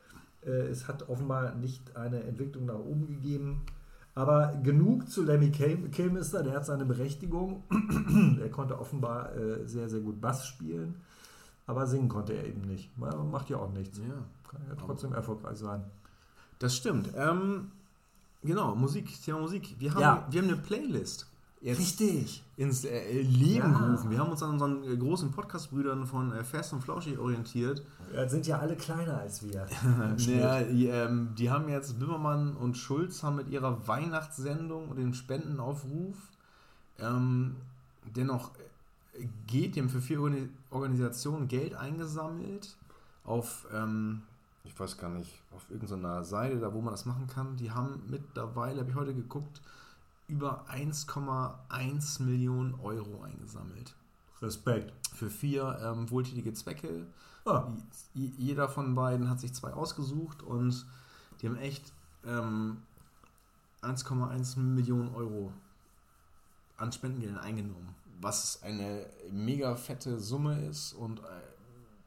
Äh, 0.44 0.50
es 0.68 0.88
hat 0.88 1.08
offenbar 1.10 1.54
nicht 1.56 1.96
eine 1.96 2.24
Entwicklung 2.24 2.66
nach 2.66 2.80
oben 2.80 3.08
gegeben. 3.08 3.62
Aber 4.16 4.54
genug 4.64 5.10
zu 5.10 5.24
Lemmy 5.24 5.52
Kil- 5.52 5.90
Kilmister, 5.92 6.44
der 6.44 6.56
hat 6.56 6.66
seine 6.66 6.86
Berechtigung. 6.86 7.64
er 8.42 8.50
konnte 8.50 8.80
offenbar 8.80 9.36
äh, 9.36 9.68
sehr, 9.68 9.88
sehr 9.90 10.00
gut 10.02 10.20
Bass 10.20 10.48
spielen. 10.48 10.96
Aber 11.68 11.86
singen 11.86 12.10
konnte 12.10 12.34
er 12.34 12.46
eben 12.46 12.62
nicht. 12.62 12.98
Ma- 12.98 13.16
Macht 13.24 13.50
ja 13.50 13.58
auch 13.58 13.72
nichts. 13.72 14.00
Ja. 14.00 14.26
Kann 14.50 14.62
ja 14.68 14.76
trotzdem 14.76 15.14
erfolgreich 15.14 15.58
sein. 15.58 15.84
Das 16.58 16.76
stimmt. 16.76 17.12
Ähm, 17.16 17.72
genau, 18.44 18.76
Musik, 18.76 19.22
Thema 19.24 19.40
Musik. 19.40 19.76
Wir 19.80 19.92
haben, 19.94 20.02
Ja. 20.02 20.28
wir 20.30 20.42
haben 20.42 20.48
eine 20.50 20.58
Playlist 20.58 21.28
jetzt 21.62 21.80
Richtig. 21.80 22.44
ins 22.56 22.86
äh, 22.86 23.22
Leben 23.22 23.72
Ja. 23.74 23.80
gerufen. 23.80 24.10
Wir 24.10 24.20
haben 24.20 24.32
uns 24.32 24.42
an 24.44 24.52
unseren 24.52 24.84
äh, 24.86 24.96
großen 24.96 25.32
Podcast-Brüdern 25.32 26.06
von 26.08 26.32
äh, 26.32 26.44
Fest 26.44 26.72
und 26.74 26.82
Flauschig 26.82 27.20
orientiert. 27.20 27.84
Ja, 28.16 28.28
sind 28.30 28.48
ja 28.48 28.60
alle 28.60 28.76
kleiner 28.76 29.18
als 29.20 29.44
wir. 29.44 29.68
Ja, 30.18 30.64
die, 30.64 30.88
ähm, 30.88 31.30
die 31.38 31.50
haben 31.52 31.68
jetzt 31.70 32.00
Bimmermann 32.00 32.56
und 32.56 32.78
Schulz 32.78 33.24
haben 33.24 33.36
mit 33.36 33.50
ihrer 33.50 33.88
Weihnachtssendung 33.88 34.88
und 34.90 34.98
dem 34.98 35.14
Spendenaufruf 35.14 36.16
ähm, 37.00 37.56
dennoch 38.16 38.52
äh, 39.20 39.26
geht, 39.48 39.76
haben 39.78 39.90
für 39.90 40.02
vier 40.02 40.20
Organi- 40.20 40.50
Organisationen 40.72 41.48
Geld 41.50 41.76
eingesammelt 41.76 42.76
auf, 43.26 43.68
ähm, 43.74 44.22
ich 44.64 44.80
weiß 44.80 44.98
gar 44.98 45.10
nicht, 45.10 45.42
auf 45.52 45.70
irgendeiner 45.70 46.24
Seite, 46.24 46.60
da 46.60 46.74
wo 46.74 46.82
man 46.82 46.94
das 46.94 47.06
machen 47.06 47.28
kann. 47.28 47.58
Die 47.58 47.72
haben 47.72 48.04
mittlerweile, 48.08 48.82
habe 48.82 48.90
ich 48.90 48.96
heute 48.96 49.14
geguckt, 49.14 49.62
über 50.28 50.66
1,1 50.70 52.22
Millionen 52.22 52.76
Euro 52.82 53.24
eingesammelt. 53.24 53.96
Respekt. 54.42 54.94
Für 55.14 55.30
vier 55.30 55.78
ähm, 55.82 56.10
wohltätige 56.10 56.54
Zwecke. 56.54 57.06
Ah. 57.46 57.68
Jeder 58.14 58.70
von 58.70 58.96
beiden 58.96 59.30
hat 59.30 59.40
sich 59.40 59.54
zwei 59.54 59.74
ausgesucht 59.74 60.44
und 60.44 60.86
die 61.42 61.48
haben 61.48 61.58
echt 61.58 61.92
ähm, 62.26 62.78
1,1 63.82 64.60
Millionen 64.60 65.14
Euro 65.16 65.52
an 66.78 66.92
Spendengeldern 66.92 67.40
eingenommen. 67.40 67.96
Was 68.22 68.62
eine 68.64 69.06
mega 69.32 69.76
fette 69.76 70.20
Summe 70.20 70.66
ist 70.66 70.94
und 70.94 71.20
äh, 71.20 71.24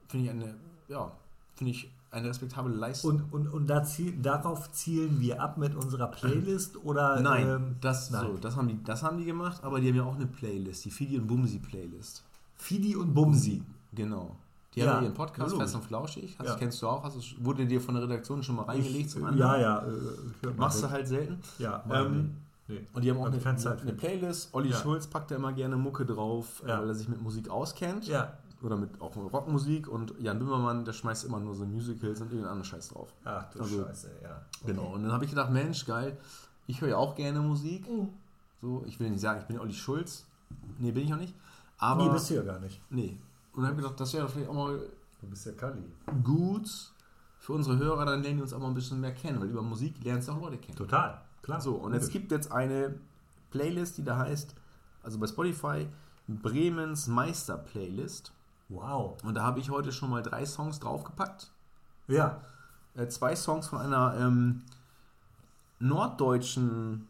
finde 0.08 0.26
ich 0.26 0.30
eine, 0.30 0.54
ja, 0.88 1.10
finde 1.54 1.72
ich 1.72 1.90
eine 2.12 2.28
respektable 2.28 2.72
Leistung. 2.72 3.22
Und, 3.30 3.32
und, 3.32 3.48
und 3.48 3.66
da 3.66 3.82
ziel, 3.82 4.12
darauf 4.20 4.70
zielen 4.72 5.20
wir 5.20 5.42
ab 5.42 5.56
mit 5.58 5.74
unserer 5.74 6.06
Playlist 6.08 6.76
oder 6.84 7.20
nein, 7.20 7.48
ähm, 7.48 7.76
das, 7.80 8.10
nein. 8.10 8.26
So, 8.26 8.36
das, 8.38 8.54
haben 8.56 8.68
die, 8.68 8.82
das 8.84 9.02
haben 9.02 9.18
die 9.18 9.24
gemacht, 9.24 9.64
aber 9.64 9.80
die 9.80 9.88
haben 9.88 9.96
ja 9.96 10.04
auch 10.04 10.14
eine 10.14 10.26
Playlist, 10.26 10.84
die 10.84 10.90
Fidi 10.90 11.18
und 11.18 11.26
Bumsi 11.26 11.58
Playlist. 11.58 12.22
Fidi 12.56 12.94
und 12.94 13.12
Bumsi. 13.14 13.62
Genau. 13.94 14.36
Die 14.74 14.80
Ja, 14.80 14.94
haben 14.94 15.04
ihren 15.04 15.14
Podcast. 15.14 15.54
Fest 15.56 15.74
und 15.74 15.84
Flauschig. 15.84 16.36
Hast, 16.38 16.46
Ja. 16.48 16.54
Kennst 16.56 16.80
du 16.80 16.86
auch? 16.88 17.02
Hast 17.04 17.16
du, 17.16 17.44
wurde 17.44 17.66
dir 17.66 17.80
von 17.80 17.94
der 17.94 18.04
Redaktion 18.04 18.42
schon 18.42 18.56
mal 18.56 18.62
reingelegt 18.62 19.10
zum 19.10 19.24
Anhören? 19.24 19.60
ja, 19.60 19.60
ja. 19.60 19.86
Äh, 19.86 20.52
Machst 20.56 20.82
du 20.82 20.88
halt 20.90 21.06
selten. 21.08 21.38
Ja, 21.58 21.82
Ähm, 21.90 22.36
nee. 22.68 22.80
Und 22.94 23.04
die 23.04 23.10
haben 23.10 23.18
auch 23.18 23.26
eine, 23.26 23.38
Zeit 23.56 23.80
für. 23.80 23.82
eine 23.82 23.92
Playlist. 23.92 24.48
Olli 24.54 24.70
Ja. 24.70 24.76
Schulz 24.78 25.06
packt 25.06 25.30
da 25.30 25.36
immer 25.36 25.52
gerne 25.52 25.76
Mucke 25.76 26.06
drauf, 26.06 26.62
äh, 26.64 26.68
weil 26.68 26.88
er 26.88 26.94
sich 26.94 27.08
mit 27.08 27.20
Musik 27.20 27.50
auskennt. 27.50 28.06
Ja. 28.06 28.32
Oder 28.62 28.76
mit 28.76 29.00
auch 29.00 29.16
Rockmusik. 29.16 29.88
Und 29.88 30.14
Jan 30.20 30.38
Böhmermann, 30.38 30.84
der 30.84 30.92
schmeißt 30.92 31.24
immer 31.24 31.40
nur 31.40 31.54
so 31.54 31.64
Musicals 31.64 32.20
und 32.20 32.26
irgendeinen 32.28 32.52
anderen 32.52 32.64
Scheiß 32.64 32.90
drauf. 32.90 33.12
Ach 33.24 33.50
du 33.50 33.60
Also, 33.60 33.84
Scheiße, 33.84 34.10
ja. 34.22 34.40
Genau. 34.64 34.94
Und 34.94 35.02
dann 35.02 35.12
habe 35.12 35.24
ich 35.24 35.30
gedacht, 35.30 35.50
Mensch, 35.50 35.84
geil, 35.84 36.16
ich 36.66 36.80
höre 36.80 36.90
ja 36.90 36.96
auch 36.96 37.14
gerne 37.14 37.40
Musik. 37.40 37.86
Oh. 37.88 38.06
So, 38.60 38.84
ich 38.86 39.00
will 39.00 39.10
nicht 39.10 39.20
sagen, 39.20 39.40
ich 39.40 39.46
bin 39.46 39.58
Olli 39.58 39.72
Schulz. 39.74 40.24
Nee, 40.78 40.92
bin 40.92 41.04
ich 41.04 41.12
auch 41.12 41.18
nicht. 41.18 41.34
Aber. 41.78 42.04
Nee, 42.04 42.10
bist 42.12 42.30
du 42.30 42.34
ja 42.34 42.42
gar 42.42 42.60
nicht. 42.60 42.80
nee. 42.90 43.18
Und 43.54 43.62
dann 43.62 43.70
habe 43.72 43.80
ich 43.80 43.82
gedacht, 43.84 44.00
das 44.00 44.12
wäre 44.14 44.28
vielleicht 44.28 44.48
auch 44.48 44.54
mal 44.54 44.80
Du 45.20 45.28
bist 45.28 45.46
ja 45.46 45.52
Kali. 45.52 45.82
gut 46.24 46.68
für 47.38 47.52
unsere 47.52 47.76
Hörer, 47.78 48.04
dann 48.06 48.22
lernen 48.22 48.38
die 48.38 48.42
uns 48.42 48.52
auch 48.52 48.58
mal 48.58 48.68
ein 48.68 48.74
bisschen 48.74 49.00
mehr 49.00 49.12
kennen, 49.12 49.40
weil 49.40 49.48
über 49.48 49.62
Musik 49.62 50.02
lernst 50.02 50.28
du 50.28 50.32
auch 50.32 50.40
Leute 50.40 50.58
kennen. 50.58 50.76
Total. 50.76 51.20
Klar. 51.42 51.60
So, 51.60 51.74
und 51.74 51.92
es 51.92 52.08
gibt 52.08 52.30
jetzt 52.32 52.50
eine 52.50 52.94
Playlist, 53.50 53.98
die 53.98 54.04
da 54.04 54.16
heißt, 54.18 54.54
also 55.02 55.18
bei 55.18 55.26
Spotify, 55.26 55.86
Bremens 56.28 57.06
Meister 57.08 57.56
Playlist. 57.58 58.32
Wow. 58.72 59.22
Und 59.22 59.34
da 59.34 59.42
habe 59.42 59.60
ich 59.60 59.70
heute 59.70 59.92
schon 59.92 60.10
mal 60.10 60.22
drei 60.22 60.46
Songs 60.46 60.80
draufgepackt. 60.80 61.50
Ja. 62.08 62.40
Äh, 62.94 63.06
zwei 63.08 63.36
Songs 63.36 63.66
von 63.68 63.78
einer 63.80 64.14
ähm, 64.18 64.62
norddeutschen 65.78 67.08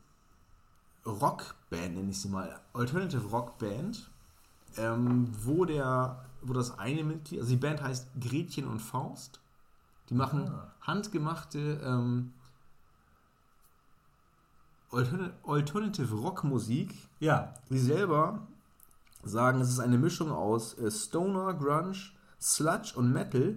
Rockband, 1.07 1.95
nenne 1.97 2.11
ich 2.11 2.21
sie 2.21 2.29
mal, 2.29 2.61
Alternative 2.73 3.27
Rockband, 3.29 4.09
ähm, 4.77 5.29
wo 5.45 5.65
der, 5.65 6.25
wo 6.43 6.53
das 6.53 6.79
eine 6.79 7.05
Mitglied, 7.05 7.41
also 7.41 7.51
die 7.51 7.57
Band 7.57 7.83
heißt 7.83 8.09
Gretchen 8.21 8.67
und 8.69 8.81
Faust. 8.81 9.41
Die 10.09 10.15
machen 10.15 10.49
Ah. 10.49 10.69
handgemachte 10.83 11.81
ähm, 11.85 12.33
Altern- 14.91 15.33
Alternative 15.47 16.15
Rockmusik. 16.15 16.95
Ja. 17.19 17.55
Sie 17.71 17.79
selber 17.79 18.41
sagen, 19.23 19.61
es 19.61 19.69
ist 19.71 19.81
eine 19.81 19.99
Mischung 19.99 20.31
aus 20.31 20.75
äh, 20.79 20.91
Stoner, 20.91 21.55
Grunge, 21.55 21.95
Sludge 22.41 22.93
und 22.97 23.13
Metal. 23.13 23.55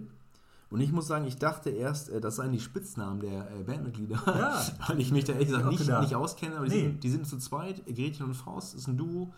Und 0.72 0.82
ich 0.82 0.92
muss 0.92 1.08
sagen, 1.08 1.26
ich 1.26 1.38
dachte 1.38 1.70
erst, 1.70 2.10
äh, 2.10 2.20
das 2.22 2.38
seien 2.38 2.52
die 2.52 2.60
Spitznamen 2.60 3.20
der 3.20 3.50
äh, 3.52 3.64
Bandmitglieder. 3.64 4.22
Ja. 4.26 4.62
Weil 4.88 5.00
ich 5.00 5.12
mich 5.12 5.24
da 5.26 5.34
ehrlich 5.34 5.48
gesagt 5.50 5.70
nicht, 5.70 5.88
nicht 5.88 6.16
auskenne. 6.16 6.58
Aber 6.58 6.68
die, 6.68 6.76
Nee. 6.76 6.82
sind, 6.84 7.04
die 7.04 7.10
sind 7.10 7.28
zu 7.28 7.38
zweit. 7.38 7.86
Gretchen 7.86 8.26
und 8.26 8.34
Faust 8.36 8.76
ist 8.76 8.88
ein 8.88 8.98
Duo. 8.98 9.32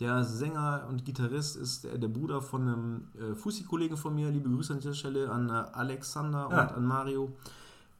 Der 0.00 0.24
Sänger 0.24 0.86
und 0.88 1.04
Gitarrist 1.04 1.56
ist 1.56 1.84
der, 1.84 1.98
der 1.98 2.08
Bruder 2.08 2.40
von 2.40 2.62
einem 2.62 3.08
äh, 3.20 3.34
Fussi-Kollegen 3.34 3.96
von 3.98 4.14
mir. 4.14 4.30
Liebe 4.30 4.48
Grüße 4.48 4.72
an 4.72 4.80
dieser 4.80 4.94
Stelle 4.94 5.30
an 5.30 5.50
Alexander 5.50 6.48
Ja. 6.50 6.62
und 6.62 6.72
an 6.76 6.84
Mario. 6.86 7.30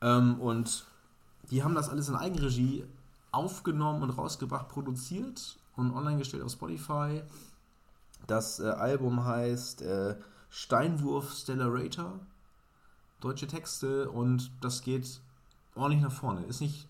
Ähm, 0.01 0.41
und 0.41 0.85
die 1.51 1.63
haben 1.63 1.75
das 1.75 1.91
alles 1.91 2.09
in 2.09 2.17
Eigenregie 2.17 2.85
aufgenommen 3.33 4.03
und 4.03 4.11
rausgebracht, 4.11 4.69
produziert 4.69 5.57
und 5.77 5.93
online 5.93 6.19
gestellt 6.19 6.43
auf 6.43 6.53
Spotify. 6.53 7.23
Das 8.27 8.61
äh, 8.61 8.65
Album 8.69 9.25
heißt 9.25 9.83
äh, 9.83 10.17
Steinwurf 10.51 11.33
Stellarator. 11.33 12.21
Deutsche 13.21 13.47
Texte 13.47 14.11
und 14.11 14.51
das 14.63 14.83
geht 14.83 15.21
ordentlich 15.75 16.03
nach 16.03 16.13
vorne. 16.13 16.45
Ist 16.47 16.61
nicht 16.61 16.89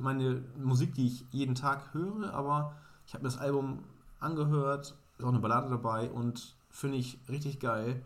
meine 0.00 0.42
Musik, 0.58 0.94
die 0.94 1.06
ich 1.06 1.24
jeden 1.30 1.54
Tag 1.54 1.92
höre, 1.94 2.32
aber 2.32 2.74
ich 3.06 3.14
habe 3.14 3.22
mir 3.24 3.30
das 3.30 3.38
Album 3.38 3.84
angehört, 4.20 4.94
ist 5.18 5.24
auch 5.24 5.28
eine 5.28 5.38
Ballade 5.38 5.70
dabei 5.70 6.10
und 6.10 6.54
finde 6.70 6.98
ich 6.98 7.18
richtig 7.28 7.60
geil, 7.60 8.02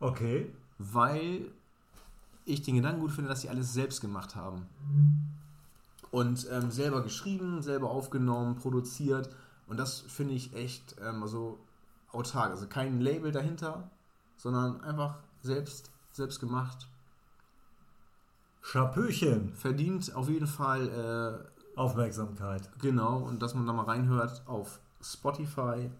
Okay. 0.00 0.52
weil 0.78 1.50
ich 2.44 2.62
den 2.62 2.76
Gedanken 2.76 3.00
gut 3.00 3.12
finde, 3.12 3.30
dass 3.30 3.42
sie 3.42 3.48
alles 3.48 3.72
selbst 3.72 4.00
gemacht 4.00 4.34
haben. 4.36 4.66
Und 6.10 6.46
ähm, 6.50 6.70
selber 6.70 7.02
geschrieben, 7.02 7.62
selber 7.62 7.90
aufgenommen, 7.90 8.56
produziert. 8.56 9.30
Und 9.66 9.78
das 9.78 10.00
finde 10.00 10.34
ich 10.34 10.54
echt 10.54 10.96
ähm, 11.00 11.22
also 11.22 11.58
autark. 12.12 12.50
Also 12.50 12.66
kein 12.66 13.00
Label 13.00 13.32
dahinter, 13.32 13.90
sondern 14.36 14.80
einfach 14.82 15.16
selbst, 15.42 15.90
selbst 16.12 16.40
gemacht. 16.40 16.86
Schapöchen. 18.62 19.52
Verdient 19.54 20.14
auf 20.14 20.28
jeden 20.28 20.46
Fall 20.46 21.44
Aufmerksamkeit. 21.76 22.62
äh, 22.66 22.80
genau 22.80 23.18
und 23.18 23.42
dass 23.42 23.54
man 23.54 23.66
da 23.66 23.72
mal 23.72 23.84
reinhört 23.84 24.42
auf 24.46 24.78
Spotify. 25.02 25.90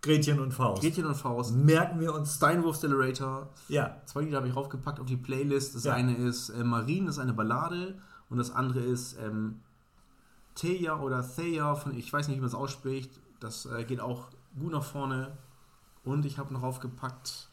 Gretchen 0.00 0.40
und 0.40 0.52
Faust. 0.52 0.82
Gretchen 0.82 1.06
und 1.06 1.14
Faust. 1.14 1.54
Merken 1.54 2.00
wir 2.00 2.12
uns. 2.14 2.34
Steinwurf 2.36 2.76
Accelerator. 2.76 3.48
Ja. 3.68 3.96
Zwei 4.06 4.22
Lieder 4.22 4.38
habe 4.38 4.48
ich 4.48 4.56
raufgepackt 4.56 4.98
auf 4.98 5.06
die 5.06 5.16
Playlist. 5.16 5.74
Das 5.76 5.84
Ja. 5.84 5.94
eine 5.94 6.16
ist 6.16 6.48
äh, 6.50 6.64
Marine, 6.64 7.06
das 7.06 7.16
ist 7.16 7.20
eine 7.20 7.34
Ballade. 7.34 7.98
Und 8.28 8.38
das 8.38 8.50
andere 8.50 8.80
ist 8.80 9.16
ähm, 9.20 9.60
Theia 10.54 10.98
oder 10.98 11.22
Theia, 11.22 11.74
von, 11.76 11.94
ich 11.96 12.12
weiß 12.12 12.26
nicht, 12.28 12.36
wie 12.38 12.40
man 12.40 12.48
es 12.48 12.54
ausspricht. 12.54 13.20
Das 13.38 13.66
äh, 13.66 13.84
geht 13.84 14.00
auch 14.00 14.28
gut 14.58 14.72
nach 14.72 14.84
vorne. 14.84 15.36
Und 16.04 16.24
ich 16.26 16.38
habe 16.38 16.52
noch 16.52 16.62
raufgepackt 16.62 17.48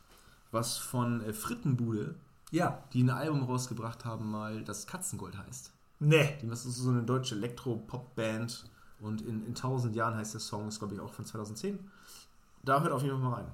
was 0.52 0.78
von 0.80 1.22
äh, 1.22 1.32
Frittenbude, 1.34 2.16
Ja. 2.50 2.84
die 2.94 3.04
ein 3.04 3.12
Album 3.12 3.44
rausgebracht 3.44 4.04
haben, 4.06 4.32
mal 4.32 4.64
das 4.64 4.88
Katzengold 4.88 5.38
heißt. 5.38 5.72
Nee. 6.00 6.38
Das 6.44 6.66
ist 6.66 6.78
so 6.78 6.90
eine 6.90 7.04
deutsche 7.04 7.36
Elektro-Pop-Band 7.36 8.66
und 9.00 9.22
in, 9.22 9.42
in 9.46 9.50
1000 9.50 9.96
Jahren 9.96 10.16
heißt 10.16 10.34
der 10.34 10.42
Song, 10.42 10.68
ist 10.68 10.80
glaube 10.80 10.96
ich 10.96 11.00
auch 11.00 11.14
von 11.14 11.24
2010. 11.26 11.78
Da 12.64 12.82
hört 12.82 12.92
auf 12.92 13.04
jeden 13.04 13.20
Fall 13.22 13.30
mal 13.30 13.36
rein. 13.42 13.52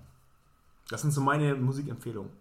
Das 0.88 1.02
sind 1.02 1.12
so 1.12 1.20
meine 1.22 1.56
Musikempfehlungen. 1.56 2.32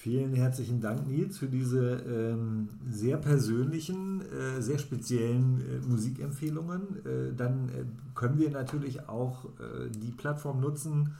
Vielen 0.00 0.32
herzlichen 0.32 0.80
Dank, 0.80 1.08
Nils, 1.08 1.38
für 1.38 1.48
diese 1.48 1.96
ähm, 2.06 2.68
sehr 2.88 3.16
persönlichen, 3.16 4.22
äh, 4.22 4.62
sehr 4.62 4.78
speziellen 4.78 5.60
äh, 5.60 5.84
Musikempfehlungen. 5.88 7.04
Äh, 7.04 7.34
dann 7.36 7.68
äh, 7.70 7.84
können 8.14 8.38
wir 8.38 8.48
natürlich 8.50 9.08
auch 9.08 9.46
äh, 9.46 9.90
die 9.90 10.12
Plattform 10.12 10.60
nutzen, 10.60 11.16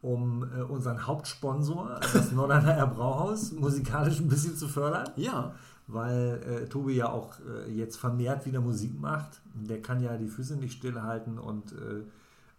um 0.00 0.44
äh, 0.44 0.62
unseren 0.62 1.08
Hauptsponsor, 1.08 1.98
das 2.00 2.30
Nordrheiner 2.32 2.86
Brauhaus, 2.86 3.50
musikalisch 3.50 4.20
ein 4.20 4.28
bisschen 4.28 4.54
zu 4.54 4.68
fördern. 4.68 5.10
Ja, 5.16 5.52
weil 5.88 6.68
Tobi 6.70 6.94
ja 6.94 7.08
auch 7.08 7.32
jetzt 7.68 7.96
vermehrt 7.96 8.46
wieder 8.46 8.60
Musik 8.60 9.00
macht. 9.00 9.40
Der 9.54 9.82
kann 9.82 10.00
ja 10.00 10.16
die 10.16 10.28
Füße 10.28 10.54
nicht 10.54 10.74
stillhalten 10.74 11.36
und 11.36 11.74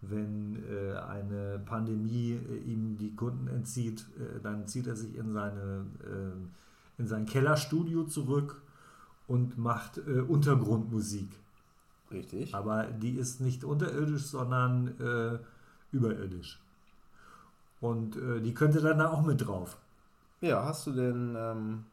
wenn 0.02 0.64
äh, 0.70 0.96
eine 0.98 1.60
Pandemie 1.66 2.32
äh, 2.34 2.58
ihm 2.58 2.98
die 2.98 3.16
Kunden 3.16 3.48
entzieht, 3.48 4.08
äh, 4.20 4.40
dann 4.42 4.68
zieht 4.68 4.88
er 4.88 4.96
sich 4.96 5.16
in, 5.16 5.32
seine, 5.32 5.86
äh, 6.04 7.02
in 7.02 7.08
sein 7.08 7.26
Kellerstudio 7.26 8.04
zurück 8.06 8.62
und 9.28 9.58
macht 9.58 9.98
äh, 10.00 10.22
Untergrundmusik. 10.22 11.30
richtig. 12.12 12.54
Aber 12.54 12.86
die 12.86 13.12
ist 13.18 13.42
nicht 13.42 13.64
unterirdisch, 13.64 14.26
sondern 14.26 15.00
äh, 15.00 15.40
überirdisch. 15.92 16.60
Und 17.82 18.16
die 18.16 18.54
könnte 18.54 18.80
dann 18.80 19.00
da 19.00 19.10
auch 19.12 19.24
mit 19.24 19.46
drauf. 19.46 19.78
Ja, 20.42 20.66
hast 20.66 20.88
du 20.88 20.92
denn, 20.94 21.36
ähm, 21.38 21.86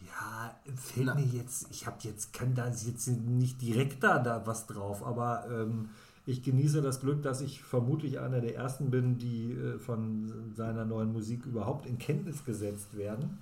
Ja, 0.00 0.54
fällt 0.76 1.06
Na. 1.06 1.14
mir 1.14 1.24
jetzt, 1.24 1.66
ich 1.70 1.86
habe 1.86 1.96
jetzt, 2.02 2.32
kann 2.32 2.54
da 2.54 2.68
jetzt 2.68 3.08
nicht 3.08 3.60
direkt 3.60 4.02
da, 4.04 4.18
da 4.18 4.46
was 4.46 4.66
drauf, 4.66 5.04
aber 5.04 5.46
ähm, 5.50 5.90
ich 6.28 6.42
genieße 6.42 6.82
das 6.82 7.00
Glück, 7.00 7.22
dass 7.22 7.40
ich 7.40 7.62
vermutlich 7.62 8.18
einer 8.18 8.42
der 8.42 8.54
ersten 8.54 8.90
bin, 8.90 9.16
die 9.16 9.52
äh, 9.52 9.78
von 9.78 10.52
seiner 10.54 10.84
neuen 10.84 11.10
Musik 11.10 11.46
überhaupt 11.46 11.86
in 11.86 11.96
Kenntnis 11.96 12.44
gesetzt 12.44 12.98
werden. 12.98 13.38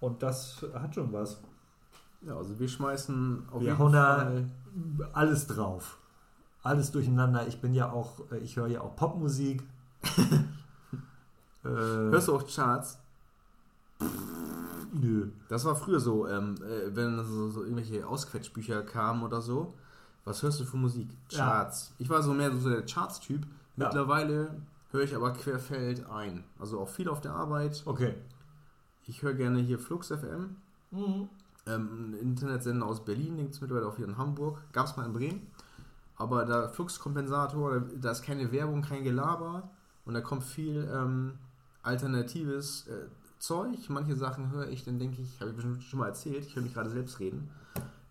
Und 0.00 0.22
das 0.22 0.64
hat 0.72 0.94
schon 0.94 1.12
was. 1.12 1.38
ja, 2.22 2.34
also 2.34 2.58
wir 2.58 2.66
schmeißen 2.66 3.42
auf 3.50 3.60
Wir 3.60 3.72
jeden 3.72 3.92
Fall, 3.92 4.48
alles 5.12 5.48
drauf. 5.48 5.98
Alles 6.62 6.90
durcheinander. 6.92 7.46
Ich 7.46 7.60
bin 7.60 7.74
ja 7.74 7.92
auch, 7.92 8.20
äh, 8.32 8.38
ich 8.38 8.56
höre 8.56 8.68
ja 8.68 8.80
auch 8.80 8.96
Popmusik. 8.96 9.62
äh, 11.62 11.68
hörst 11.68 12.28
du 12.28 12.36
auch 12.36 12.46
Charts? 12.46 12.98
Nö. 14.94 15.28
Das 15.50 15.66
war 15.66 15.76
früher 15.76 16.00
so, 16.00 16.26
ähm, 16.26 16.54
äh, 16.62 16.96
wenn 16.96 17.22
so, 17.22 17.50
so 17.50 17.64
irgendwelche 17.64 18.06
Ausquetschbücher 18.06 18.82
kamen 18.82 19.22
oder 19.22 19.42
so. 19.42 19.74
Was 20.28 20.42
hörst 20.42 20.60
du 20.60 20.64
für 20.64 20.76
Musik? 20.76 21.08
Ja. 21.30 21.38
Charts. 21.38 21.92
Ich 21.98 22.08
war 22.08 22.22
so 22.22 22.32
mehr 22.34 22.54
so 22.56 22.68
der 22.68 22.82
Charts-Typ. 22.84 23.42
Ja. 23.76 23.86
Mittlerweile 23.86 24.60
höre 24.90 25.02
ich 25.02 25.14
aber 25.14 25.32
querfeld 25.32 26.08
ein. 26.10 26.44
Also 26.58 26.80
auch 26.80 26.88
viel 26.88 27.08
auf 27.08 27.20
der 27.20 27.32
Arbeit. 27.32 27.82
Okay. 27.86 28.14
Ich 29.06 29.22
höre 29.22 29.34
gerne 29.34 29.60
hier 29.60 29.78
Flux 29.78 30.08
FM. 30.08 30.56
Mhm. 30.90 31.28
Ähm, 31.66 32.10
ein 32.10 32.14
Internetsender 32.20 32.86
aus 32.86 33.04
Berlin, 33.04 33.36
gibt 33.36 33.54
es 33.54 33.60
mittlerweile 33.60 33.86
auch 33.88 33.96
hier 33.96 34.06
in 34.06 34.16
Hamburg. 34.18 34.58
Gab 34.72 34.86
es 34.86 34.96
mal 34.96 35.06
in 35.06 35.12
Bremen. 35.12 35.46
Aber 36.16 36.44
der 36.44 36.68
Fluxkompensator, 36.70 37.80
da- 37.80 37.86
da 38.00 38.10
ist 38.10 38.22
keine 38.22 38.50
Werbung, 38.52 38.82
kein 38.82 39.04
Gelaber. 39.04 39.70
Und 40.04 40.14
da 40.14 40.20
kommt 40.20 40.42
viel 40.44 40.88
ähm, 40.92 41.34
alternatives 41.82 42.86
äh, 42.88 43.06
Zeug. 43.38 43.78
Manche 43.88 44.16
Sachen 44.16 44.50
höre 44.50 44.68
ich, 44.68 44.84
dann 44.84 44.98
denke 44.98 45.22
ich, 45.22 45.40
habe 45.40 45.50
ich 45.50 45.56
bestimmt 45.56 45.82
schon 45.84 46.00
mal 46.00 46.06
erzählt, 46.08 46.44
ich 46.46 46.54
höre 46.56 46.62
mich 46.62 46.74
gerade 46.74 46.90
selbst 46.90 47.20
reden. 47.20 47.48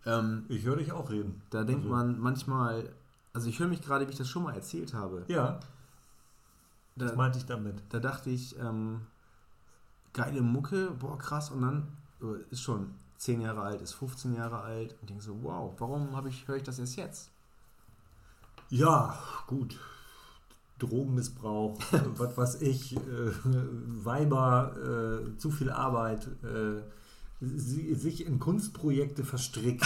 Ähm, 0.08 0.46
Ich 0.50 0.64
höre 0.64 0.78
dich 0.78 0.92
auch 0.92 1.10
reden. 1.10 1.42
da 1.50 1.64
denkt 1.64 1.84
Also- 1.84 1.96
man 1.96 2.20
manchmal, 2.20 2.90
also 3.34 3.50
ich 3.50 3.60
höre 3.60 3.68
mich 3.68 3.82
gerade, 3.82 4.08
wie 4.08 4.12
ich 4.12 4.18
das 4.18 4.30
schon 4.30 4.44
mal 4.44 4.56
erzählt 4.56 4.94
habe. 4.94 5.24
Ja, 5.28 5.60
Da, 6.96 7.06
das 7.06 7.16
meinte 7.16 7.38
ich 7.38 7.46
damit. 7.46 7.76
da 7.90 8.00
dachte 8.00 8.30
ich, 8.30 8.58
ähm, 8.58 9.02
geile 10.14 10.42
Mucke, 10.42 10.92
boah 11.00 11.18
krass, 11.18 11.52
und 11.52 11.62
dann 11.62 11.88
äh, 12.22 12.42
ist 12.52 12.62
schon 12.62 12.90
10 13.18 13.42
Jahre 13.42 13.62
alt, 13.62 13.82
ist 13.82 13.94
15 13.94 14.34
Jahre 14.34 14.60
alt 14.62 14.96
und 15.02 15.10
denke 15.10 15.24
so, 15.24 15.38
wow, 15.44 15.74
warum 15.78 16.16
habe 16.16 16.30
ich, 16.30 16.48
höre 16.48 16.56
ich 16.56 16.64
das 16.64 16.80
erst 16.80 16.96
jetzt? 16.96 17.30
Ja, 18.70 19.18
gut. 19.46 19.78
Drogenmissbrauch, 20.80 21.78
was 22.18 22.38
weiß 22.38 22.62
ich, 22.62 22.96
äh, 22.96 23.00
Weiber, 24.04 24.76
äh, 24.78 25.38
zu 25.38 25.50
viel 25.52 25.70
Arbeit, 25.72 26.28
äh, 26.44 26.82
sie, 27.40 27.94
sich 27.96 28.26
in 28.26 28.40
Kunstprojekte 28.40 29.24
verstrickt. 29.24 29.86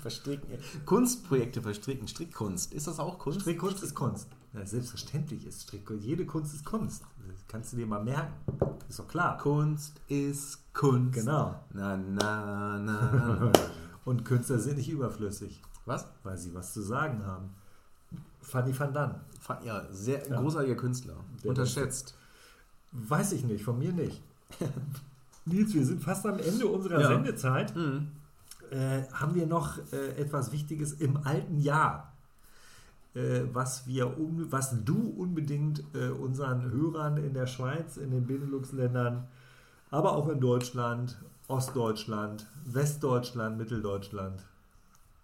Verstricken. 0.00 0.48
Kunstprojekte 0.86 1.62
verstricken, 1.62 2.08
Strickkunst. 2.08 2.72
Ist 2.72 2.86
das 2.86 2.98
auch 2.98 3.18
Kunst? 3.18 3.40
Strickkunst 3.42 3.82
ist 3.82 3.94
Kunst. 3.94 4.28
Ja, 4.54 4.64
selbstverständlich 4.64 5.46
ist 5.46 5.62
Strickkunst. 5.62 6.04
Jede 6.04 6.24
Kunst 6.26 6.54
ist 6.54 6.64
Kunst. 6.64 7.02
Das 7.28 7.36
kannst 7.48 7.72
du 7.72 7.76
dir 7.76 7.86
mal 7.86 8.02
merken. 8.02 8.32
Ist 8.88 8.98
doch 8.98 9.08
klar. 9.08 9.36
Kunst 9.38 10.00
ist 10.08 10.58
Kunst. 10.72 11.12
Genau. 11.14 11.60
Na, 11.72 11.96
na, 11.96 12.78
na. 12.78 12.78
na. 12.78 13.52
Und 14.04 14.24
Künstler 14.24 14.58
sind 14.60 14.76
nicht 14.76 14.88
überflüssig, 14.88 15.60
Was? 15.84 16.06
weil 16.22 16.38
sie 16.38 16.54
was 16.54 16.72
zu 16.72 16.80
sagen 16.80 17.24
haben. 17.26 17.50
Fanny 18.40 18.78
van 18.78 18.94
Dan. 18.94 19.20
Fa- 19.40 19.60
Ja, 19.64 19.84
sehr 19.90 20.26
Ja. 20.28 20.40
großartiger 20.40 20.76
Künstler. 20.76 21.16
Der 21.42 21.50
Unterschätzt. 21.50 22.14
Weiß 22.92 23.32
ich 23.32 23.42
nicht, 23.44 23.64
von 23.64 23.78
mir 23.78 23.92
nicht. 23.92 24.22
Nils, 25.46 25.72
wir 25.74 25.84
sind 25.86 26.02
fast 26.02 26.26
am 26.26 26.38
Ende 26.38 26.66
unserer 26.66 27.00
Ja. 27.00 27.08
Sendezeit. 27.08 27.74
Mhm. 27.74 28.08
Äh, 28.70 29.02
haben 29.12 29.34
wir 29.34 29.46
noch 29.46 29.78
äh, 29.92 30.20
etwas 30.20 30.50
Wichtiges 30.50 30.92
im 30.94 31.18
alten 31.18 31.60
Jahr, 31.60 32.12
äh, 33.14 33.42
was, 33.52 33.86
wir 33.86 34.18
un 34.18 34.50
was 34.50 34.84
du 34.84 35.14
unbedingt 35.16 35.84
äh, 35.94 36.08
unseren 36.08 36.70
Hörern 36.72 37.16
in 37.16 37.32
der 37.32 37.46
Schweiz, 37.46 37.96
in 37.96 38.10
den 38.10 38.26
Benelux-Ländern, 38.26 39.28
aber 39.90 40.16
auch 40.16 40.28
in 40.28 40.40
Deutschland, 40.40 41.16
Ostdeutschland, 41.46 42.46
Westdeutschland, 42.64 43.56
Mitteldeutschland, 43.56 44.44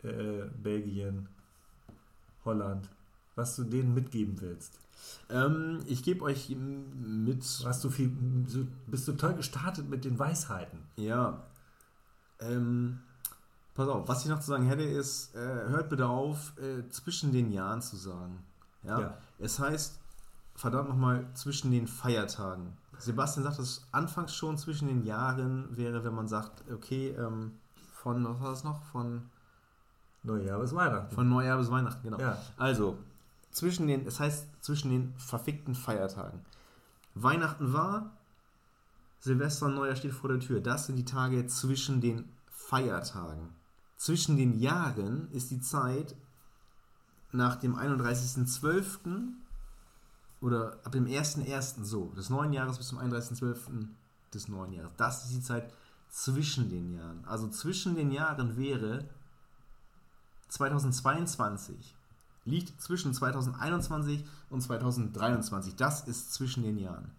äh, 0.05 0.45
Belgien, 0.63 1.29
Holland, 2.45 2.89
was 3.35 3.57
du 3.57 3.65
denen 3.65 3.93
mitgeben 3.93 4.41
willst? 4.41 4.79
Ähm, 5.29 5.81
ich 5.87 6.03
gebe 6.03 6.25
euch 6.25 6.55
mit. 6.57 7.45
Hast 7.65 7.85
du 7.85 7.91
viel, 7.91 8.13
so, 8.47 8.67
bist 8.87 9.09
du 9.09 9.13
toll 9.13 9.35
gestartet 9.35 9.89
mit 9.89 10.05
den 10.05 10.19
Weisheiten? 10.19 10.81
Ja. 10.97 11.43
Ähm, 12.41 13.01
pass 13.75 13.89
auf, 13.89 14.09
was 14.09 14.25
ich 14.25 14.31
noch 14.31 14.41
zu 14.41 14.49
sagen 14.49 14.67
hätte, 14.67 14.83
ist, 14.83 15.35
äh, 15.35 15.39
hört 15.39 15.89
bitte 15.89 16.07
auf, 16.07 16.53
äh, 16.59 16.89
zwischen 16.91 17.33
den 17.33 17.53
Jahren 17.53 17.81
zu 17.81 17.97
sagen. 17.97 18.45
Ja? 18.83 19.01
Ja. 19.01 19.19
Es 19.39 19.59
heißt, 19.59 19.99
verdammt 20.55 20.89
nochmal, 20.89 21.27
zwischen 21.35 21.71
den 21.71 21.87
Feiertagen. 21.87 22.77
Sebastian 22.99 23.45
sagt 23.45 23.59
es 23.59 23.87
anfangs 23.91 24.35
schon, 24.35 24.59
zwischen 24.59 24.89
den 24.89 25.05
Jahren 25.05 25.77
wäre, 25.77 26.05
wenn 26.05 26.15
man 26.15 26.29
sagt, 26.29 26.63
okay, 26.73 27.09
ähm, 27.11 27.53
von, 27.93 28.25
was 28.25 28.41
war 28.41 28.51
das 28.51 28.65
noch? 28.65 28.83
Von, 28.85 29.23
Neujahr 30.25 30.61
bis 30.61 30.75
Weihnachten. 30.75 31.15
von 31.15 31.29
Neujahr 31.29 31.59
bis 31.59 31.71
Weihnachten, 31.71 32.03
genau. 32.03 32.21
Ja. 32.21 32.39
Also, 32.57 32.99
zwischen 33.53 33.87
den, 33.87 34.07
es 34.07 34.19
heißt 34.19 34.49
zwischen 34.61 34.91
den 34.91 35.15
verfickten 35.17 35.75
Feiertagen. 35.75 36.41
Weihnachten 37.15 37.73
war, 37.73 38.11
Silvester 39.21 39.67
und 39.67 39.75
Neujahr 39.75 39.95
steht 39.95 40.13
vor 40.13 40.31
der 40.31 40.41
Tür. 40.41 40.61
Das 40.61 40.87
sind 40.87 40.97
die 40.97 41.05
Tage 41.05 41.47
zwischen 41.47 42.01
den 42.01 42.29
Feiertagen. 42.51 43.51
Zwischen 43.97 44.37
den 44.37 44.59
Jahren 44.59 45.31
ist 45.31 45.51
die 45.51 45.61
Zeit 45.61 46.17
nach 47.31 47.57
dem 47.57 47.77
31.12. 47.77 49.29
oder 50.41 50.79
ab 50.83 50.93
dem 50.93 51.07
1.1. 51.07 51.85
so, 51.85 52.07
des 52.17 52.31
neuen 52.31 52.53
Jahres 52.53 52.79
bis 52.79 52.89
zum 52.89 52.99
31.12. 52.99 53.87
des 54.35 54.49
neuen 54.49 54.73
Jahres. 54.73 54.93
Das 54.97 55.25
ist 55.25 55.35
die 55.35 55.43
Zeit 55.43 55.73
zwischen 56.09 56.69
den 56.69 56.95
Jahren. 56.95 57.25
Also 57.27 57.49
zwischen 57.49 57.95
den 57.95 58.11
Jahren 58.11 58.57
wäre 58.57 59.05
2022 60.49 61.95
liegt 62.45 62.81
zwischen 62.81 63.15
2021 63.15 64.25
und 64.51 64.61
2023. 64.61 65.77
Das 65.77 66.07
ist 66.09 66.33
zwischen 66.35 66.63
den 66.63 66.79
Jahren. 66.79 67.11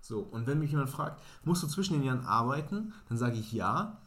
So, 0.00 0.20
und 0.20 0.46
wenn 0.46 0.58
mich 0.58 0.70
jemand 0.70 0.90
fragt, 0.90 1.22
musst 1.44 1.62
du 1.62 1.66
zwischen 1.66 1.94
den 1.94 2.02
Jahren 2.02 2.24
arbeiten, 2.24 2.92
dann 3.08 3.18
sage 3.18 3.36
ich 3.36 3.52
ja. 3.52 3.98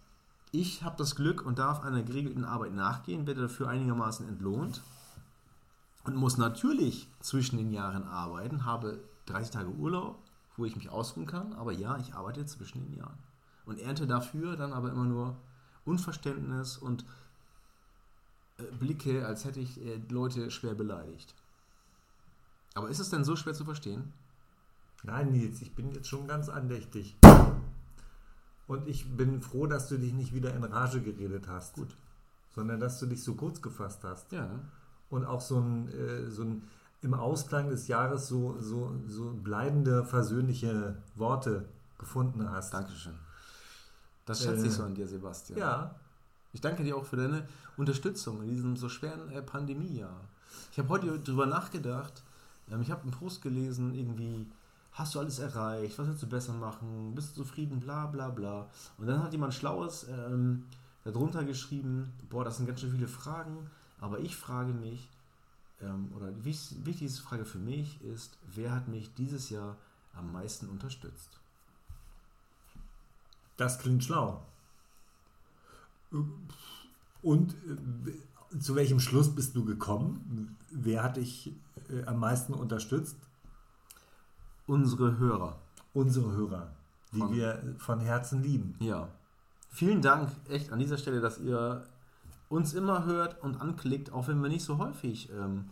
Ich 0.52 0.84
habe 0.84 0.98
das 0.98 1.16
Glück 1.16 1.46
und 1.46 1.60
darf 1.60 1.84
einer 1.84 2.04
geregelten 2.04 2.44
Arbeit 2.44 2.74
nachgehen, 2.74 3.28
werde 3.28 3.42
dafür 3.42 3.70
einigermaßen 3.70 4.28
entlohnt. 4.28 4.82
und 6.04 6.16
muss 6.16 6.38
natürlich 6.38 7.08
zwischen 7.20 7.58
den 7.58 7.72
Jahren 7.72 8.08
arbeiten, 8.08 8.66
habe 8.66 9.00
30 9.28 9.52
Tage 9.52 9.70
Urlaub, 9.70 10.18
wo 10.58 10.66
ich 10.66 10.76
mich 10.76 10.90
ausruhen 10.90 11.28
kann, 11.28 11.54
aber 11.54 11.72
ja, 11.72 11.98
ich 11.98 12.16
arbeite 12.16 12.46
zwischen 12.46 12.84
den 12.84 12.98
Jahren. 12.98 13.18
Und 13.66 13.80
ernte 13.80 14.08
dafür 14.08 14.56
dann 14.56 14.74
aber 14.74 14.92
immer 14.92 15.06
nur 15.06 15.36
Unverständnis 15.86 16.78
und 16.78 17.06
Blicke, 18.80 19.26
als 19.26 19.46
hätte 19.46 19.60
ich 19.60 19.80
äh, 19.86 20.00
Leute 20.10 20.52
schwer 20.52 20.74
beleidigt. 20.74 21.34
Aber 22.74 22.90
ist 22.90 23.00
es 23.00 23.10
denn 23.10 23.24
so 23.24 23.36
schwer 23.36 23.54
zu 23.54 23.66
verstehen? 23.66 24.14
Nein, 25.04 25.32
Nils, 25.32 25.62
ich 25.62 25.74
bin 25.74 25.92
jetzt 25.92 26.08
schon 26.08 26.28
ganz 26.28 26.48
andächtig. 26.48 27.16
Und 28.68 28.88
ich 28.88 29.10
bin 29.18 29.42
froh, 29.42 29.68
dass 29.68 29.90
du 29.90 29.98
dich 29.98 30.14
nicht 30.14 30.34
wieder 30.34 30.54
in 30.56 30.64
Rage 30.64 31.02
geredet 31.02 31.48
hast. 31.48 31.76
Gut. 31.76 31.96
Sondern 32.56 32.80
dass 32.80 33.00
du 33.00 33.06
dich 33.06 33.24
so 33.24 33.34
kurz 33.34 33.62
gefasst 33.62 34.04
hast. 34.04 34.32
Ja. 34.32 34.48
Und 35.10 35.26
auch 35.26 35.42
so 35.42 35.60
ein, 35.60 35.90
äh, 35.90 36.30
so 36.30 36.44
ein 36.44 36.64
im 37.02 37.14
Ausklang 37.14 37.70
des 37.70 37.88
Jahres 37.88 38.28
so, 38.28 38.58
so, 38.60 38.96
so 39.08 39.32
bleibende, 39.32 40.06
versöhnliche 40.06 40.96
Worte 41.16 41.66
gefunden 41.98 42.50
hast. 42.50 42.74
Dankeschön. 42.74 43.16
Das 44.26 44.44
schätze 44.44 44.66
Äh, 44.66 44.68
ich 44.68 44.74
so 44.74 44.84
an 44.84 44.94
dir, 44.94 45.08
Sebastian. 45.08 45.60
Ja, 45.60 45.96
Ich 46.54 46.62
danke 46.62 46.84
dir 46.84 46.98
auch 46.98 47.06
für 47.06 47.16
deine 47.16 47.48
Unterstützung 47.78 48.42
in 48.44 48.50
diesem 48.50 48.76
so 48.76 48.90
schweren 48.90 49.32
äh, 49.32 49.42
Pandemiejahr. 49.42 50.20
Ich 50.72 50.80
habe 50.80 50.90
heute 50.90 51.20
drüber 51.20 51.46
nachgedacht. 51.46 52.24
Ähm, 52.70 52.82
ich 52.82 52.92
habe 52.92 53.04
einen 53.04 53.12
Post 53.12 53.42
gelesen, 53.42 53.94
irgendwie, 53.94 54.46
hast 54.92 55.16
du 55.16 55.20
alles 55.20 55.40
erreicht? 55.40 55.98
Was 55.98 56.08
willst 56.08 56.24
du 56.24 56.28
besser 56.28 56.54
machen? 56.54 57.14
Bist 57.16 57.38
du 57.38 57.44
zufrieden? 57.44 57.80
Bla 57.80 58.08
bla 58.08 58.30
bla. 58.30 58.70
Und 58.98 59.08
dann 59.08 59.24
hat 59.24 59.32
jemand 59.32 59.54
Schlaues 59.54 60.06
ähm, 60.10 60.66
darunter 61.04 61.44
geschrieben, 61.44 62.12
boah, 62.30 62.44
das 62.44 62.58
sind 62.58 62.66
ganz 62.68 62.82
schön 62.82 62.92
viele 62.92 63.08
Fragen, 63.08 63.70
aber 64.00 64.20
ich 64.20 64.36
frage 64.36 64.74
mich, 64.74 65.10
ähm, 65.82 66.12
oder 66.16 66.32
die 66.32 66.44
wich- 66.46 66.76
wichtigste 66.84 67.22
Frage 67.22 67.46
für 67.46 67.60
mich 67.60 68.02
ist, 68.04 68.38
wer 68.54 68.72
hat 68.74 68.88
mich 68.88 69.14
dieses 69.16 69.50
Jahr 69.50 69.78
am 70.14 70.32
meisten 70.32 70.68
unterstützt? 70.68 71.38
das 73.58 73.78
klingt 73.78 74.04
schlau. 74.04 74.44
Und 77.22 77.54
äh, 77.54 78.60
zu 78.60 78.76
welchem 78.76 79.00
Schluss 79.00 79.34
bist 79.34 79.56
du 79.56 79.64
gekommen? 79.66 80.58
Wer 80.72 81.04
hat 81.04 81.18
dich 81.18 81.54
äh, 81.90 82.04
am 82.06 82.20
meisten 82.20 82.54
unterstützt? 82.54 83.16
Unsere 84.68 85.18
Hörer. 85.18 85.58
Unsere 85.94 86.32
Hörer, 86.32 86.72
die 87.12 87.20
Von- 87.20 87.34
wir 87.34 87.76
von 87.78 88.00
Herzen 88.00 88.42
lieben. 88.44 88.76
Ja. 88.80 89.10
Vielen 89.70 90.02
Dank 90.02 90.30
echt 90.50 90.72
an 90.72 90.80
dieser 90.80 90.98
Stelle, 90.98 91.20
dass 91.22 91.38
ihr 91.40 91.86
uns 92.50 92.74
immer 92.74 93.06
hört 93.06 93.42
und 93.44 93.60
anklickt, 93.62 94.12
auch 94.12 94.28
wenn 94.28 94.42
wir 94.42 94.50
nicht 94.50 94.64
so 94.64 94.78
häufig 94.78 95.30
ähm, 95.32 95.66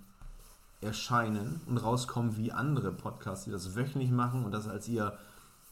erscheinen 0.82 1.60
und 1.68 1.78
rauskommen 1.78 2.38
wie 2.38 2.52
andere 2.54 2.92
Podcasts, 2.92 3.46
die 3.46 3.52
das 3.52 3.76
wöchentlich 3.76 4.12
machen 4.12 4.46
und 4.46 4.52
das 4.54 4.68
als 4.68 4.88
ihr, 4.88 5.18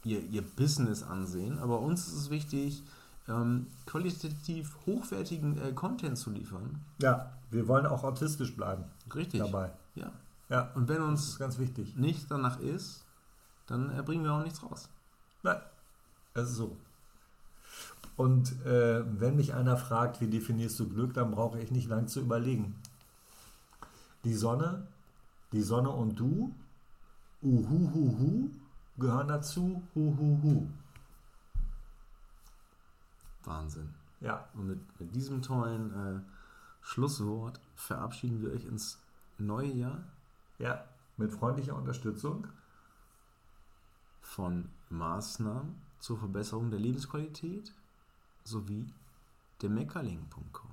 ihr, 0.04 0.22
ihr 0.26 0.42
Business 0.42 1.04
ansehen. 1.04 1.60
Aber 1.60 1.80
uns 1.80 2.08
ist 2.08 2.14
es 2.16 2.30
wichtig, 2.30 2.84
ähm, 3.28 3.68
qualitativ 3.86 4.76
hochwertigen 4.86 5.58
äh, 5.62 5.74
Content 5.74 6.18
zu 6.18 6.32
liefern. 6.32 6.80
Ja, 7.02 7.32
wir 7.52 7.68
wollen 7.68 7.86
auch 7.86 8.04
autistisch 8.04 8.56
bleiben 8.56 8.86
Richtig. 9.14 9.40
dabei. 9.40 9.72
Ja. 9.96 10.12
Ja, 10.50 10.72
Und 10.76 10.88
wenn 10.88 11.02
uns 11.02 11.38
ganz 11.38 11.60
wichtig. 11.60 11.96
nicht 11.98 12.32
danach 12.32 12.60
ist, 12.60 13.04
dann 13.66 13.98
äh, 13.98 14.02
bringen 14.02 14.24
wir 14.24 14.34
auch 14.34 14.44
nichts 14.44 14.64
raus. 14.64 14.90
Nein, 15.44 15.58
das 16.34 16.50
ist 16.52 16.56
so. 16.56 16.78
Und 18.16 18.66
äh, 18.66 19.04
wenn 19.20 19.36
mich 19.36 19.54
einer 19.54 19.78
fragt, 19.78 20.22
wie 20.22 20.28
definierst 20.28 20.80
du 20.80 20.88
Glück, 20.90 21.14
dann 21.14 21.32
brauche 21.32 21.60
ich 21.60 21.70
nicht 21.72 21.90
lang 21.90 22.08
zu 22.08 22.22
überlegen. 22.22 22.76
Die 24.24 24.34
Sonne, 24.34 24.88
die 25.52 25.62
Sonne 25.62 25.90
und 25.90 26.16
du, 26.20 26.54
uhuhuhu, 27.44 28.50
gehören 28.98 29.28
dazu, 29.28 29.84
huhuhu. 29.94 30.68
Wahnsinn. 33.48 33.94
Ja, 34.22 34.48
Und 34.54 34.68
mit, 34.68 35.00
mit 35.00 35.16
diesem 35.16 35.42
tollen 35.42 35.94
äh, 35.94 36.20
Schlusswort 36.82 37.60
verabschieden 37.76 38.42
wir 38.42 38.52
euch 38.52 38.66
ins 38.66 39.00
neue 39.38 39.72
Jahr 39.72 40.04
ja, 40.60 40.84
mit 41.18 41.32
freundlicher 41.32 41.76
Unterstützung. 41.76 42.48
von 44.22 44.70
Maßnahmen 44.90 45.76
zur 46.00 46.18
Verbesserung 46.18 46.70
der 46.70 46.80
Lebensqualität 46.80 47.74
sowie 48.44 48.86
der 49.62 49.70
Meckerling.com. 49.70 50.67